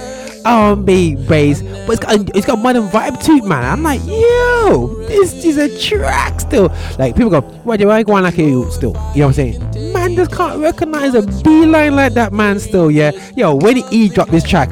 R&B 0.47 1.17
bass, 1.29 1.61
but 1.61 1.91
it's 1.91 2.01
got 2.01 2.37
it's 2.37 2.47
got 2.47 2.59
modern 2.59 2.89
vibe 2.89 3.23
to 3.25 3.33
it, 3.33 3.45
man. 3.45 3.65
I'm 3.65 3.83
like, 3.83 4.01
yo, 4.07 4.87
this 5.09 5.45
is 5.45 5.59
a 5.59 5.79
track 5.79 6.41
still. 6.41 6.75
Like 6.99 7.15
people 7.15 7.29
go, 7.29 7.43
why 7.65 7.77
do 7.77 7.91
I 7.91 8.03
go 8.03 8.15
on 8.15 8.23
like 8.23 8.39
you 8.39 8.71
still? 8.71 8.93
You 9.15 9.21
know 9.21 9.27
what 9.27 9.27
I'm 9.27 9.33
saying? 9.35 9.66
Man, 9.93 10.15
just 10.15 10.33
can't 10.33 10.61
recognize 10.61 11.15
a 11.15 11.23
B 11.43 11.67
line 11.67 11.97
like 11.97 12.15
that, 12.15 12.33
man. 12.33 12.59
Still, 12.59 12.91
yeah. 12.91 13.13
Yo, 13.37 13.55
when 13.55 13.77
he 13.77 14.09
dropped 14.09 14.31
this 14.31 14.45
track, 14.45 14.71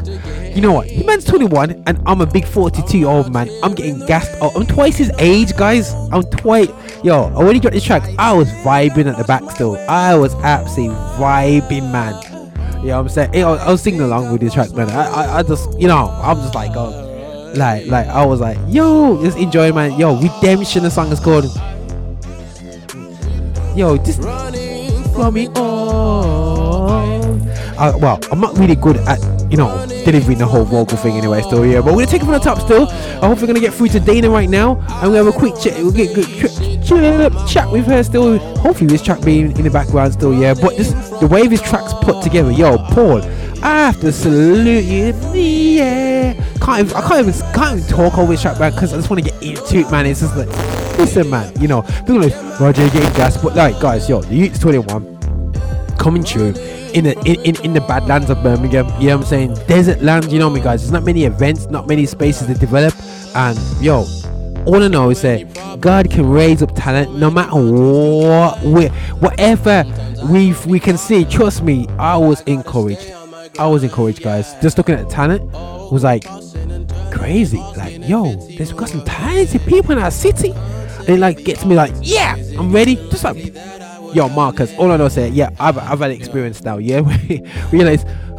you 0.55 0.61
know 0.61 0.73
what? 0.73 0.87
He 0.87 1.03
man's 1.03 1.25
21, 1.25 1.83
and 1.87 2.01
I'm 2.07 2.21
a 2.21 2.27
big 2.27 2.47
42 2.47 2.99
year 2.99 3.09
old 3.09 3.33
man. 3.33 3.51
I'm 3.63 3.75
getting 3.75 4.05
gassed. 4.07 4.37
Oh, 4.41 4.53
I'm 4.55 4.67
twice 4.67 4.97
his 4.97 5.11
age, 5.19 5.57
guys. 5.57 5.93
I'm 6.13 6.23
twice. 6.25 6.69
Yo, 7.03 7.29
when 7.31 7.55
he 7.55 7.61
dropped 7.61 7.75
this 7.75 7.85
track, 7.85 8.03
I 8.19 8.33
was 8.33 8.49
vibing 8.65 9.07
at 9.07 9.19
the 9.19 9.25
back 9.25 9.51
still. 9.51 9.77
I 9.89 10.15
was 10.15 10.35
absolutely 10.37 10.95
vibing, 11.17 11.91
man. 11.91 12.15
You 12.81 12.91
know 12.91 12.97
what 12.97 13.03
I'm 13.03 13.09
saying? 13.09 13.35
I, 13.37 13.41
I 13.41 13.71
was 13.71 13.83
singing 13.83 14.03
along 14.03 14.31
with 14.31 14.43
this 14.43 14.55
track, 14.55 14.71
man. 14.73 14.91
I, 14.91 15.07
I, 15.07 15.39
I 15.39 15.43
just, 15.43 15.79
you 15.81 15.89
know, 15.89 16.09
I'm 16.23 16.37
just 16.37 16.55
like, 16.55 16.71
oh, 16.75 17.53
like, 17.57 17.87
like, 17.87 18.07
I 18.07 18.25
was 18.25 18.41
like, 18.41 18.59
yo, 18.69 19.23
just 19.23 19.39
enjoy, 19.39 19.73
man. 19.73 19.99
Yo, 19.99 20.17
Redemption, 20.21 20.83
the 20.83 20.91
song 20.91 21.11
is 21.11 21.19
called. 21.19 21.47
Yo, 23.77 23.97
just 23.97 24.21
me 25.33 25.49
on. 25.49 27.41
Uh, 27.77 27.93
well, 27.99 28.19
I'm 28.31 28.41
not 28.41 28.57
really 28.57 28.77
good 28.77 28.97
at, 28.99 29.19
you 29.51 29.57
know, 29.57 29.85
delivering 30.05 30.39
the 30.39 30.47
whole 30.47 30.65
vocal 30.65 30.97
thing 30.97 31.17
anyway, 31.17 31.43
still, 31.43 31.67
yeah. 31.67 31.81
But 31.81 31.87
we're 31.95 32.05
gonna 32.05 32.07
take 32.07 32.23
it 32.23 32.25
from 32.25 32.35
the 32.35 32.39
top 32.39 32.61
still. 32.61 32.87
I 32.89 33.27
hope 33.27 33.41
we're 33.41 33.49
gonna 33.49 33.59
get 33.61 33.75
through 33.75 33.89
to 33.89 34.01
Dana 34.01 34.31
right 34.31 34.49
now. 34.49 34.81
And 35.03 35.11
we 35.11 35.17
have 35.17 35.27
a 35.27 35.33
quick 35.33 35.55
chat. 35.61 35.77
We'll 35.79 35.91
get 35.91 36.15
good 36.15 36.27
ch- 36.27 36.87
ch- 36.87 37.53
chat 37.53 37.71
with 37.71 37.87
her 37.87 38.03
still. 38.05 38.39
Hopefully, 38.59 38.87
this 38.87 39.03
track 39.03 39.23
being 39.25 39.57
in 39.57 39.65
the 39.65 39.71
background 39.71 40.13
still, 40.13 40.33
yeah. 40.35 40.55
But 40.55 40.77
this, 40.77 40.93
the 41.21 41.27
way 41.27 41.47
this 41.49 41.61
track's 41.63 41.93
put 41.95 42.23
together, 42.23 42.53
yo, 42.53 42.79
Paul, 42.79 43.23
I 43.65 43.87
have 43.87 44.01
to 44.03 44.13
salute 44.13 44.85
you, 44.85 45.15
yeah. 45.33 46.35
Can't 46.61 46.87
even, 46.87 46.97
I 46.97 47.01
can't 47.09 47.27
even, 47.27 47.53
can't 47.55 47.79
even 47.79 47.91
talk 47.91 48.19
over 48.19 48.33
this 48.33 48.43
track, 48.43 48.61
man, 48.61 48.73
because 48.73 48.93
I 48.93 48.97
just 48.97 49.09
want 49.09 49.25
to 49.25 49.31
get 49.31 49.43
into 49.43 49.79
it, 49.79 49.91
man. 49.91 50.05
It's 50.05 50.21
just 50.21 50.37
like, 50.37 50.49
listen, 50.99 51.31
man, 51.31 51.59
you 51.59 51.67
know, 51.67 51.81
people 52.01 52.21
like, 52.21 52.61
Roger 52.61 52.87
getting 52.91 53.13
gas, 53.15 53.43
but 53.43 53.57
like, 53.57 53.81
guys, 53.81 54.07
yo, 54.07 54.21
the 54.21 54.35
Youth's 54.35 54.59
21 54.59 55.15
coming 55.99 56.23
true 56.23 56.53
in 56.93 57.05
the 57.05 57.19
in, 57.25 57.41
in, 57.45 57.65
in 57.65 57.73
the 57.73 57.81
badlands 57.81 58.29
of 58.29 58.43
Birmingham. 58.43 58.87
You 59.01 59.09
know 59.09 59.17
what 59.17 59.25
I'm 59.25 59.29
saying? 59.29 59.55
Desert 59.67 60.03
land, 60.03 60.31
you 60.31 60.39
know 60.39 60.51
me 60.51 60.61
guys. 60.61 60.83
There's 60.83 60.93
not 60.93 61.05
many 61.05 61.25
events, 61.25 61.67
not 61.67 61.87
many 61.87 62.05
spaces 62.05 62.47
to 62.49 62.55
develop. 62.55 62.95
And 63.35 63.59
yo, 63.81 64.05
all 64.67 64.83
I 64.83 64.89
know 64.89 65.09
is 65.09 65.23
that 65.23 65.81
God 65.81 66.11
can 66.11 66.29
raise 66.29 66.63
up 66.63 66.75
talent 66.75 67.17
no 67.17 67.31
matter 67.31 67.57
what 67.57 68.63
we 68.63 68.89
whatever 69.21 69.85
we 70.31 70.55
we 70.67 70.79
can 70.79 70.99
see. 70.99 71.25
Trust 71.25 71.63
me, 71.63 71.87
I 71.99 72.19
was 72.19 72.43
encouraged. 72.43 73.24
I 73.59 73.67
was 73.67 73.85
encouraged, 73.85 74.23
guys. 74.23 74.55
Just 74.61 74.79
looking 74.79 74.95
at 74.95 75.07
the 75.09 75.11
talent 75.13 75.45
was 75.93 76.03
like 76.03 76.25
crazy. 77.13 77.59
Like, 77.59 78.07
yo, 78.09 78.35
there's 78.57 78.73
got 78.73 78.89
some 78.89 79.05
talented 79.05 79.63
people 79.63 79.93
in 79.93 79.99
our 79.99 80.11
city. 80.11 80.53
And 80.53 81.09
it 81.09 81.19
like 81.19 81.45
gets 81.45 81.65
me 81.65 81.75
like, 81.75 81.93
yeah, 82.01 82.37
I'm 82.59 82.73
ready. 82.73 82.97
Just 82.97 83.25
like 83.25 83.37
yo, 84.15 84.29
Marcus, 84.29 84.73
all 84.79 84.91
I 84.93 84.97
know 84.97 85.07
is 85.07 85.17
that 85.17 85.33
yeah, 85.33 85.51
I've 85.59 85.77
I've 85.77 85.99
had 85.99 86.13
experience 86.13 86.63
now, 86.63 86.79
yeah. 86.79 87.01
Realize 87.73 88.05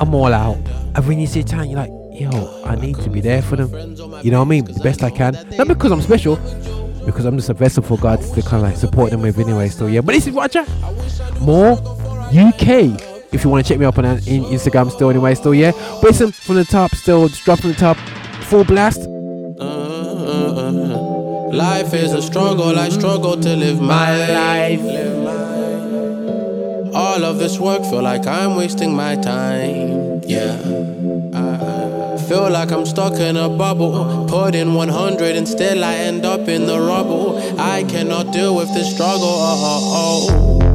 I'm 0.00 0.14
all 0.14 0.32
out. 0.32 0.56
And 0.94 1.06
when 1.06 1.18
you 1.18 1.26
see 1.26 1.42
time, 1.42 1.66
you're 1.66 1.78
like, 1.78 1.90
yo, 2.12 2.62
I 2.64 2.76
need 2.76 2.96
to 2.96 3.10
be 3.10 3.20
there 3.20 3.42
for 3.42 3.56
them. 3.56 3.70
You 4.22 4.30
know 4.30 4.38
what 4.38 4.46
I 4.46 4.48
mean? 4.48 4.64
Best 4.82 5.02
I 5.02 5.10
can. 5.10 5.34
Not 5.56 5.68
because 5.68 5.92
I'm 5.92 6.00
special, 6.00 6.36
because 7.04 7.26
I'm 7.26 7.36
just 7.36 7.50
a 7.50 7.54
vessel 7.54 7.82
for 7.82 7.98
God 7.98 8.20
to 8.20 8.42
kind 8.42 8.56
of 8.56 8.62
like 8.62 8.76
support 8.76 9.10
them 9.10 9.22
with 9.22 9.38
anyway. 9.38 9.68
So 9.68 9.86
yeah, 9.86 10.00
but 10.00 10.14
this 10.14 10.26
is 10.26 10.32
Roger. 10.32 10.64
More 11.40 11.72
UK. 12.32 13.13
If 13.34 13.42
you 13.42 13.50
want 13.50 13.66
to 13.66 13.68
check 13.68 13.80
me 13.80 13.84
up 13.84 13.98
on 13.98 14.04
uh, 14.04 14.20
in 14.26 14.44
Instagram 14.44 14.92
still 14.92 15.10
anyway, 15.10 15.34
still 15.34 15.52
yeah. 15.52 15.72
But 15.72 16.04
listen 16.04 16.30
from 16.30 16.54
the 16.54 16.64
top, 16.64 16.94
still 16.94 17.28
just 17.28 17.44
drop 17.44 17.58
from 17.58 17.70
the 17.70 17.76
top. 17.76 17.96
Full 18.44 18.64
blast. 18.64 19.00
Life 21.52 21.94
is 21.94 22.12
a 22.12 22.22
struggle, 22.22 22.78
I 22.78 22.88
struggle 22.90 23.36
to 23.40 23.56
live 23.56 23.80
my 23.80 24.10
life. 24.28 24.80
All 26.94 27.24
of 27.24 27.38
this 27.38 27.58
work 27.58 27.82
feel 27.82 28.02
like 28.02 28.24
I'm 28.26 28.54
wasting 28.54 28.94
my 28.94 29.16
time. 29.16 30.22
Yeah. 30.26 30.54
I 31.34 32.16
feel 32.28 32.48
like 32.50 32.70
I'm 32.70 32.86
stuck 32.86 33.14
in 33.14 33.36
a 33.36 33.48
bubble. 33.48 34.26
Put 34.28 34.54
in 34.54 34.74
100 34.74 35.36
and 35.36 35.48
still 35.48 35.82
I 35.82 35.94
end 35.94 36.24
up 36.24 36.48
in 36.48 36.66
the 36.66 36.78
rubble. 36.78 37.38
I 37.60 37.82
cannot 37.82 38.32
deal 38.32 38.54
with 38.54 38.72
this 38.74 38.94
struggle. 38.94 39.24
Oh, 39.24 39.60
oh, 39.62 40.60
oh. 40.62 40.73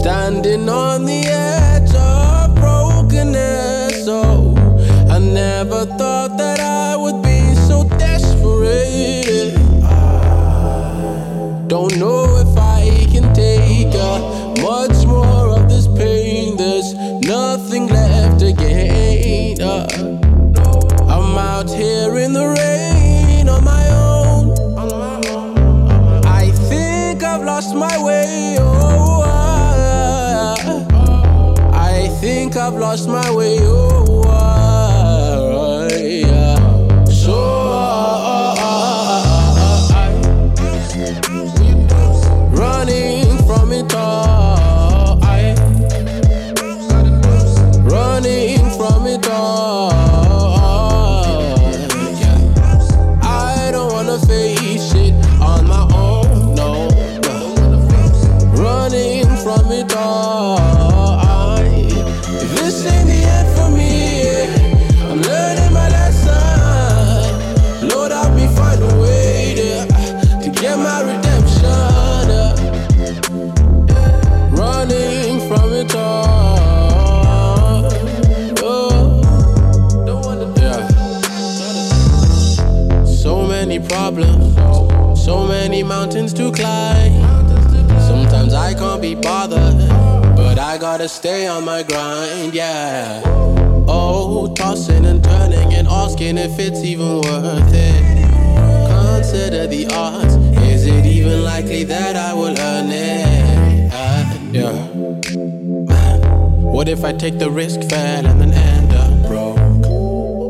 Standing 0.00 0.66
on 0.70 1.04
the 1.04 1.26
edge 1.26 1.94
of 1.94 2.54
brokenness. 2.54 4.08
Oh, 4.08 4.54
I 5.10 5.18
never 5.18 5.84
thought 5.84 6.38
that 6.38 6.58
I 6.58 6.96
would 6.96 7.22
be 7.22 7.54
so 7.68 7.84
desperate. 7.98 9.52
Don't 11.68 11.98
know 11.98 12.24
if 12.38 12.56
I 12.56 13.06
can 13.12 13.34
take 13.34 13.94
uh, 13.94 14.54
much 14.62 15.04
more 15.04 15.50
of 15.50 15.68
this 15.68 15.86
pain. 15.86 16.56
There's 16.56 16.94
nothing 16.94 17.88
left 17.88 18.40
to 18.40 18.54
gain. 18.54 19.60
Uh, 19.60 19.86
I'm 21.10 21.36
out 21.36 21.68
here 21.68 22.16
in 22.16 22.32
the 22.32 22.48
rain 22.56 23.50
on 23.50 23.64
my 23.64 23.86
own. 23.90 24.56
I 26.24 26.50
think 26.70 27.22
I've 27.22 27.44
lost 27.44 27.74
my 27.74 28.02
way. 28.02 28.69
I've 32.60 32.74
lost 32.74 33.08
my 33.08 33.30
way. 33.30 33.56
Oh, 33.62 34.09
gotta 90.92 91.08
stay 91.08 91.46
on 91.46 91.64
my 91.64 91.84
grind, 91.84 92.52
yeah. 92.52 93.22
Oh, 93.86 94.52
tossing 94.56 95.04
and 95.04 95.22
turning 95.22 95.72
and 95.72 95.86
asking 95.86 96.36
if 96.36 96.58
it's 96.58 96.82
even 96.82 97.20
worth 97.20 97.72
it. 97.72 98.02
Consider 98.88 99.68
the 99.68 99.86
odds, 99.92 100.34
is 100.66 100.86
it 100.86 101.06
even 101.06 101.44
likely 101.44 101.84
that 101.84 102.16
I 102.16 102.34
will 102.34 102.58
earn 102.58 102.88
it? 102.90 103.92
Uh, 103.94 104.36
yeah. 104.50 104.72
What 106.74 106.88
if 106.88 107.04
I 107.04 107.12
take 107.12 107.38
the 107.38 107.52
risk, 107.52 107.88
fail, 107.88 108.26
and 108.26 108.40
then 108.40 108.52
end 108.52 108.92
up 108.92 109.28
broke? 109.28 109.58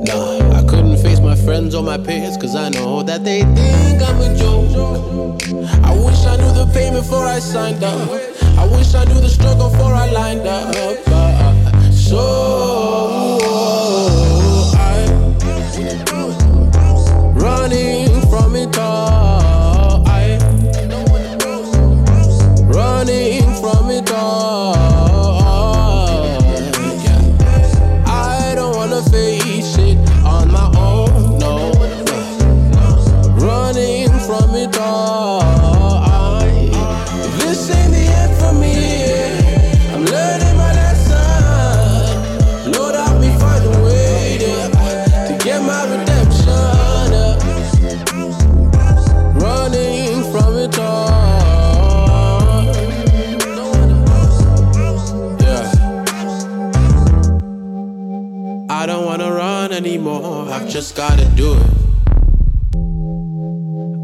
Nah, 0.09 0.59
I 0.59 0.63
couldn't 0.67 0.97
face 1.03 1.21
my 1.21 1.37
friends 1.37 1.75
or 1.75 1.83
my 1.83 1.99
peers, 1.99 2.39
cause 2.39 2.57
I 2.57 2.71
know 2.71 3.03
that 3.03 3.25
they 3.25 3.41
think 3.43 4.01
I'm 4.09 4.23
a 4.23 4.35
joke. 4.39 5.43
I 5.85 5.93
wish 6.03 6.25
I 6.25 6.37
knew 6.39 6.53
the 6.55 6.71
pain 6.73 6.95
before 6.95 7.27
I 7.27 7.41
signed 7.41 7.85
up. 7.85 8.30
I 8.81 8.83
wish 8.83 8.95
I 8.95 9.05
knew 9.05 9.21
the 9.21 9.29
struggle 9.29 9.69
before 9.69 9.93
I 9.93 10.11
lined 10.11 10.47
up. 10.47 10.75
Uh, 11.07 11.93
so 11.93 13.39
I 14.75 15.05
running 17.35 18.23
from 18.31 18.57
it 18.57 18.79
all. 18.79 20.03
I 20.09 20.39
running 22.73 23.55
from 23.61 23.91
it 23.91 24.11
all. 24.13 24.80
Just 60.81 60.97
gotta 60.97 61.27
do 61.37 61.53
it. 61.53 61.71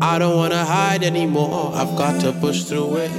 I 0.02 0.18
don't 0.18 0.36
wanna 0.36 0.62
hide 0.62 1.02
anymore. 1.02 1.72
I've 1.74 1.96
got 1.96 2.20
to 2.20 2.32
push 2.32 2.64
through 2.64 2.96
it. 2.96 3.10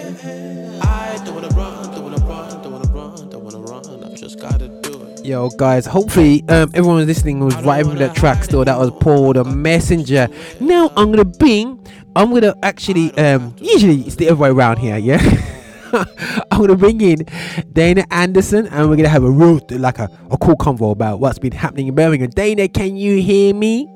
I 0.84 1.20
don't 1.26 1.34
wanna 1.34 1.48
run, 1.48 1.92
don't 1.92 2.04
wanna 2.04 2.24
run, 2.24 2.62
don't 2.62 2.72
wanna 2.74 2.92
run, 2.92 3.30
don't 3.32 3.44
wanna 3.44 3.58
run. 3.58 4.04
I've 4.04 4.14
just 4.14 4.40
gotta 4.40 4.68
do 4.68 5.02
it. 5.02 5.26
Yo, 5.26 5.50
guys, 5.50 5.88
hopefully 5.88 6.44
um, 6.50 6.70
everyone 6.76 7.04
listening 7.08 7.40
was 7.40 7.56
vibing 7.56 7.98
that 7.98 8.16
track 8.16 8.44
still. 8.44 8.64
That 8.64 8.78
was 8.78 8.92
Paul 9.00 9.34
the 9.34 9.44
Messenger. 9.44 10.28
Now 10.60 10.92
I'm 10.96 11.10
gonna 11.10 11.26
bring, 11.26 11.84
I'm 12.16 12.32
gonna 12.32 12.54
actually, 12.62 13.12
um, 13.18 13.56
usually 13.60 14.02
it's 14.02 14.18
the 14.18 14.28
other 14.30 14.36
way 14.36 14.50
around 14.50 14.78
here, 14.78 15.00
yeah? 15.00 15.18
I'm 16.52 16.60
gonna 16.62 16.76
bring 16.76 17.02
in 17.02 17.26
Dana 17.74 18.06
Anderson 18.12 18.68
and 18.68 18.90
we're 18.90 18.96
gonna 18.96 19.10
have 19.10 19.24
a 19.24 19.32
real, 19.32 19.60
like 19.72 20.00
a, 20.00 20.10
a 20.32 20.38
cool 20.38 20.56
convo 20.56 20.92
about 20.92 21.20
what's 21.20 21.40
been 21.40 21.52
happening 21.54 21.88
in 21.88 21.96
Birmingham. 21.96 22.30
Dana, 22.32 22.68
can 22.68 22.96
you 22.98 23.22
hear 23.22 23.54
me? 23.54 23.88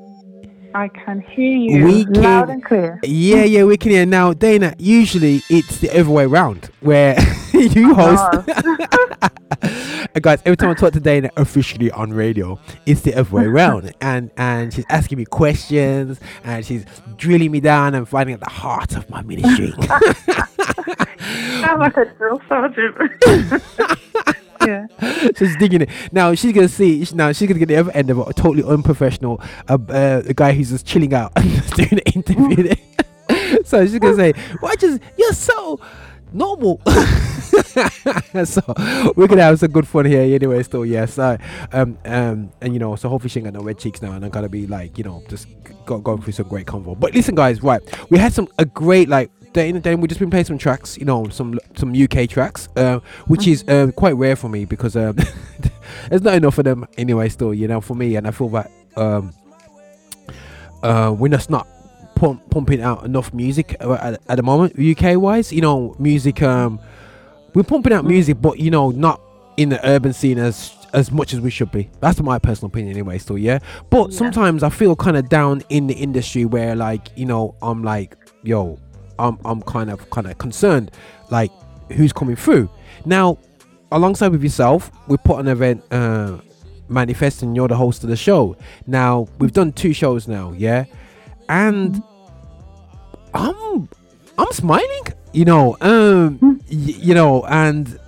I 0.74 0.88
can 0.88 1.20
hear 1.20 1.54
you 1.58 1.84
We 1.84 2.04
can- 2.04 2.14
loud 2.22 2.48
and 2.48 2.64
clear. 2.64 2.98
Yeah, 3.04 3.44
yeah, 3.44 3.64
we 3.64 3.76
can 3.76 3.90
hear 3.90 4.06
now. 4.06 4.32
Dana, 4.32 4.74
usually 4.78 5.42
it's 5.50 5.78
the 5.80 5.90
other 5.90 6.08
way 6.10 6.24
around 6.24 6.70
where 6.80 7.14
you 7.70 7.94
host. 7.94 8.48
Uh, 8.48 10.18
guys, 10.20 10.42
every 10.44 10.56
time 10.56 10.70
I 10.70 10.74
talk 10.74 10.92
to 10.94 11.00
Dana 11.00 11.30
officially 11.36 11.92
on 11.92 12.12
radio, 12.12 12.58
it's 12.86 13.02
the 13.02 13.14
other 13.14 13.30
way 13.30 13.44
around. 13.44 13.94
and 14.00 14.30
and 14.36 14.74
she's 14.74 14.84
asking 14.88 15.18
me 15.18 15.24
questions 15.24 16.18
and 16.42 16.66
she's 16.66 16.84
drilling 17.16 17.52
me 17.52 17.60
down 17.60 17.94
and 17.94 18.08
finding 18.08 18.34
at 18.34 18.40
the 18.40 18.50
heart 18.50 18.96
of 18.96 19.08
my 19.10 19.22
ministry. 19.22 19.72
Sound 21.60 21.80
like 21.80 21.96
a 21.96 22.04
drill 22.16 22.42
sergeant. 22.48 22.96
yeah. 24.66 24.86
she's 25.36 25.56
digging 25.58 25.82
it. 25.82 25.90
Now 26.10 26.34
she's 26.34 26.52
gonna 26.52 26.68
see. 26.68 27.06
Now 27.14 27.30
she's 27.30 27.46
gonna 27.46 27.60
get 27.60 27.68
the 27.68 27.76
other 27.76 27.92
end 27.92 28.10
of. 28.10 28.18
A 28.18 28.32
totally 28.32 28.64
unprofessional. 28.64 29.40
Uh, 29.68 29.78
uh, 29.88 30.22
a 30.26 30.34
guy 30.34 30.52
who's 30.52 30.70
just 30.70 30.84
chilling 30.84 31.14
out 31.14 31.32
and 31.36 31.48
just 31.48 31.74
doing 31.76 31.88
the 31.90 32.12
interview. 32.12 32.74
so 33.64 33.86
she's 33.86 34.00
gonna 34.00 34.16
say, 34.16 34.32
"Why 34.58 34.74
just 34.74 35.00
you're 35.16 35.32
so 35.32 35.80
normal?" 36.34 36.80
so 38.44 38.62
we're 39.16 39.26
gonna 39.26 39.42
have 39.42 39.58
some 39.58 39.70
good 39.70 39.86
fun 39.86 40.04
here 40.04 40.22
anyway. 40.22 40.62
Still, 40.62 40.84
yeah. 40.84 41.06
So 41.06 41.36
um 41.72 41.98
um 42.04 42.52
and 42.60 42.72
you 42.72 42.78
know, 42.78 42.96
so 42.96 43.08
hopefully 43.08 43.30
she 43.30 43.40
ain't 43.40 43.44
got 43.44 43.54
no 43.54 43.64
red 43.64 43.78
cheeks 43.78 44.02
now, 44.02 44.12
and 44.12 44.24
I'm 44.24 44.30
gonna 44.30 44.48
be 44.48 44.66
like, 44.66 44.98
you 44.98 45.04
know, 45.04 45.22
just 45.28 45.46
go 45.84 45.98
going 45.98 46.22
through 46.22 46.32
some 46.32 46.48
great 46.48 46.66
convo. 46.66 46.98
But 46.98 47.14
listen, 47.14 47.34
guys, 47.34 47.62
right? 47.62 47.82
We 48.10 48.18
had 48.18 48.32
some 48.32 48.48
a 48.58 48.64
great 48.64 49.08
like 49.08 49.30
then 49.52 49.80
then 49.80 50.00
we 50.00 50.08
just 50.08 50.20
been 50.20 50.30
playing 50.30 50.46
some 50.46 50.58
tracks, 50.58 50.96
you 50.96 51.04
know, 51.04 51.28
some 51.28 51.58
some 51.76 51.94
UK 51.94 52.28
tracks, 52.28 52.68
uh, 52.76 53.00
which 53.26 53.46
is 53.46 53.64
um, 53.68 53.92
quite 53.92 54.16
rare 54.16 54.36
for 54.36 54.48
me 54.48 54.64
because 54.64 54.96
um, 54.96 55.16
there's 56.08 56.22
not 56.22 56.34
enough 56.34 56.58
of 56.58 56.64
them 56.64 56.86
anyway. 56.96 57.28
Still, 57.28 57.52
you 57.52 57.68
know, 57.68 57.80
for 57.80 57.94
me, 57.94 58.16
and 58.16 58.26
I 58.26 58.30
feel 58.30 58.48
that 58.50 58.70
um, 58.96 59.32
uh, 60.82 61.14
we're 61.16 61.28
just 61.28 61.50
not 61.50 61.66
pump, 62.22 62.50
pumping 62.50 62.80
out 62.80 63.04
enough 63.04 63.34
music 63.34 63.74
at, 63.80 64.20
at 64.28 64.36
the 64.36 64.42
moment, 64.42 64.78
UK 64.78 65.20
wise. 65.20 65.52
You 65.52 65.60
know, 65.60 65.96
music. 65.98 66.40
Um, 66.42 66.80
we're 67.54 67.64
pumping 67.64 67.92
out 67.92 68.04
music, 68.04 68.40
but 68.40 68.58
you 68.58 68.70
know, 68.70 68.90
not 68.90 69.20
in 69.56 69.68
the 69.70 69.86
urban 69.86 70.12
scene 70.12 70.38
as 70.38 70.74
as 70.94 71.10
much 71.10 71.34
as 71.34 71.40
we 71.40 71.50
should 71.50 71.72
be. 71.72 71.90
That's 72.00 72.20
my 72.20 72.38
personal 72.38 72.68
opinion, 72.68 72.92
anyway. 72.92 73.18
Still, 73.18 73.38
yeah. 73.38 73.58
But 73.90 74.12
sometimes 74.12 74.62
I 74.62 74.70
feel 74.70 74.94
kind 74.94 75.16
of 75.16 75.28
down 75.28 75.62
in 75.68 75.88
the 75.88 75.94
industry 75.94 76.44
where, 76.44 76.76
like, 76.76 77.08
you 77.16 77.26
know, 77.26 77.56
I'm 77.60 77.82
like, 77.82 78.16
yo, 78.42 78.78
I'm 79.18 79.38
I'm 79.44 79.60
kind 79.62 79.90
of 79.90 80.08
kind 80.10 80.28
of 80.28 80.38
concerned, 80.38 80.92
like, 81.30 81.50
who's 81.92 82.12
coming 82.12 82.36
through 82.36 82.70
now. 83.04 83.38
Alongside 83.90 84.28
with 84.28 84.42
yourself, 84.42 84.90
we 85.08 85.18
put 85.18 85.40
an 85.40 85.48
event. 85.48 85.82
Uh, 85.90 86.38
manifest 86.88 87.42
and 87.42 87.56
you're 87.56 87.68
the 87.68 87.76
host 87.76 88.04
of 88.04 88.10
the 88.10 88.16
show 88.16 88.54
now 88.86 89.26
we've 89.38 89.52
done 89.52 89.72
two 89.72 89.94
shows 89.94 90.28
now 90.28 90.52
yeah 90.58 90.84
and 91.48 92.02
i'm 93.34 93.88
i'm 94.38 94.52
smiling 94.52 95.02
you 95.32 95.44
know 95.44 95.76
um 95.80 96.38
y- 96.42 96.58
you 96.70 97.14
know 97.14 97.44
and 97.46 97.98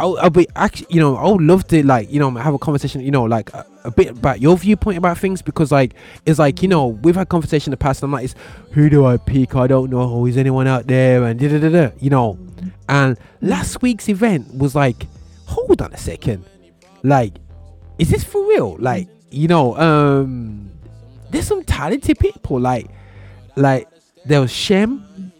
I'll, 0.00 0.18
I'll 0.18 0.30
be 0.30 0.46
actually 0.56 0.88
you 0.90 1.00
know 1.00 1.16
i 1.16 1.28
would 1.30 1.40
love 1.40 1.66
to 1.68 1.84
like 1.86 2.10
you 2.10 2.18
know 2.18 2.30
have 2.32 2.52
a 2.54 2.58
conversation 2.58 3.00
you 3.00 3.12
know 3.12 3.22
like 3.24 3.52
a, 3.54 3.64
a 3.84 3.90
bit 3.90 4.10
about 4.10 4.40
your 4.40 4.56
viewpoint 4.56 4.98
about 4.98 5.18
things 5.18 5.40
because 5.40 5.70
like 5.70 5.94
it's 6.26 6.38
like 6.38 6.62
you 6.62 6.68
know 6.68 6.88
we've 6.88 7.14
had 7.14 7.28
conversation 7.28 7.70
in 7.70 7.72
the 7.72 7.76
past 7.76 8.02
and 8.02 8.08
i'm 8.08 8.12
like 8.12 8.24
it's, 8.24 8.34
who 8.72 8.90
do 8.90 9.06
i 9.06 9.16
pick? 9.16 9.54
I 9.54 9.68
don't 9.68 9.90
know. 9.90 10.26
Is 10.26 10.36
anyone 10.36 10.66
out 10.66 10.88
there? 10.88 11.22
And 11.22 11.38
da 11.38 11.48
da 11.48 11.58
da 11.60 11.68
da 11.68 11.90
you 12.00 12.10
know. 12.10 12.36
And 12.88 13.16
last 13.40 13.82
week's 13.82 14.08
event 14.08 14.52
was 14.52 14.74
like 14.74 15.06
hold 15.46 15.80
on 15.80 15.92
a 15.92 15.96
second. 15.96 16.44
Like 17.04 17.34
is 17.98 18.10
this 18.10 18.24
for 18.24 18.44
real? 18.48 18.76
Like 18.80 19.06
you 19.30 19.46
know 19.46 19.76
um 19.76 20.70
there's 21.30 21.46
some 21.46 21.62
talented 21.62 22.18
people 22.18 22.58
like 22.58 22.88
like 23.54 23.86
there 24.26 24.40
was 24.40 24.52
Shem 24.52 25.32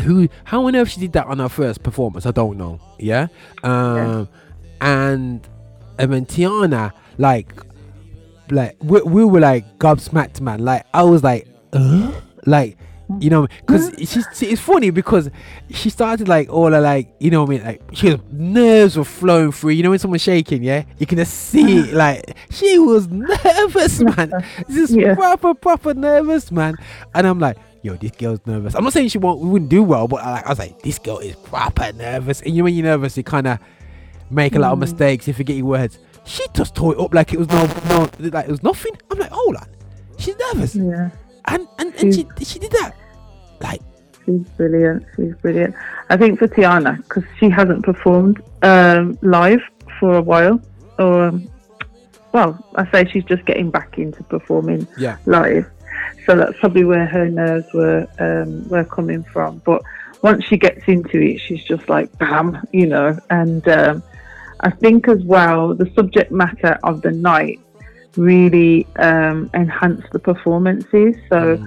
who 0.00 0.28
how 0.44 0.66
on 0.66 0.76
earth 0.76 0.90
she 0.90 1.00
did 1.00 1.12
that 1.12 1.26
on 1.26 1.38
her 1.38 1.48
first 1.48 1.82
performance, 1.82 2.26
I 2.26 2.30
don't 2.30 2.56
know. 2.56 2.80
Yeah. 2.98 3.28
Um 3.62 4.28
and 4.80 5.46
and 5.98 6.12
then 6.12 6.26
Tianna, 6.26 6.92
like 7.18 7.52
like 8.50 8.76
we, 8.80 9.00
we 9.02 9.24
were 9.24 9.40
like 9.40 9.78
gobsmacked 9.78 10.40
man. 10.40 10.64
Like 10.64 10.86
I 10.92 11.02
was 11.02 11.22
like 11.22 11.46
uh? 11.72 12.12
like 12.46 12.76
you 13.20 13.28
know 13.28 13.46
because 13.66 13.92
she's 13.98 14.26
it's 14.42 14.60
funny 14.60 14.90
because 14.90 15.30
she 15.70 15.90
started 15.90 16.28
like 16.28 16.48
all 16.48 16.72
her 16.72 16.80
like 16.80 17.12
you 17.18 17.30
know 17.30 17.42
what 17.42 17.50
I 17.50 17.50
mean 17.50 17.64
like 17.64 17.82
she 17.92 18.10
was 18.10 18.20
nerves 18.30 18.96
were 18.96 19.04
flowing 19.04 19.52
through 19.52 19.70
you 19.70 19.82
know 19.82 19.90
when 19.90 19.98
someone's 19.98 20.22
shaking 20.22 20.62
yeah 20.62 20.84
you 20.98 21.04
can 21.04 21.18
just 21.18 21.34
see 21.34 21.80
it, 21.80 21.92
like 21.92 22.34
she 22.50 22.78
was 22.78 23.08
nervous 23.10 24.00
man 24.00 24.32
just 24.70 24.96
proper 25.14 25.52
proper 25.52 25.92
nervous 25.92 26.50
man 26.50 26.76
and 27.14 27.26
I'm 27.26 27.38
like 27.38 27.58
yo 27.82 27.94
this 27.96 28.12
girl's 28.12 28.40
nervous 28.46 28.74
I'm 28.74 28.84
not 28.84 28.92
saying 28.92 29.08
she 29.08 29.18
won't 29.18 29.40
wouldn't 29.40 29.70
do 29.70 29.82
well 29.82 30.06
but 30.08 30.24
like 30.24 30.46
I 30.46 30.48
was 30.48 30.58
like 30.58 30.80
this 30.82 30.98
girl 30.98 31.18
is 31.18 31.36
proper 31.36 31.92
nervous 31.92 32.40
and 32.42 32.54
you 32.54 32.64
when 32.64 32.74
you're 32.74 32.84
nervous 32.84 33.16
you 33.16 33.24
kind 33.24 33.46
of 33.46 33.58
make 34.30 34.54
a 34.54 34.58
lot 34.58 34.72
of 34.72 34.78
Mm. 34.78 34.82
mistakes 34.82 35.26
you 35.28 35.34
forget 35.34 35.56
your 35.56 35.66
words 35.66 35.98
she 36.24 36.44
just 36.54 36.74
tore 36.74 36.94
it 36.94 37.00
up 37.00 37.12
like 37.14 37.32
it 37.32 37.38
was 37.38 37.48
no 37.48 37.66
no 37.88 38.08
like 38.30 38.46
it 38.46 38.50
was 38.50 38.62
nothing 38.62 38.92
I'm 39.10 39.18
like 39.18 39.30
hold 39.30 39.56
on 39.56 39.66
she's 40.18 40.36
nervous 40.52 40.74
yeah 40.76 41.10
and 41.46 41.66
and, 41.78 41.94
and 41.96 42.14
she 42.14 42.26
she 42.44 42.58
did 42.58 42.70
that 42.72 42.92
like 43.60 43.80
She's 44.24 44.46
brilliant. 44.56 45.04
She's 45.16 45.34
brilliant. 45.42 45.74
I 46.08 46.16
think 46.16 46.38
for 46.38 46.46
Tianna, 46.46 46.96
because 46.98 47.24
she 47.40 47.48
hasn't 47.50 47.82
performed 47.84 48.40
um, 48.62 49.18
live 49.22 49.60
for 49.98 50.14
a 50.14 50.22
while, 50.22 50.60
or 51.00 51.24
um, 51.24 51.48
well, 52.32 52.64
I 52.76 52.88
say 52.92 53.10
she's 53.10 53.24
just 53.24 53.44
getting 53.46 53.68
back 53.72 53.98
into 53.98 54.22
performing 54.22 54.86
Yeah. 54.96 55.16
live. 55.26 55.68
So 56.26 56.36
that's 56.36 56.58
probably 56.60 56.84
where 56.84 57.06
her 57.06 57.28
nerves 57.28 57.66
were 57.74 58.06
um, 58.18 58.68
were 58.68 58.84
coming 58.84 59.22
from. 59.24 59.60
But 59.64 59.82
once 60.22 60.44
she 60.44 60.56
gets 60.56 60.86
into 60.86 61.20
it, 61.20 61.38
she's 61.38 61.64
just 61.64 61.88
like 61.88 62.16
bam, 62.18 62.58
you 62.72 62.86
know. 62.86 63.18
And 63.30 63.66
um, 63.68 64.02
I 64.60 64.70
think 64.70 65.08
as 65.08 65.22
well, 65.24 65.74
the 65.74 65.90
subject 65.94 66.30
matter 66.30 66.78
of 66.84 67.02
the 67.02 67.10
night 67.10 67.60
really 68.16 68.86
um, 68.96 69.50
enhanced 69.54 70.10
the 70.12 70.18
performances. 70.18 71.16
So 71.28 71.62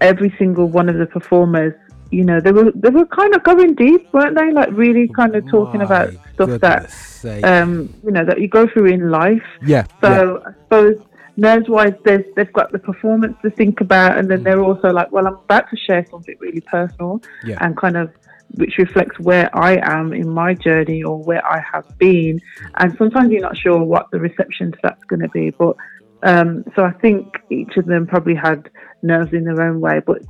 every 0.00 0.34
single 0.38 0.66
one 0.66 0.88
of 0.88 0.96
the 0.96 1.06
performers, 1.06 1.74
you 2.10 2.24
know, 2.24 2.40
they 2.40 2.52
were 2.52 2.70
they 2.74 2.90
were 2.90 3.06
kind 3.06 3.34
of 3.34 3.42
going 3.42 3.74
deep, 3.74 4.12
weren't 4.12 4.36
they? 4.36 4.52
Like 4.52 4.70
really 4.72 5.08
kind 5.08 5.34
of 5.34 5.46
talking 5.48 5.82
about 5.82 6.12
stuff 6.34 6.60
that 6.60 6.90
sake. 6.90 7.44
um, 7.44 7.92
you 8.04 8.12
know 8.12 8.24
that 8.24 8.40
you 8.40 8.48
go 8.48 8.66
through 8.68 8.86
in 8.86 9.10
life. 9.10 9.42
Yeah, 9.66 9.84
So 10.00 10.42
I 10.46 10.52
suppose 10.62 10.96
nerves 11.38 11.68
wise, 11.68 11.94
they've 12.04 12.52
got 12.52 12.72
the 12.72 12.80
performance 12.80 13.36
to 13.42 13.50
think 13.50 13.80
about, 13.80 14.18
and 14.18 14.28
then 14.30 14.42
they're 14.42 14.60
also 14.60 14.88
like, 14.90 15.10
well, 15.12 15.26
I'm 15.26 15.34
about 15.36 15.70
to 15.70 15.76
share 15.76 16.04
something 16.10 16.36
really 16.40 16.60
personal, 16.60 17.22
Yeah. 17.44 17.58
and 17.60 17.76
kind 17.76 17.96
of 17.96 18.10
which 18.54 18.78
reflects 18.78 19.20
where 19.20 19.48
I 19.56 19.78
am 19.82 20.12
in 20.12 20.28
my 20.28 20.54
journey 20.54 21.02
or 21.02 21.22
where 21.22 21.44
I 21.46 21.62
have 21.72 21.86
been. 21.98 22.40
And 22.76 22.96
sometimes 22.96 23.30
you're 23.30 23.42
not 23.42 23.56
sure 23.56 23.82
what 23.84 24.10
the 24.10 24.18
reception 24.18 24.72
to 24.72 24.78
that's 24.82 25.04
going 25.04 25.20
to 25.20 25.28
be, 25.28 25.50
but 25.50 25.76
um, 26.24 26.64
so 26.74 26.82
I 26.84 26.92
think 26.92 27.36
each 27.50 27.76
of 27.76 27.86
them 27.86 28.06
probably 28.06 28.34
had 28.34 28.68
nerves 29.02 29.32
in 29.32 29.44
their 29.44 29.60
own 29.62 29.80
way, 29.80 30.00
but 30.04 30.22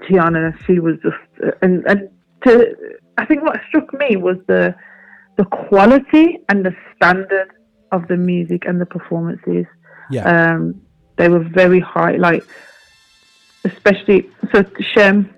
Tianna, 0.00 0.58
she 0.66 0.80
was 0.80 0.96
just, 1.02 1.54
and 1.62 1.84
and 1.86 2.08
to, 2.44 2.74
I 3.18 3.24
think 3.26 3.42
what 3.42 3.60
struck 3.68 3.92
me 3.94 4.16
was 4.16 4.38
the 4.48 4.74
the 5.36 5.44
quality 5.44 6.38
and 6.48 6.66
the 6.66 6.74
standard 6.96 7.50
of 7.92 8.08
the 8.08 8.16
music 8.16 8.64
and 8.66 8.80
the 8.80 8.86
performances. 8.86 9.66
Yeah. 10.10 10.52
Um, 10.54 10.80
they 11.16 11.28
were 11.28 11.40
very 11.40 11.80
high, 11.80 12.16
like 12.16 12.44
especially 13.64 14.28
so 14.52 14.64
Shem 14.80 15.32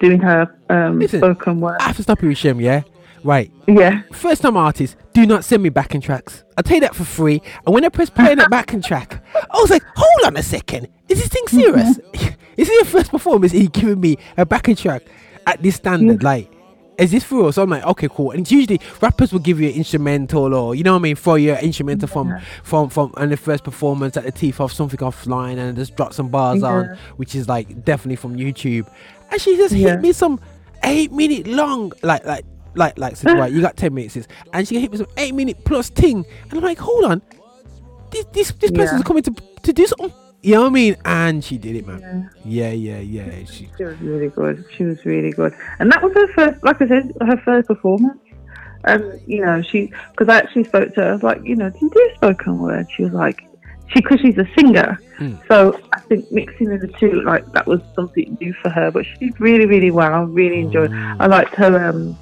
doing 0.00 0.20
her 0.20 0.54
um, 0.70 0.98
Listen, 0.98 1.20
spoken 1.20 1.60
word. 1.60 1.78
I 1.80 1.84
have 1.84 1.96
to 1.96 2.02
stop 2.02 2.22
you 2.22 2.28
with 2.28 2.38
Shem, 2.38 2.60
yeah? 2.60 2.82
Right. 3.24 3.50
Yeah. 3.66 4.02
First 4.12 4.42
time 4.42 4.56
artist, 4.56 4.96
do 5.12 5.26
not 5.26 5.44
send 5.44 5.62
me 5.62 5.68
backing 5.68 6.00
tracks. 6.00 6.44
I'll 6.56 6.62
tell 6.62 6.76
you 6.76 6.82
that 6.82 6.94
for 6.94 7.04
free. 7.04 7.42
And 7.64 7.74
when 7.74 7.84
I 7.84 7.88
press 7.88 8.08
play 8.10 8.30
on 8.30 8.38
that 8.38 8.50
backing 8.52 8.82
track, 8.82 9.22
I 9.34 9.58
was 9.58 9.70
like, 9.70 9.82
hold 9.96 10.26
on 10.26 10.36
a 10.36 10.42
second. 10.42 10.88
Is 11.08 11.18
this 11.18 11.28
thing 11.28 11.46
serious? 11.48 11.98
is 12.56 12.68
it 12.68 12.74
your 12.74 12.84
first 12.84 13.10
performance? 13.10 13.52
Are 13.52 13.58
you 13.58 13.68
giving 13.68 14.00
me 14.00 14.16
a 14.36 14.46
backing 14.46 14.76
track 14.76 15.02
at 15.46 15.62
this 15.62 15.76
standard? 15.76 16.22
Like, 16.22 16.52
is 16.98 17.10
this 17.10 17.24
for 17.24 17.36
real? 17.36 17.52
So 17.52 17.62
I'm 17.62 17.70
like, 17.70 17.84
okay, 17.84 18.08
cool. 18.10 18.30
And 18.30 18.40
it's 18.40 18.52
usually 18.52 18.80
rappers 19.00 19.32
will 19.32 19.40
give 19.40 19.60
you 19.60 19.68
an 19.68 19.74
instrumental 19.74 20.54
or 20.54 20.74
you 20.74 20.82
know 20.82 20.92
what 20.92 21.00
I 21.00 21.02
mean, 21.02 21.16
throw 21.16 21.34
you 21.34 21.52
an 21.52 21.64
instrumental 21.64 22.08
from 22.08 22.38
from 22.62 22.88
from 22.88 23.12
and 23.16 23.30
the 23.30 23.36
first 23.36 23.64
performance 23.64 24.16
at 24.16 24.24
the 24.24 24.32
teeth 24.32 24.60
of 24.60 24.72
something 24.72 24.98
offline 25.00 25.58
and 25.58 25.76
just 25.76 25.96
drop 25.96 26.12
some 26.12 26.28
bars 26.28 26.62
Yeah. 26.62 26.68
on, 26.68 26.98
which 27.16 27.34
is 27.34 27.48
like 27.48 27.84
definitely 27.84 28.16
from 28.16 28.36
YouTube. 28.36 28.88
And 29.30 29.40
she 29.40 29.56
just 29.56 29.74
Yeah. 29.74 29.90
hit 29.90 30.00
me 30.00 30.12
some 30.12 30.40
eight 30.84 31.12
minute 31.12 31.46
long 31.46 31.92
like 32.02 32.24
like 32.24 32.44
like 32.74 32.98
like 32.98 33.16
said, 33.16 33.32
right, 33.38 33.52
you 33.52 33.60
got 33.60 33.76
ten 33.76 33.92
minutes 33.94 34.16
and 34.52 34.66
she 34.68 34.80
hit 34.80 34.90
me 34.92 34.98
some 34.98 35.06
eight 35.16 35.34
minute 35.34 35.64
plus 35.64 35.88
thing. 35.90 36.24
And 36.50 36.52
I'm 36.54 36.62
like, 36.64 36.78
hold 36.78 37.04
on. 37.04 37.22
This 38.10 38.24
this, 38.32 38.52
this 38.52 38.70
person's 38.70 39.00
Yeah. 39.00 39.02
coming 39.02 39.22
to 39.24 39.34
to 39.62 39.72
do 39.72 39.86
something. 39.86 40.12
You 40.46 40.52
know 40.52 40.62
what 40.62 40.68
I 40.68 40.74
mean? 40.74 40.96
And 41.04 41.44
she 41.44 41.58
did 41.58 41.74
it, 41.74 41.88
man. 41.88 42.30
Yeah, 42.44 42.70
yeah, 42.70 43.00
yeah. 43.00 43.44
She 43.46 43.68
She 43.76 43.82
was 43.82 44.00
really 44.00 44.28
good. 44.28 44.64
She 44.76 44.84
was 44.84 45.04
really 45.04 45.32
good, 45.32 45.52
and 45.80 45.90
that 45.90 46.00
was 46.00 46.12
her 46.14 46.32
first. 46.34 46.62
Like 46.62 46.80
I 46.80 46.86
said, 46.86 47.12
her 47.20 47.36
first 47.38 47.66
performance. 47.66 48.20
And 48.84 49.20
you 49.26 49.44
know, 49.44 49.60
she 49.60 49.92
because 50.12 50.28
I 50.28 50.38
actually 50.38 50.62
spoke 50.62 50.94
to 50.94 51.00
her. 51.00 51.08
I 51.08 51.12
was 51.14 51.24
like, 51.24 51.40
you 51.42 51.56
know, 51.56 51.68
do 51.68 51.78
you 51.82 51.90
do 51.90 52.10
spoken 52.14 52.60
word? 52.60 52.86
She 52.94 53.02
was 53.02 53.12
like, 53.12 53.42
she 53.88 54.00
because 54.00 54.20
she's 54.20 54.38
a 54.38 54.46
singer. 54.56 55.00
Mm. 55.18 55.36
So 55.48 55.80
I 55.92 55.98
think 56.02 56.30
mixing 56.30 56.68
the 56.68 56.94
two, 57.00 57.22
like 57.22 57.50
that 57.52 57.66
was 57.66 57.80
something 57.96 58.38
new 58.40 58.54
for 58.62 58.68
her. 58.68 58.92
But 58.92 59.04
she 59.04 59.26
did 59.26 59.40
really, 59.40 59.66
really 59.66 59.90
well. 59.90 60.14
I 60.14 60.22
really 60.22 60.60
enjoyed. 60.60 60.92
I 60.92 61.26
liked 61.26 61.56
her. 61.56 61.88
Um, 61.88 62.16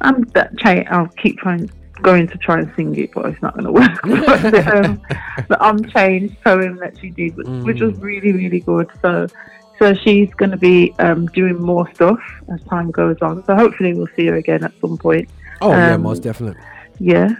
um, 0.00 0.22
that 0.32 0.56
chain. 0.56 0.86
I'll 0.90 1.08
keep 1.08 1.36
trying, 1.36 1.70
going 2.02 2.26
to 2.28 2.38
try 2.38 2.60
and 2.60 2.72
sing 2.76 2.96
it, 2.96 3.12
but 3.12 3.26
it's 3.26 3.42
not 3.42 3.54
going 3.54 3.64
to 3.64 3.72
work. 3.72 4.00
But 4.26 4.42
the, 4.50 4.84
um, 4.84 5.02
the 5.48 5.68
unchanged 5.68 6.36
poem 6.42 6.76
that 6.76 6.98
she 6.98 7.10
did, 7.10 7.36
which, 7.36 7.46
which 7.64 7.80
was 7.80 7.96
really, 7.98 8.32
really 8.32 8.60
good. 8.60 8.90
So, 9.02 9.26
so 9.78 9.94
she's 9.94 10.32
going 10.34 10.50
to 10.50 10.56
be 10.56 10.94
um, 10.98 11.26
doing 11.26 11.60
more 11.60 11.92
stuff 11.94 12.18
as 12.52 12.62
time 12.64 12.90
goes 12.90 13.16
on. 13.20 13.44
So 13.44 13.54
hopefully 13.54 13.94
we'll 13.94 14.08
see 14.16 14.26
her 14.26 14.36
again 14.36 14.64
at 14.64 14.72
some 14.80 14.96
point. 14.98 15.28
Oh 15.60 15.70
yeah, 15.70 15.94
Um, 15.94 16.02
most 16.02 16.22
definitely. 16.22 16.60
Yeah. 16.98 17.34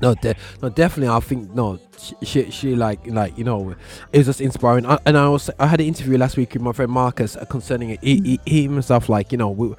No, 0.00 0.14
de- 0.14 0.34
no, 0.60 0.68
definitely. 0.68 1.14
I 1.14 1.20
think 1.20 1.54
no, 1.54 1.78
she, 1.98 2.14
she, 2.22 2.50
she 2.50 2.74
like, 2.74 3.06
like 3.06 3.38
you 3.38 3.44
know, 3.44 3.74
it 4.12 4.18
was 4.18 4.26
just 4.26 4.40
inspiring. 4.40 4.86
I, 4.86 4.98
and 5.06 5.16
I 5.16 5.28
was, 5.28 5.50
I 5.58 5.66
had 5.66 5.80
an 5.80 5.86
interview 5.86 6.18
last 6.18 6.36
week 6.36 6.52
with 6.52 6.62
my 6.62 6.72
friend 6.72 6.90
Marcus 6.90 7.36
concerning 7.48 7.90
it. 7.90 8.00
He, 8.02 8.20
he, 8.20 8.40
he 8.44 8.62
himself, 8.64 9.08
like, 9.08 9.32
you 9.32 9.38
know, 9.38 9.50
we, 9.50 9.74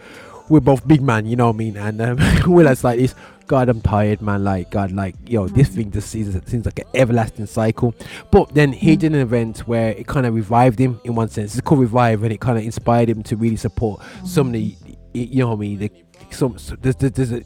we're 0.50 0.60
both 0.60 0.88
big 0.88 1.02
man, 1.02 1.26
you 1.26 1.36
know 1.36 1.48
what 1.48 1.56
I 1.56 1.58
mean? 1.58 1.78
And 1.78 2.02
um, 2.02 2.18
we're 2.48 2.64
just 2.64 2.84
like 2.84 3.00
this. 3.00 3.16
God, 3.48 3.70
I'm 3.70 3.80
tired, 3.80 4.24
man. 4.24 4.44
Like, 4.44 4.72
God, 4.72 4.92
like, 4.92 5.16
yo, 5.28 5.48
this 5.48 5.70
thing 5.70 5.92
just 5.92 6.10
seems, 6.10 6.36
seems 6.50 6.66
like 6.66 6.80
an 6.80 6.88
everlasting 6.96 7.46
cycle. 7.46 7.94
But 8.32 8.56
then 8.56 8.74
he 8.74 8.96
did 8.96 9.14
an 9.14 9.20
event 9.20 9.60
where 9.68 9.90
it 9.90 10.08
kind 10.08 10.26
of 10.26 10.34
revived 10.34 10.80
him 10.80 11.00
in 11.04 11.14
one 11.14 11.30
sense. 11.30 11.54
It's 11.54 11.62
called 11.62 11.82
Revive, 11.82 12.24
and 12.24 12.34
it 12.34 12.40
kind 12.40 12.58
of 12.58 12.64
inspired 12.64 13.08
him 13.08 13.22
to 13.22 13.36
really 13.36 13.56
support 13.56 14.02
some 14.26 14.48
of 14.48 14.54
the, 14.54 14.76
you 15.14 15.42
know 15.42 15.50
what 15.50 15.58
I 15.58 15.60
mean? 15.60 15.78
The, 15.78 15.92
some, 16.32 16.58
so 16.58 16.76
there's, 16.76 16.96
there's, 16.96 17.12
there's 17.12 17.32
a, 17.34 17.44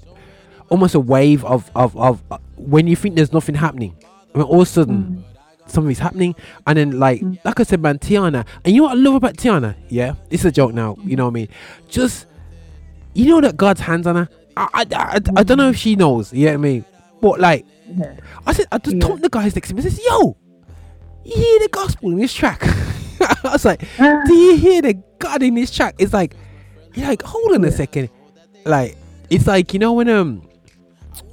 almost 0.69 0.95
a 0.95 0.99
wave 0.99 1.43
of 1.45 1.69
of, 1.75 1.95
of 1.97 2.23
uh, 2.31 2.37
when 2.55 2.87
you 2.87 2.95
think 2.95 3.15
there's 3.15 3.33
nothing 3.33 3.55
happening 3.55 3.95
when 4.31 4.45
all 4.45 4.61
of 4.61 4.67
a 4.67 4.71
sudden 4.71 5.23
something's 5.65 5.99
happening 5.99 6.35
and 6.65 6.77
then 6.77 6.99
like 6.99 7.21
like 7.43 7.59
I 7.59 7.63
said 7.63 7.81
man 7.81 7.99
Tianna 7.99 8.45
and 8.63 8.73
you 8.73 8.81
know 8.81 8.87
what 8.87 8.97
I 8.97 9.01
love 9.01 9.15
about 9.15 9.35
Tianna 9.35 9.75
yeah 9.89 10.15
it's 10.29 10.45
a 10.45 10.51
joke 10.51 10.73
now 10.73 10.97
you 11.03 11.15
know 11.15 11.25
what 11.25 11.31
I 11.31 11.33
mean 11.33 11.49
just 11.87 12.25
you 13.14 13.26
know 13.26 13.41
that 13.41 13.57
God's 13.57 13.82
hands 13.82 14.07
on 14.07 14.16
her? 14.16 14.30
I 14.57 14.68
I, 14.74 14.86
I, 14.95 15.20
I 15.38 15.43
don't 15.43 15.57
know 15.57 15.70
if 15.70 15.78
she 15.78 15.95
knows 15.95 16.34
you 16.34 16.45
know 16.45 16.51
what 16.51 16.53
I 16.53 16.57
mean 16.57 16.86
but 17.22 17.39
like 17.39 17.66
I 18.45 18.53
said 18.53 18.68
I 18.72 18.78
just 18.78 19.01
told 19.01 19.22
the 19.22 19.30
guys 19.30 19.55
next 19.55 19.70
to 19.70 19.76
me 19.76 19.82
I 19.84 19.89
said 19.89 19.99
yo 20.05 20.38
you 21.24 21.36
hear 21.36 21.60
the 21.60 21.70
gospel 21.70 22.12
in 22.12 22.18
this 22.18 22.34
track? 22.34 22.62
I 23.22 23.38
was 23.43 23.66
like 23.66 23.82
do 23.97 24.34
you 24.34 24.55
hear 24.57 24.82
the 24.82 24.93
God 25.20 25.43
in 25.43 25.55
this 25.55 25.72
track? 25.72 25.95
It's 25.97 26.14
like 26.14 26.36
you're 26.93 27.07
like 27.07 27.22
hold 27.22 27.53
on 27.55 27.64
a 27.66 27.72
second. 27.72 28.10
Like 28.66 28.97
it's 29.30 29.47
like 29.47 29.74
you 29.74 29.80
know 29.80 29.93
when 29.93 30.10
um 30.10 30.47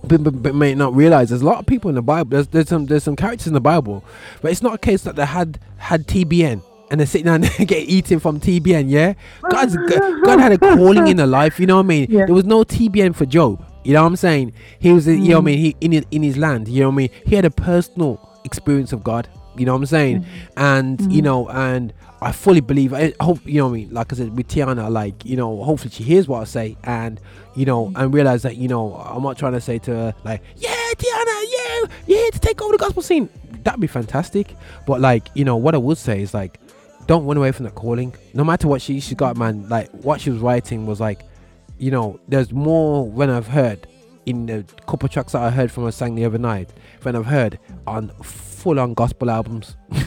but, 0.05 0.23
but, 0.23 0.43
but 0.43 0.55
may 0.55 0.75
not 0.75 0.95
realize 0.95 1.31
there's 1.31 1.43
a 1.43 1.45
lot 1.45 1.59
of 1.59 1.67
people 1.67 1.89
in 1.89 1.95
the 1.97 2.03
Bible. 2.03 2.31
There's 2.31 2.49
there's 2.49 2.69
some 2.69 2.87
there's 2.87 3.05
some 3.05 3.17
characters 3.17 3.47
in 3.47 3.55
the 3.55 3.61
Bible, 3.61 4.05
but 4.41 4.51
it's 4.53 4.63
not 4.63 4.75
a 4.75 4.79
case 4.79 5.03
that 5.03 5.17
they 5.17 5.27
had 5.27 5.59
had 5.79 6.07
TBN 6.07 6.63
and 6.91 7.01
they're 7.01 7.07
sitting 7.07 7.27
down 7.27 7.45
and 7.59 7.69
get 7.69 7.89
eaten 7.89 8.19
from 8.19 8.41
TBN. 8.41 8.89
Yeah, 8.89 9.15
God's 9.51 9.77
God 10.25 10.41
had 10.41 10.53
a 10.53 10.59
calling 10.59 11.09
in 11.09 11.17
their 11.17 11.27
life. 11.27 11.59
You 11.61 11.67
know 11.67 11.77
what 11.77 11.87
I 11.87 11.89
mean? 11.89 12.11
There 12.11 12.35
was 12.35 12.45
no 12.45 12.65
TBN 12.65 13.15
for 13.15 13.27
Job. 13.27 13.65
You 13.85 13.93
know 13.93 14.03
what 14.03 14.09
I'm 14.09 14.17
saying? 14.17 14.53
He 14.81 14.93
was, 14.93 15.07
you 15.07 15.17
know 15.17 15.37
what 15.37 15.43
I 15.43 15.45
mean? 15.45 15.59
He 15.59 15.77
in 15.81 15.93
his, 15.93 16.05
in 16.11 16.23
his 16.25 16.37
land. 16.37 16.67
You 16.67 16.81
know 16.81 16.89
what 16.89 16.95
I 16.95 16.97
mean? 16.97 17.11
He 17.25 17.37
had 17.37 17.45
a 17.45 17.51
personal 17.51 18.21
experience 18.45 18.93
of 18.93 19.05
God. 19.05 19.29
You 19.57 19.65
know 19.65 19.73
what 19.73 19.79
I'm 19.79 19.87
saying? 19.87 20.23
Mm-hmm. 20.23 20.59
And 20.59 21.01
you 21.01 21.07
mm-hmm. 21.07 21.25
know, 21.25 21.49
and 21.49 21.93
I 22.21 22.33
fully 22.33 22.61
believe. 22.61 22.93
I 22.93 23.15
hope 23.21 23.41
you 23.45 23.59
know 23.59 23.67
what 23.67 23.75
I 23.75 23.75
mean. 23.75 23.91
Like 23.91 24.13
I 24.13 24.17
said 24.17 24.37
with 24.37 24.49
Tianna, 24.49 24.91
like 24.91 25.25
you 25.25 25.37
know, 25.37 25.63
hopefully 25.63 25.91
she 25.91 26.03
hears 26.03 26.27
what 26.27 26.41
I 26.41 26.45
say, 26.45 26.77
and 26.85 27.21
you 27.55 27.65
know, 27.65 27.87
mm-hmm. 27.87 27.97
and 27.97 28.13
realize 28.13 28.43
that 28.43 28.57
you 28.57 28.69
know, 28.69 28.95
I'm 28.95 29.23
not 29.23 29.39
trying 29.39 29.53
to 29.53 29.61
say 29.61 29.79
to 29.79 29.91
her 29.93 30.15
like, 30.25 30.43
yeah, 30.57 30.91
Tianna, 30.97 31.45
yeah, 31.49 31.87
you're 32.07 32.31
to 32.33 32.39
take 32.39 32.61
over 32.63 32.73
the 32.73 32.79
gospel 32.79 33.03
scene. 33.03 33.29
that'd 33.63 33.81
be 33.81 33.87
fantastic. 33.87 34.55
But 34.87 35.01
like, 35.01 35.29
you 35.35 35.45
know, 35.45 35.57
what 35.57 35.75
I 35.75 35.79
would 35.79 35.99
say 35.99 36.21
is 36.21 36.35
like, 36.35 36.59
don't 37.07 37.25
run 37.27 37.37
away 37.37 37.53
from 37.53 37.65
the 37.65 37.71
calling. 37.71 38.15
No 38.35 38.45
matter 38.45 38.69
what 38.69 38.83
she 38.83 39.01
she 39.01 39.15
got, 39.15 39.37
man. 39.37 39.69
Like 39.69 39.91
what 39.93 40.21
she 40.21 40.31
was 40.31 40.41
writing 40.41 40.87
was 40.87 41.01
like, 41.01 41.23
you 41.79 41.91
know, 41.91 42.19
there's 42.29 42.53
more 42.53 43.09
when 43.09 43.31
I've 43.31 43.47
heard 43.49 43.87
in 44.27 44.47
the 44.47 44.65
couple 44.89 45.09
tracks 45.09 45.33
that 45.33 45.43
I 45.43 45.51
heard 45.51 45.71
from 45.71 45.85
her 45.85 45.93
sang 45.93 46.15
the 46.17 46.25
other 46.25 46.39
night 46.39 46.71
than 47.03 47.15
I've 47.15 47.27
heard 47.27 47.59
on 47.87 48.09
full 48.23 48.81
on 48.81 48.95
gospel 48.95 49.31
albums. 49.31 49.77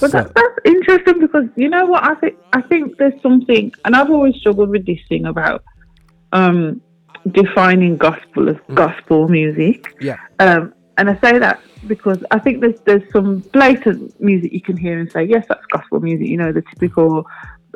But 0.00 0.10
So- 0.10 0.18
that, 0.24 0.34
that's 0.34 0.58
interesting 0.64 1.20
because 1.20 1.44
you 1.56 1.68
know 1.68 1.84
what 1.86 2.02
I 2.04 2.14
think. 2.16 2.36
I 2.52 2.62
think 2.62 2.96
there's 2.98 3.20
something, 3.22 3.72
and 3.84 3.94
I've 3.94 4.10
always 4.10 4.34
struggled 4.36 4.70
with 4.70 4.84
this 4.86 4.98
thing 5.08 5.24
about 5.26 5.62
um, 6.32 6.80
defining 7.30 7.96
gospel 7.96 8.48
as 8.48 8.56
gospel 8.74 9.28
music. 9.28 9.94
yeah. 10.00 10.16
Um, 10.40 10.74
and 10.96 11.10
I 11.10 11.18
say 11.20 11.38
that 11.38 11.60
because 11.86 12.24
I 12.30 12.38
think 12.38 12.60
there's 12.60 12.80
there's 12.80 13.10
some 13.12 13.40
blatant 13.52 14.18
music 14.20 14.52
you 14.52 14.60
can 14.60 14.76
hear 14.76 14.98
and 14.98 15.10
say 15.10 15.24
yes, 15.24 15.46
that's 15.48 15.64
gospel 15.66 16.00
music. 16.00 16.28
You 16.28 16.36
know, 16.36 16.52
the 16.52 16.62
typical 16.62 17.26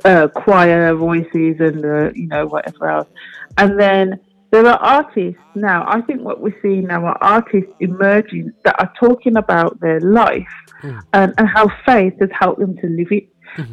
uh, 0.04 0.28
choir 0.28 0.94
voices 0.94 1.56
and 1.60 1.84
uh, 1.84 2.10
you 2.14 2.26
know 2.28 2.46
whatever 2.46 2.88
else. 2.88 3.08
And 3.56 3.78
then 3.78 4.20
there 4.50 4.66
are 4.66 4.78
artists 4.78 5.40
now. 5.54 5.84
I 5.86 6.00
think 6.00 6.22
what 6.22 6.40
we're 6.40 6.56
seeing 6.62 6.86
now 6.86 7.04
are 7.04 7.18
artists 7.20 7.70
emerging 7.80 8.52
that 8.64 8.80
are 8.80 8.92
talking 8.98 9.36
about 9.36 9.78
their 9.80 10.00
life 10.00 10.46
and, 11.12 11.34
and 11.36 11.48
how 11.48 11.70
faith 11.84 12.14
has 12.20 12.30
helped 12.32 12.60
them 12.60 12.76
to 12.78 12.86
live 12.86 13.08
it. 13.10 13.28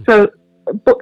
So, 0.06 0.30
but 0.84 0.98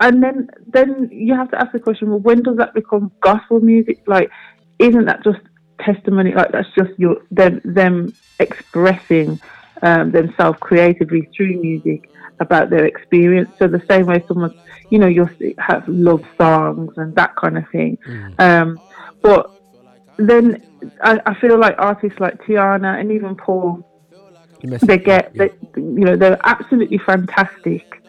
and 0.00 0.22
then 0.22 0.48
then 0.68 1.08
you 1.12 1.34
have 1.34 1.50
to 1.50 1.60
ask 1.60 1.72
the 1.72 1.80
question: 1.80 2.10
Well, 2.10 2.20
when 2.20 2.42
does 2.42 2.56
that 2.56 2.74
become 2.74 3.12
gospel 3.20 3.60
music? 3.60 4.02
Like, 4.06 4.30
isn't 4.78 5.04
that 5.06 5.24
just 5.24 5.40
testimony? 5.84 6.32
Like, 6.32 6.52
that's 6.52 6.68
just 6.76 6.98
your 6.98 7.22
them 7.30 7.60
them 7.64 8.14
expressing 8.38 9.40
um, 9.82 10.10
themselves 10.10 10.58
creatively 10.60 11.28
through 11.36 11.60
music 11.60 12.10
about 12.40 12.70
their 12.70 12.84
experience. 12.84 13.50
So 13.58 13.68
the 13.68 13.82
same 13.88 14.06
way 14.06 14.24
someone, 14.26 14.54
you 14.90 14.98
know, 14.98 15.06
you'll 15.06 15.30
have 15.58 15.86
love 15.88 16.24
songs 16.38 16.92
and 16.96 17.14
that 17.14 17.36
kind 17.36 17.58
of 17.58 17.68
thing. 17.70 17.98
Um, 18.38 18.80
but 19.20 19.50
then 20.16 20.62
I, 21.02 21.20
I 21.26 21.34
feel 21.34 21.58
like 21.58 21.76
artists 21.78 22.18
like 22.20 22.42
Tianna 22.42 23.00
and 23.00 23.12
even 23.12 23.36
Paul 23.36 23.88
they 24.62 24.98
get 24.98 25.32
they, 25.34 25.50
you 25.76 26.04
know 26.04 26.16
they're 26.16 26.38
absolutely 26.44 26.98
fantastic 26.98 28.02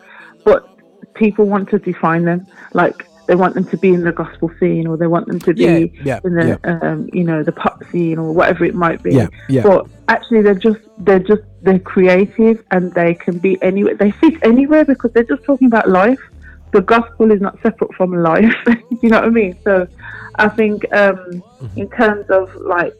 but 0.43 0.69
people 1.15 1.45
want 1.45 1.69
to 1.69 1.80
define 1.80 2.24
them 2.24 2.45
like 2.74 3.07
they 3.28 3.36
want 3.36 3.55
them 3.55 3.65
to 3.65 3.78
be 3.78 3.89
in 3.89 4.03
the 4.03 4.11
gospel 4.11 4.51
scene 4.59 4.88
or 4.88 4.97
they 4.97 5.07
want 5.07 5.28
them 5.28 5.39
to 5.39 5.53
be 5.53 5.63
Yeah, 5.63 5.78
yeah, 6.03 6.19
in 6.24 6.36
the 6.36 6.59
um, 6.86 7.09
you 7.13 7.24
know 7.24 7.43
the 7.43 7.51
pop 7.51 7.84
scene 7.91 8.17
or 8.17 8.32
whatever 8.34 8.65
it 8.65 8.76
might 8.76 9.01
be. 9.01 9.15
Yeah, 9.15 9.28
yeah. 9.49 9.63
but 9.63 9.88
actually 10.07 10.41
they're 10.41 10.55
just 10.55 10.80
they're 10.97 11.19
just 11.19 11.43
they're 11.61 11.80
creative 11.80 12.63
and 12.71 12.93
they 12.93 13.13
can 13.15 13.39
be 13.39 13.61
anywhere 13.61 13.95
they 13.95 14.11
fit 14.11 14.36
anywhere 14.43 14.86
because 14.86 15.11
they're 15.13 15.24
just 15.24 15.43
talking 15.43 15.67
about 15.67 15.89
life. 15.89 16.19
The 16.71 16.82
gospel 16.82 17.32
is 17.32 17.39
not 17.39 17.61
separate 17.61 17.93
from 17.93 18.11
life 18.11 18.51
you 19.01 19.09
know 19.09 19.19
what 19.19 19.26
i 19.26 19.30
mean. 19.30 19.57
So 19.63 19.88
i 20.36 20.49
think 20.49 20.91
um 20.93 21.43
in 21.76 21.88
terms 21.89 22.26
of 22.30 22.53
like 22.55 22.93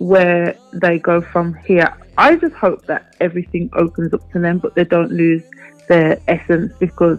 where 0.00 0.58
they 0.72 0.98
go 0.98 1.20
from 1.20 1.54
here. 1.66 1.94
I 2.16 2.34
just 2.36 2.54
hope 2.54 2.86
that 2.86 3.14
everything 3.20 3.68
opens 3.74 4.14
up 4.14 4.22
to 4.32 4.38
them, 4.38 4.58
but 4.58 4.74
they 4.74 4.84
don't 4.84 5.12
lose 5.12 5.42
their 5.88 6.18
essence 6.26 6.72
because 6.80 7.18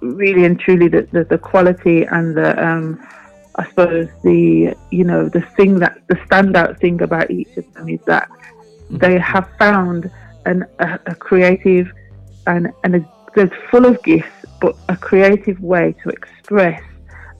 really 0.00 0.44
and 0.44 0.58
truly, 0.58 0.88
the, 0.88 1.02
the, 1.12 1.24
the 1.24 1.38
quality 1.38 2.04
and 2.04 2.36
the, 2.36 2.66
um, 2.66 3.06
I 3.56 3.66
suppose 3.68 4.08
the, 4.22 4.74
you 4.90 5.04
know, 5.04 5.28
the 5.28 5.40
thing 5.56 5.78
that, 5.80 6.00
the 6.08 6.14
standout 6.16 6.78
thing 6.80 7.02
about 7.02 7.30
each 7.30 7.56
of 7.56 7.72
them 7.74 7.88
is 7.88 8.00
that 8.06 8.28
they 8.90 9.18
have 9.18 9.48
found 9.58 10.10
an, 10.46 10.64
a, 10.78 10.98
a 11.06 11.14
creative 11.14 11.92
and, 12.46 12.72
and 12.84 12.96
a, 12.96 13.12
they're 13.34 13.50
full 13.70 13.84
of 13.84 14.02
gifts, 14.02 14.30
but 14.60 14.74
a 14.88 14.96
creative 14.96 15.60
way 15.60 15.94
to 16.02 16.08
express 16.08 16.82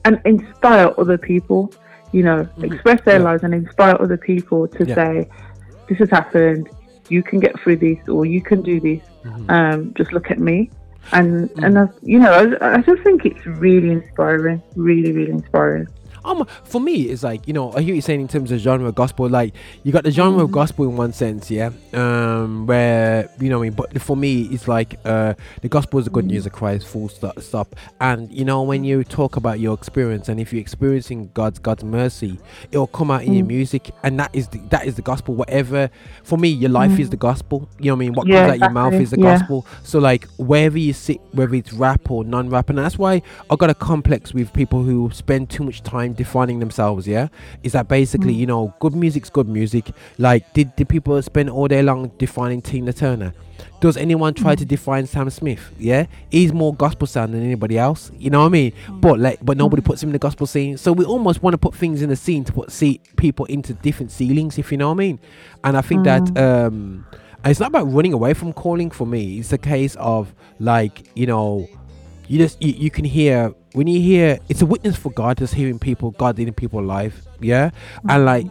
and 0.05 0.21
inspire 0.25 0.93
other 0.97 1.17
people. 1.17 1.73
You 2.11 2.23
know, 2.23 2.49
express 2.63 3.01
their 3.01 3.19
lives 3.19 3.43
and 3.43 3.53
inspire 3.53 3.95
other 3.99 4.17
people 4.17 4.67
to 4.67 4.85
Yeah. 4.85 4.95
say, 4.95 5.29
"This 5.87 5.99
has 5.99 6.09
happened. 6.09 6.67
You 7.07 7.21
can 7.21 7.39
get 7.39 7.59
through 7.59 7.77
this, 7.77 7.99
or 8.07 8.25
you 8.25 8.41
can 8.41 8.63
do 8.63 8.79
this. 8.79 9.01
Um, 9.47 9.93
just 9.95 10.11
look 10.11 10.31
at 10.31 10.39
me." 10.39 10.71
And 11.11 11.49
and 11.63 11.77
hmm. 11.77 11.77
I, 11.77 11.87
you 12.01 12.19
know, 12.19 12.31
I, 12.31 12.75
I 12.75 12.81
just 12.81 13.01
think 13.03 13.25
it's 13.25 13.45
really 13.45 13.91
inspiring. 13.91 14.61
Really, 14.75 15.11
really 15.11 15.31
inspiring. 15.31 15.87
Um, 16.25 16.45
for 16.63 16.79
me, 16.81 17.03
it's 17.03 17.23
like 17.23 17.47
you 17.47 17.53
know, 17.53 17.71
I 17.73 17.81
hear 17.81 17.95
you 17.95 18.01
saying 18.01 18.21
in 18.21 18.27
terms 18.27 18.51
of 18.51 18.59
genre 18.59 18.87
of 18.87 18.95
gospel. 18.95 19.29
Like 19.29 19.53
you 19.83 19.91
got 19.91 20.03
the 20.03 20.11
genre 20.11 20.43
of 20.43 20.51
gospel 20.51 20.85
in 20.85 20.95
one 20.97 21.13
sense, 21.13 21.49
yeah. 21.51 21.71
Um, 21.93 22.65
where 22.65 23.29
you 23.39 23.49
know, 23.49 23.57
what 23.59 23.65
I 23.65 23.69
mean, 23.69 23.73
but 23.73 24.01
for 24.01 24.15
me, 24.17 24.43
it's 24.43 24.67
like 24.67 24.99
uh, 25.05 25.33
the 25.61 25.69
gospel 25.69 25.99
is 25.99 26.05
the 26.05 26.11
good 26.11 26.25
news 26.25 26.45
of 26.45 26.51
Christ. 26.51 26.87
Full 26.87 27.09
stop. 27.09 27.75
And 27.99 28.31
you 28.31 28.45
know, 28.45 28.63
when 28.63 28.83
you 28.83 29.03
talk 29.03 29.35
about 29.35 29.59
your 29.59 29.73
experience, 29.73 30.29
and 30.29 30.39
if 30.39 30.51
you're 30.53 30.61
experiencing 30.61 31.29
God's 31.33 31.59
God's 31.59 31.83
mercy, 31.83 32.37
it 32.71 32.77
will 32.77 32.87
come 32.87 33.11
out 33.11 33.23
in 33.23 33.33
your 33.33 33.45
Mm. 33.45 33.47
music, 33.47 33.91
and 34.03 34.19
that 34.19 34.29
is 34.33 34.47
the, 34.49 34.59
that 34.69 34.85
is 34.85 34.95
the 34.95 35.01
gospel. 35.01 35.33
Whatever, 35.35 35.89
for 36.23 36.37
me, 36.37 36.49
your 36.49 36.69
life 36.69 36.99
is 36.99 37.07
Mm. 37.07 37.11
the 37.11 37.17
gospel. 37.17 37.69
You 37.79 37.91
know 37.91 37.95
what 37.95 37.97
I 37.97 37.99
mean? 37.99 38.13
What 38.13 38.27
Yeah, 38.27 38.41
comes 38.47 38.51
out 38.53 38.59
your 38.59 38.69
mouth 38.71 38.93
is 38.93 39.11
the 39.11 39.17
yeah. 39.19 39.37
gospel. 39.37 39.65
So 39.83 39.99
like 39.99 40.27
wherever 40.37 40.77
you 40.77 40.93
sit, 40.93 41.19
whether 41.31 41.55
it's 41.55 41.73
rap 41.73 42.09
or 42.11 42.23
non-rap, 42.23 42.69
and 42.69 42.77
that's 42.77 42.97
why 42.97 43.21
I 43.49 43.55
got 43.55 43.69
a 43.69 43.73
complex 43.73 44.33
with 44.33 44.51
people 44.53 44.83
who 44.83 45.09
spend 45.13 45.49
too 45.49 45.63
much 45.63 45.81
time 45.83 46.08
defining 46.13 46.59
themselves. 46.59 47.07
Yeah, 47.07 47.27
is 47.63 47.71
that 47.73 47.87
basically 47.87 48.33
Mm. 48.33 48.37
you 48.37 48.45
know 48.47 48.73
good 48.79 48.95
music's 48.95 49.29
good 49.29 49.47
music. 49.47 49.91
Like 50.17 50.51
did 50.53 50.75
did 50.75 50.89
people 50.89 51.21
spend 51.21 51.49
all 51.49 51.67
day 51.67 51.81
long 51.81 52.11
defining 52.17 52.61
Tina 52.61 52.93
Turner? 52.93 53.33
Does 53.81 53.97
anyone 53.97 54.33
try 54.33 54.55
Mm. 54.55 54.59
to 54.59 54.65
define 54.65 55.05
Sam 55.05 55.29
Smith? 55.29 55.71
Yeah, 55.77 56.05
he's 56.29 56.53
more 56.53 56.73
gospel 56.73 57.07
sound 57.07 57.33
than 57.33 57.43
anybody 57.43 57.77
else. 57.77 58.11
You 58.17 58.29
know 58.29 58.39
what 58.41 58.45
I 58.47 58.49
mean? 58.49 58.73
But 58.89 59.19
like, 59.19 59.39
but 59.41 59.57
nobody 59.57 59.81
puts 59.81 60.01
him 60.03 60.09
in 60.09 60.13
the 60.13 60.19
gospel 60.19 60.47
scene. 60.47 60.77
So 60.77 60.91
we 60.93 61.03
almost 61.05 61.43
want 61.43 61.53
to 61.53 61.57
put 61.57 61.75
things 61.75 62.01
in 62.01 62.09
the 62.09 62.15
scene 62.15 62.43
to 62.45 62.53
put 62.53 62.71
see 62.71 63.01
people 63.17 63.45
into 63.45 63.73
different 63.73 64.11
ceilings, 64.11 64.57
if 64.57 64.71
you 64.71 64.77
know 64.77 64.87
what 64.87 64.95
I 64.95 65.05
mean. 65.05 65.19
And 65.63 65.75
I 65.77 65.81
think 65.81 66.03
that 66.05 66.37
um, 66.37 67.05
it's 67.45 67.59
not 67.59 67.69
about 67.69 67.91
running 67.91 68.13
away 68.13 68.33
from 68.33 68.53
calling 68.53 68.91
for 68.91 69.05
me. 69.07 69.39
It's 69.39 69.51
a 69.53 69.57
case 69.57 69.95
of 69.95 70.33
like 70.59 71.03
you 71.15 71.25
know, 71.25 71.67
you 72.29 72.37
just 72.37 72.61
you, 72.61 72.71
you 72.73 72.91
can 72.91 73.05
hear 73.05 73.53
when 73.73 73.87
you 73.87 73.99
hear 73.99 74.37
it's 74.49 74.61
a 74.61 74.65
witness 74.65 74.95
for 74.95 75.11
God, 75.11 75.39
just 75.39 75.55
hearing 75.55 75.79
people, 75.79 76.11
God 76.11 76.37
leading 76.37 76.53
people 76.53 76.79
alive. 76.79 77.25
Yeah, 77.39 77.71
and 78.07 78.23
like 78.23 78.45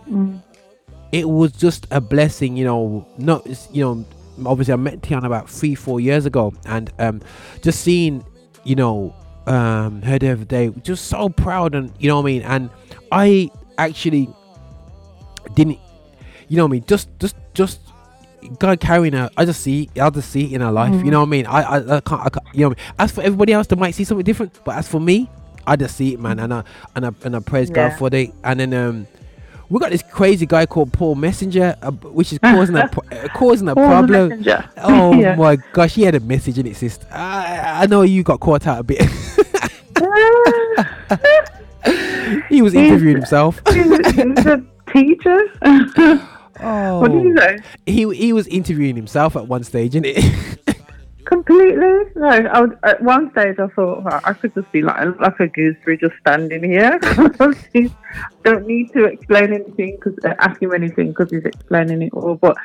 it 1.13 1.29
was 1.29 1.53
just 1.53 1.87
a 1.93 2.01
blessing, 2.01 2.57
you 2.57 2.65
know. 2.65 3.07
Not 3.19 3.47
you 3.73 3.85
know, 3.85 4.05
obviously 4.45 4.75
I 4.75 4.77
met 4.77 5.01
Tianna 5.03 5.27
about 5.27 5.49
three, 5.49 5.77
four 5.77 6.01
years 6.01 6.27
ago, 6.27 6.53
and 6.67 6.93
um, 6.99 7.23
just 7.63 7.81
seeing, 7.83 8.25
you 8.65 8.75
know, 8.75 9.15
um, 9.47 10.03
her 10.03 10.19
the 10.19 10.33
other 10.33 10.45
day, 10.45 10.71
just 10.83 11.07
so 11.07 11.29
proud, 11.29 11.77
and 11.77 11.93
you 12.01 12.09
know 12.09 12.17
what 12.17 12.23
I 12.23 12.33
mean. 12.33 12.43
And 12.43 12.71
I 13.13 13.49
actually 13.79 14.29
didn't, 15.55 15.79
you 16.49 16.57
know 16.57 16.65
what 16.65 16.71
I 16.71 16.73
mean. 16.73 16.85
Just, 16.87 17.09
just, 17.21 17.37
just. 17.55 17.81
God 18.59 18.81
carrying 18.81 19.13
her, 19.15 19.31
I 19.37 19.45
just 19.45 19.61
see, 19.63 19.89
I 20.01 20.11
just 20.11 20.31
see 20.31 20.45
it 20.47 20.53
in 20.53 20.61
her 20.61 20.73
life. 20.73 20.95
You 20.95 21.01
Mhm. 21.01 21.11
know 21.11 21.21
what 21.21 21.27
I 21.27 21.31
mean? 21.31 21.47
I, 21.47 21.63
I, 21.63 21.97
I 21.97 22.01
can't, 22.01 22.21
I 22.23 22.29
can't, 22.31 22.47
you 22.55 22.61
know. 22.61 22.67
I 22.67 22.69
mean? 22.71 22.77
As 22.99 23.13
for 23.13 23.23
everybody 23.23 23.53
else, 23.53 23.67
they 23.67 23.77
might 23.77 23.95
see 23.95 24.05
something 24.05 24.25
different, 24.25 24.59
but 24.65 24.77
as 24.77 24.89
for 24.89 25.01
me, 25.01 25.29
I 25.67 25.77
just 25.77 25.97
see 25.97 26.15
it, 26.15 26.21
man, 26.21 26.39
and 26.39 26.55
I, 26.55 26.63
and 26.97 27.07
I, 27.07 27.11
and 27.25 27.37
I 27.37 27.41
praise 27.41 27.69
Yeah. 27.69 27.75
God 27.89 27.99
for 27.99 28.09
it. 28.15 28.33
And 28.45 28.61
then, 28.61 28.75
um, 28.75 29.07
we 29.71 29.79
got 29.81 29.91
this 29.91 30.03
crazy 30.03 30.47
guy 30.47 30.65
called 30.65 30.95
Paul 30.95 31.15
Messenger, 31.15 31.77
uh, 31.83 31.91
which 31.91 32.33
is 32.33 32.39
causing 32.39 32.75
a 32.77 32.85
uh, 33.13 33.29
causing 33.35 33.69
a 33.69 33.75
Paul 33.75 33.87
problem. 33.87 34.29
Messenger. 34.31 34.65
Oh 34.79 35.13
Yeah. 35.21 35.35
my 35.35 35.57
gosh, 35.75 35.95
he 35.95 36.03
had 36.05 36.15
a 36.15 36.21
message 36.21 36.59
in 36.59 36.67
it, 36.67 36.75
sis. 36.77 36.99
I, 37.13 37.83
I 37.83 37.87
know 37.87 38.01
you 38.01 38.23
got 38.23 38.41
caught 38.41 38.67
out 38.67 38.79
a 38.79 38.83
bit. 38.83 39.03
he 42.49 42.63
was 42.63 42.75
interviewing 42.75 43.17
himself. 43.17 43.61
He's, 43.73 43.85
he's 44.15 44.47
a 44.47 44.63
teacher. 44.93 45.41
Oh, 46.61 47.01
What 47.01 47.13
did 47.13 47.25
you 47.25 47.37
say? 47.37 47.59
He 47.87 48.15
he 48.15 48.33
was 48.33 48.47
interviewing 48.49 48.97
himself 48.97 49.37
at 49.37 49.47
one 49.47 49.65
stage, 49.65 49.95
and 49.95 50.07
it. 50.07 50.25
Completely. 51.25 51.77
No, 52.17 52.27
I 52.27 52.61
was, 52.63 52.71
at 52.85 53.03
one 53.03 53.31
stage 53.33 53.57
I 53.59 53.67
thought 53.69 54.03
well, 54.03 54.21
I 54.25 54.33
could 54.33 54.55
just 54.55 54.73
be 54.73 54.81
like 54.81 55.21
like 55.21 55.39
a 55.41 55.49
gooseberry 55.49 55.99
just 55.99 56.15
standing 56.21 56.65
here. 56.65 56.99
Don't 58.45 58.67
need 58.67 58.91
to 58.95 59.05
explain 59.05 59.53
anything 59.53 59.97
because 59.97 60.17
ask 60.39 60.63
him 60.63 60.73
anything 60.73 61.09
because 61.09 61.31
he's 61.31 61.45
explaining 61.45 62.01
it 62.01 62.15
all. 62.15 62.37
But 62.37 62.57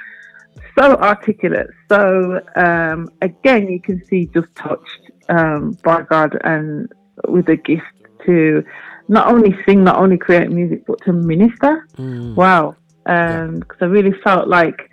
so 0.77 0.95
articulate. 0.95 1.67
So 1.89 2.39
um, 2.55 3.09
again, 3.21 3.67
you 3.67 3.81
can 3.81 4.03
see 4.05 4.27
just 4.27 4.53
touched 4.55 5.11
um, 5.27 5.77
by 5.83 6.03
God 6.03 6.37
and 6.45 6.91
with 7.27 7.49
a 7.49 7.57
gift 7.57 7.83
to 8.25 8.63
not 9.07 9.27
only 9.27 9.55
sing, 9.65 9.83
not 9.83 9.97
only 9.97 10.17
create 10.17 10.49
music, 10.49 10.85
but 10.85 11.01
to 11.01 11.13
minister. 11.13 11.87
Mm. 11.97 12.35
Wow. 12.35 12.75
Because 13.05 13.77
I 13.81 13.85
really 13.85 14.13
felt 14.23 14.47
like 14.47 14.89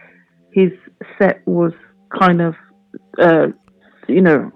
his 0.53 0.73
set 1.19 1.47
was 1.47 1.73
kind 2.19 2.41
of, 2.41 2.55
uh, 3.19 3.49
you 4.09 4.21
know, 4.21 4.51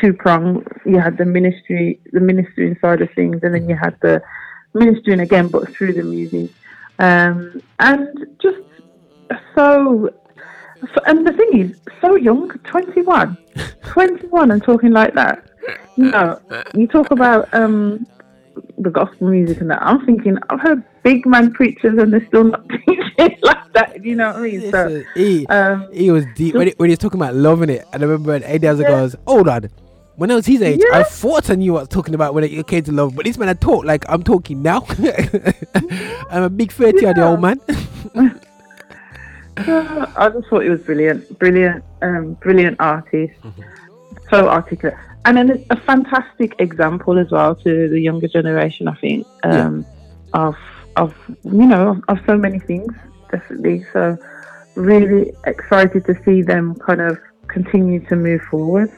two 0.00 0.12
pronged. 0.12 0.66
You 0.86 1.00
had 1.00 1.18
the 1.18 1.24
ministry, 1.24 2.00
the 2.12 2.20
ministering 2.20 2.76
side 2.80 3.02
of 3.02 3.10
things, 3.14 3.40
and 3.42 3.54
then 3.54 3.68
you 3.68 3.76
had 3.76 3.96
the 4.00 4.22
ministering 4.74 5.20
again, 5.20 5.48
but 5.48 5.68
through 5.74 5.94
the 5.94 6.02
music. 6.02 6.50
Um, 6.98 7.60
and 7.78 8.26
just 8.40 8.58
so 9.54 10.10
So, 10.94 11.02
and 11.06 11.26
the 11.26 11.32
thing 11.32 11.60
is, 11.60 11.76
so 12.00 12.16
young, 12.16 12.48
21, 12.64 13.36
21, 13.82 14.50
and 14.50 14.62
talking 14.62 14.92
like 14.92 15.14
that. 15.14 15.44
You 15.96 16.10
know, 16.10 16.40
you 16.74 16.86
talk 16.86 17.10
about 17.10 17.52
um, 17.52 18.06
the 18.78 18.90
gospel 18.90 19.28
music 19.28 19.60
and 19.60 19.70
that. 19.70 19.82
I'm 19.82 20.04
thinking, 20.06 20.38
I've 20.48 20.60
heard 20.60 20.82
big 21.02 21.26
man 21.26 21.52
preachers 21.52 21.98
and 21.98 22.12
they're 22.12 22.26
still 22.26 22.44
not 22.44 22.68
teaching 22.86 23.38
like 23.42 23.72
that. 23.74 24.04
You 24.04 24.16
know 24.16 24.28
what 24.28 24.36
I 24.36 24.40
mean? 24.40 24.70
So, 24.70 25.02
he, 25.14 25.46
um, 25.46 25.92
he 25.92 26.10
was 26.10 26.24
deep 26.34 26.54
when, 26.54 26.68
he, 26.68 26.74
when 26.76 26.88
he 26.88 26.92
was 26.92 26.98
talking 26.98 27.20
about 27.20 27.34
loving 27.34 27.70
it. 27.70 27.84
And 27.92 28.02
I 28.02 28.06
remember 28.06 28.32
when 28.32 28.44
eight 28.44 28.62
years 28.62 28.80
ago, 28.80 28.98
I 28.98 29.02
was, 29.02 29.16
hold 29.26 29.48
on. 29.48 29.68
When 30.16 30.30
I 30.30 30.34
was 30.34 30.44
his 30.44 30.60
age, 30.60 30.82
I 30.92 31.02
thought 31.02 31.48
I 31.48 31.54
knew 31.54 31.72
what 31.72 31.78
I 31.78 31.82
was 31.82 31.88
talking 31.88 32.14
about 32.14 32.34
when 32.34 32.44
it 32.44 32.66
came 32.66 32.82
to 32.84 32.92
love, 32.92 33.16
but 33.16 33.24
this 33.24 33.38
man 33.38 33.48
I 33.48 33.54
talk 33.54 33.86
like 33.86 34.04
I'm 34.06 34.22
talking 34.22 34.60
now. 34.62 34.84
I'm 36.30 36.42
a 36.42 36.50
big 36.50 36.72
30 36.72 37.00
year 37.00 37.14
old 37.22 37.40
man. 37.40 37.58
I 39.56 40.28
just 40.28 40.48
thought 40.48 40.60
he 40.60 40.68
was 40.68 40.80
brilliant, 40.80 41.38
brilliant, 41.38 41.84
um, 42.02 42.34
brilliant 42.34 42.76
artist, 42.80 43.32
Mm-hmm. 43.42 43.62
So 44.30 44.48
articulate, 44.48 44.96
and 45.24 45.36
then 45.36 45.64
a 45.70 45.76
fantastic 45.76 46.54
example 46.58 47.18
as 47.18 47.30
well 47.30 47.54
to 47.56 47.88
the 47.88 48.00
younger 48.00 48.28
generation. 48.28 48.88
I 48.88 48.94
think 48.94 49.26
um, 49.42 49.84
of 50.32 50.56
of 50.96 51.14
you 51.44 51.66
know 51.66 52.00
of 52.08 52.18
so 52.26 52.36
many 52.36 52.58
things, 52.58 52.92
definitely. 53.30 53.84
So 53.92 54.16
really 54.74 55.32
excited 55.46 56.04
to 56.06 56.14
see 56.24 56.42
them 56.42 56.74
kind 56.76 57.00
of 57.00 57.18
continue 57.48 58.00
to 58.06 58.16
move 58.16 58.42
forward, 58.42 58.90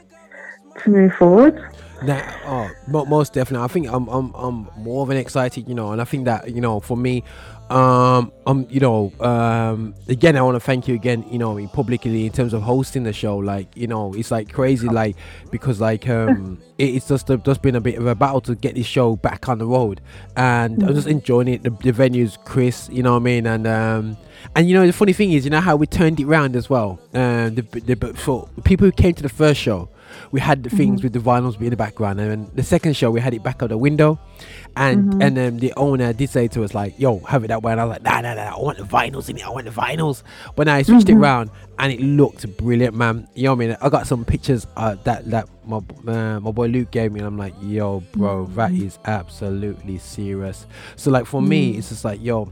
to 0.83 0.89
move 0.89 1.13
forward. 1.15 1.59
Nah, 2.03 2.21
oh, 2.45 3.05
most 3.05 3.33
definitely. 3.33 3.63
I 3.63 3.67
think 3.69 3.87
I'm, 3.87 4.07
I'm, 4.09 4.33
I'm 4.33 4.69
more 4.77 5.05
than 5.05 5.15
excited, 5.15 5.69
you 5.69 5.73
know, 5.73 5.93
and 5.93 6.01
I 6.01 6.03
think 6.03 6.25
that, 6.25 6.51
you 6.51 6.59
know, 6.59 6.81
for 6.81 6.97
me, 6.97 7.23
um, 7.69 8.31
um, 8.45 8.67
you 8.69 8.79
know, 8.79 9.11
um, 9.19 9.95
again, 10.07 10.35
I 10.35 10.41
want 10.41 10.55
to 10.55 10.59
thank 10.59 10.87
you 10.87 10.95
again, 10.95 11.25
you 11.31 11.39
know, 11.39 11.65
publicly 11.67 12.25
in 12.25 12.31
terms 12.31 12.53
of 12.53 12.61
hosting 12.61 13.03
the 13.03 13.13
show. 13.13 13.37
Like, 13.37 13.75
you 13.75 13.87
know, 13.87 14.13
it's 14.13 14.31
like 14.31 14.51
crazy, 14.51 14.87
like 14.87 15.15
because 15.49 15.79
like 15.79 16.07
um, 16.09 16.61
it, 16.77 16.95
it's 16.95 17.07
just 17.07 17.29
a, 17.29 17.37
just 17.37 17.61
been 17.61 17.75
a 17.75 17.81
bit 17.81 17.97
of 17.97 18.05
a 18.05 18.15
battle 18.15 18.41
to 18.41 18.55
get 18.55 18.75
this 18.75 18.85
show 18.85 19.15
back 19.15 19.49
on 19.49 19.57
the 19.57 19.65
road, 19.65 20.01
and 20.35 20.83
I'm 20.83 20.93
just 20.93 21.07
enjoying 21.07 21.47
it. 21.47 21.63
The, 21.63 21.69
the 21.69 21.91
venues, 21.91 22.37
Chris, 22.43 22.89
you 22.91 23.01
know 23.01 23.13
what 23.13 23.21
I 23.21 23.23
mean, 23.23 23.47
and 23.47 23.65
um, 23.65 24.17
and 24.55 24.69
you 24.69 24.75
know, 24.75 24.85
the 24.85 24.93
funny 24.93 25.13
thing 25.13 25.31
is, 25.31 25.45
you 25.45 25.51
know 25.51 25.61
how 25.61 25.75
we 25.75 25.87
turned 25.87 26.19
it 26.19 26.25
round 26.25 26.55
as 26.55 26.69
well. 26.69 26.99
Um, 27.13 27.55
the, 27.55 27.61
the, 27.61 27.95
the 27.95 28.13
for 28.13 28.49
people 28.63 28.85
who 28.85 28.91
came 28.91 29.13
to 29.15 29.23
the 29.23 29.29
first 29.29 29.59
show, 29.59 29.89
we 30.33 30.39
had 30.39 30.63
the 30.63 30.69
things 30.69 30.99
Mhm. 30.99 31.03
with 31.03 31.13
the 31.13 31.19
vinyls 31.19 31.53
being 31.59 31.67
in 31.71 31.75
the 31.77 31.83
background, 31.85 32.19
and 32.19 32.29
then 32.31 32.41
the 32.55 32.63
second 32.63 32.93
show 32.97 33.11
we 33.11 33.21
had 33.21 33.33
it 33.35 33.43
back 33.43 33.61
out 33.61 33.69
the 33.69 33.77
window, 33.77 34.17
and 34.75 35.13
Mhm. 35.13 35.23
and 35.25 35.37
um, 35.39 35.59
the 35.59 35.71
owner 35.77 36.11
did 36.11 36.27
say 36.29 36.47
to 36.49 36.63
us 36.63 36.73
like, 36.73 36.99
"Yo, 36.99 37.19
have 37.31 37.43
it 37.45 37.49
that 37.49 37.61
way," 37.61 37.71
and 37.71 37.79
I 37.79 37.85
was 37.85 37.93
like, 37.95 38.03
"Nah, 38.03 38.19
nah, 38.21 38.33
nah, 38.33 38.55
I 38.57 38.59
want 38.59 38.79
the 38.79 38.83
vinyls 38.83 39.29
in 39.29 39.37
it. 39.37 39.45
I 39.45 39.51
want 39.51 39.65
the 39.65 39.71
vinyls." 39.85 40.23
But 40.55 40.65
now 40.67 40.73
I 40.75 40.81
switched 40.81 41.07
it 41.07 41.15
Mhm. 41.17 41.21
round, 41.21 41.49
and 41.77 41.93
it 41.93 42.01
looked 42.01 42.43
brilliant, 42.57 42.95
man. 42.95 43.27
You 43.35 43.43
know 43.43 43.53
what 43.53 43.63
I 43.63 43.67
mean? 43.67 43.77
I 43.79 43.89
got 43.89 44.07
some 44.07 44.25
pictures 44.25 44.65
uh, 44.75 44.95
that 45.03 45.29
that 45.29 45.45
my 45.67 45.77
uh, 46.07 46.39
my 46.39 46.51
boy 46.51 46.65
Luke 46.67 46.89
gave 46.89 47.11
me, 47.13 47.19
and 47.19 47.27
I'm 47.27 47.37
like, 47.37 47.53
"Yo, 47.61 48.01
bro, 48.13 48.47
that 48.55 48.71
is 48.71 48.97
absolutely 49.05 49.99
serious." 49.99 50.65
So 50.95 51.11
like 51.11 51.27
for 51.27 51.41
me, 51.43 51.77
it's 51.77 51.89
just 51.89 52.03
like, 52.03 52.19
"Yo." 52.23 52.51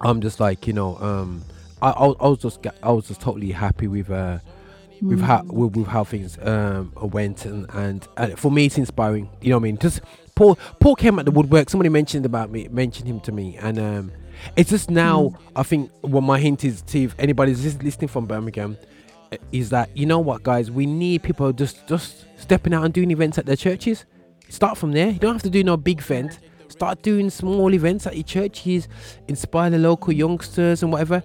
I'm 0.00 0.20
just 0.20 0.40
like 0.40 0.66
you 0.66 0.72
know, 0.72 0.96
um, 1.00 1.42
I, 1.80 1.90
I, 1.90 2.06
I 2.20 2.28
was 2.28 2.38
just 2.38 2.64
I 2.82 2.90
was 2.92 3.08
just 3.08 3.20
totally 3.20 3.50
happy 3.52 3.86
with 3.88 4.10
uh, 4.10 4.38
with 5.02 5.20
how 5.20 5.42
with, 5.44 5.76
with 5.76 5.86
how 5.88 6.04
things 6.04 6.38
um 6.42 6.92
went 6.96 7.44
and, 7.44 7.68
and 7.74 8.06
and 8.16 8.38
for 8.38 8.50
me 8.50 8.66
it's 8.66 8.78
inspiring. 8.78 9.28
You 9.40 9.50
know 9.50 9.56
what 9.56 9.62
I 9.62 9.64
mean? 9.64 9.78
Just 9.78 10.00
Paul 10.34 10.56
Paul 10.80 10.96
came 10.96 11.18
at 11.18 11.24
the 11.24 11.30
woodwork. 11.30 11.68
Somebody 11.70 11.88
mentioned 11.88 12.24
about 12.24 12.50
me, 12.50 12.68
mentioned 12.68 13.08
him 13.08 13.20
to 13.20 13.32
me, 13.32 13.56
and 13.58 13.78
um, 13.78 14.12
it's 14.56 14.70
just 14.70 14.90
now. 14.90 15.34
I 15.54 15.62
think 15.62 15.90
what 16.00 16.22
my 16.22 16.38
hint 16.38 16.64
is 16.64 16.82
to 16.82 17.02
if 17.02 17.14
anybody's 17.18 17.64
lis- 17.64 17.82
listening 17.82 18.08
from 18.08 18.26
Birmingham, 18.26 18.78
uh, 19.30 19.36
is 19.50 19.70
that 19.70 19.94
you 19.96 20.06
know 20.06 20.20
what, 20.20 20.42
guys, 20.42 20.70
we 20.70 20.86
need 20.86 21.22
people 21.22 21.52
just 21.52 21.86
just 21.86 22.24
stepping 22.36 22.72
out 22.72 22.84
and 22.84 22.94
doing 22.94 23.10
events 23.10 23.38
at 23.38 23.46
their 23.46 23.56
churches. 23.56 24.04
Start 24.48 24.78
from 24.78 24.92
there. 24.92 25.08
You 25.10 25.18
don't 25.18 25.34
have 25.34 25.42
to 25.42 25.50
do 25.50 25.64
no 25.64 25.76
big 25.76 25.98
event. 25.98 26.38
Start 26.68 27.02
doing 27.02 27.28
small 27.28 27.72
events 27.74 28.06
at 28.06 28.16
your 28.16 28.24
churches. 28.24 28.88
Inspire 29.28 29.70
the 29.70 29.78
local 29.78 30.12
youngsters 30.12 30.82
and 30.82 30.90
whatever. 30.90 31.22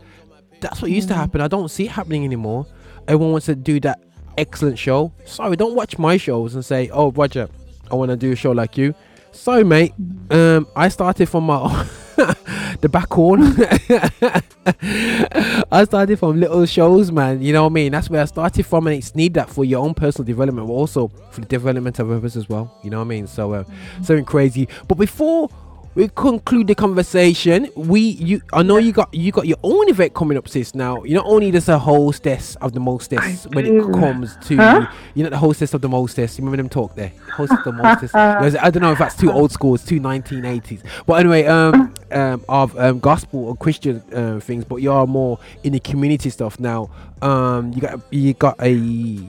That's 0.59 0.81
what 0.81 0.91
used 0.91 1.07
to 1.09 1.13
happen. 1.13 1.41
I 1.41 1.47
don't 1.47 1.69
see 1.69 1.85
it 1.85 1.91
happening 1.91 2.25
anymore. 2.25 2.65
Everyone 3.07 3.31
wants 3.31 3.45
to 3.47 3.55
do 3.55 3.79
that 3.81 3.99
excellent 4.38 4.77
show. 4.77 5.11
Sorry, 5.25 5.55
don't 5.55 5.75
watch 5.75 5.97
my 5.97 6.17
shows 6.17 6.55
and 6.55 6.63
say, 6.63 6.89
"Oh, 6.91 7.11
Roger, 7.11 7.49
I 7.91 7.95
want 7.95 8.11
to 8.11 8.17
do 8.17 8.31
a 8.31 8.35
show 8.35 8.51
like 8.51 8.77
you." 8.77 8.93
Sorry, 9.31 9.63
mate. 9.63 9.93
Um, 10.31 10.67
I 10.75 10.89
started 10.89 11.29
from 11.29 11.45
my 11.45 11.85
the 12.81 12.89
back 12.89 13.11
horn. 13.13 13.41
I 15.71 15.84
started 15.84 16.17
from 16.17 16.39
little 16.39 16.65
shows, 16.65 17.11
man. 17.11 17.41
You 17.41 17.53
know 17.53 17.63
what 17.63 17.69
I 17.69 17.73
mean? 17.73 17.91
That's 17.91 18.09
where 18.09 18.21
I 18.21 18.25
started 18.25 18.65
from, 18.65 18.88
and 18.88 18.97
it's 18.97 19.15
need 19.15 19.35
that 19.35 19.49
for 19.49 19.63
your 19.63 19.84
own 19.84 19.93
personal 19.93 20.25
development, 20.25 20.67
but 20.67 20.73
also 20.73 21.09
for 21.31 21.41
the 21.41 21.47
development 21.47 21.99
of 21.99 22.11
others 22.11 22.35
as 22.35 22.49
well. 22.49 22.75
You 22.84 22.89
know 22.89 22.97
what 22.97 23.05
I 23.05 23.09
mean? 23.09 23.27
So, 23.27 23.53
uh, 23.53 23.63
something 24.01 24.25
crazy. 24.25 24.67
But 24.88 24.97
before 24.97 25.49
we 25.98 26.07
conclude 26.10 26.68
the 26.68 26.76
conversation, 26.76 27.68
we 27.76 27.99
you 28.02 28.40
I 28.53 28.61
know 28.61 28.78
you 28.78 28.91
got 28.91 29.11
you 29.11 29.32
got 29.32 29.48
your 29.48 29.57
own 29.64 29.90
event 29.90 30.14
coming 30.14 30.38
up, 30.38 30.48
sis. 30.48 30.76
Now 30.76 31.03
you're 31.03 31.22
not 31.24 31.26
only 31.26 31.52
just 31.52 31.68
a 31.69 31.80
hostess 31.80 32.56
of 32.57 32.74
the 32.74 32.80
mostess 32.80 33.48
when 33.48 33.65
it 33.65 33.84
comes 33.94 34.38
to 34.48 34.56
Huh? 34.57 34.86
you're 35.15 35.24
not 35.24 35.32
the 35.32 35.40
hostess 35.40 35.74
of 35.74 35.82
the 35.82 35.90
mostess. 35.90 36.38
You 36.38 36.44
remember 36.45 36.57
them 36.57 36.69
talk 36.69 36.94
there? 36.95 37.11
Hostess 37.32 37.57
of 37.57 37.64
the 37.64 37.72
mostess. 37.74 38.14
I 38.15 38.69
don't 38.69 38.82
know 38.84 38.91
if 38.91 38.99
that's 38.99 39.18
too 39.18 39.32
old 39.32 39.52
school. 39.52 39.74
It's 39.74 39.86
too 39.86 39.99
1980s. 39.99 40.84
But 41.07 41.14
anyway, 41.22 41.45
um, 41.45 41.91
um, 42.11 42.45
of 42.48 42.78
um, 42.78 42.99
gospel 42.99 43.45
or 43.45 43.56
Christian 43.56 44.03
uh, 44.14 44.40
things, 44.40 44.65
but 44.65 44.78
you 44.78 44.91
are 44.91 45.07
more 45.07 45.40
in 45.64 45.74
the 45.74 45.80
community 45.80 46.30
stuff 46.30 46.60
now. 46.60 46.91
Um, 47.24 47.74
you 47.74 47.82
got 47.82 47.99
you 48.11 48.34
got 48.36 48.56
a 48.61 49.19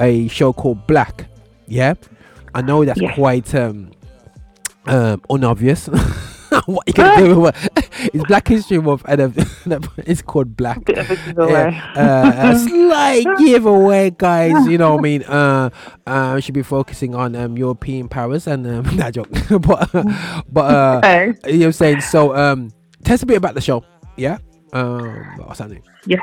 a 0.00 0.28
show 0.28 0.54
called 0.54 0.86
Black. 0.86 1.26
Yeah, 1.66 1.92
I 2.54 2.62
know 2.62 2.86
that's 2.86 3.00
Yes. 3.00 3.14
quite 3.14 3.54
um 3.54 3.90
um 4.86 5.22
unobvious. 5.30 5.88
what 6.66 6.86
you 6.86 6.94
gonna 6.94 7.24
do? 7.24 7.46
it's 8.14 8.24
Black 8.26 8.48
History 8.48 8.78
Month, 8.78 9.02
and 9.06 9.34
it's 9.98 10.22
called 10.22 10.56
Black. 10.56 10.84
Bit 10.84 10.98
of 10.98 11.10
a 11.10 11.16
giveaway. 11.16 11.80
Uh, 11.96 12.50
a 12.54 12.58
slight 12.58 13.26
giveaway, 13.38 14.10
guys. 14.10 14.66
You 14.66 14.78
know 14.78 14.92
what 14.92 15.00
I 15.00 15.02
mean? 15.02 15.22
Uh, 15.24 15.70
uh, 16.06 16.32
we 16.36 16.40
should 16.40 16.54
be 16.54 16.62
focusing 16.62 17.14
on 17.14 17.34
um 17.36 17.56
European 17.58 18.08
powers 18.08 18.46
and 18.46 18.66
um, 18.66 18.96
that 18.96 19.14
joke, 19.14 19.28
but 19.60 19.90
but 20.52 20.70
uh, 20.70 20.98
Okay. 20.98 21.34
you 21.46 21.58
know 21.58 21.58
what 21.58 21.66
I'm 21.66 21.72
saying. 21.72 22.00
So 22.02 22.34
um, 22.34 22.70
tell 23.04 23.14
us 23.14 23.22
a 23.22 23.26
bit 23.26 23.36
about 23.36 23.54
the 23.54 23.60
show. 23.60 23.84
Yeah. 24.16 24.38
Um, 24.72 25.24
what's 25.38 25.58
happening? 25.58 25.82
Yes. 26.06 26.20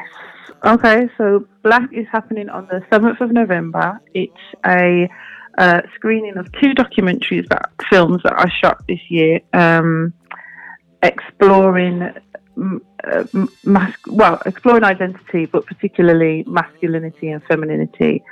Okay, 0.66 1.10
so 1.18 1.46
Black 1.62 1.90
is 1.92 2.06
happening 2.10 2.48
on 2.48 2.68
the 2.68 2.80
7th 2.90 3.20
of 3.20 3.32
November. 3.34 4.00
It's 4.14 4.32
a 4.66 5.10
uh, 5.58 5.82
screening 5.96 6.38
of 6.38 6.52
two 6.54 6.74
documentaries 6.74 7.48
that 7.50 7.72
films 7.90 8.22
that 8.24 8.34
I 8.38 8.50
shot 8.62 8.84
this 8.88 9.00
year, 9.10 9.40
um, 9.54 10.14
exploring 11.02 12.14
uh, 13.04 13.24
mas- 13.64 13.96
well, 14.08 14.42
exploring 14.46 14.84
identity, 14.84 15.46
but 15.46 15.66
particularly 15.66 16.44
masculinity 16.48 17.30
and 17.30 17.44
femininity 17.44 18.24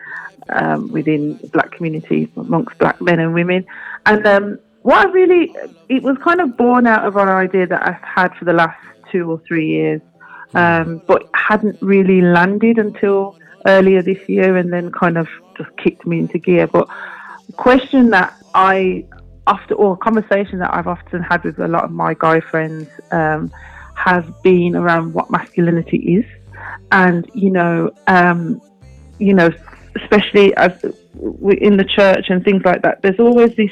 um, 0.49 0.91
within 0.91 1.35
black 1.51 1.71
communities 1.71 2.29
amongst 2.37 2.77
black 2.77 3.01
men 3.01 3.19
and 3.19 3.33
women. 3.33 3.65
And 4.05 4.25
um, 4.25 4.59
what 4.81 5.07
I 5.07 5.11
really, 5.11 5.55
it 5.89 6.03
was 6.03 6.17
kind 6.23 6.41
of 6.41 6.57
born 6.57 6.87
out 6.87 7.05
of 7.05 7.15
an 7.17 7.27
idea 7.27 7.67
that 7.67 7.87
I've 7.87 8.01
had 8.01 8.35
for 8.35 8.45
the 8.45 8.53
last 8.53 8.79
two 9.11 9.29
or 9.29 9.41
three 9.47 9.67
years, 9.67 10.01
um, 10.53 11.01
but 11.07 11.29
hadn't 11.33 11.81
really 11.81 12.21
landed 12.21 12.77
until 12.77 13.37
earlier 13.65 14.01
this 14.01 14.27
year 14.27 14.57
and 14.57 14.71
then 14.71 14.91
kind 14.91 15.17
of 15.17 15.27
just 15.57 15.75
kicked 15.77 16.05
me 16.05 16.19
into 16.19 16.37
gear. 16.37 16.67
But 16.67 16.87
the 17.47 17.53
question 17.53 18.09
that 18.11 18.33
I, 18.53 19.05
after 19.47 19.75
or 19.75 19.97
conversation 19.97 20.59
that 20.59 20.73
I've 20.73 20.87
often 20.87 21.21
had 21.21 21.43
with 21.43 21.59
a 21.59 21.67
lot 21.67 21.83
of 21.83 21.91
my 21.91 22.15
guy 22.17 22.39
friends, 22.39 22.89
um, 23.11 23.51
has 23.95 24.25
been 24.41 24.75
around 24.75 25.13
what 25.13 25.29
masculinity 25.29 25.97
is, 25.97 26.25
and 26.91 27.29
you 27.33 27.51
know, 27.51 27.91
um, 28.07 28.61
you 29.19 29.33
know, 29.33 29.49
especially 29.95 30.55
as 30.55 30.71
in 30.83 31.77
the 31.77 31.87
church 31.95 32.29
and 32.29 32.43
things 32.43 32.63
like 32.65 32.81
that. 32.81 33.01
There's 33.01 33.19
always 33.19 33.55
this. 33.55 33.71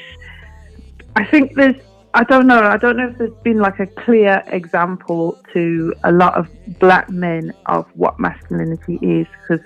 I 1.15 1.25
think 1.25 1.55
there's. 1.55 1.75
I 2.13 2.23
don't 2.23 2.47
know. 2.47 2.61
I 2.61 2.77
don't 2.77 2.97
know 2.97 3.09
if 3.09 3.17
there's 3.19 3.43
been 3.43 3.59
like 3.59 3.79
a 3.79 3.85
clear 3.85 4.43
example 4.47 5.39
to 5.53 5.93
a 6.03 6.11
lot 6.11 6.35
of 6.35 6.47
black 6.79 7.09
men 7.09 7.53
of 7.67 7.85
what 7.95 8.19
masculinity 8.19 8.97
is 9.01 9.27
because 9.41 9.63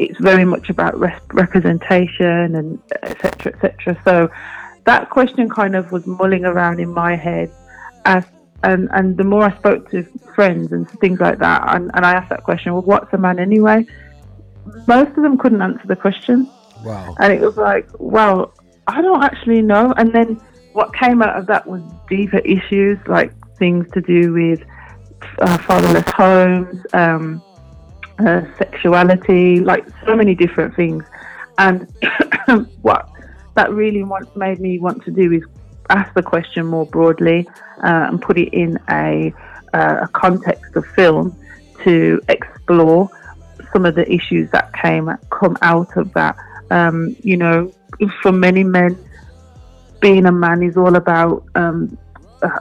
it's 0.00 0.18
very 0.20 0.44
much 0.44 0.70
about 0.70 0.98
rep- 0.98 1.32
representation 1.32 2.56
and 2.56 2.78
etc. 3.02 3.52
etc. 3.52 4.00
So 4.04 4.30
that 4.84 5.10
question 5.10 5.48
kind 5.48 5.76
of 5.76 5.92
was 5.92 6.06
mulling 6.06 6.44
around 6.44 6.80
in 6.80 6.90
my 6.92 7.14
head 7.16 7.52
as 8.04 8.24
and 8.62 8.88
and 8.92 9.16
the 9.16 9.24
more 9.24 9.44
I 9.44 9.56
spoke 9.56 9.90
to 9.90 10.02
friends 10.34 10.72
and 10.72 10.88
things 11.00 11.20
like 11.20 11.38
that, 11.38 11.74
and, 11.74 11.90
and 11.94 12.04
I 12.04 12.12
asked 12.12 12.30
that 12.30 12.44
question, 12.44 12.72
well, 12.72 12.82
what's 12.82 13.12
a 13.12 13.18
man 13.18 13.38
anyway? 13.38 13.86
Most 14.86 15.16
of 15.16 15.22
them 15.22 15.38
couldn't 15.38 15.62
answer 15.62 15.86
the 15.86 15.96
question, 15.96 16.48
Wow. 16.84 17.14
and 17.18 17.32
it 17.32 17.40
was 17.40 17.56
like, 17.56 17.88
well, 17.98 18.52
I 18.86 19.00
don't 19.02 19.22
actually 19.22 19.62
know. 19.62 19.94
And 19.96 20.12
then 20.14 20.40
what 20.72 20.94
came 20.94 21.22
out 21.22 21.36
of 21.38 21.46
that 21.46 21.66
was 21.66 21.82
deeper 22.08 22.38
issues, 22.38 22.98
like 23.06 23.32
things 23.56 23.86
to 23.92 24.00
do 24.00 24.32
with 24.32 24.62
uh, 25.40 25.58
fatherless 25.58 26.08
homes, 26.10 26.84
um, 26.92 27.42
uh, 28.26 28.42
sexuality, 28.58 29.60
like 29.60 29.86
so 30.04 30.14
many 30.16 30.34
different 30.34 30.74
things. 30.74 31.04
And 31.58 31.86
what 32.82 33.08
that 33.54 33.72
really 33.72 34.02
want, 34.02 34.34
made 34.36 34.60
me 34.60 34.78
want 34.78 35.02
to 35.04 35.10
do 35.10 35.32
is 35.32 35.42
ask 35.88 36.12
the 36.14 36.22
question 36.22 36.66
more 36.66 36.86
broadly 36.86 37.48
uh, 37.84 38.06
and 38.08 38.20
put 38.20 38.38
it 38.38 38.52
in 38.52 38.78
a, 38.90 39.32
uh, 39.74 40.00
a 40.02 40.08
context 40.08 40.76
of 40.76 40.86
film 40.88 41.36
to 41.84 42.20
explore 42.28 43.10
some 43.72 43.86
of 43.86 43.94
the 43.94 44.10
issues 44.12 44.50
that 44.50 44.72
came 44.74 45.10
come 45.30 45.56
out 45.62 45.96
of 45.96 46.12
that. 46.14 46.36
Um, 46.70 47.16
you 47.22 47.36
know, 47.36 47.72
for 48.22 48.32
many 48.32 48.64
men, 48.64 48.96
being 50.00 50.26
a 50.26 50.32
man 50.32 50.62
is 50.62 50.76
all 50.76 50.96
about 50.96 51.44
um, 51.54 51.96
uh, 52.42 52.60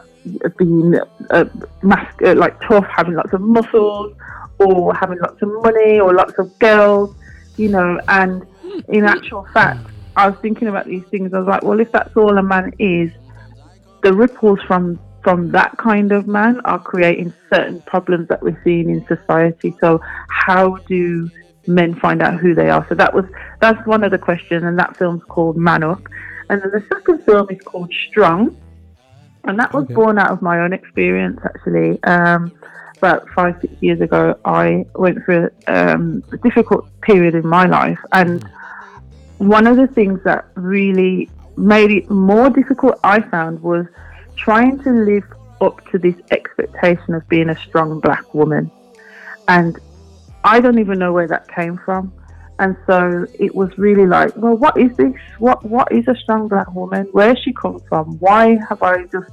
being 0.58 1.00
uh, 1.30 1.46
mas- 1.82 2.22
uh, 2.26 2.36
like 2.36 2.60
tough, 2.62 2.86
having 2.96 3.14
lots 3.16 3.34
of 3.34 3.42
muscles, 3.42 4.16
or 4.60 4.94
having 4.96 5.20
lots 5.20 5.42
of 5.42 5.50
money, 5.64 6.00
or 6.00 6.14
lots 6.14 6.34
of 6.38 6.58
girls. 6.60 7.16
You 7.58 7.70
know, 7.70 8.00
and 8.08 8.44
in 8.88 9.04
actual 9.06 9.46
fact, 9.54 9.88
I 10.16 10.30
was 10.30 10.38
thinking 10.42 10.68
about 10.68 10.86
these 10.88 11.04
things. 11.12 11.34
I 11.34 11.40
was 11.40 11.48
like, 11.48 11.64
well, 11.64 11.80
if 11.80 11.92
that's 11.92 12.16
all 12.16 12.38
a 12.38 12.44
man 12.44 12.72
is, 12.80 13.12
the 14.04 14.14
ripples 14.14 14.60
from 14.68 15.00
from 15.24 15.52
that 15.52 15.78
kind 15.78 16.12
of 16.14 16.28
man 16.28 16.62
are 16.66 16.80
creating 16.80 17.34
certain 17.54 17.82
problems 17.82 18.28
that 18.30 18.42
we're 18.42 18.60
seeing 18.64 18.90
in 18.90 19.06
society. 19.08 19.76
So 19.82 20.00
how 20.30 20.78
do 20.88 21.30
men 21.68 21.94
find 22.00 22.22
out 22.22 22.40
who 22.40 22.56
they 22.56 22.70
are? 22.70 22.86
So 22.90 22.96
that 22.96 23.14
was 23.14 23.26
that's 23.60 23.86
one 23.86 24.04
of 24.04 24.12
the 24.12 24.18
questions, 24.18 24.64
and 24.64 24.80
that 24.80 24.96
film's 24.98 25.24
called 25.26 25.58
Man 25.58 25.84
Up. 25.84 26.02
And 26.50 26.62
then 26.62 26.72
the 26.72 26.84
second 26.94 27.24
film 27.26 27.48
is 27.50 27.60
called 27.66 27.94
Strong, 28.10 28.56
and 29.46 29.60
that 29.60 29.74
was 29.74 29.86
Okay. 29.86 29.94
born 29.94 30.18
out 30.18 30.32
of 30.32 30.42
my 30.42 30.60
own 30.60 30.74
experience 30.74 31.40
actually. 31.44 32.02
Um, 32.04 32.52
about 33.00 33.28
five 33.30 33.56
six 33.62 33.74
years 33.82 34.00
ago, 34.02 34.38
I 34.46 34.86
went 34.96 35.24
through 35.26 35.50
um, 35.68 36.24
a 36.32 36.38
difficult 36.38 36.88
period 37.02 37.34
in 37.36 37.48
my 37.48 37.66
life, 37.66 38.00
and 38.12 38.48
one 39.40 39.66
of 39.68 39.78
the 39.78 39.88
things 39.88 40.20
that 40.26 40.46
really 40.56 41.30
made 41.58 41.92
it 41.92 42.10
more 42.10 42.50
difficult, 42.50 43.00
I 43.04 43.22
found, 43.22 43.62
was 43.62 43.86
trying 44.36 44.82
to 44.84 44.92
live 44.92 45.24
up 45.62 45.86
to 45.92 45.98
this 45.98 46.16
expectation 46.32 47.14
of 47.14 47.28
being 47.28 47.50
a 47.50 47.58
strong 47.68 48.00
black 48.00 48.34
woman. 48.34 48.72
And 49.48 49.78
I 50.44 50.60
don't 50.60 50.80
even 50.80 51.00
know 51.00 51.12
where 51.12 51.28
that 51.28 51.48
came 51.54 51.78
from. 51.78 52.14
And 52.60 52.76
so 52.86 53.26
it 53.40 53.56
was 53.56 53.70
really 53.78 54.06
like, 54.06 54.36
well, 54.36 54.56
what 54.56 54.78
is 54.78 54.96
this? 54.98 55.14
What 55.38 55.64
What 55.64 55.92
is 55.92 56.08
a 56.08 56.16
strong 56.16 56.48
black 56.48 56.74
woman? 56.74 57.08
Where 57.12 57.36
she 57.36 57.54
come 57.54 57.80
from? 57.88 58.20
Why 58.20 58.60
have 58.68 58.84
I 58.84 59.04
just 59.06 59.32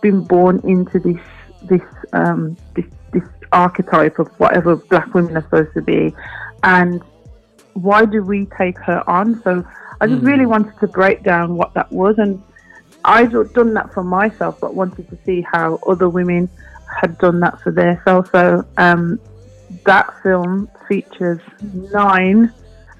been 0.00 0.22
born 0.22 0.60
into 0.64 0.98
this 0.98 1.20
this 1.68 1.82
um, 2.12 2.56
this 2.74 2.86
this 3.12 3.24
archetype 3.52 4.18
of 4.18 4.28
whatever 4.38 4.76
black 4.76 5.12
women 5.14 5.36
are 5.36 5.42
supposed 5.42 5.74
to 5.74 5.82
be? 5.82 6.14
And 6.62 7.02
why 7.74 8.04
do 8.06 8.22
we 8.22 8.46
take 8.58 8.78
her 8.80 9.08
on? 9.08 9.42
So 9.42 9.64
I 10.00 10.06
just 10.06 10.22
really 10.22 10.46
wanted 10.46 10.78
to 10.80 10.86
break 10.86 11.22
down 11.22 11.56
what 11.56 11.74
that 11.74 11.90
was, 11.92 12.18
and 12.18 12.42
I'd 13.04 13.32
done 13.54 13.74
that 13.74 13.92
for 13.94 14.02
myself, 14.02 14.58
but 14.60 14.74
wanted 14.74 15.08
to 15.10 15.18
see 15.24 15.40
how 15.42 15.78
other 15.86 16.08
women 16.08 16.48
had 17.00 17.18
done 17.18 17.40
that 17.40 17.60
for 17.60 17.72
themselves. 17.72 18.30
So 18.30 18.64
um, 18.76 19.20
that 19.84 20.12
film 20.22 20.68
features 20.88 21.40
nine 21.92 22.52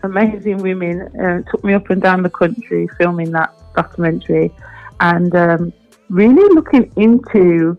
amazing 0.02 0.58
women. 0.58 1.02
Uh, 1.18 1.42
took 1.50 1.62
me 1.64 1.74
up 1.74 1.90
and 1.90 2.00
down 2.00 2.22
the 2.22 2.30
country 2.30 2.88
filming 2.98 3.30
that 3.32 3.52
documentary, 3.74 4.52
and 5.00 5.34
um, 5.34 5.72
really 6.08 6.54
looking 6.54 6.90
into 6.96 7.76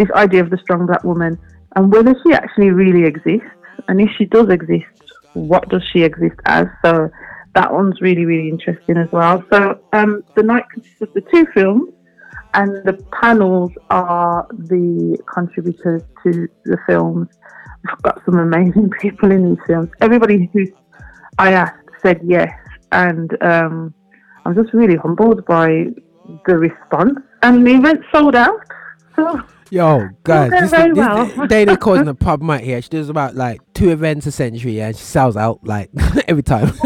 this 0.00 0.10
idea 0.12 0.40
of 0.40 0.50
the 0.50 0.58
strong 0.58 0.86
black 0.86 1.04
woman 1.04 1.38
and 1.76 1.92
whether 1.92 2.14
she 2.22 2.32
actually 2.32 2.70
really 2.70 3.06
exists, 3.06 3.46
and 3.88 4.00
if 4.00 4.10
she 4.16 4.24
does 4.24 4.48
exist, 4.48 4.86
what 5.34 5.68
does 5.68 5.82
she 5.92 6.02
exist 6.02 6.36
as? 6.46 6.66
So 6.84 7.10
that 7.54 7.72
one's 7.72 8.00
really, 8.00 8.24
really 8.24 8.48
interesting 8.48 8.96
as 8.96 9.08
well. 9.12 9.44
So 9.52 9.80
um, 9.92 10.24
the 10.34 10.42
night 10.42 10.64
consists 10.72 11.00
of 11.00 11.12
the 11.14 11.20
two 11.32 11.46
films, 11.54 11.92
and 12.54 12.84
the 12.84 12.94
panels 13.20 13.70
are 13.90 14.46
the 14.50 15.16
contributors 15.32 16.02
to 16.24 16.48
the 16.64 16.78
films. 16.86 17.28
We've 17.84 18.02
got 18.02 18.20
some 18.24 18.38
amazing 18.38 18.90
people 19.00 19.30
in 19.30 19.50
these 19.50 19.64
films. 19.66 19.90
Everybody 20.00 20.50
who 20.52 20.66
I 21.38 21.52
asked 21.52 21.88
said 22.02 22.20
yes, 22.24 22.52
and 22.90 23.30
um, 23.42 23.94
I'm 24.44 24.54
just 24.56 24.74
really 24.74 24.96
humbled 24.96 25.44
by 25.46 25.86
the 26.46 26.58
response. 26.58 27.18
And 27.42 27.66
the 27.66 27.74
event 27.74 28.00
sold 28.12 28.34
out. 28.34 28.60
So 29.14 29.40
Yo, 29.70 30.08
guys, 30.24 30.50
this, 30.50 30.70
this, 30.72 30.96
well. 30.96 31.26
Daina 31.46 31.76
causing 31.76 32.08
a 32.08 32.14
problem 32.14 32.50
right 32.50 32.64
here. 32.64 32.82
She 32.82 32.88
does 32.88 33.08
about 33.08 33.36
like 33.36 33.60
two 33.72 33.90
events 33.90 34.26
a 34.26 34.32
century 34.32 34.80
and 34.82 34.96
she 34.96 35.02
sells 35.04 35.36
out 35.36 35.60
like 35.64 35.90
every 36.28 36.42
time. 36.42 36.72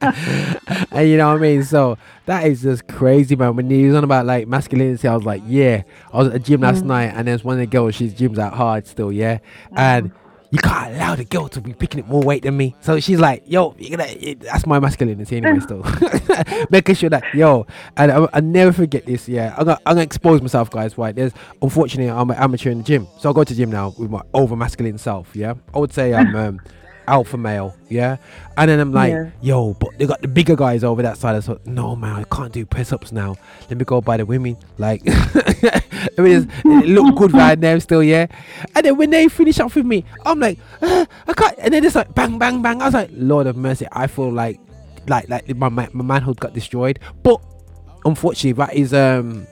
and 0.00 1.08
you 1.08 1.18
know 1.18 1.28
what 1.28 1.36
I 1.36 1.38
mean? 1.38 1.62
So 1.64 1.98
that 2.26 2.46
is 2.46 2.62
just 2.62 2.88
crazy, 2.88 3.36
man. 3.36 3.56
When 3.56 3.68
he 3.68 3.84
was 3.86 3.94
on 3.94 4.04
about 4.04 4.24
like 4.24 4.48
masculinity, 4.48 5.06
I 5.06 5.14
was 5.14 5.24
like, 5.24 5.42
yeah. 5.46 5.82
I 6.12 6.16
was 6.16 6.28
at 6.28 6.32
the 6.32 6.38
gym 6.38 6.62
last 6.62 6.82
Mm. 6.82 6.86
night 6.86 7.12
and 7.14 7.28
there's 7.28 7.44
one 7.44 7.54
of 7.54 7.60
the 7.60 7.66
girls, 7.66 7.94
she's 7.94 8.14
gyms 8.14 8.38
out 8.38 8.54
hard 8.54 8.86
still, 8.86 9.12
yeah. 9.12 9.38
And 9.76 10.12
you 10.52 10.58
can't 10.58 10.94
allow 10.94 11.16
the 11.16 11.24
girl 11.24 11.48
to 11.48 11.60
be 11.60 11.72
picking 11.72 12.00
up 12.00 12.06
more 12.08 12.22
weight 12.22 12.42
than 12.44 12.56
me. 12.56 12.76
So 12.82 13.00
she's 13.00 13.18
like, 13.18 13.42
yo, 13.46 13.74
you're 13.78 13.96
gonna, 13.96 14.08
it- 14.10 14.40
that's 14.40 14.66
my 14.66 14.78
masculinity 14.78 15.36
anyway, 15.38 15.58
still. 15.60 15.82
Making 16.70 16.94
sure 16.94 17.10
that, 17.10 17.24
yo, 17.34 17.66
and 17.96 18.12
I, 18.12 18.28
I 18.34 18.40
never 18.40 18.70
forget 18.72 19.06
this, 19.06 19.28
yeah. 19.28 19.54
I'm 19.58 19.64
gonna, 19.64 19.78
I'm 19.86 19.94
gonna 19.94 20.02
expose 20.02 20.40
myself, 20.42 20.70
guys, 20.70 20.96
right? 20.98 21.14
There's, 21.14 21.32
unfortunately, 21.60 22.10
I'm 22.10 22.30
an 22.30 22.36
amateur 22.36 22.70
in 22.70 22.78
the 22.78 22.84
gym. 22.84 23.08
So 23.18 23.30
I 23.30 23.32
go 23.32 23.42
to 23.44 23.52
the 23.52 23.58
gym 23.58 23.70
now 23.70 23.94
with 23.98 24.10
my 24.10 24.22
over 24.34 24.54
masculine 24.54 24.98
self, 24.98 25.34
yeah. 25.34 25.54
I 25.74 25.78
would 25.78 25.92
say 25.92 26.14
I'm 26.14 26.36
um, 26.36 26.60
alpha 27.08 27.36
male, 27.36 27.76
yeah. 27.88 28.16
And 28.56 28.70
then 28.70 28.80
I'm 28.80 28.92
like, 28.92 29.10
Yeah. 29.12 29.30
yo, 29.40 29.74
but 29.74 29.98
they 29.98 30.06
got 30.06 30.20
the 30.22 30.28
bigger 30.28 30.56
guys 30.56 30.84
over 30.84 31.02
that 31.02 31.16
side. 31.18 31.36
I 31.36 31.40
thought, 31.40 31.66
no, 31.66 31.96
man, 31.96 32.14
I 32.16 32.24
can't 32.34 32.52
do 32.52 32.64
press 32.66 32.92
ups 32.92 33.12
now. 33.12 33.36
Let 33.68 33.78
me 33.78 33.84
go 33.84 34.00
by 34.00 34.16
the 34.16 34.26
women. 34.26 34.56
Like, 34.78 35.02
I 35.06 35.82
mean, 36.18 36.50
it 36.64 36.86
look 36.88 37.16
good 37.16 37.32
right 37.34 37.60
them 37.60 37.80
still, 37.80 38.02
yeah. 38.02 38.26
And 38.74 38.84
then 38.84 38.96
when 38.96 39.10
they 39.10 39.28
finish 39.28 39.58
off 39.60 39.74
with 39.74 39.86
me, 39.86 40.04
I'm 40.24 40.38
like, 40.40 40.58
"Ah, 40.82 41.06
I 41.26 41.32
can't. 41.32 41.54
And 41.58 41.74
then 41.74 41.84
it's 41.84 41.94
like, 41.94 42.14
bang, 42.14 42.38
bang, 42.38 42.62
bang. 42.62 42.82
I 42.82 42.86
was 42.86 42.94
like, 42.94 43.10
Lord 43.12 43.46
of 43.46 43.56
mercy, 43.56 43.86
I 43.92 44.06
feel 44.06 44.30
like, 44.30 44.60
like, 45.08 45.28
like 45.28 45.48
my, 45.56 45.68
my 45.68 45.88
manhood 45.92 46.38
got 46.40 46.52
destroyed. 46.54 46.98
But 47.22 47.40
unfortunately, 48.04 48.52
that 48.52 48.74
is, 48.74 48.92
um, 48.94 49.46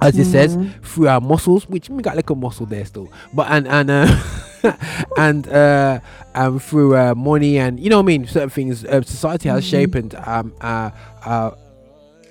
as 0.00 0.18
it 0.18 0.26
says, 0.26 0.56
Mhm. 0.56 0.82
through 0.82 1.08
our 1.08 1.20
muscles, 1.20 1.68
which 1.68 1.88
we 1.90 2.02
got 2.02 2.16
like 2.16 2.30
a 2.30 2.34
muscle 2.34 2.66
there 2.66 2.84
still, 2.84 3.08
but 3.32 3.46
and 3.50 3.66
and 3.68 3.90
uh, 3.90 4.22
and 5.18 5.48
uh, 5.48 6.00
um, 6.34 6.58
through 6.58 6.96
uh, 6.96 7.14
money 7.14 7.58
and 7.58 7.78
you 7.80 7.90
know 7.90 7.96
what 7.98 8.04
I 8.04 8.06
mean, 8.06 8.26
certain 8.26 8.50
things, 8.50 8.84
uh, 8.84 9.02
society 9.02 9.48
has 9.48 9.64
Mhm. 9.64 9.68
shaped 9.70 10.14
um, 10.26 10.52
our, 10.60 10.92
our, 11.24 11.56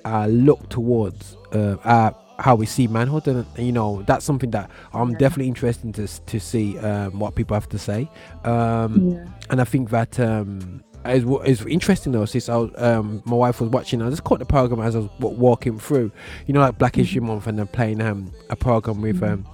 our 0.04 0.28
look 0.28 0.68
towards 0.68 1.36
uh, 1.52 1.76
our, 1.84 2.14
how 2.38 2.54
we 2.54 2.66
see 2.66 2.86
manhood, 2.86 3.26
and 3.28 3.44
uh, 3.58 3.62
you 3.62 3.72
know 3.72 4.02
that's 4.06 4.24
something 4.24 4.50
that 4.52 4.70
I'm 4.94 5.14
definitely 5.14 5.48
interested 5.48 5.94
to 5.94 6.06
to 6.06 6.38
see 6.40 6.78
um, 6.78 7.18
what 7.18 7.34
people 7.34 7.54
have 7.54 7.68
to 7.70 7.78
say, 7.78 8.08
um, 8.44 9.10
Yeah. 9.10 9.26
and 9.50 9.60
I 9.60 9.64
think 9.64 9.90
that. 9.90 10.18
Um, 10.20 10.82
is 11.16 11.64
interesting 11.66 12.12
though. 12.12 12.24
Since 12.24 12.48
I 12.48 12.56
was, 12.56 12.70
um, 12.76 13.22
my 13.24 13.36
wife 13.36 13.60
was 13.60 13.70
watching, 13.70 14.00
I 14.02 14.10
just 14.10 14.24
caught 14.24 14.38
the 14.38 14.44
program 14.46 14.80
as 14.80 14.94
I 14.96 15.00
was 15.00 15.10
walking 15.18 15.78
through. 15.78 16.10
You 16.46 16.54
know, 16.54 16.60
like 16.60 16.78
Black 16.78 16.96
History 16.96 17.20
Month, 17.20 17.46
and 17.46 17.58
they're 17.58 17.66
playing 17.66 18.00
um, 18.00 18.32
a 18.50 18.56
program 18.56 19.00
with 19.00 19.22
um, 19.22 19.44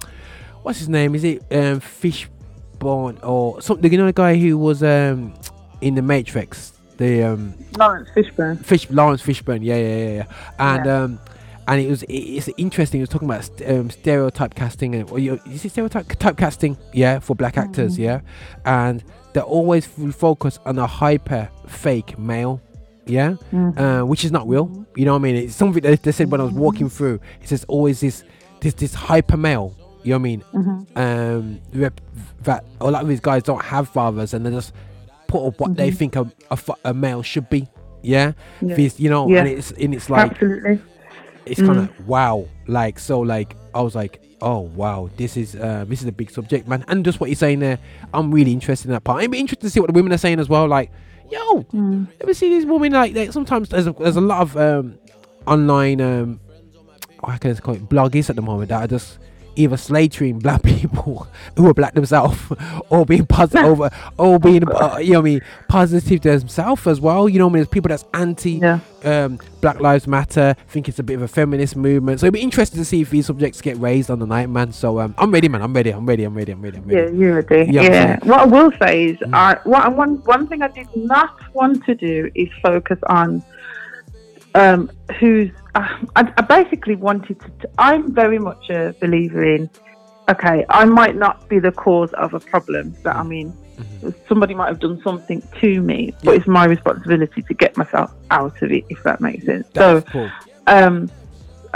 what's 0.63 0.79
his 0.79 0.89
name? 0.89 1.15
Is 1.15 1.23
it 1.23 1.43
um, 1.51 1.79
Fishbone 1.79 3.17
or 3.23 3.61
something? 3.61 3.91
You 3.91 3.97
know, 3.97 4.05
the 4.07 4.13
guy 4.13 4.35
who 4.37 4.57
was 4.57 4.83
um, 4.83 5.33
in 5.81 5.95
the 5.95 6.01
Matrix, 6.01 6.73
the 6.97 7.23
um, 7.23 7.53
Laurence 7.77 8.09
Fishburne. 8.15 8.63
Fish 8.63 8.89
Laurence 8.89 9.21
Fishburne, 9.21 9.63
yeah, 9.63 9.75
yeah, 9.75 9.97
yeah, 9.97 10.09
yeah. 10.13 10.25
And 10.59 10.87
um, 10.87 11.19
and 11.67 11.81
it 11.81 11.89
was 11.89 12.03
it's 12.07 12.49
interesting. 12.57 12.99
It 12.99 13.03
was 13.03 13.09
talking 13.09 13.27
about 13.29 13.43
st- 13.45 13.69
um, 13.69 13.89
stereotype 13.89 14.55
casting 14.55 14.95
and 14.95 15.09
or 15.09 15.19
you 15.19 15.39
is 15.49 15.65
it 15.65 15.69
stereotype 15.69 16.07
type 16.19 16.37
casting? 16.37 16.77
Yeah, 16.93 17.19
for 17.19 17.35
black 17.35 17.57
actors, 17.57 17.95
Mhm. 17.97 18.03
yeah, 18.03 18.21
and 18.65 19.03
they 19.35 19.41
always 19.41 19.85
focus 19.85 20.57
on 20.65 20.79
a 20.79 20.87
hyper 20.87 21.49
fake 21.67 22.17
male. 22.17 22.61
Yeah, 23.05 23.35
Mhm. 23.53 23.77
uh, 23.77 24.05
which 24.05 24.23
is 24.25 24.31
not 24.31 24.47
real. 24.49 24.67
You 24.95 25.05
know 25.05 25.11
what 25.13 25.19
I 25.19 25.21
mean? 25.21 25.35
It's 25.35 25.55
something 25.55 25.83
that 25.83 26.01
they 26.01 26.11
said 26.11 26.31
when 26.31 26.41
I 26.41 26.45
was 26.45 26.53
walking 26.53 26.89
through. 26.89 27.19
It 27.41 27.49
says 27.49 27.63
always 27.67 27.99
this, 27.99 28.23
this, 28.61 28.73
this 28.73 28.93
hyper 28.95 29.37
male. 29.37 29.75
You 30.03 30.11
know 30.13 30.17
what 30.17 30.21
I 30.21 30.29
mean? 30.29 30.43
Mhm. 30.53 30.97
Um, 30.97 31.59
rep- 31.73 32.01
that 32.43 32.63
a 32.81 32.89
lot 32.89 33.03
of 33.03 33.07
these 33.07 33.19
guys 33.19 33.43
don't 33.43 33.61
have 33.63 33.87
fathers, 33.89 34.33
and 34.33 34.43
they 34.45 34.49
just 34.51 34.71
put 35.27 35.45
up 35.45 35.59
what 35.59 35.75
they 35.75 35.91
Mhm. 35.91 35.97
think 35.97 36.15
a, 36.15 36.31
a, 36.49 36.57
a 36.85 36.93
male 36.93 37.21
should 37.21 37.47
be. 37.49 37.67
Yeah, 38.01 38.31
Yeah. 38.61 38.75
This- 38.75 38.99
you 38.99 39.09
know, 39.09 39.27
Yeah. 39.29 39.39
and 39.39 39.47
it's 39.49 39.71
and 39.71 39.93
it's 39.93 40.09
like 40.09 40.31
Absolutely. 40.31 40.79
it's 41.45 41.59
kind 41.61 41.77
Mm. 41.77 41.83
of 41.89 42.07
wow 42.07 42.45
like 42.67 42.97
so 42.97 43.19
like 43.19 43.55
i 43.75 43.81
was 43.81 43.93
like 43.95 44.19
oh 44.41 44.59
wow. 44.59 45.09
This 45.17 45.37
is 45.37 45.55
uh 45.55 45.85
this 45.87 46.01
is 46.01 46.07
a 46.07 46.11
big 46.11 46.29
subject 46.31 46.67
man. 46.67 46.83
And 46.87 47.03
just 47.05 47.19
what 47.19 47.29
you're 47.29 47.35
saying 47.35 47.59
there 47.59 47.79
i'm 48.13 48.31
really 48.33 48.51
interested 48.53 48.87
in 48.87 48.93
that 48.93 49.03
part. 49.03 49.21
I'd 49.23 49.31
be 49.31 49.39
interested 49.39 49.65
to 49.65 49.69
see 49.69 49.79
what 49.79 49.87
the 49.87 49.93
women 49.93 50.11
are 50.13 50.17
saying 50.17 50.39
as 50.39 50.49
well. 50.49 50.67
Like 50.67 50.91
yo 51.31 51.63
Mm. 51.73 52.07
let 52.19 52.27
me 52.27 52.33
see 52.33 52.49
these 52.49 52.65
women 52.65 52.91
like, 52.91 53.31
sometimes 53.31 53.69
there's 53.69 53.87
a, 53.87 53.93
there's 53.93 54.15
a 54.15 54.21
lot 54.21 54.41
of 54.41 54.55
um 54.57 54.97
online 55.47 56.01
um 56.01 56.39
how 57.25 57.37
can 57.37 57.51
I 57.51 57.59
call 57.59 57.75
it 57.75 57.89
bloggers 57.89 58.29
at 58.29 58.35
the 58.35 58.41
moment 58.41 58.69
that 58.69 58.83
are 58.83 58.87
just 58.87 59.17
either 59.55 59.77
slating 59.77 60.39
black 60.39 60.63
people 60.81 61.27
who 61.57 61.67
are 61.69 61.73
black 61.73 61.93
themselves 61.93 62.39
or 62.89 63.05
being 63.05 63.25
positive 63.25 63.65
over 63.71 63.89
or 64.17 64.39
being 64.39 64.63
uh, 64.69 64.97
you 64.97 65.13
know 65.13 65.19
what 65.21 65.27
I 65.27 65.31
mean 65.31 65.41
positive 65.67 66.21
to 66.21 66.39
themselves 66.39 66.87
as 66.87 66.99
well 66.99 67.29
you 67.29 67.39
know 67.39 67.45
what 67.47 67.51
I 67.51 67.53
mean 67.53 67.59
there's 67.59 67.67
people 67.67 67.89
that's 67.89 68.05
anti 68.13 68.63
um, 69.03 69.39
Black 69.61 69.79
Lives 69.79 70.07
Matter 70.07 70.55
think 70.67 70.89
it's 70.89 70.99
a 70.99 71.03
bit 71.03 71.15
of 71.15 71.21
a 71.21 71.27
feminist 71.27 71.75
movement 71.75 72.19
so 72.19 72.25
it'd 72.25 72.33
be 72.33 72.41
interesting 72.41 72.79
to 72.79 72.85
see 72.85 73.01
if 73.01 73.09
these 73.09 73.27
subjects 73.27 73.61
get 73.61 73.77
raised 73.77 74.09
on 74.09 74.19
the 74.19 74.25
night 74.25 74.49
man 74.49 74.71
so 74.71 74.99
um, 74.99 75.13
I'm 75.17 75.31
ready 75.31 75.47
man 75.47 75.61
I'm 75.61 75.73
ready 75.73 75.91
I'm 75.91 76.05
ready 76.05 76.23
I'm 76.23 76.33
ready 76.33 76.51
I'm 76.51 76.61
ready, 76.61 76.77
I'm 76.77 76.87
ready. 76.87 77.13
Yeah, 77.13 77.19
you're 77.19 77.41
ready. 77.41 77.71
Yeah, 77.71 77.81
I'm 77.81 77.85
Yeah. 77.91 78.07
saying. 78.19 78.19
What 78.29 78.39
I 78.39 78.45
will 78.45 78.71
say 78.81 79.05
is, 79.05 79.17
I, 79.33 79.57
what 79.63 79.95
want, 79.95 80.25
one 80.25 80.47
thing 80.47 80.61
I 80.61 80.67
did 80.69 80.87
not 80.95 81.31
want 81.53 81.83
to 81.85 81.95
do 81.95 82.29
is 82.35 82.49
focus 82.61 82.99
on 83.07 83.43
um, 84.53 84.89
who's. 85.19 85.51
I, 85.75 86.33
I 86.37 86.41
basically 86.41 86.95
wanted 86.95 87.39
to. 87.39 87.69
I'm 87.77 88.13
very 88.13 88.39
much 88.39 88.69
a 88.69 88.95
believer 88.99 89.43
in. 89.43 89.69
Okay, 90.27 90.65
I 90.69 90.85
might 90.85 91.15
not 91.15 91.47
be 91.49 91.59
the 91.59 91.71
cause 91.71 92.11
of 92.13 92.33
a 92.33 92.39
problem, 92.39 92.95
but 93.03 93.15
I 93.15 93.21
mean, 93.21 93.55
somebody 94.27 94.55
might 94.55 94.67
have 94.67 94.79
done 94.79 94.99
something 95.03 95.43
to 95.61 95.81
me, 95.81 96.15
but 96.23 96.35
it's 96.35 96.47
my 96.47 96.65
responsibility 96.65 97.43
to 97.43 97.53
get 97.53 97.77
myself 97.77 98.11
out 98.31 98.59
of 98.61 98.71
it, 98.71 98.85
if 98.89 99.03
that 99.03 99.21
makes 99.21 99.45
sense. 99.45 99.67
so, 99.75 100.01
cool. 100.01 100.31
um, 100.65 101.11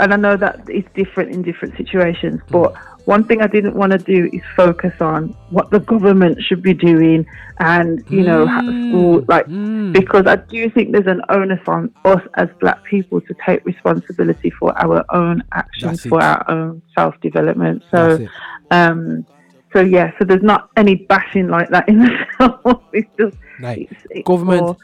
and 0.00 0.12
I 0.12 0.16
know 0.16 0.36
that 0.36 0.62
it's 0.68 0.88
different 0.94 1.30
in 1.30 1.42
different 1.42 1.76
situations, 1.76 2.40
but 2.48 2.74
one 3.06 3.24
thing 3.24 3.40
I 3.42 3.46
didn't 3.46 3.74
want 3.74 3.92
to 3.92 3.98
do 3.98 4.28
is 4.32 4.42
focus 4.56 4.92
on 5.00 5.28
what 5.50 5.70
the 5.70 5.80
government 5.80 6.40
should 6.42 6.62
be 6.62 6.74
doing 6.74 7.26
and, 7.58 8.04
you 8.08 8.22
know, 8.22 8.46
ha- 8.46 8.60
school, 8.62 9.24
like, 9.28 9.46
because 9.92 10.26
I 10.26 10.36
do 10.36 10.70
think 10.70 10.92
there's 10.92 11.06
an 11.06 11.22
onus 11.28 11.60
on 11.66 11.92
us 12.04 12.22
as 12.34 12.48
black 12.60 12.82
people 12.84 13.20
to 13.22 13.34
take 13.44 13.64
responsibility 13.64 14.50
for 14.50 14.76
our 14.78 15.04
own 15.14 15.42
actions, 15.52 16.02
for 16.04 16.22
our 16.22 16.48
own 16.50 16.82
self 16.94 17.20
development. 17.20 17.82
So, 17.90 18.26
um, 18.70 19.26
so 19.72 19.80
yeah, 19.80 20.12
so 20.18 20.24
there's 20.24 20.42
not 20.42 20.68
any 20.76 20.94
bashing 20.96 21.48
like 21.48 21.68
that 21.70 21.88
in 21.88 21.98
the 22.00 22.10
film. 22.38 22.80
it's 22.92 23.08
just 23.18 23.36
Right. 23.60 23.88
it's, 23.90 24.06
it's 24.10 24.26
Government- 24.26 24.62
more, 24.62 24.76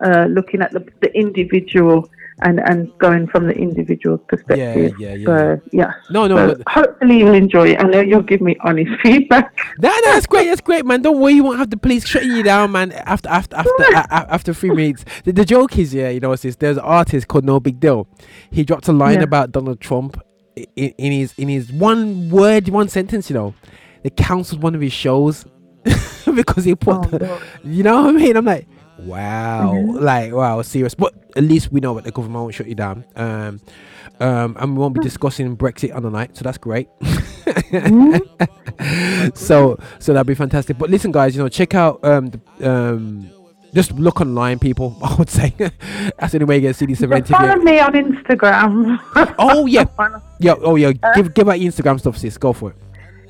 uh, 0.00 0.24
looking 0.26 0.62
at 0.62 0.72
the, 0.72 0.86
the 1.00 1.14
individual 1.16 2.08
and, 2.40 2.60
and 2.60 2.90
going 2.98 3.26
from 3.26 3.46
the 3.46 3.52
individual 3.54 4.18
perspective. 4.18 4.94
yeah, 4.98 5.14
yeah. 5.14 5.26
So 5.26 5.60
yeah. 5.72 5.92
No, 6.10 6.26
no, 6.26 6.36
So 6.36 6.54
but- 6.56 6.68
hopefully 6.68 7.18
you'll 7.18 7.34
enjoy 7.34 7.68
it. 7.72 7.78
I 7.78 7.82
know 7.84 8.00
you'll 8.00 8.22
give 8.22 8.40
me 8.40 8.56
honest 8.64 8.90
feedback. 9.02 9.56
No, 9.78 9.92
that's 10.04 10.26
great. 10.26 10.46
That's 10.46 10.60
great, 10.60 10.84
man. 10.86 11.02
Don't 11.02 11.20
worry, 11.20 11.34
you 11.34 11.44
won't 11.44 11.58
have 11.58 11.70
the 11.70 11.76
police 11.76 12.06
shutting 12.06 12.30
you 12.32 12.42
down, 12.42 12.72
man. 12.72 12.92
After 12.92 13.28
after 13.28 13.56
after 13.56 13.70
a- 13.94 14.32
after 14.32 14.54
three 14.54 14.70
minutes. 14.70 15.04
The, 15.24 15.32
the 15.32 15.44
joke 15.44 15.78
is, 15.78 15.92
yeah, 15.94 16.08
you 16.08 16.20
know, 16.20 16.30
what's 16.30 16.42
this? 16.42 16.56
There's 16.56 16.78
an 16.78 16.84
artist 16.84 17.28
called 17.28 17.44
nobigdyl. 17.44 18.06
He 18.50 18.64
dropped 18.64 18.88
a 18.88 18.92
line 18.92 19.16
Yeah. 19.18 19.24
about 19.24 19.52
Donald 19.52 19.80
Trump 19.80 20.20
in, 20.76 20.88
in 20.98 21.12
his 21.12 21.34
in 21.38 21.48
his 21.48 21.70
one 21.72 22.30
word, 22.30 22.68
one 22.68 22.88
sentence. 22.88 23.28
You 23.30 23.34
know, 23.34 23.54
they 24.02 24.10
cancelled 24.10 24.62
one 24.62 24.74
of 24.74 24.80
his 24.80 24.92
shows 24.92 25.44
because 26.34 26.64
he 26.64 26.74
put, 26.74 26.96
oh, 26.96 27.18
the, 27.18 27.42
you 27.64 27.82
know 27.82 28.02
what 28.02 28.08
I 28.14 28.18
mean? 28.18 28.36
I'm 28.36 28.44
like, 28.44 28.66
wow, 29.04 29.74
like 29.74 30.32
wow, 30.32 30.62
serious. 30.62 30.94
But 30.94 31.14
at 31.36 31.44
least 31.44 31.72
we 31.72 31.80
know 31.80 31.94
that 31.94 32.04
the 32.04 32.10
government 32.10 32.42
won't 32.42 32.54
shut 32.54 32.66
you 32.66 32.74
down. 32.74 33.04
Um, 33.16 33.60
um, 34.20 34.56
and 34.60 34.74
we 34.74 34.78
won't 34.78 34.94
be 34.94 35.00
discussing 35.00 35.56
Brexit 35.56 35.94
on 35.94 36.04
the 36.04 36.10
night, 36.10 36.36
so 36.36 36.44
that's 36.44 36.58
great. 36.58 36.88
so 39.36 39.78
so 39.98 40.12
that'd 40.12 40.26
be 40.26 40.34
fantastic. 40.34 40.78
But 40.78 40.90
listen, 40.90 41.10
guys, 41.10 41.34
you 41.34 41.42
know, 41.42 41.48
check 41.48 41.74
out 41.74 42.04
um, 42.04 42.30
the, 42.30 42.70
um, 42.70 43.30
just 43.74 43.92
look 43.92 44.20
online, 44.20 44.58
people. 44.58 44.96
I 45.02 45.14
would 45.16 45.30
say 45.30 45.54
that's 45.58 46.32
the 46.32 46.36
only 46.36 46.44
way 46.44 46.56
you 46.56 46.60
get 46.60 46.68
to 46.68 46.74
see 46.74 46.86
this 46.86 47.02
event. 47.02 47.28
Follow 47.28 47.56
me 47.56 47.80
on 47.80 47.92
Instagram. 47.92 49.00
oh 49.38 49.66
yeah, 49.66 49.84
yeah, 50.38 50.54
oh 50.60 50.76
yeah. 50.76 50.92
Give 51.14 51.34
give 51.34 51.48
out 51.48 51.60
your 51.60 51.72
Instagram 51.72 51.98
stuff, 51.98 52.18
sis. 52.18 52.38
Go 52.38 52.52
for 52.52 52.70
it. 52.70 52.76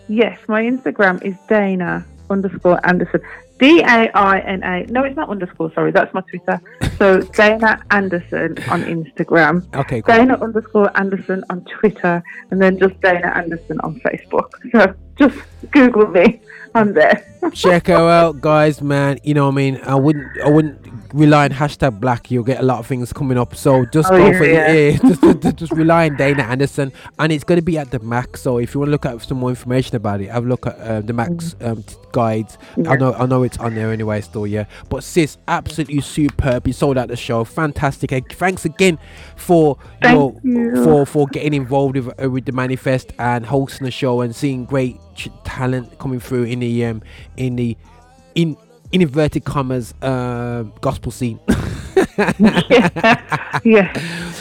yes, 0.09 0.39
my 0.49 0.63
Instagram 0.63 1.23
is 1.25 1.35
Daina 1.49 2.05
underscore 2.29 2.85
Anderson. 2.87 3.21
D 3.63 3.81
A 3.81 4.11
I 4.13 4.41
N 4.41 4.65
A. 4.65 4.85
No, 4.91 5.05
it's 5.05 5.15
not 5.15 5.29
underscore. 5.29 5.73
Sorry, 5.73 5.93
that's 5.93 6.13
my 6.13 6.21
Twitter. 6.23 6.61
So 6.99 7.21
Daina 7.21 7.81
Anderson 7.93 8.59
on 8.69 8.83
Instagram. 8.83 9.73
Okay, 9.77 10.03
cool. 10.03 10.15
Daina 10.17 10.43
underscore 10.43 10.91
Anderson 10.99 11.45
on 11.49 11.65
Twitter, 11.67 12.25
and 12.51 12.61
then 12.61 12.77
just 12.77 13.01
Daina 13.01 13.29
Anderson 13.37 13.79
on 13.81 14.01
Facebook. 14.01 14.51
So 14.73 14.93
just 15.17 15.39
Google 15.71 16.09
me. 16.09 16.41
I'm 16.75 16.95
there. 16.95 17.29
check 17.53 17.89
her 17.89 17.95
out, 18.09 18.41
guys. 18.41 18.81
Man, 18.81 19.19
you 19.23 19.35
know 19.35 19.47
what 19.47 19.53
I 19.53 19.57
mean. 19.57 19.81
I 19.85 19.95
wouldn't, 19.95 20.41
I 20.41 20.49
wouldn't 20.49 20.79
rely 21.13 21.45
on 21.45 21.51
hashtag 21.51 22.01
Black. 22.01 22.31
You'll 22.31 22.45
get 22.45 22.61
a 22.61 22.63
lot 22.63 22.79
of 22.79 22.87
things 22.87 23.13
coming 23.13 23.37
up. 23.37 23.55
So 23.55 23.85
just 23.87 24.11
Oh, 24.11 24.17
go 24.17 24.27
yeah, 24.31 24.39
for 24.39 24.45
yeah. 24.45 24.73
it. 24.73 24.93
Yeah, 25.05 25.09
just, 25.11 25.23
just, 25.43 25.57
just 25.57 25.73
rely 25.73 26.09
on 26.09 26.17
Daina 26.17 26.43
Anderson, 26.45 26.93
and 27.19 27.33
it's 27.33 27.45
going 27.45 27.59
to 27.59 27.65
be 27.65 27.77
at 27.79 27.91
the 27.91 27.99
Max. 27.99 28.41
So 28.43 28.59
if 28.59 28.73
you 28.75 28.81
want 28.81 28.89
to 28.89 28.93
look 28.93 29.05
at 29.07 29.21
some 29.23 29.39
more 29.39 29.51
information 29.51 29.97
about 29.97 30.21
it, 30.21 30.31
have 30.31 30.45
a 30.45 30.49
look 30.49 30.67
at 30.67 30.79
uh, 30.79 31.01
the 31.03 31.13
Max 31.13 31.55
um, 31.61 31.83
t- 31.83 31.97
guides. 32.13 32.57
I 32.77 32.81
Mm. 32.81 33.01
Know, 33.01 33.13
I 33.15 33.27
know 33.27 33.43
it's 33.43 33.59
on 33.59 33.75
there 33.75 33.93
anyway. 33.93 34.21
Still, 34.21 34.47
yeah. 34.47 34.65
But 34.89 35.03
sis, 35.05 35.37
absolutely 35.49 36.01
superb. 36.01 36.67
You 36.67 36.73
sold 36.73 36.97
out 36.97 37.09
the 37.09 37.17
show. 37.17 37.45
Fantastic. 37.45 38.13
And 38.13 38.25
thanks 38.33 38.65
again 38.65 38.99
for 39.37 39.77
you 40.03 40.09
know, 40.09 40.41
you. 40.43 40.85
for 40.85 41.05
for 41.07 41.27
getting 41.27 41.53
involved 41.55 41.97
with, 41.97 42.25
uh, 42.25 42.31
with 42.31 42.45
the 42.47 42.53
manifest 42.53 43.13
and 43.19 43.45
hosting 43.45 43.85
the 43.85 43.91
show 43.91 44.21
and 44.23 44.35
seeing 44.35 44.65
great 44.65 44.99
talent 45.45 45.99
coming 45.99 46.21
through 46.21 46.45
in 46.45 46.61
the 46.61 46.85
um 46.87 47.03
in 47.37 47.57
the 47.57 47.77
in 48.35 48.57
in 48.93 49.01
inverted 49.03 49.45
commas 49.45 49.95
uh, 50.03 50.65
gospel 50.83 51.11
scene. 51.11 51.41
yeah. 52.19 52.89
yeah, 53.65 53.93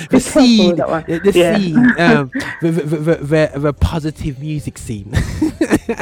The 0.10 0.20
scene, 0.20 0.76
that 0.76 0.90
one. 0.90 1.06
the, 1.08 1.20
the 1.20 1.32
Yeah. 1.32 1.58
scene, 1.58 1.78
um, 2.00 2.32
the, 2.62 2.72
the, 2.72 2.82
the, 2.98 3.16
the, 3.16 3.52
the 3.60 3.74
positive 3.74 4.40
music 4.40 4.78
scene. 4.78 5.14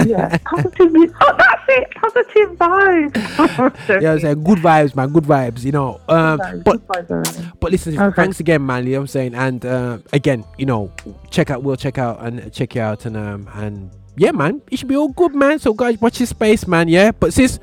yeah, 0.06 0.38
positive. 0.46 0.92
mu- 0.92 1.12
Oh, 1.22 1.36
that's 1.38 1.64
it. 1.68 1.92
Positive 1.96 2.50
vibes. 2.58 4.02
yeah, 4.02 4.14
I'm 4.14 4.20
saying 4.20 4.44
good 4.44 4.58
vibes, 4.60 4.96
man, 4.96 5.10
good 5.10 5.26
vibes, 5.26 5.64
you 5.64 5.72
know. 5.72 6.02
Um, 6.08 6.40
vibes, 6.40 6.64
but 6.64 6.88
vibes, 6.88 7.60
but 7.60 7.72
listen, 7.72 8.00
Okay. 8.00 8.16
thanks 8.16 8.40
again, 8.40 8.66
man. 8.66 8.86
You 8.86 8.94
know 8.94 8.98
what 9.00 9.04
I'm 9.04 9.08
saying, 9.08 9.36
and 9.36 9.64
uh, 9.64 9.98
again, 10.12 10.44
you 10.58 10.66
know, 10.66 10.92
check 11.30 11.52
out, 11.52 11.62
we'll 11.62 11.76
check 11.76 12.00
out 12.00 12.20
and 12.22 12.52
check 12.52 12.74
you 12.74 12.82
out, 12.82 13.06
and 13.06 13.16
um, 13.16 13.48
and 13.54 13.92
yeah, 14.16 14.32
man, 14.32 14.62
it 14.70 14.80
should 14.80 14.88
be 14.88 14.96
all 14.96 15.10
good, 15.10 15.34
man. 15.36 15.60
So 15.60 15.74
guys, 15.74 16.00
watch 16.02 16.20
your 16.20 16.28
space, 16.28 16.68
man. 16.68 16.88
Yeah, 16.88 17.12
but 17.12 17.34
sis, 17.34 17.60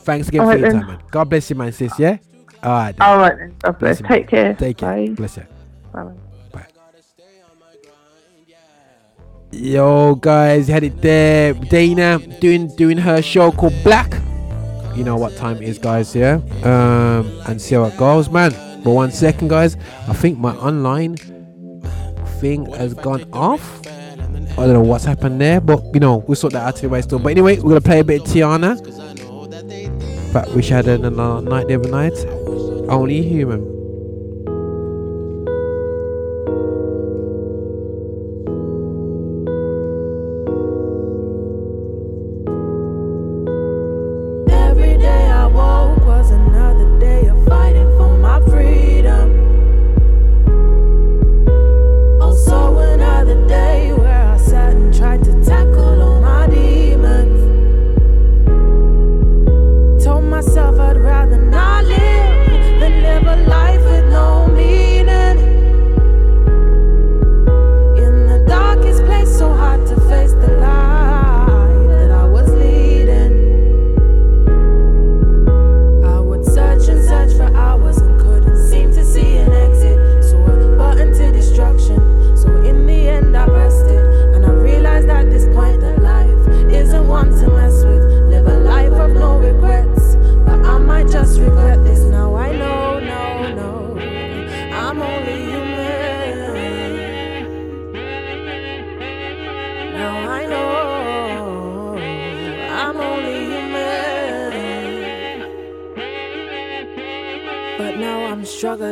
thanks 0.00 0.28
again 0.28 0.40
All 0.40 0.46
for 0.46 0.50
right 0.52 0.60
your 0.60 0.70
then. 0.72 0.80
time, 0.80 0.90
man. 0.90 1.02
God 1.10 1.28
bless 1.30 1.50
you, 1.50 1.56
man, 1.56 1.72
sis. 1.72 1.98
Yeah. 1.98 2.18
All 2.62 2.72
right. 2.72 2.96
then. 2.96 3.06
All 3.06 3.18
right 3.18 3.36
then. 3.38 3.56
God 3.62 3.78
bless. 3.78 4.00
you, 4.00 4.06
Take 4.06 4.28
care. 4.28 4.54
Take 4.54 4.78
care. 4.78 5.06
Bye. 5.08 5.14
Bless 5.14 5.36
you. 5.36 5.46
Bye. 5.92 6.12
Yo, 9.52 10.16
guys, 10.16 10.66
had 10.66 10.82
it 10.82 11.00
there. 11.00 11.54
Daina 11.54 12.18
doing 12.40 12.74
doing 12.74 12.98
her 12.98 13.22
show 13.22 13.52
called 13.52 13.74
Black. 13.84 14.12
You 14.96 15.04
know 15.04 15.16
what 15.16 15.36
time 15.36 15.58
it 15.58 15.68
is, 15.68 15.78
guys. 15.78 16.14
Yeah. 16.14 16.40
Um, 16.64 17.30
and 17.46 17.60
see 17.62 17.76
how 17.76 17.84
it 17.84 17.96
goes, 17.96 18.28
man. 18.30 18.50
But 18.82 18.90
one 18.90 19.12
second, 19.12 19.48
guys. 19.48 19.76
I 20.08 20.12
think 20.12 20.38
my 20.38 20.54
online 20.56 21.16
thing 22.40 22.66
has 22.72 22.94
gone 22.94 23.24
off. 23.32 23.80
I 24.34 24.66
don't 24.66 24.72
know 24.72 24.80
what's 24.80 25.04
happened 25.04 25.40
there, 25.40 25.60
but 25.60 25.82
you 25.92 26.00
know 26.00 26.18
we'll 26.18 26.36
sort 26.36 26.52
that 26.52 26.66
out 26.66 26.78
anyway. 26.78 27.02
Still, 27.02 27.18
but 27.18 27.30
anyway, 27.30 27.56
we're 27.58 27.70
gonna 27.70 27.80
play 27.80 28.00
a 28.00 28.04
bit 28.04 28.22
of 28.22 28.26
Tianna. 28.28 28.80
But 30.32 30.48
we 30.50 30.62
it 30.86 31.04
on 31.04 31.44
night 31.44 31.68
the 31.68 31.74
other 31.74 31.88
night. 31.88 32.14
Only 32.88 33.22
human. 33.22 33.83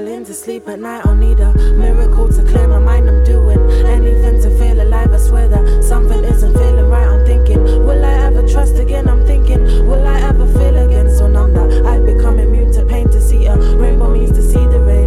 Struggling 0.02 0.24
to 0.24 0.34
sleep 0.34 0.68
at 0.68 0.80
night. 0.80 1.06
I'll 1.06 1.14
need 1.14 1.38
a 1.38 1.54
miracle 1.54 2.28
to 2.28 2.42
clear 2.42 2.66
my 2.66 2.80
mind. 2.80 3.08
I'm 3.08 3.22
doing 3.24 3.60
anything 3.86 4.42
to 4.42 4.50
feel 4.58 4.80
alive. 4.80 5.12
I 5.12 5.18
swear 5.18 5.48
that 5.48 5.84
something 5.84 6.24
isn't 6.24 6.52
feeling 6.54 6.88
right. 6.88 7.06
I'm 7.06 7.24
thinking, 7.24 7.62
will 7.62 8.04
I 8.04 8.14
ever 8.26 8.42
trust 8.48 8.78
again? 8.78 9.08
I'm 9.08 9.24
thinking, 9.24 9.62
will 9.86 10.04
I 10.04 10.20
ever 10.22 10.46
feel 10.46 10.76
again? 10.76 11.08
So 11.16 11.28
numb 11.28 11.54
that 11.54 11.86
I've 11.86 12.04
become 12.04 12.40
immune 12.40 12.72
to 12.72 12.84
pain. 12.84 13.10
To 13.10 13.20
see 13.20 13.46
a 13.46 13.56
rainbow 13.56 14.10
means 14.10 14.32
to 14.32 14.42
see 14.42 14.66
the 14.74 14.80
rain. 14.80 15.01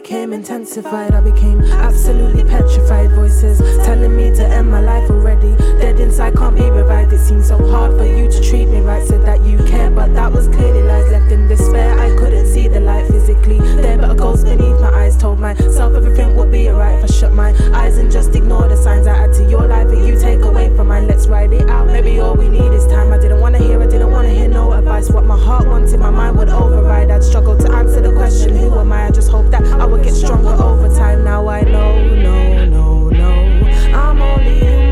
Became 0.00 0.32
intensified. 0.32 1.12
I 1.12 1.20
became 1.20 1.60
absolutely 1.60 2.44
petrified. 2.44 3.10
Voices 3.10 3.58
telling 3.84 4.14
me 4.16 4.32
to 4.36 4.44
end 4.46 4.70
my 4.70 4.80
life 4.80 5.10
already. 5.10 5.56
Dead 5.80 5.98
inside, 5.98 6.36
can't 6.36 6.56
be 6.56 6.70
revived. 6.70 7.12
It 7.12 7.18
seems 7.18 7.48
so 7.48 7.58
hard 7.68 7.98
for 7.98 8.04
you 8.04 8.30
to 8.30 8.40
treat 8.40 8.66
me 8.66 8.80
right. 8.80 9.04
Said 9.04 9.22
that 9.26 9.40
you 9.42 9.58
care, 9.64 9.90
but 9.90 10.14
that 10.14 10.30
was 10.30 10.46
clearly 10.48 10.82
lies. 10.82 11.10
Left 11.10 11.32
in 11.32 11.48
despair, 11.48 11.98
I 11.98 12.16
couldn't 12.16 12.46
see 12.46 12.68
the 12.68 12.78
light 12.78 13.08
physically. 13.08 13.58
There, 13.58 13.98
but 13.98 14.12
a 14.12 14.14
ghost 14.14 14.44
beneath 14.44 14.80
my 14.80 14.92
eyes 15.02 15.16
told 15.16 15.40
myself 15.40 15.96
everything 15.96 16.36
would 16.36 16.52
be 16.52 16.70
alright 16.70 16.98
if 16.98 17.10
I 17.10 17.12
shut 17.12 17.32
my 17.32 17.50
eyes 17.74 17.98
and 17.98 18.10
just 18.10 18.36
ignore 18.36 18.68
the 18.68 18.76
signs 18.76 19.08
I 19.08 19.16
add 19.24 19.32
to 19.34 19.50
your 19.50 19.66
life 19.66 19.88
and 19.88 20.06
you 20.06 20.16
take 20.20 20.42
away 20.42 20.74
from 20.76 20.88
mine. 20.88 21.08
Let's 21.08 21.26
ride 21.26 21.52
it 21.52 21.68
out. 21.68 21.88
Maybe 21.88 22.20
all 22.20 22.36
we 22.36 22.48
need 22.48 22.72
is 22.72 22.86
time. 22.86 23.12
I 23.12 23.18
didn't 23.18 23.40
wanna 23.40 23.58
hear, 23.58 23.82
I 23.82 23.86
didn't 23.86 24.12
wanna 24.12 24.30
hear 24.30 24.48
no 24.48 24.72
advice. 24.74 25.10
What 25.10 25.24
my 25.24 25.38
heart 25.38 25.66
wanted, 25.66 25.98
my 25.98 26.10
mind 26.10 26.38
would 26.38 26.50
override. 26.50 27.10
I'd 27.10 27.24
struggle 27.24 27.58
to 27.58 27.72
answer 27.72 28.00
the 28.00 28.12
question, 28.12 28.56
Who 28.56 28.78
am 28.78 28.92
I? 28.92 29.06
I 29.06 29.10
just 29.10 29.30
hope 29.30 29.50
that 29.50 29.64
I 29.64 29.87
would 29.88 30.04
get 30.04 30.14
stronger 30.14 30.50
over 30.62 30.88
time. 30.94 31.24
Now 31.24 31.48
I 31.48 31.62
know, 31.62 32.14
no, 32.14 32.64
no, 32.66 33.08
no. 33.08 33.66
I'm 33.94 34.20
only 34.20 34.58
human. 34.58 34.87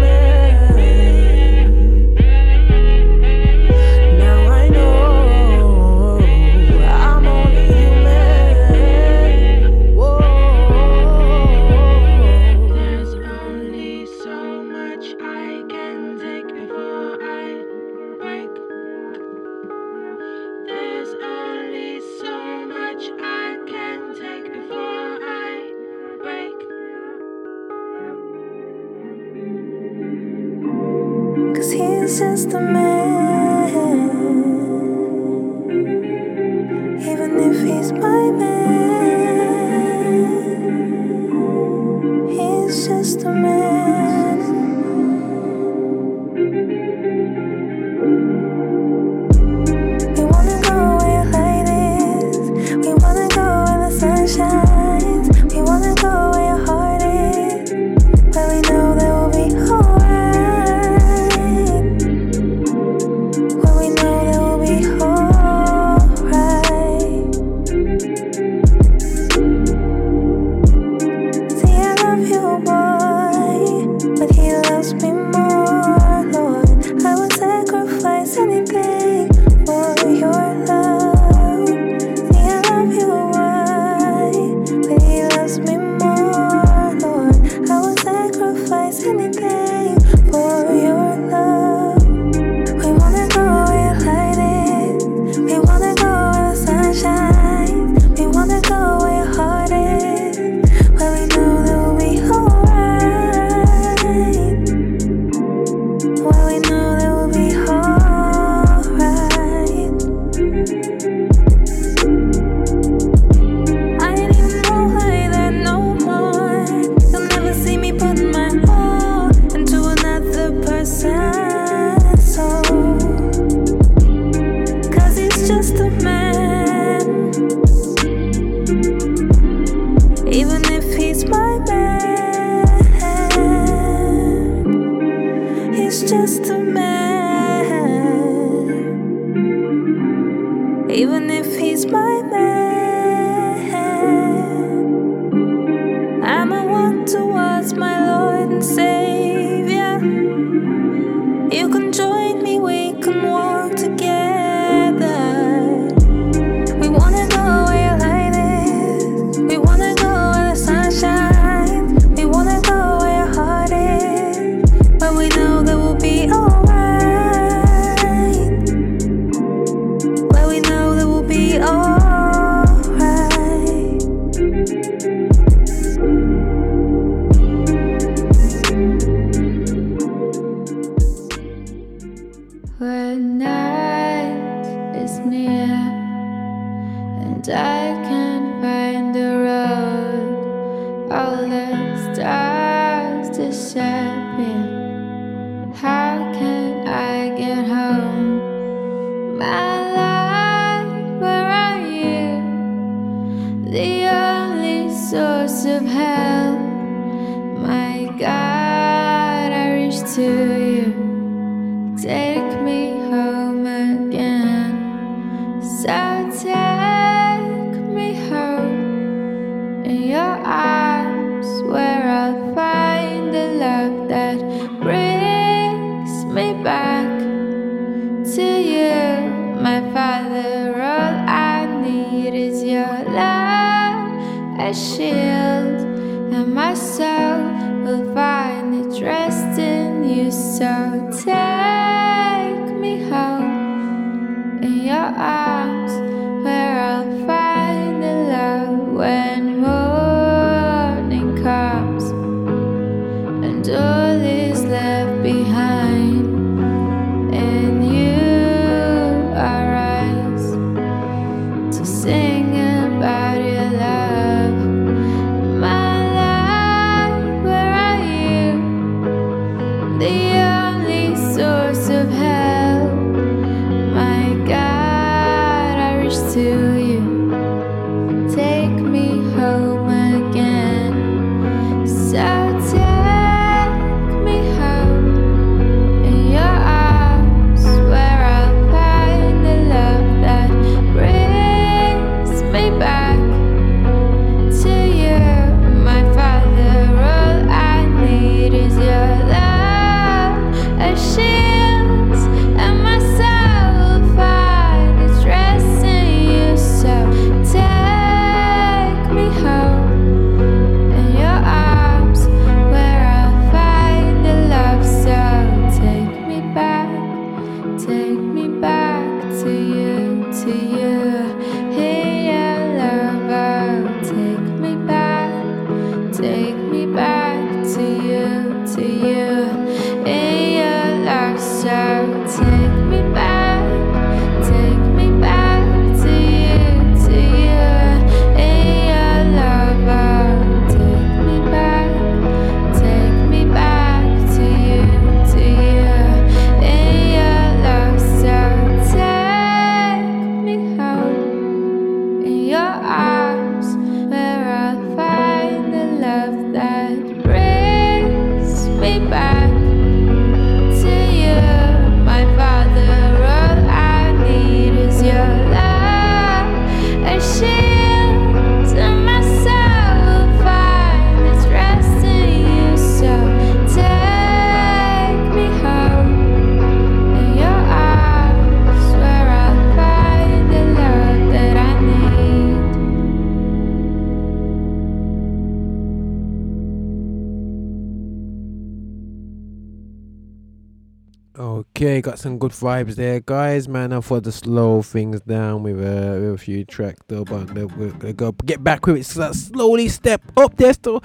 Got 392.17 392.23
some 392.23 392.39
good 392.39 392.53
vibes 392.53 392.95
there, 392.95 393.21
guys. 393.21 393.69
Man, 393.69 393.93
I 393.93 394.01
thought 394.01 394.25
to 394.25 394.33
slow 394.33 394.81
things 394.81 395.21
down 395.21 395.63
with, 395.63 395.77
with 395.77 396.35
a 396.35 396.39
few 396.39 396.65
tracks 396.65 397.01
though, 397.09 397.25
but 397.25 397.53
we're 397.53 397.91
gonna 397.91 398.15
go 398.15 398.33
get 398.33 398.65
back 398.65 398.87
with 398.87 398.97
it. 398.97 399.05
So 399.05 399.33
slowly 399.33 399.89
step 399.89 400.23
up 400.35 400.57
there 400.57 400.73
still. 400.73 401.05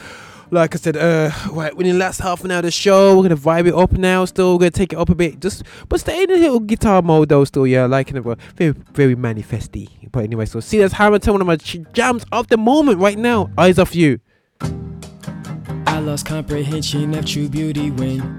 Like 0.52 0.74
I 0.74 0.78
said, 0.78 0.96
uh, 0.96 1.32
right, 1.52 1.76
within 1.76 1.94
the 1.94 2.00
last 2.00 2.22
half 2.22 2.46
an 2.46 2.52
hour 2.52 2.60
of 2.60 2.64
the 2.64 2.72
show, 2.72 3.18
we're 3.18 3.24
gonna 3.24 3.36
vibe 3.36 3.68
it 3.68 3.74
up 3.74 3.92
now. 3.92 4.24
Still, 4.24 4.54
we're 4.54 4.60
gonna 4.60 4.72
take 4.72 4.94
it 4.94 5.00
up 5.00 5.10
a 5.10 5.16
bit, 5.16 5.42
just 5.42 5.64
but 5.90 6.00
stay 6.00 6.24
in 6.24 6.32
a 6.32 6.36
little 6.36 6.62
guitar 6.62 7.02
mode 7.02 7.28
though. 7.28 7.44
Still, 7.44 7.68
yeah, 7.68 7.86
liking 7.88 8.16
it, 8.16 8.24
very, 8.56 8.72
very 8.94 9.16
manifesty. 9.16 9.90
But 10.14 10.24
anyway, 10.24 10.46
so 10.46 10.62
see, 10.62 10.80
that's 10.80 10.94
Hamilton, 10.94 11.34
one 11.34 11.42
of 11.42 11.48
my 11.48 11.58
jams 11.58 12.26
of 12.32 12.48
the 12.48 12.58
moment 12.58 13.00
right 13.00 13.18
now. 13.18 13.50
Eyes 13.58 13.80
off 13.80 13.94
you. 13.96 14.22
I 14.62 16.00
lost 16.00 16.26
comprehension 16.26 17.14
of 17.16 17.26
true 17.26 17.50
beauty 17.50 17.92
when 17.92 18.38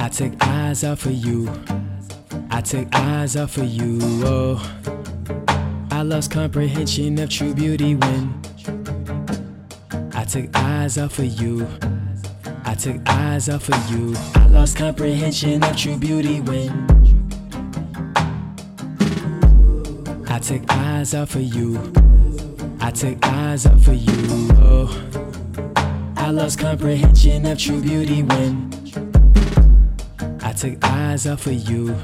I 0.00 0.08
took 0.08 0.32
eyes 0.40 0.84
off 0.84 1.06
of 1.06 1.12
you. 1.12 1.52
I 2.50 2.60
took 2.60 2.94
eyes 2.94 3.36
off 3.36 3.56
of 3.56 3.64
you. 3.64 3.98
Oh, 4.24 4.58
I 5.90 6.02
lost 6.02 6.30
comprehension 6.30 7.18
of 7.18 7.28
true 7.28 7.52
beauty 7.52 7.96
when 7.96 8.40
I 10.14 10.24
took 10.24 10.54
eyes 10.56 10.98
off 10.98 11.18
of 11.18 11.24
you. 11.24 11.66
I 12.64 12.74
took 12.74 13.00
eyes 13.08 13.48
off 13.48 13.68
of 13.68 13.90
you. 13.90 14.14
I 14.36 14.46
lost 14.46 14.76
comprehension 14.76 15.64
of 15.64 15.76
true 15.76 15.96
beauty 15.98 16.40
when 16.42 16.70
I 20.28 20.38
took 20.38 20.62
eyes 20.70 21.12
off 21.12 21.34
of 21.34 21.42
you. 21.42 21.92
I 22.80 22.92
took 22.92 23.18
eyes 23.26 23.66
off 23.66 23.88
of 23.88 23.96
you. 23.96 24.48
Oh, 24.60 24.88
I 26.16 26.30
lost 26.30 26.60
comprehension 26.60 27.46
of 27.46 27.58
true 27.58 27.80
beauty 27.82 28.22
when 28.22 28.77
I 30.40 30.52
took 30.52 30.84
eyes 30.84 31.26
off 31.26 31.46
of 31.46 31.52
you. 31.52 31.96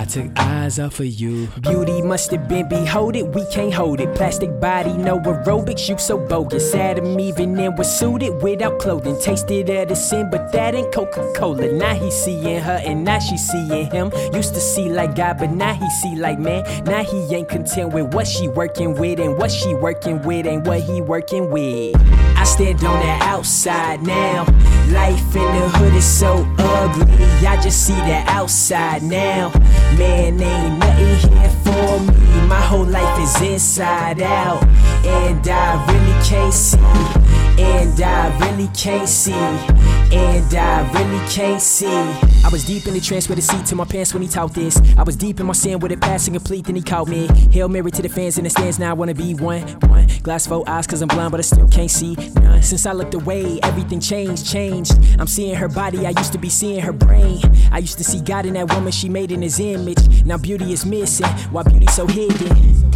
I 0.00 0.06
took 0.06 0.30
eyes 0.38 0.78
off 0.78 0.98
of 0.98 1.04
you. 1.04 1.46
Beauty 1.60 2.00
must 2.00 2.30
have 2.30 2.48
been 2.48 2.66
behold 2.70 3.16
it, 3.16 3.34
we 3.34 3.44
can't 3.52 3.74
hold 3.74 4.00
it. 4.00 4.14
Plastic 4.14 4.58
body, 4.58 4.94
no 4.94 5.18
aerobics, 5.18 5.90
you 5.90 5.98
so 5.98 6.16
bogus. 6.16 6.74
Adam 6.74 7.20
even 7.20 7.52
then 7.52 7.76
was 7.76 7.98
suited 7.98 8.42
without 8.42 8.78
clothing. 8.78 9.20
Tasted 9.20 9.68
of 9.68 9.88
the 9.88 9.94
sin, 9.94 10.30
but 10.30 10.52
that 10.52 10.74
ain't 10.74 10.90
Coca 10.90 11.30
Cola. 11.36 11.70
Now 11.72 11.92
he 11.92 12.10
seeing 12.10 12.62
her 12.62 12.80
and 12.82 13.04
now 13.04 13.18
she 13.18 13.36
seeing 13.36 13.90
him. 13.90 14.10
Used 14.32 14.54
to 14.54 14.60
see 14.60 14.88
like 14.88 15.14
God, 15.14 15.36
but 15.36 15.50
now 15.50 15.74
he 15.74 15.90
see 15.90 16.16
like 16.16 16.38
man. 16.38 16.64
Now 16.84 17.04
he 17.04 17.34
ain't 17.34 17.50
content 17.50 17.92
with 17.92 18.14
what 18.14 18.26
she 18.26 18.48
working 18.48 18.94
with, 18.94 19.20
and 19.20 19.36
what 19.36 19.50
she 19.50 19.74
working 19.74 20.22
with 20.22 20.46
ain't 20.46 20.66
what 20.66 20.80
he 20.80 21.02
working 21.02 21.50
with. 21.50 21.94
I 22.38 22.44
stand 22.44 22.82
on 22.84 22.98
the 23.00 23.24
outside 23.26 24.00
now. 24.00 24.44
Life 24.88 25.36
in 25.36 25.60
the 25.60 25.68
hood 25.74 25.94
is 25.94 26.06
so 26.06 26.46
ugly. 26.58 27.12
I 27.46 27.60
just 27.60 27.86
see 27.86 27.92
the 27.92 28.24
outside 28.28 29.02
now. 29.02 29.52
Man, 29.98 30.40
ain't 30.40 30.78
nothing 30.78 31.30
here 31.30 31.50
for 31.64 32.00
me. 32.00 32.46
My 32.48 32.60
whole 32.60 32.84
life 32.84 33.18
is 33.20 33.40
inside 33.42 34.22
out. 34.22 34.62
And 35.04 35.46
I 35.48 35.84
really 35.86 36.24
can't 36.24 36.52
see. 36.52 37.39
And 37.58 38.00
I 38.00 38.38
really 38.38 38.68
can't 38.74 39.08
see. 39.08 39.32
And 39.32 40.54
I 40.54 40.90
really 40.92 41.28
can't 41.28 41.60
see. 41.60 41.86
I 41.86 42.48
was 42.50 42.64
deep 42.64 42.86
in 42.86 42.94
the 42.94 43.00
trance 43.00 43.28
with 43.28 43.38
a 43.38 43.42
seat 43.42 43.66
to 43.66 43.76
my 43.76 43.84
pants 43.84 44.12
when 44.12 44.22
he 44.22 44.28
taught 44.28 44.54
this. 44.54 44.80
I 44.96 45.02
was 45.02 45.14
deep 45.14 45.38
in 45.40 45.46
my 45.46 45.52
sin 45.52 45.78
with 45.78 45.92
a 45.92 45.96
passing 45.96 46.34
complete, 46.34 46.66
then 46.66 46.74
he 46.74 46.82
caught 46.82 47.06
me. 47.08 47.28
Hail 47.50 47.68
Mary 47.68 47.90
to 47.92 48.02
the 48.02 48.08
fans 48.08 48.38
in 48.38 48.44
the 48.44 48.50
stands, 48.50 48.78
now 48.78 48.90
I 48.90 48.92
wanna 48.94 49.14
be 49.14 49.34
one. 49.34 49.62
One 49.88 50.08
glass 50.22 50.46
for 50.46 50.68
eyes, 50.68 50.86
cause 50.86 51.02
I'm 51.02 51.08
blind, 51.08 51.30
but 51.30 51.38
I 51.38 51.42
still 51.42 51.68
can't 51.68 51.90
see 51.90 52.14
none. 52.34 52.62
Since 52.62 52.86
I 52.86 52.92
looked 52.92 53.14
away, 53.14 53.60
everything 53.62 54.00
changed, 54.00 54.50
changed. 54.50 54.92
I'm 55.18 55.26
seeing 55.26 55.54
her 55.54 55.68
body, 55.68 56.06
I 56.06 56.10
used 56.10 56.32
to 56.32 56.38
be 56.38 56.48
seeing 56.48 56.80
her 56.80 56.92
brain. 56.92 57.40
I 57.70 57.78
used 57.78 57.98
to 57.98 58.04
see 58.04 58.20
God 58.20 58.46
in 58.46 58.54
that 58.54 58.72
woman 58.72 58.92
she 58.92 59.08
made 59.08 59.30
in 59.30 59.42
his 59.42 59.60
image. 59.60 60.24
Now 60.24 60.38
beauty 60.38 60.72
is 60.72 60.84
missing, 60.84 61.26
why 61.52 61.62
beauty 61.62 61.86
so 61.86 62.06
hidden? 62.06 62.90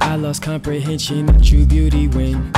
I 0.00 0.16
lost 0.16 0.42
comprehension 0.42 1.26
true 1.42 1.66
beauty 1.66 2.08
when 2.08 2.52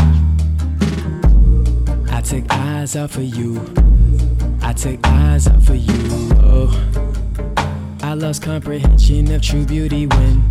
I 2.27 2.28
took 2.28 2.53
eyes 2.53 2.97
off 2.97 3.16
of 3.19 3.23
you. 3.23 3.61
I 4.61 4.73
took 4.73 4.98
eyes 5.07 5.47
off 5.47 5.69
of 5.69 5.77
you. 5.77 6.11
Oh. 6.43 6.74
I 8.03 8.15
lost 8.15 8.43
comprehension 8.43 9.31
of 9.31 9.43
true 9.43 9.65
beauty 9.65 10.09
when 10.09 10.43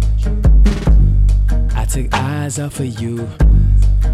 I 1.75 1.83
took 1.83 2.13
eyes 2.13 2.59
off 2.59 2.79
of 2.79 3.01
you. 3.01 3.27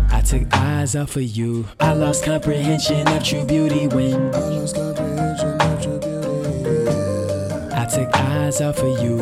I 0.09 0.21
took 0.21 0.51
eyes 0.51 0.95
off 0.95 1.15
of 1.15 1.21
you. 1.21 1.67
I 1.79 1.93
lost 1.93 2.25
comprehension 2.25 3.07
of 3.07 3.23
true 3.23 3.45
beauty 3.45 3.85
when 3.85 4.33
I 4.33 4.39
lost 4.39 4.75
comprehension 4.75 5.61
of 5.61 5.83
true 5.83 5.99
beauty. 5.99 7.75
I 7.75 7.85
took 7.85 8.09
eyes 8.15 8.59
off 8.61 8.79
of 8.79 9.03
you. 9.03 9.21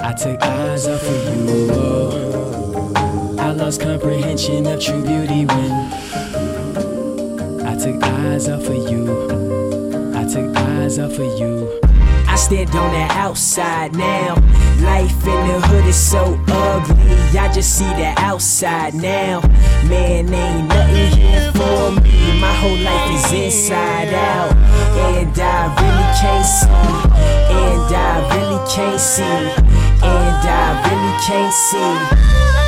I 0.00 0.14
took 0.14 0.40
eyes 0.40 0.88
off 0.88 1.02
of 1.02 1.36
you. 1.36 1.68
Oh. 1.70 3.36
I 3.38 3.50
lost 3.50 3.82
comprehension 3.82 4.66
of 4.66 4.80
true 4.80 5.02
beauty 5.02 5.44
when 5.44 6.25
took 7.92 8.02
eyes 8.02 8.48
off 8.48 8.66
of 8.66 8.90
you. 8.90 9.04
I 10.12 10.24
took 10.26 10.56
eyes 10.56 10.98
off 10.98 11.12
of 11.12 11.38
you. 11.38 11.80
I 12.26 12.34
stand 12.34 12.70
on 12.70 12.90
the 12.90 13.06
outside 13.14 13.94
now. 13.94 14.34
Life 14.80 15.24
in 15.24 15.46
the 15.46 15.60
hood 15.68 15.84
is 15.84 15.94
so 15.94 16.36
ugly. 16.48 17.38
I 17.38 17.52
just 17.52 17.78
see 17.78 17.92
the 17.94 18.12
outside 18.16 18.94
now. 18.94 19.40
Man, 19.88 20.34
ain't 20.34 20.68
nothing 20.68 21.16
here 21.16 21.52
for 21.52 21.92
me. 22.00 22.40
My 22.40 22.54
whole 22.54 22.76
life 22.76 23.24
is 23.24 23.32
inside 23.32 24.12
out. 24.12 24.50
And 25.06 25.38
I 25.38 25.70
really 25.78 26.08
can't 26.20 26.46
see. 26.56 26.68
And 27.54 27.94
I 27.94 28.14
really 28.34 28.60
can't 28.68 29.00
see. 29.00 29.22
And 30.02 30.42
I 30.44 30.66
really 30.88 31.24
can't 31.24 31.54
see. 31.54 32.65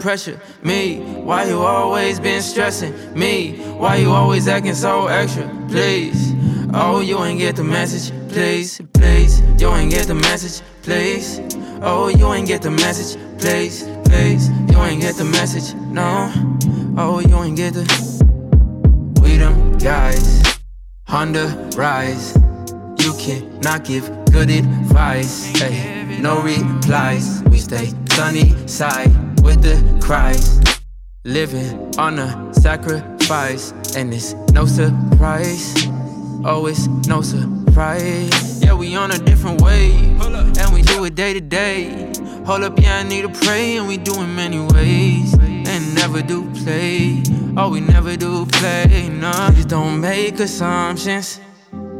Pressure 0.00 0.40
me? 0.62 0.98
Why 0.98 1.44
you 1.44 1.60
always 1.60 2.20
been 2.20 2.42
stressing 2.42 2.92
me? 3.14 3.56
Why 3.76 3.96
you 3.96 4.10
always 4.10 4.48
acting 4.48 4.74
so 4.74 5.06
extra? 5.06 5.48
Please. 5.68 6.32
Oh, 6.72 7.00
you 7.00 7.22
ain't 7.24 7.38
get 7.38 7.56
the 7.56 7.64
message. 7.64 8.12
Please, 8.28 8.80
please. 8.92 9.40
You 9.60 9.72
ain't 9.74 9.90
get 9.90 10.06
the 10.06 10.14
message. 10.14 10.66
Please. 10.82 11.40
Oh, 11.82 12.08
you 12.08 12.32
ain't 12.32 12.46
get 12.46 12.62
the 12.62 12.70
message. 12.70 13.20
Please, 13.38 13.84
please. 14.04 14.50
You 14.70 14.82
ain't 14.82 15.00
get 15.00 15.16
the 15.16 15.24
message. 15.24 15.74
No. 15.90 16.32
Oh, 16.98 17.20
you 17.20 17.36
ain't 17.42 17.56
get 17.56 17.74
the. 17.74 17.84
We 19.22 19.36
them 19.36 19.76
guys. 19.78 20.42
Honda 21.06 21.70
rise. 21.76 22.36
You 23.06 23.14
cannot 23.14 23.84
give 23.84 24.10
good 24.32 24.50
advice. 24.50 25.56
Hey, 25.56 26.18
no 26.20 26.42
replies. 26.42 27.40
We 27.44 27.58
stay 27.58 27.92
sunny 28.10 28.52
side 28.66 29.12
with 29.42 29.62
the 29.62 29.78
Christ. 30.02 30.82
Living 31.24 31.96
on 31.98 32.18
a 32.18 32.52
sacrifice, 32.52 33.70
and 33.94 34.12
it's 34.12 34.34
no 34.50 34.66
surprise. 34.66 35.86
Oh, 36.44 36.68
no 37.06 37.22
surprise. 37.22 38.60
Yeah, 38.60 38.74
we 38.74 38.96
on 38.96 39.12
a 39.12 39.18
different 39.18 39.60
wave, 39.60 40.20
and 40.58 40.74
we 40.74 40.82
do 40.82 41.04
it 41.04 41.14
day 41.14 41.32
to 41.32 41.40
day. 41.40 42.12
Hold 42.44 42.64
up, 42.64 42.76
yeah, 42.76 42.98
I 42.98 43.02
need 43.04 43.22
to 43.22 43.28
pray, 43.28 43.76
and 43.76 43.86
we 43.86 43.98
do 43.98 44.20
it 44.20 44.26
many 44.26 44.58
ways. 44.58 45.32
And 45.34 45.94
never 45.94 46.22
do 46.22 46.50
play. 46.54 47.22
Oh, 47.56 47.70
we 47.70 47.80
never 47.82 48.16
do 48.16 48.46
play. 48.46 49.08
No, 49.12 49.30
just 49.54 49.68
don't 49.68 50.00
make 50.00 50.40
assumptions. 50.40 51.38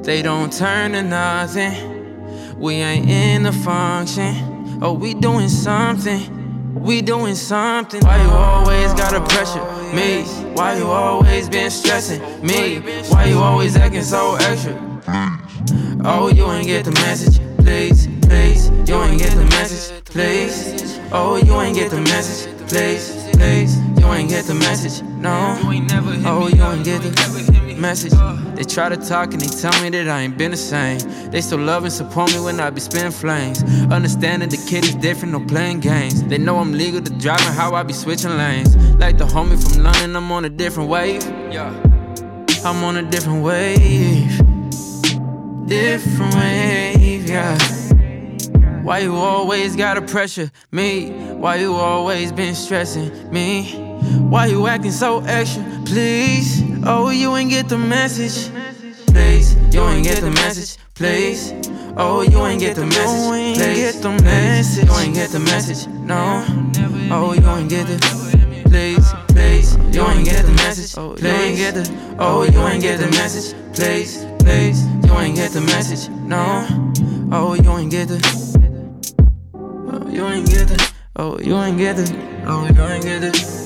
They 0.07 0.23
don't 0.23 0.53
turn 0.53 0.93
to 0.93 1.03
nothing. 1.03 2.61
We 2.61 2.75
ain't 2.75 3.11
in 3.11 3.43
the 3.43 3.51
function. 3.51 4.79
Oh, 4.81 4.93
we 4.93 5.15
doing 5.15 5.49
something. 5.49 6.77
We 6.81 7.03
doing 7.03 7.35
something. 7.35 8.03
Why 8.03 8.23
you 8.23 8.31
always 8.31 8.95
gotta 8.95 9.21
pressure 9.21 9.65
me? 9.93 10.23
Why 10.55 10.79
you 10.79 10.87
always 10.87 11.49
been 11.49 11.73
stressing 11.73 12.21
me? 12.41 12.79
Why 13.09 13.25
you 13.25 13.39
always 13.41 13.77
acting 13.77 14.03
so 14.03 14.37
extra? 14.37 14.79
Oh, 16.05 16.31
you 16.33 16.49
ain't 16.53 16.69
get 16.69 16.85
the 16.85 16.93
message, 16.93 17.41
please, 17.59 18.07
please. 18.23 18.69
You 18.89 19.03
ain't 19.03 19.19
get 19.19 19.33
the 19.33 19.45
message, 19.47 20.05
please. 20.05 21.01
Oh, 21.11 21.35
you 21.35 21.61
ain't 21.61 21.75
get 21.75 21.91
the 21.91 22.01
message, 22.03 22.57
please, 22.69 23.27
please. 23.33 23.77
You 23.99 24.07
ain't 24.13 24.31
get 24.31 24.45
the 24.45 24.55
message, 24.55 25.03
no. 25.03 25.59
Oh, 26.25 26.47
you 26.47 26.63
ain't 26.63 26.85
get 26.85 27.03
the 27.03 27.66
message. 27.79 28.13
They 28.55 28.65
try 28.65 28.89
to 28.89 28.97
talk 28.97 29.33
and 29.33 29.41
they 29.41 29.47
tell 29.49 29.83
me 29.83 29.91
that 29.91 30.09
I 30.09 30.23
ain't 30.23 30.39
been 30.39 30.51
the 30.51 30.57
same. 30.57 30.99
They 31.31 31.41
still 31.41 31.59
love 31.59 31.85
and 31.85 31.93
support 31.93 32.33
me 32.33 32.41
when 32.41 32.59
I 32.61 32.71
be 32.71 32.81
spinning 32.81 33.13
flames. 33.13 33.63
Understanding 33.91 34.49
the 34.49 34.57
kid 34.69 34.85
is 34.85 34.95
different, 34.97 35.33
no 35.33 35.45
playing 35.45 35.81
games. 35.81 36.23
They 36.25 36.39
know 36.39 36.59
I'm 36.59 36.73
legal 36.73 37.03
to 37.03 37.13
drive 37.19 37.41
and 37.41 37.55
how 37.55 37.75
I 37.75 37.83
be 37.83 37.93
switching 37.93 38.37
lanes. 38.37 38.77
Like 38.97 39.19
the 39.19 39.27
homie 39.27 39.61
from 39.63 39.83
London, 39.83 40.17
I'm 40.17 40.33
on 40.33 40.45
a 40.45 40.51
different 40.51 40.89
wave. 40.89 41.23
Yeah, 41.51 41.71
I'm 42.65 42.83
on 42.85 42.97
a 42.97 43.03
different 43.03 43.43
wave. 43.43 44.39
Different 45.67 46.35
wave, 46.35 47.29
yeah. 47.29 47.59
Why 48.83 49.01
you 49.01 49.17
always 49.17 49.75
gotta 49.75 50.03
pressure 50.03 50.51
me? 50.71 51.11
Why 51.11 51.57
you 51.57 51.75
always 51.75 52.31
been 52.31 52.55
stressing 52.55 53.33
me? 53.33 53.86
Why 54.31 54.47
you 54.47 54.67
acting 54.67 54.93
so 54.93 55.21
extra? 55.21 55.63
Please, 55.85 56.63
oh, 56.85 57.11
you 57.11 57.35
ain't 57.37 57.51
get 57.51 57.69
the 57.69 57.79
message. 57.79 58.53
Please, 59.07 59.55
you 59.73 59.83
ain't 59.85 60.05
get 60.05 60.21
the 60.21 60.31
message. 60.31 60.79
Please, 60.95 61.53
oh, 61.97 62.23
you 62.23 62.45
ain't 62.45 62.61
get 62.61 62.77
the 62.77 62.87
message. 62.87 63.57
Please, 63.57 64.01
please, 64.01 64.79
you 64.79 64.93
ain't 64.99 65.15
get 65.15 65.31
the 65.31 65.39
message. 65.39 65.87
No, 65.87 66.45
oh, 67.11 67.33
you 67.35 67.49
ain't 67.49 67.71
get 67.71 67.87
the. 67.87 67.99
Please, 68.69 69.13
please, 69.29 69.77
you 69.95 70.07
ain't 70.07 70.25
get 70.25 70.45
the 70.45 70.53
message. 70.53 70.99
Oh, 70.99 71.17
you 71.17 71.29
ain't 71.29 71.57
get 71.57 71.75
the. 71.75 72.17
Oh, 72.19 72.43
you 72.43 72.61
ain't 72.67 72.83
get 72.83 72.99
the 72.99 73.09
message. 73.09 73.55
Please, 73.75 74.25
please, 74.39 74.85
you 75.07 75.19
ain't 75.19 75.37
get 75.37 75.53
the 75.53 75.61
message. 75.61 76.09
No, 76.11 76.67
oh, 77.33 77.55
you 77.55 77.71
ain't 77.77 77.91
get 77.91 78.09
the. 78.09 78.19
Oh, 79.55 80.09
you 80.09 80.27
ain't 80.27 80.49
get 80.49 80.69
the. 80.69 80.93
Oh, 81.17 81.39
you 81.39 81.57
ain't 81.57 81.79
get 81.79 81.97
the. 81.97 82.45
Oh, 82.47 82.67
you 82.67 82.83
ain't 82.83 83.03
get 83.03 83.21
the. 83.21 83.66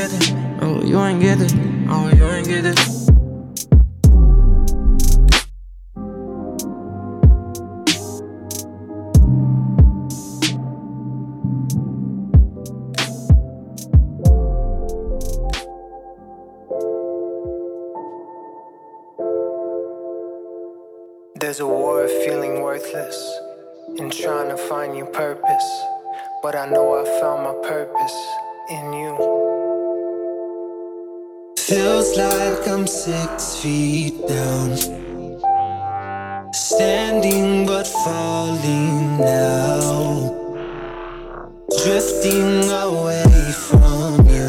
Oh, 0.00 0.04
you 0.04 0.14
ain't 0.14 0.30
get 0.30 0.30
it. 0.30 0.32
Oh, 0.62 0.80
you 0.84 0.96
ain't 1.00 1.18
get 1.20 1.40
it. 1.40 1.54
Oh, 1.88 2.08
you 2.14 2.24
ain't 2.30 2.46
get 2.46 2.66
it. 2.66 2.78
There's 21.40 21.58
a 21.58 21.66
war 21.66 22.04
of 22.04 22.10
feeling 22.24 22.62
worthless 22.62 23.40
and 23.98 24.12
trying 24.12 24.48
to 24.50 24.56
find 24.56 24.96
your 24.96 25.06
purpose. 25.06 25.82
But 26.40 26.54
I 26.54 26.68
know 26.70 27.00
I 27.00 27.04
found 27.20 27.42
my 27.42 27.68
purpose 27.68 28.14
in 28.70 28.92
you. 28.92 29.47
Feels 31.68 32.16
like 32.16 32.66
I'm 32.66 32.86
six 32.86 33.56
feet 33.56 34.26
down. 34.26 34.74
Standing 36.54 37.66
but 37.66 37.86
falling 37.86 39.18
now. 39.18 40.32
Drifting 41.84 42.70
away 42.70 43.52
from 43.68 44.26
you. 44.30 44.48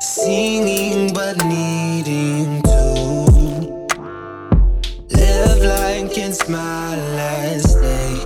Singing 0.00 1.14
but 1.14 1.36
needing 1.44 2.60
to. 2.62 3.94
Live 5.10 5.62
like 5.62 6.18
it's 6.18 6.48
my 6.48 6.96
last 7.14 7.80
day. 7.80 8.24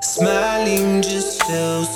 Smiling 0.00 1.02
just 1.02 1.40
feels 1.44 1.93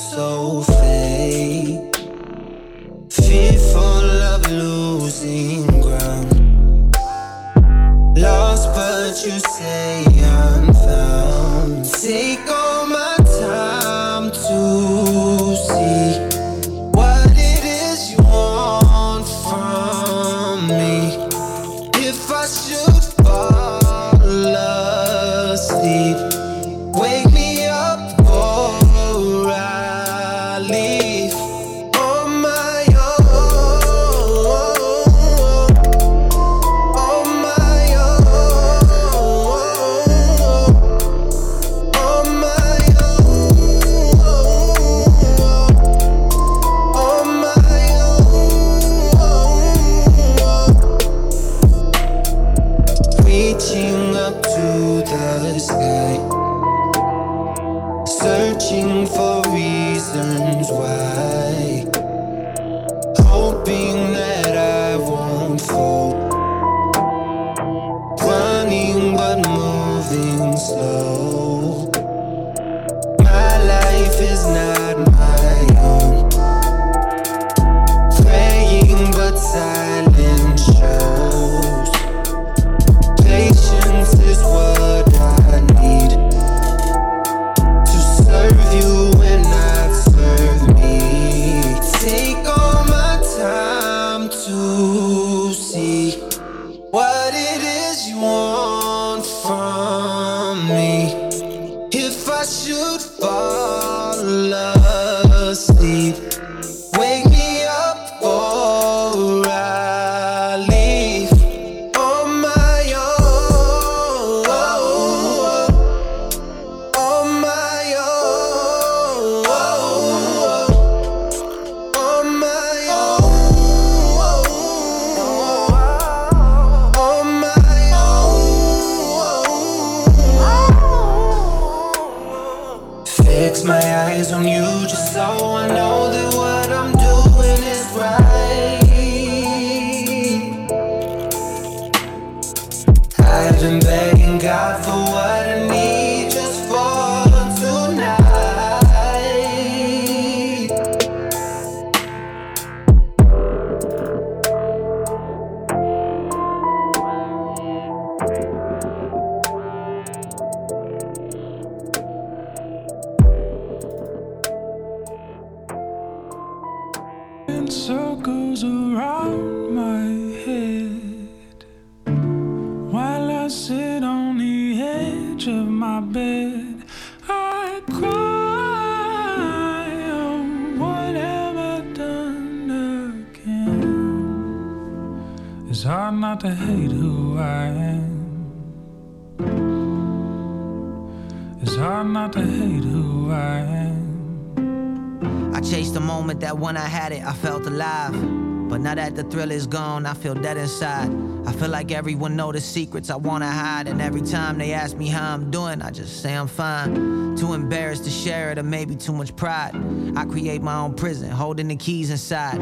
I 200.09 200.15
feel 200.15 200.35
dead 200.35 200.57
inside. 200.57 201.11
I 201.47 201.53
feel 201.53 201.69
like 201.69 201.93
everyone 201.93 202.35
know 202.35 202.51
the 202.51 202.63
secrets 202.63 203.11
I 203.11 203.17
wanna 203.17 203.51
hide, 203.51 203.89
and 203.89 204.01
every 204.01 204.23
time 204.23 204.57
they 204.57 204.73
ask 204.73 204.97
me 204.97 205.07
how 205.09 205.35
I'm 205.35 205.51
doing, 205.51 205.83
I 205.83 205.91
just 205.91 206.23
say 206.23 206.35
I'm 206.35 206.49
fine. 206.49 207.37
Too 207.37 207.53
embarrassed 207.53 208.05
to 208.05 208.11
share 208.11 208.51
it, 208.51 208.59
or 208.59 208.63
maybe 208.63 208.97
too 208.97 209.13
much 209.13 209.37
pride. 209.37 209.77
I 210.17 210.25
create 210.25 210.63
my 210.63 210.77
own 210.77 210.95
prison, 210.95 211.31
holding 211.31 211.69
the 211.69 211.77
keys 211.77 212.11
inside, 212.11 212.59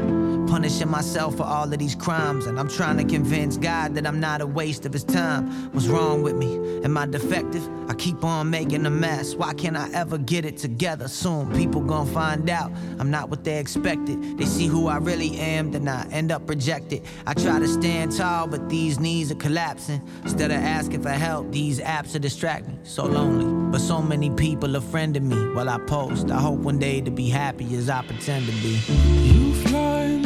punishing 0.46 0.88
myself 0.88 1.36
for 1.36 1.42
all 1.44 1.72
of 1.72 1.78
these 1.78 1.94
crimes, 1.94 2.46
and 2.46 2.58
I'm 2.58 2.68
trying 2.68 2.96
to 2.98 3.04
convince 3.04 3.56
God 3.56 3.94
that 3.94 4.06
I'm 4.06 4.20
not 4.20 4.40
a 4.40 4.46
waste 4.46 4.86
of 4.86 4.92
His 4.92 5.04
time. 5.04 5.50
What's 5.72 5.86
wrong 5.86 6.22
with 6.22 6.36
me? 6.36 6.82
Am 6.84 6.96
I 6.96 7.06
defective? 7.06 7.68
I 7.88 7.94
keep 7.94 8.24
on 8.24 8.50
making 8.50 8.86
a 8.86 8.90
mess. 8.90 9.34
Why 9.34 9.54
can't 9.54 9.76
I 9.76 9.90
ever 9.92 10.18
get 10.18 10.44
it 10.44 10.56
together? 10.56 11.08
Soon 11.08 11.52
people 11.54 11.80
gon' 11.80 12.06
find 12.06 12.48
out 12.50 12.70
I'm 12.98 13.10
not 13.10 13.30
what 13.30 13.44
they 13.44 13.58
expected. 13.58 14.38
They 14.38 14.44
see 14.44 14.66
who 14.66 14.88
I 14.88 14.98
really 14.98 15.36
am, 15.36 15.70
then 15.72 15.88
I 15.88 16.08
end 16.10 16.32
up 16.32 16.48
rejected. 16.48 17.02
I 17.26 17.34
try 17.34 17.58
to 17.58 17.68
stand 17.68 18.12
tall, 18.12 18.46
but 18.46 18.68
these 18.68 18.98
knees 18.98 19.30
are 19.30 19.36
collapsing. 19.36 20.02
Instead 20.22 20.50
of 20.50 20.58
asking 20.58 21.02
for 21.02 21.10
help, 21.10 21.52
these 21.52 21.80
apps 21.80 22.14
are 22.14 22.20
distracting. 22.20 22.78
So 22.84 23.04
lonely, 23.04 23.70
but 23.70 23.80
so 23.80 24.00
many 24.02 24.30
people 24.30 24.76
are 24.76 24.80
friending 24.80 25.22
me 25.22 25.54
while 25.54 25.68
I 25.68 25.78
post. 25.78 26.30
I 26.30 26.40
hope 26.40 26.60
one 26.60 26.78
day 26.78 27.00
to 27.00 27.10
be 27.10 27.28
happy 27.28 27.76
as 27.76 27.88
I 27.88 28.02
pretend 28.02 28.46
to 28.46 28.52
be. 28.52 29.75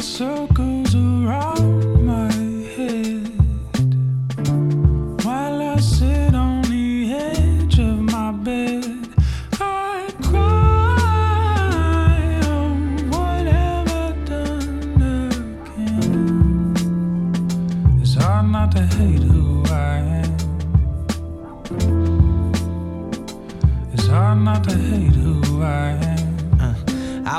Circles 0.01 0.95
around 0.95 1.70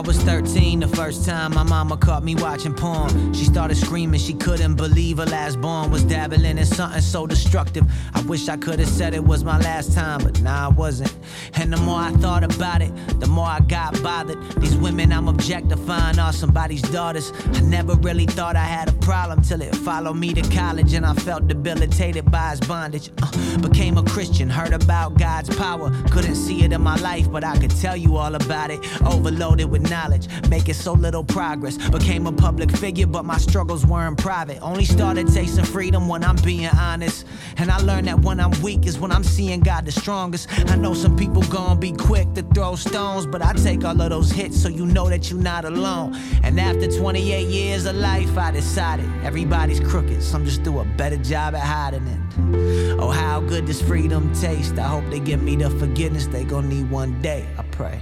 was 0.06 0.18
13 0.18 0.80
the 0.80 0.88
first 0.88 1.24
time 1.24 1.54
my 1.54 1.62
mama 1.62 1.96
caught 1.96 2.24
me 2.24 2.34
watching 2.34 2.74
porn. 2.74 3.32
She 3.34 3.44
started 3.44 3.76
screaming, 3.76 4.20
she 4.20 4.34
couldn't 4.34 4.74
believe 4.74 5.18
her 5.18 5.26
last 5.26 5.60
born 5.60 5.90
was 5.90 6.02
dabbling 6.02 6.58
in 6.58 6.64
something 6.66 7.00
so 7.00 7.26
destructive. 7.26 7.84
I 8.14 8.20
wish 8.22 8.48
I 8.48 8.56
could 8.56 8.78
have 8.80 8.88
said 8.88 9.14
it 9.14 9.22
was 9.22 9.44
my 9.44 9.58
last 9.58 9.92
time, 9.92 10.22
but 10.22 10.40
nah, 10.42 10.66
I 10.66 10.68
wasn't. 10.68 11.14
And 11.54 11.72
the 11.72 11.76
more 11.78 12.00
I 12.00 12.10
thought 12.12 12.42
about 12.42 12.82
it, 12.82 12.92
the 13.20 13.26
more 13.26 13.46
I 13.46 13.60
got 13.60 14.00
bothered. 14.02 14.40
These 14.60 14.76
women 14.76 15.12
I'm 15.12 15.28
objectifying 15.28 16.18
are 16.18 16.32
somebody's 16.32 16.82
daughters. 16.82 17.32
I 17.52 17.60
never 17.60 17.94
really 17.94 18.26
thought 18.26 18.56
I 18.56 18.64
had 18.64 18.88
a 18.88 18.92
problem 18.94 19.42
till 19.42 19.62
it 19.62 19.74
followed 19.76 20.14
me 20.14 20.34
to 20.34 20.42
college 20.54 20.94
and 20.94 21.06
I 21.06 21.14
felt 21.14 21.46
debilitated 21.46 22.30
by 22.30 22.50
his 22.50 22.60
bondage. 22.60 23.10
Uh, 23.22 23.58
became 23.58 23.98
a 23.98 24.02
Christian, 24.02 24.48
heard 24.50 24.72
about 24.72 25.18
God's 25.18 25.54
power. 25.56 25.90
Couldn't 26.10 26.36
see 26.36 26.64
it 26.64 26.72
in 26.72 26.80
my 26.80 26.96
life, 26.96 27.30
but 27.30 27.44
I 27.44 27.58
could 27.58 27.70
tell 27.70 27.96
you 27.96 28.16
all 28.16 28.34
about 28.34 28.70
it. 28.70 28.80
Overloaded 29.04 29.70
with 29.70 29.88
knowledge, 29.92 30.26
making 30.48 30.74
so 30.74 30.92
little 30.94 31.24
progress. 31.24 31.76
Became 31.90 32.26
a 32.26 32.32
public 32.32 32.70
figure, 32.70 33.06
but 33.06 33.24
my 33.24 33.36
struggles 33.36 33.84
weren't 33.84 34.16
private. 34.16 34.58
Only 34.60 34.86
started 34.86 35.26
tasting 35.28 35.64
freedom 35.64 36.08
when 36.08 36.24
I'm 36.24 36.36
being 36.36 36.74
honest. 36.90 37.26
And 37.58 37.70
I 37.70 37.78
learned 37.78 38.06
that 38.08 38.18
when 38.20 38.40
I'm 38.40 38.54
weak 38.62 38.86
is 38.86 38.98
when 38.98 39.12
I'm 39.12 39.24
seeing 39.24 39.60
God 39.60 39.84
the 39.84 39.92
strongest. 39.92 40.48
I 40.70 40.76
know 40.76 40.94
some 40.94 41.14
people 41.16 41.42
gon' 41.42 41.78
be 41.78 41.92
quick 41.92 42.32
to 42.34 42.42
throw 42.54 42.74
stones, 42.76 43.26
but 43.26 43.42
I 43.42 43.52
take 43.52 43.84
all 43.84 44.00
of 44.00 44.10
those 44.10 44.30
hits 44.32 44.56
so 44.62 44.68
you 44.68 44.86
know 44.86 45.08
that 45.10 45.30
you're 45.30 45.46
not 45.52 45.64
alone. 45.64 46.16
And 46.42 46.58
after 46.58 46.86
28 46.90 47.48
years 47.48 47.84
of 47.84 47.96
life, 47.96 48.38
I 48.38 48.50
decided 48.50 49.08
everybody's 49.22 49.80
crooked, 49.80 50.22
some 50.22 50.44
just 50.44 50.62
do 50.62 50.78
a 50.80 50.84
better 50.84 51.18
job 51.18 51.54
at 51.54 51.66
hiding 51.74 52.06
it. 52.06 52.98
Oh, 52.98 53.10
how 53.10 53.40
good 53.40 53.66
does 53.66 53.82
freedom 53.82 54.32
taste? 54.34 54.78
I 54.78 54.88
hope 54.88 55.04
they 55.10 55.20
give 55.20 55.42
me 55.42 55.56
the 55.56 55.68
forgiveness 55.70 56.26
they 56.28 56.44
gon' 56.44 56.68
need 56.68 56.90
one 56.90 57.20
day. 57.20 57.46
I 57.58 57.62
pray. 57.64 58.00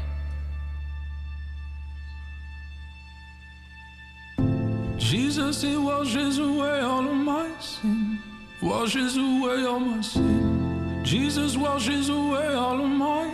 Jesus, 5.60 5.76
it 5.76 5.78
washes 5.78 6.38
away 6.38 6.80
all 6.80 7.06
of 7.06 7.16
my 7.16 7.50
sin. 7.60 8.18
Washes 8.62 9.16
away 9.18 9.62
all 9.66 9.78
my 9.78 10.00
sin. 10.00 11.02
Jesus 11.04 11.54
washes 11.54 12.08
away 12.08 12.54
all 12.54 12.80
of 12.80 12.88
my 12.88 13.28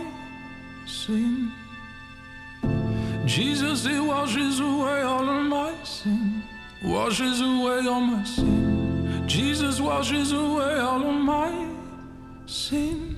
sin. 0.85 1.53
Jesus, 3.25 3.85
it 3.85 4.01
washes 4.01 4.59
away 4.59 5.03
all 5.03 5.29
of 5.29 5.45
my 5.45 5.73
sin. 5.83 6.43
Washes 6.83 7.39
away 7.39 7.87
all 7.87 8.01
my 8.01 8.23
sin. 8.25 9.23
Jesus 9.25 9.79
washes 9.79 10.33
away 10.33 10.79
all 10.79 11.07
of 11.07 11.15
my 11.15 11.69
sin. 12.45 13.15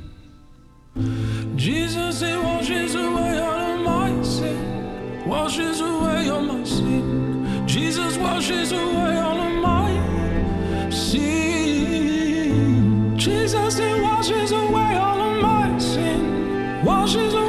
Jesus, 1.55 2.21
it 2.21 2.37
washes 2.37 2.93
away 2.93 3.39
all 3.39 3.59
of 3.59 3.79
my 3.81 4.21
sin. 4.21 5.27
Washes 5.27 5.81
away 5.81 6.29
all 6.29 6.41
my 6.41 6.63
sin. 6.63 7.28
Jesus 7.99 8.17
washes 8.17 8.71
away 8.71 9.17
all 9.17 9.41
of 9.41 9.61
my 9.61 10.89
sin. 10.89 11.17
Jesus, 13.17 13.79
it 13.79 14.01
washes 14.01 14.51
away 14.53 14.95
all 14.95 15.19
of 15.19 15.41
my 15.41 15.77
sin. 15.77 16.85
Washes 16.85 17.33
away 17.33 17.48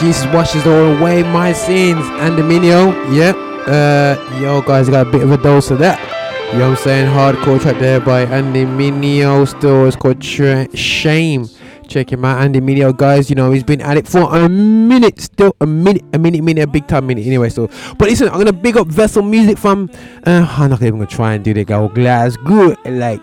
Jesus 0.00 0.26
washes 0.32 0.66
all 0.66 0.96
away 0.96 1.22
my 1.22 1.52
sins. 1.52 2.04
Andy 2.20 2.42
Mineo, 2.42 2.92
yeah. 3.14 3.32
Uh, 3.66 4.40
yo, 4.40 4.60
guys, 4.62 4.88
got 4.88 5.06
a 5.06 5.10
bit 5.10 5.22
of 5.22 5.30
a 5.30 5.36
dose 5.38 5.70
of 5.70 5.78
that. 5.78 5.98
You 6.52 6.58
know 6.58 6.70
what 6.70 6.78
I'm 6.78 6.84
saying? 6.84 7.08
Hardcore 7.08 7.60
track 7.60 7.78
there 7.78 8.00
by 8.00 8.22
Andy 8.22 8.64
Mineo. 8.64 9.48
Still, 9.48 9.86
it's 9.86 9.96
called 9.96 10.20
Tra- 10.20 10.74
Shame. 10.76 11.48
Check 11.88 12.12
him 12.12 12.24
out, 12.24 12.40
Andy 12.40 12.60
Mineo, 12.60 12.96
guys. 12.96 13.28
You 13.28 13.36
know, 13.36 13.50
he's 13.50 13.64
been 13.64 13.80
at 13.80 13.96
it 13.96 14.06
for 14.06 14.34
a 14.34 14.48
minute. 14.48 15.20
Still, 15.20 15.54
a 15.60 15.66
minute, 15.66 16.04
a 16.12 16.18
minute, 16.18 16.42
minute, 16.42 16.62
a 16.62 16.66
big 16.66 16.86
time 16.86 17.06
minute. 17.06 17.26
Anyway, 17.26 17.48
so. 17.48 17.68
But 17.98 18.08
listen, 18.08 18.28
I'm 18.28 18.44
to 18.44 18.52
big 18.52 18.76
up 18.76 18.86
Vessel 18.86 19.22
Music 19.22 19.58
from. 19.58 19.90
Uh, 20.26 20.46
I'm 20.58 20.70
not 20.70 20.82
even 20.82 21.00
to 21.00 21.06
try 21.06 21.34
and 21.34 21.44
do 21.44 21.52
the 21.54 21.64
go 21.64 21.88
Glasgow. 21.88 22.76
Like, 22.84 23.20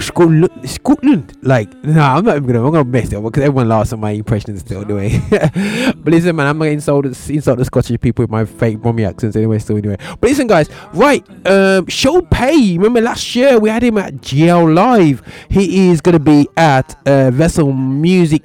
Scotland, 0.00 0.50
Scotland. 0.68 1.36
Like, 1.42 1.72
no, 1.84 2.00
I'm 2.00 2.24
not 2.24 2.36
even 2.36 2.46
gonna. 2.46 2.66
I'm 2.66 2.72
gonna 2.72 2.84
mess 2.84 3.12
it 3.12 3.16
up 3.16 3.24
because 3.24 3.42
everyone 3.42 3.68
laughs 3.68 3.92
at 3.92 3.98
my 3.98 4.10
impressions 4.10 4.60
still 4.60 4.82
anyway. 4.82 5.20
but 5.30 6.06
listen, 6.06 6.34
man, 6.36 6.46
I'm 6.46 6.58
gonna 6.58 6.70
insult 6.70 7.06
insult 7.06 7.58
the 7.58 7.64
Scottish 7.64 8.00
people 8.00 8.22
with 8.22 8.30
my 8.30 8.44
fake 8.44 8.78
Brummy 8.78 9.04
accents 9.04 9.36
anyway. 9.36 9.58
So 9.58 9.76
anyway, 9.76 9.96
but 10.20 10.30
listen, 10.30 10.46
guys, 10.46 10.68
right? 10.94 11.24
Um, 11.46 11.86
Show 11.86 12.22
Pay. 12.22 12.76
Remember 12.76 13.00
last 13.00 13.34
year 13.36 13.58
we 13.58 13.68
had 13.68 13.82
him 13.82 13.98
at 13.98 14.14
GL 14.14 14.74
Live. 14.74 15.22
He 15.48 15.90
is 15.90 16.00
gonna 16.00 16.18
be 16.18 16.48
at 16.56 16.96
uh, 17.06 17.30
Vessel 17.30 17.72
Music. 17.72 18.42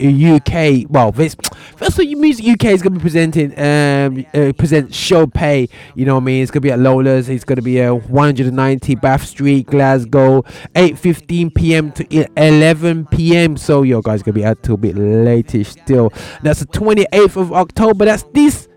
UK. 0.00 0.86
Well, 0.88 1.12
this 1.12 1.36
Vessel 1.76 2.04
Music 2.04 2.46
UK 2.46 2.66
is 2.66 2.82
gonna 2.82 2.96
be 2.96 3.00
presenting 3.00 3.58
um 3.58 4.24
uh, 4.34 4.52
present 4.52 4.94
show 4.94 5.26
pay. 5.26 5.68
You 5.94 6.04
know 6.04 6.14
what 6.14 6.22
I 6.22 6.24
mean? 6.24 6.42
It's 6.42 6.50
gonna 6.50 6.60
be 6.62 6.70
at 6.70 6.78
Lola's. 6.78 7.28
It's 7.28 7.44
gonna 7.44 7.62
be 7.62 7.80
a 7.80 7.94
190 7.94 8.94
Bath 8.96 9.24
Street, 9.26 9.66
Glasgow, 9.66 10.42
8:15 10.74 11.54
p.m. 11.54 11.92
to 11.92 12.30
11 12.36 13.06
p.m. 13.06 13.56
So 13.56 13.82
yo 13.82 14.00
guys 14.00 14.22
gonna 14.22 14.34
be 14.34 14.44
out 14.44 14.62
till 14.62 14.74
a 14.74 14.78
bit 14.78 14.96
latish 14.96 15.66
still. 15.82 16.12
That's 16.42 16.60
the 16.60 16.66
28th 16.66 17.36
of 17.36 17.52
October. 17.52 18.04
That's 18.04 18.24
this 18.32 18.68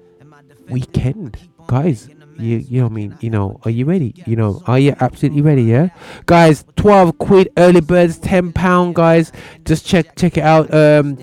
weekend, 0.69 1.37
guys. 1.67 2.09
You, 2.37 2.57
you 2.57 2.81
know 2.81 2.87
I 2.87 2.89
mean? 2.89 3.17
You 3.21 3.29
know, 3.29 3.61
are 3.63 3.71
you 3.71 3.85
ready? 3.85 4.13
You 4.25 4.35
know, 4.35 4.61
are 4.67 4.77
you 4.79 4.93
absolutely 4.99 5.41
ready? 5.41 5.63
Yeah, 5.63 5.89
guys. 6.25 6.65
Twelve 6.75 7.17
quid 7.17 7.49
early 7.57 7.79
birds, 7.81 8.17
ten 8.17 8.51
pound, 8.51 8.95
guys. 8.95 9.31
Just 9.63 9.85
check 9.85 10.15
check 10.15 10.37
it 10.37 10.43
out. 10.43 10.73
Um, 10.73 11.17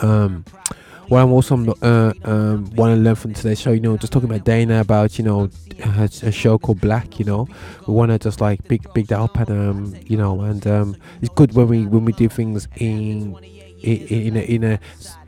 Um, 0.01 0.43
what 1.13 1.21
I'm 1.21 1.31
also 1.31 1.55
uh, 1.83 2.13
um, 2.23 2.65
want 2.71 2.95
to 2.95 2.95
learn 2.95 3.13
from 3.13 3.33
today's 3.35 3.61
show, 3.61 3.71
you 3.71 3.79
know, 3.79 3.95
just 3.97 4.11
talking 4.11 4.27
about 4.27 4.45
Daina 4.45 4.81
about 4.81 5.19
you 5.19 5.23
know 5.23 5.47
a, 5.83 6.09
a 6.23 6.31
show 6.31 6.57
called 6.57 6.81
Black, 6.81 7.19
you 7.19 7.25
know, 7.25 7.47
we 7.87 7.93
want 7.93 8.11
to 8.11 8.17
just 8.17 8.41
like 8.41 8.67
big 8.67 8.91
big 8.95 9.07
that 9.07 9.19
up 9.19 9.37
and 9.37 9.49
um 9.51 9.95
you 10.07 10.17
know 10.17 10.41
and 10.41 10.65
um 10.65 10.97
it's 11.21 11.31
good 11.35 11.53
when 11.53 11.67
we 11.67 11.85
when 11.85 12.03
we 12.03 12.13
do 12.13 12.27
things 12.27 12.67
in 12.77 13.37
in 13.83 14.37
a 14.37 14.39
in 14.39 14.63
a 14.63 14.79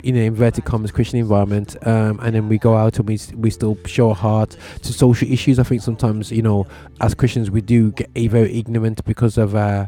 in 0.03 0.15
an 0.15 0.23
inverted 0.23 0.65
commas 0.65 0.91
Christian 0.91 1.19
environment, 1.19 1.75
um, 1.85 2.19
and 2.23 2.35
then 2.35 2.49
we 2.49 2.57
go 2.57 2.75
out 2.75 2.97
and 2.97 3.07
we 3.07 3.19
we 3.35 3.51
still 3.51 3.77
show 3.85 4.09
our 4.09 4.15
heart 4.15 4.57
to 4.81 4.91
social 4.91 5.31
issues. 5.31 5.59
I 5.59 5.63
think 5.63 5.83
sometimes 5.83 6.31
you 6.31 6.41
know 6.41 6.65
as 6.99 7.13
Christians 7.13 7.51
we 7.51 7.61
do 7.61 7.91
get 7.91 8.09
a 8.15 8.27
very 8.27 8.57
ignorant 8.57 9.05
because 9.05 9.37
of 9.37 9.53
uh 9.53 9.85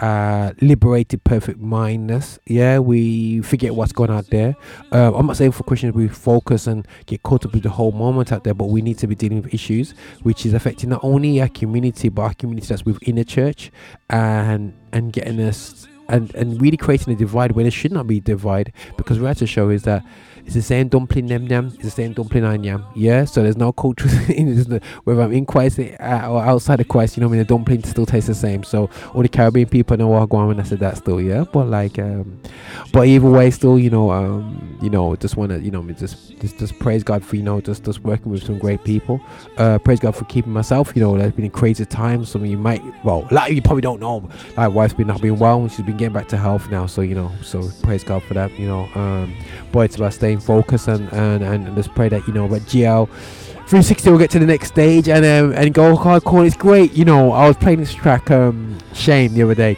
uh 0.00 0.52
liberated 0.60 1.22
perfect 1.24 1.58
mindness. 1.58 2.38
Yeah 2.46 2.78
we 2.78 3.40
forget 3.42 3.74
what's 3.74 3.92
going 3.92 4.10
out 4.10 4.26
there. 4.30 4.56
Uh, 4.92 5.12
i'm 5.14 5.26
not 5.26 5.36
saying 5.36 5.52
for 5.52 5.64
christians 5.64 5.94
we 5.94 6.08
focus 6.08 6.66
and 6.66 6.86
get 7.06 7.22
caught 7.22 7.44
up 7.44 7.52
with 7.52 7.62
the 7.62 7.70
whole 7.70 7.92
moment 7.92 8.32
out 8.32 8.44
there 8.44 8.54
but 8.54 8.66
we 8.66 8.80
need 8.80 8.98
to 8.98 9.06
be 9.06 9.14
dealing 9.14 9.42
with 9.42 9.52
issues 9.52 9.94
which 10.22 10.46
is 10.46 10.54
affecting 10.54 10.90
not 10.90 11.00
only 11.02 11.40
our 11.40 11.48
community 11.48 12.08
but 12.08 12.22
our 12.22 12.34
community 12.34 12.66
that's 12.66 12.84
within 12.84 13.16
the 13.16 13.24
church 13.24 13.70
and 14.10 14.72
and 14.92 15.12
getting 15.12 15.40
us 15.40 15.88
and 16.08 16.34
and 16.34 16.60
really 16.60 16.76
creating 16.76 17.12
a 17.12 17.16
divide 17.16 17.52
where 17.52 17.62
there 17.62 17.70
should 17.70 17.92
not 17.92 18.06
be 18.06 18.20
divide. 18.20 18.72
Because 18.96 19.20
we're 19.20 19.28
at 19.28 19.38
to 19.38 19.46
show 19.46 19.68
is 19.68 19.82
that 19.82 20.04
it's 20.48 20.54
the 20.54 20.62
same 20.62 20.88
dumpling 20.88 21.26
nem 21.26 21.46
nem 21.46 21.66
it's 21.66 21.82
the 21.82 21.90
same 21.90 22.14
dumpling 22.14 22.42
and 22.42 22.64
yam? 22.64 22.82
Yeah 22.94 23.26
so 23.26 23.42
there's 23.42 23.58
no 23.58 23.70
culture 23.70 24.08
whether 25.04 25.20
i'm 25.20 25.32
in 25.34 25.44
christ 25.44 25.78
uh, 25.78 26.26
or 26.26 26.42
outside 26.42 26.80
of 26.80 26.88
christ 26.88 27.18
you 27.18 27.20
know 27.20 27.26
i 27.26 27.30
mean? 27.30 27.40
The 27.40 27.44
dumpling 27.44 27.84
still 27.84 28.06
tastes 28.06 28.28
the 28.28 28.34
same. 28.34 28.64
So 28.64 28.88
all 29.12 29.20
the 29.20 29.28
caribbean 29.28 29.68
people 29.68 29.98
know 29.98 30.08
what 30.08 30.32
i'm 30.32 30.58
i 30.58 30.62
said 30.62 30.78
that 30.78 30.96
still 30.96 31.20
yeah? 31.20 31.44
But 31.52 31.66
like 31.66 31.98
um 31.98 32.40
but 32.94 33.06
either 33.06 33.28
way 33.28 33.50
still 33.50 33.78
you 33.78 33.90
know 33.90 34.10
um 34.10 34.78
you 34.80 34.88
know 34.88 35.14
just 35.16 35.36
want 35.36 35.50
to 35.50 35.60
you 35.60 35.70
know 35.70 35.82
just 35.90 36.38
just 36.40 36.58
just 36.58 36.78
praise 36.78 37.04
god 37.04 37.22
for 37.22 37.36
you 37.36 37.42
know 37.42 37.60
just 37.60 37.84
just 37.84 38.00
working 38.00 38.32
with 38.32 38.42
some 38.42 38.58
great 38.58 38.82
people. 38.84 39.20
Uh 39.58 39.78
praise 39.78 40.00
god 40.00 40.16
for 40.16 40.24
keeping 40.24 40.52
myself 40.54 40.92
you 40.96 41.02
know 41.02 41.18
there's 41.18 41.34
been 41.34 41.50
crazy 41.50 41.84
times. 41.84 42.30
Some 42.30 42.42
of 42.42 42.48
you 42.48 42.56
might 42.56 42.82
well 43.04 43.28
a 43.30 43.34
lot 43.34 43.50
of 43.50 43.54
you 43.54 43.60
probably 43.60 43.82
don't 43.82 44.00
know 44.00 44.26
My 44.56 44.66
wife's 44.66 44.94
been 44.94 45.08
not 45.08 45.20
been 45.20 45.38
well 45.38 45.68
she's 45.68 45.84
been 45.84 45.98
getting 45.98 46.14
back 46.14 46.28
to 46.28 46.38
health 46.38 46.70
now. 46.70 46.86
So 46.86 47.02
you 47.02 47.14
know 47.14 47.30
so 47.42 47.68
praise 47.82 48.02
god 48.02 48.22
for 48.22 48.32
that 48.32 48.50
you 48.58 48.66
know 48.66 48.88
um 48.94 49.34
but 49.72 49.80
it's 49.80 49.96
about 49.96 50.14
staying 50.14 50.37
focused 50.40 50.88
and 50.88 51.12
and 51.12 51.42
and 51.42 51.76
just 51.76 51.94
pray 51.94 52.08
that 52.08 52.26
you 52.26 52.34
know 52.34 52.48
but 52.48 52.62
gl 52.62 53.08
360 53.68 54.10
will 54.10 54.18
get 54.18 54.30
to 54.30 54.38
the 54.38 54.46
next 54.46 54.68
stage 54.68 55.10
and 55.10 55.26
um, 55.26 55.52
and 55.52 55.74
go 55.74 55.94
hardcore. 55.94 56.46
It's 56.46 56.56
great, 56.56 56.94
you 56.94 57.04
know. 57.04 57.32
I 57.32 57.46
was 57.46 57.54
playing 57.54 57.80
this 57.80 57.92
track, 57.92 58.30
um, 58.30 58.78
Shame, 58.94 59.34
the 59.34 59.42
other 59.42 59.54
day. 59.54 59.76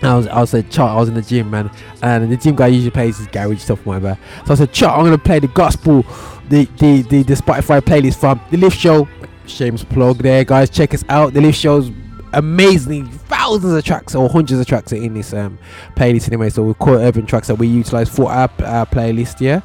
I 0.00 0.14
was 0.14 0.28
I 0.28 0.40
was 0.40 0.54
like, 0.54 0.70
Chart, 0.70 0.92
I 0.92 1.00
was 1.00 1.08
in 1.08 1.16
the 1.16 1.22
gym, 1.22 1.50
man, 1.50 1.72
and 2.02 2.30
the 2.30 2.36
gym 2.36 2.54
guy 2.54 2.68
usually 2.68 2.92
plays 2.92 3.18
his 3.18 3.26
garage 3.26 3.60
stuff, 3.60 3.84
whatever. 3.84 4.16
So 4.46 4.52
I 4.52 4.56
said, 4.56 4.72
Chart, 4.72 4.96
I'm 4.96 5.04
gonna 5.04 5.18
play 5.18 5.40
the 5.40 5.48
gospel, 5.48 6.02
the 6.48 6.66
the 6.78 7.02
the, 7.02 7.24
the 7.24 7.34
Spotify 7.34 7.80
playlist 7.80 8.20
from 8.20 8.40
the 8.52 8.58
Lift 8.58 8.78
Show. 8.78 9.08
Shame's 9.46 9.82
plug 9.82 10.18
there, 10.18 10.44
guys. 10.44 10.70
Check 10.70 10.94
us 10.94 11.02
out. 11.08 11.34
The 11.34 11.40
Lift 11.40 11.58
Show's 11.58 11.90
amazingly 12.34 13.10
thousands 13.10 13.72
of 13.72 13.84
tracks 13.84 14.14
or 14.14 14.28
hundreds 14.28 14.60
of 14.60 14.66
tracks 14.66 14.92
are 14.92 14.96
in 14.96 15.14
this 15.14 15.32
um 15.32 15.58
playlist 15.96 16.28
anyway. 16.28 16.50
So 16.50 16.62
we 16.62 16.74
call 16.74 16.94
urban 16.94 17.26
tracks 17.26 17.48
that 17.48 17.56
we 17.56 17.66
utilize 17.66 18.08
for 18.08 18.30
our, 18.30 18.50
our 18.64 18.86
playlist, 18.86 19.40
yeah. 19.40 19.60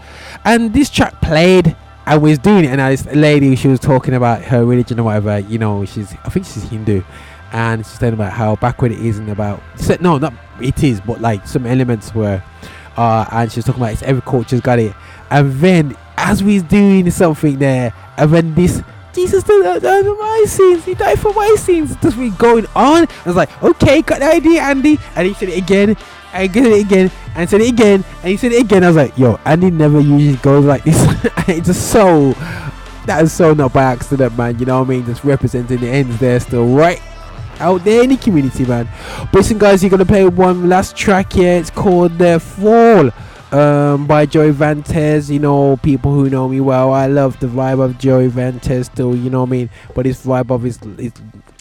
And 0.45 0.73
this 0.73 0.89
track 0.89 1.21
played. 1.21 1.75
I 2.05 2.17
was 2.17 2.39
doing 2.39 2.65
it, 2.65 2.69
and 2.69 2.79
this 2.79 3.05
lady, 3.13 3.55
she 3.55 3.67
was 3.67 3.79
talking 3.79 4.15
about 4.15 4.41
her 4.45 4.65
religion 4.65 4.99
or 4.99 5.03
whatever. 5.03 5.39
You 5.39 5.59
know, 5.59 5.85
she's 5.85 6.11
I 6.25 6.29
think 6.29 6.47
she's 6.47 6.63
Hindu, 6.63 7.03
and 7.51 7.85
she's 7.85 7.99
saying 7.99 8.13
about 8.13 8.33
how 8.33 8.55
backward 8.55 8.91
it 8.91 8.99
is 8.99 9.19
and 9.19 9.29
about 9.29 9.61
no, 10.01 10.17
not 10.17 10.33
it 10.59 10.83
is, 10.83 11.01
but 11.01 11.21
like 11.21 11.47
some 11.47 11.65
elements 11.65 12.15
were. 12.15 12.41
Uh, 12.97 13.25
and 13.31 13.51
she's 13.51 13.63
talking 13.63 13.81
about 13.81 13.93
it's 13.93 14.03
every 14.03 14.21
culture's 14.23 14.59
got 14.59 14.79
it. 14.79 14.93
And 15.29 15.53
then 15.59 15.95
as 16.17 16.43
we're 16.43 16.61
doing 16.61 17.09
something 17.11 17.59
there, 17.59 17.93
and 18.17 18.33
then 18.33 18.55
this 18.55 18.81
Jesus 19.13 19.43
died 19.43 19.81
died 19.81 20.05
for 20.05 20.15
my 20.15 20.43
sins, 20.47 20.85
he 20.85 20.93
died 20.93 21.19
for 21.19 21.33
my 21.33 21.55
sins. 21.57 21.95
Just 21.97 22.17
be 22.17 22.29
going 22.31 22.65
on. 22.75 23.07
I 23.07 23.23
was 23.25 23.35
like, 23.35 23.63
okay, 23.63 24.01
got 24.01 24.19
the 24.19 24.25
idea, 24.25 24.61
Andy. 24.61 24.99
And 25.15 25.27
he 25.27 25.33
said 25.33 25.49
it 25.49 25.57
again. 25.57 25.97
I 26.31 26.47
get 26.47 26.65
it 26.65 26.85
again 26.85 27.11
and 27.35 27.49
said 27.49 27.61
it 27.61 27.69
again 27.69 28.03
and 28.21 28.29
he 28.29 28.37
said 28.37 28.51
it 28.51 28.61
again. 28.61 28.83
I 28.83 28.87
was 28.87 28.95
like, 28.95 29.17
yo, 29.17 29.39
Andy 29.45 29.71
never 29.71 29.99
usually 29.99 30.37
goes 30.37 30.65
like 30.65 30.83
this. 30.83 31.01
it's 31.47 31.67
just 31.67 31.91
so 31.91 32.33
that 33.05 33.23
is 33.23 33.33
so 33.33 33.53
not 33.53 33.73
by 33.73 33.83
accident, 33.83 34.37
man. 34.37 34.59
You 34.59 34.65
know 34.65 34.79
what 34.79 34.87
I 34.87 34.89
mean? 34.89 35.05
Just 35.05 35.23
representing 35.23 35.79
the 35.79 35.89
ends 35.89 36.19
there 36.19 36.39
still 36.39 36.67
right 36.67 37.01
out 37.59 37.83
there 37.83 38.03
in 38.03 38.09
the 38.09 38.17
community, 38.17 38.65
man. 38.65 38.87
But 39.31 39.33
listen, 39.33 39.57
guys, 39.57 39.83
you're 39.83 39.89
gonna 39.89 40.05
play 40.05 40.25
one 40.27 40.69
last 40.69 40.95
track 40.95 41.33
here. 41.33 41.57
It's 41.57 41.69
called 41.69 42.17
The 42.17 42.39
Fall. 42.39 43.09
Um, 43.51 44.05
by 44.05 44.27
Joey 44.27 44.51
Vantes, 44.51 45.29
you 45.29 45.39
know, 45.39 45.77
people 45.77 46.13
who 46.13 46.29
know 46.29 46.47
me 46.47 46.61
well, 46.61 46.93
I 46.93 47.07
love 47.07 47.39
the 47.39 47.47
vibe 47.47 47.83
of 47.83 47.97
Joey 47.97 48.27
Vantes 48.27 48.85
still, 48.85 49.15
you 49.15 49.31
know 49.31 49.41
what 49.41 49.49
I 49.49 49.51
mean? 49.51 49.69
But 49.95 50.05
his 50.05 50.23
vibe 50.23 50.51
of 50.51 50.61
his, 50.61 50.77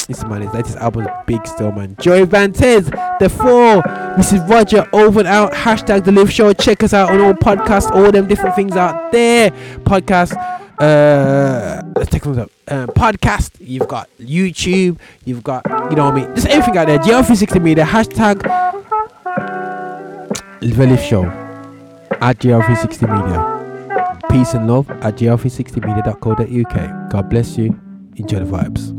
his 0.07 0.25
man 0.25 0.43
is 0.43 0.53
latest 0.53 0.77
album 0.77 1.07
is 1.07 1.09
big 1.27 1.47
still, 1.47 1.73
man. 1.73 1.97
Joey 1.99 2.27
Vantes, 2.27 2.91
The 3.21 3.31
Fall, 3.31 3.83
is 4.19 4.33
Roger 4.51 4.87
over 4.93 5.21
and 5.21 5.29
out. 5.29 5.53
Hashtag 5.53 6.05
The 6.05 6.13
Lift 6.13 6.33
Show. 6.33 6.53
Check 6.53 6.83
us 6.83 6.93
out 6.93 7.11
on 7.11 7.21
all 7.21 7.33
podcasts, 7.33 7.91
all 7.91 8.13
them 8.13 8.27
different 8.27 8.55
things 8.55 8.73
out 8.73 9.11
there. 9.11 9.51
Podcast. 9.85 10.37
Uh, 10.79 11.83
let's 11.97 12.11
take 12.11 12.23
them 12.23 12.39
up. 12.39 12.51
Um, 12.69 12.89
podcast. 12.89 13.53
You've 13.61 13.89
got 13.89 14.11
YouTube. 14.21 14.99
You've 15.25 15.43
got, 15.43 15.65
you 15.91 15.97
know 15.97 16.05
what 16.05 16.15
I 16.15 16.27
mean? 16.27 16.35
Just 16.35 16.49
everything 16.49 16.77
out 16.77 16.87
there. 16.87 16.99
GL360 16.99 17.63
Media. 17.63 17.85
Hashtag 17.85 18.43
The 20.61 20.87
Live 20.87 21.01
Show 21.01 21.48
at 22.21 22.39
GL360 22.39 23.03
Media. 23.03 24.19
Peace 24.31 24.55
and 24.55 24.69
love 24.69 24.91
at 24.91 25.17
GL360media.co.uk. 25.17 27.11
God 27.11 27.29
bless 27.31 27.57
you. 27.57 27.79
Enjoy 28.17 28.41
the 28.41 28.45
vibes. 28.45 28.95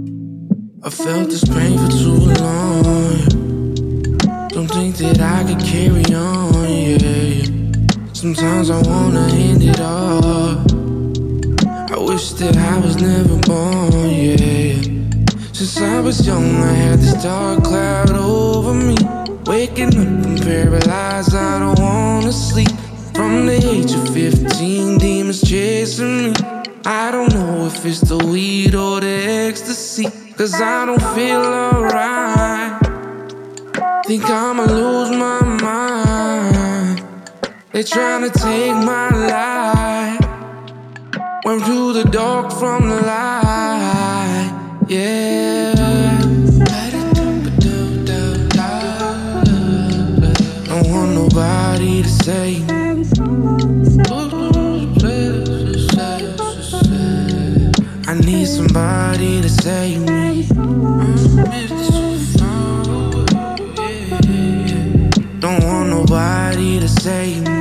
I 0.83 0.89
felt 0.89 1.29
this 1.29 1.43
pain 1.43 1.77
for 1.77 1.89
too 1.91 2.15
long. 2.41 3.27
Don't 4.49 4.67
think 4.67 4.95
that 4.97 5.19
I 5.19 5.43
could 5.43 5.59
carry 5.63 6.03
on, 6.15 6.53
yeah. 6.69 7.43
Sometimes 8.13 8.69
I 8.69 8.81
wanna 8.81 9.27
end 9.33 9.63
it 9.63 9.79
all. 9.79 10.59
I 11.91 11.97
wish 11.97 12.31
that 12.33 12.57
I 12.57 12.79
was 12.79 12.95
never 13.01 13.37
born, 13.41 14.09
yeah. 14.09 14.81
Since 15.53 15.81
I 15.81 15.99
was 15.99 16.25
young, 16.25 16.63
I 16.63 16.71
had 16.71 16.99
this 16.99 17.13
dark 17.21 17.63
cloud 17.63 18.11
over 18.11 18.73
me. 18.73 18.95
Waking 19.45 19.89
up 19.89 20.07
and 20.25 20.41
paralyzed, 20.41 21.35
I 21.35 21.59
don't 21.59 21.79
wanna 21.79 22.31
sleep. 22.31 22.69
From 23.19 23.47
the 23.47 23.55
age 23.55 23.91
of 23.91 24.13
15, 24.13 24.97
demons 24.97 25.41
chasing 25.41 26.31
me. 26.31 26.33
I 26.85 27.11
don't 27.11 27.33
know 27.33 27.65
if 27.65 27.85
it's 27.85 27.99
the 27.99 28.17
weed 28.17 28.75
or 28.75 29.01
the 29.01 29.07
ecstasy. 29.07 30.05
Cause 30.37 30.53
I 30.53 30.85
don't 30.85 31.03
feel 31.13 31.41
alright. 31.41 32.79
Think 34.05 34.23
I'ma 34.23 34.63
lose 34.63 35.11
my 35.11 35.41
mind. 35.43 37.03
They 37.73 37.83
tryna 37.83 38.31
take 38.31 38.77
my 38.85 39.09
life. 39.35 40.21
Went 41.43 41.65
through 41.65 41.91
the 41.91 42.05
dark 42.05 42.53
from 42.53 42.87
the 42.87 43.01
light. 43.01 44.49
Yeah. 44.87 45.75
Don't 50.69 50.89
want 50.89 51.11
nobody 51.11 52.01
to 52.01 52.09
save 52.09 52.65
me. 52.65 52.78
Somebody 58.49 59.41
to 59.41 59.49
save 59.49 60.01
me. 60.01 60.47
Don't 65.39 65.63
want 65.63 65.89
nobody 65.89 66.79
to 66.79 66.87
save 66.87 67.41
me. 67.47 67.59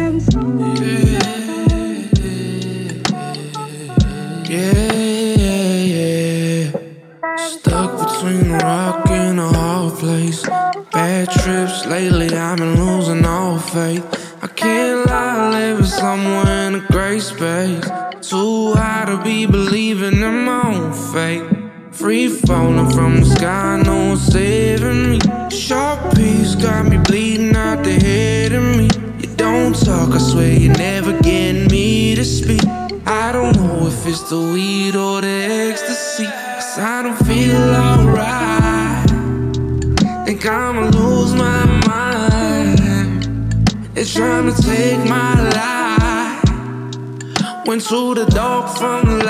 Yeah, 4.49 4.93
yeah, 5.45 5.77
yeah. 5.95 7.37
Stuck 7.37 7.91
between 8.03 8.51
a 8.51 8.59
rock 8.59 9.11
and 9.11 9.39
a 9.41 9.49
hard 9.49 9.95
place. 9.99 10.43
Bad 10.93 11.31
trips 11.31 11.85
lately, 11.87 12.35
I've 12.35 12.57
been 12.57 12.83
losing 12.83 13.27
all 13.27 13.59
faith. 13.59 14.05
I 14.43 14.47
can't 14.47 15.07
lie, 15.07 15.51
living 15.51 15.85
somewhere 15.85 16.69
in 16.69 16.77
a 16.77 16.81
gray 16.91 17.21
space. 17.21 18.08
Too 18.23 18.75
high 18.75 19.05
to 19.07 19.23
be 19.23 19.47
believing 19.47 20.21
in 20.21 20.45
my 20.45 20.63
own 20.67 20.93
fate. 20.93 21.45
Free 21.93 22.29
falling 22.29 22.91
from 22.91 23.21
the 23.21 23.27
sky, 23.27 23.81
no 23.85 24.09
one's 24.09 24.27
saving 24.27 25.11
me. 25.11 25.19
Sharp 25.51 26.15
piece 26.17 26.57
got 26.57 26.87
me 26.87 26.99
bleeding 26.99 27.55
out 27.55 27.85
the 27.85 27.93
head 27.93 28.53
of 28.53 28.65
me. 28.77 28.89
You 29.21 29.35
don't 29.37 29.73
talk, 29.73 30.11
I 30.11 30.19
swear 30.19 30.53
you're 30.53 30.77
never 30.77 31.13
getting 31.23 31.69
me 31.69 32.17
to 32.17 32.25
speak. 32.25 32.65
I 33.07 33.31
don't 33.33 33.57
know 33.57 33.87
if 33.87 34.05
it's 34.07 34.29
the 34.29 34.41
weed 34.41 34.97
or 34.97 35.21
the 35.21 35.71
ecstasy. 35.71 36.25
Cause 36.25 36.79
I 36.79 37.03
don't 37.05 37.19
feel 37.25 37.57
alright. 37.75 39.09
Think 40.27 40.45
I'ma 40.45 40.91
lose 40.91 41.35
my 41.35 41.65
mind. 41.87 42.81
It's 43.97 44.13
trying 44.13 44.53
to 44.53 44.63
take 44.63 45.09
my 45.09 45.41
life. 45.51 45.88
Went 47.69 47.85
to 47.89 48.15
the 48.15 48.25
dark 48.25 48.79
from 48.79 49.19
the 49.19 49.25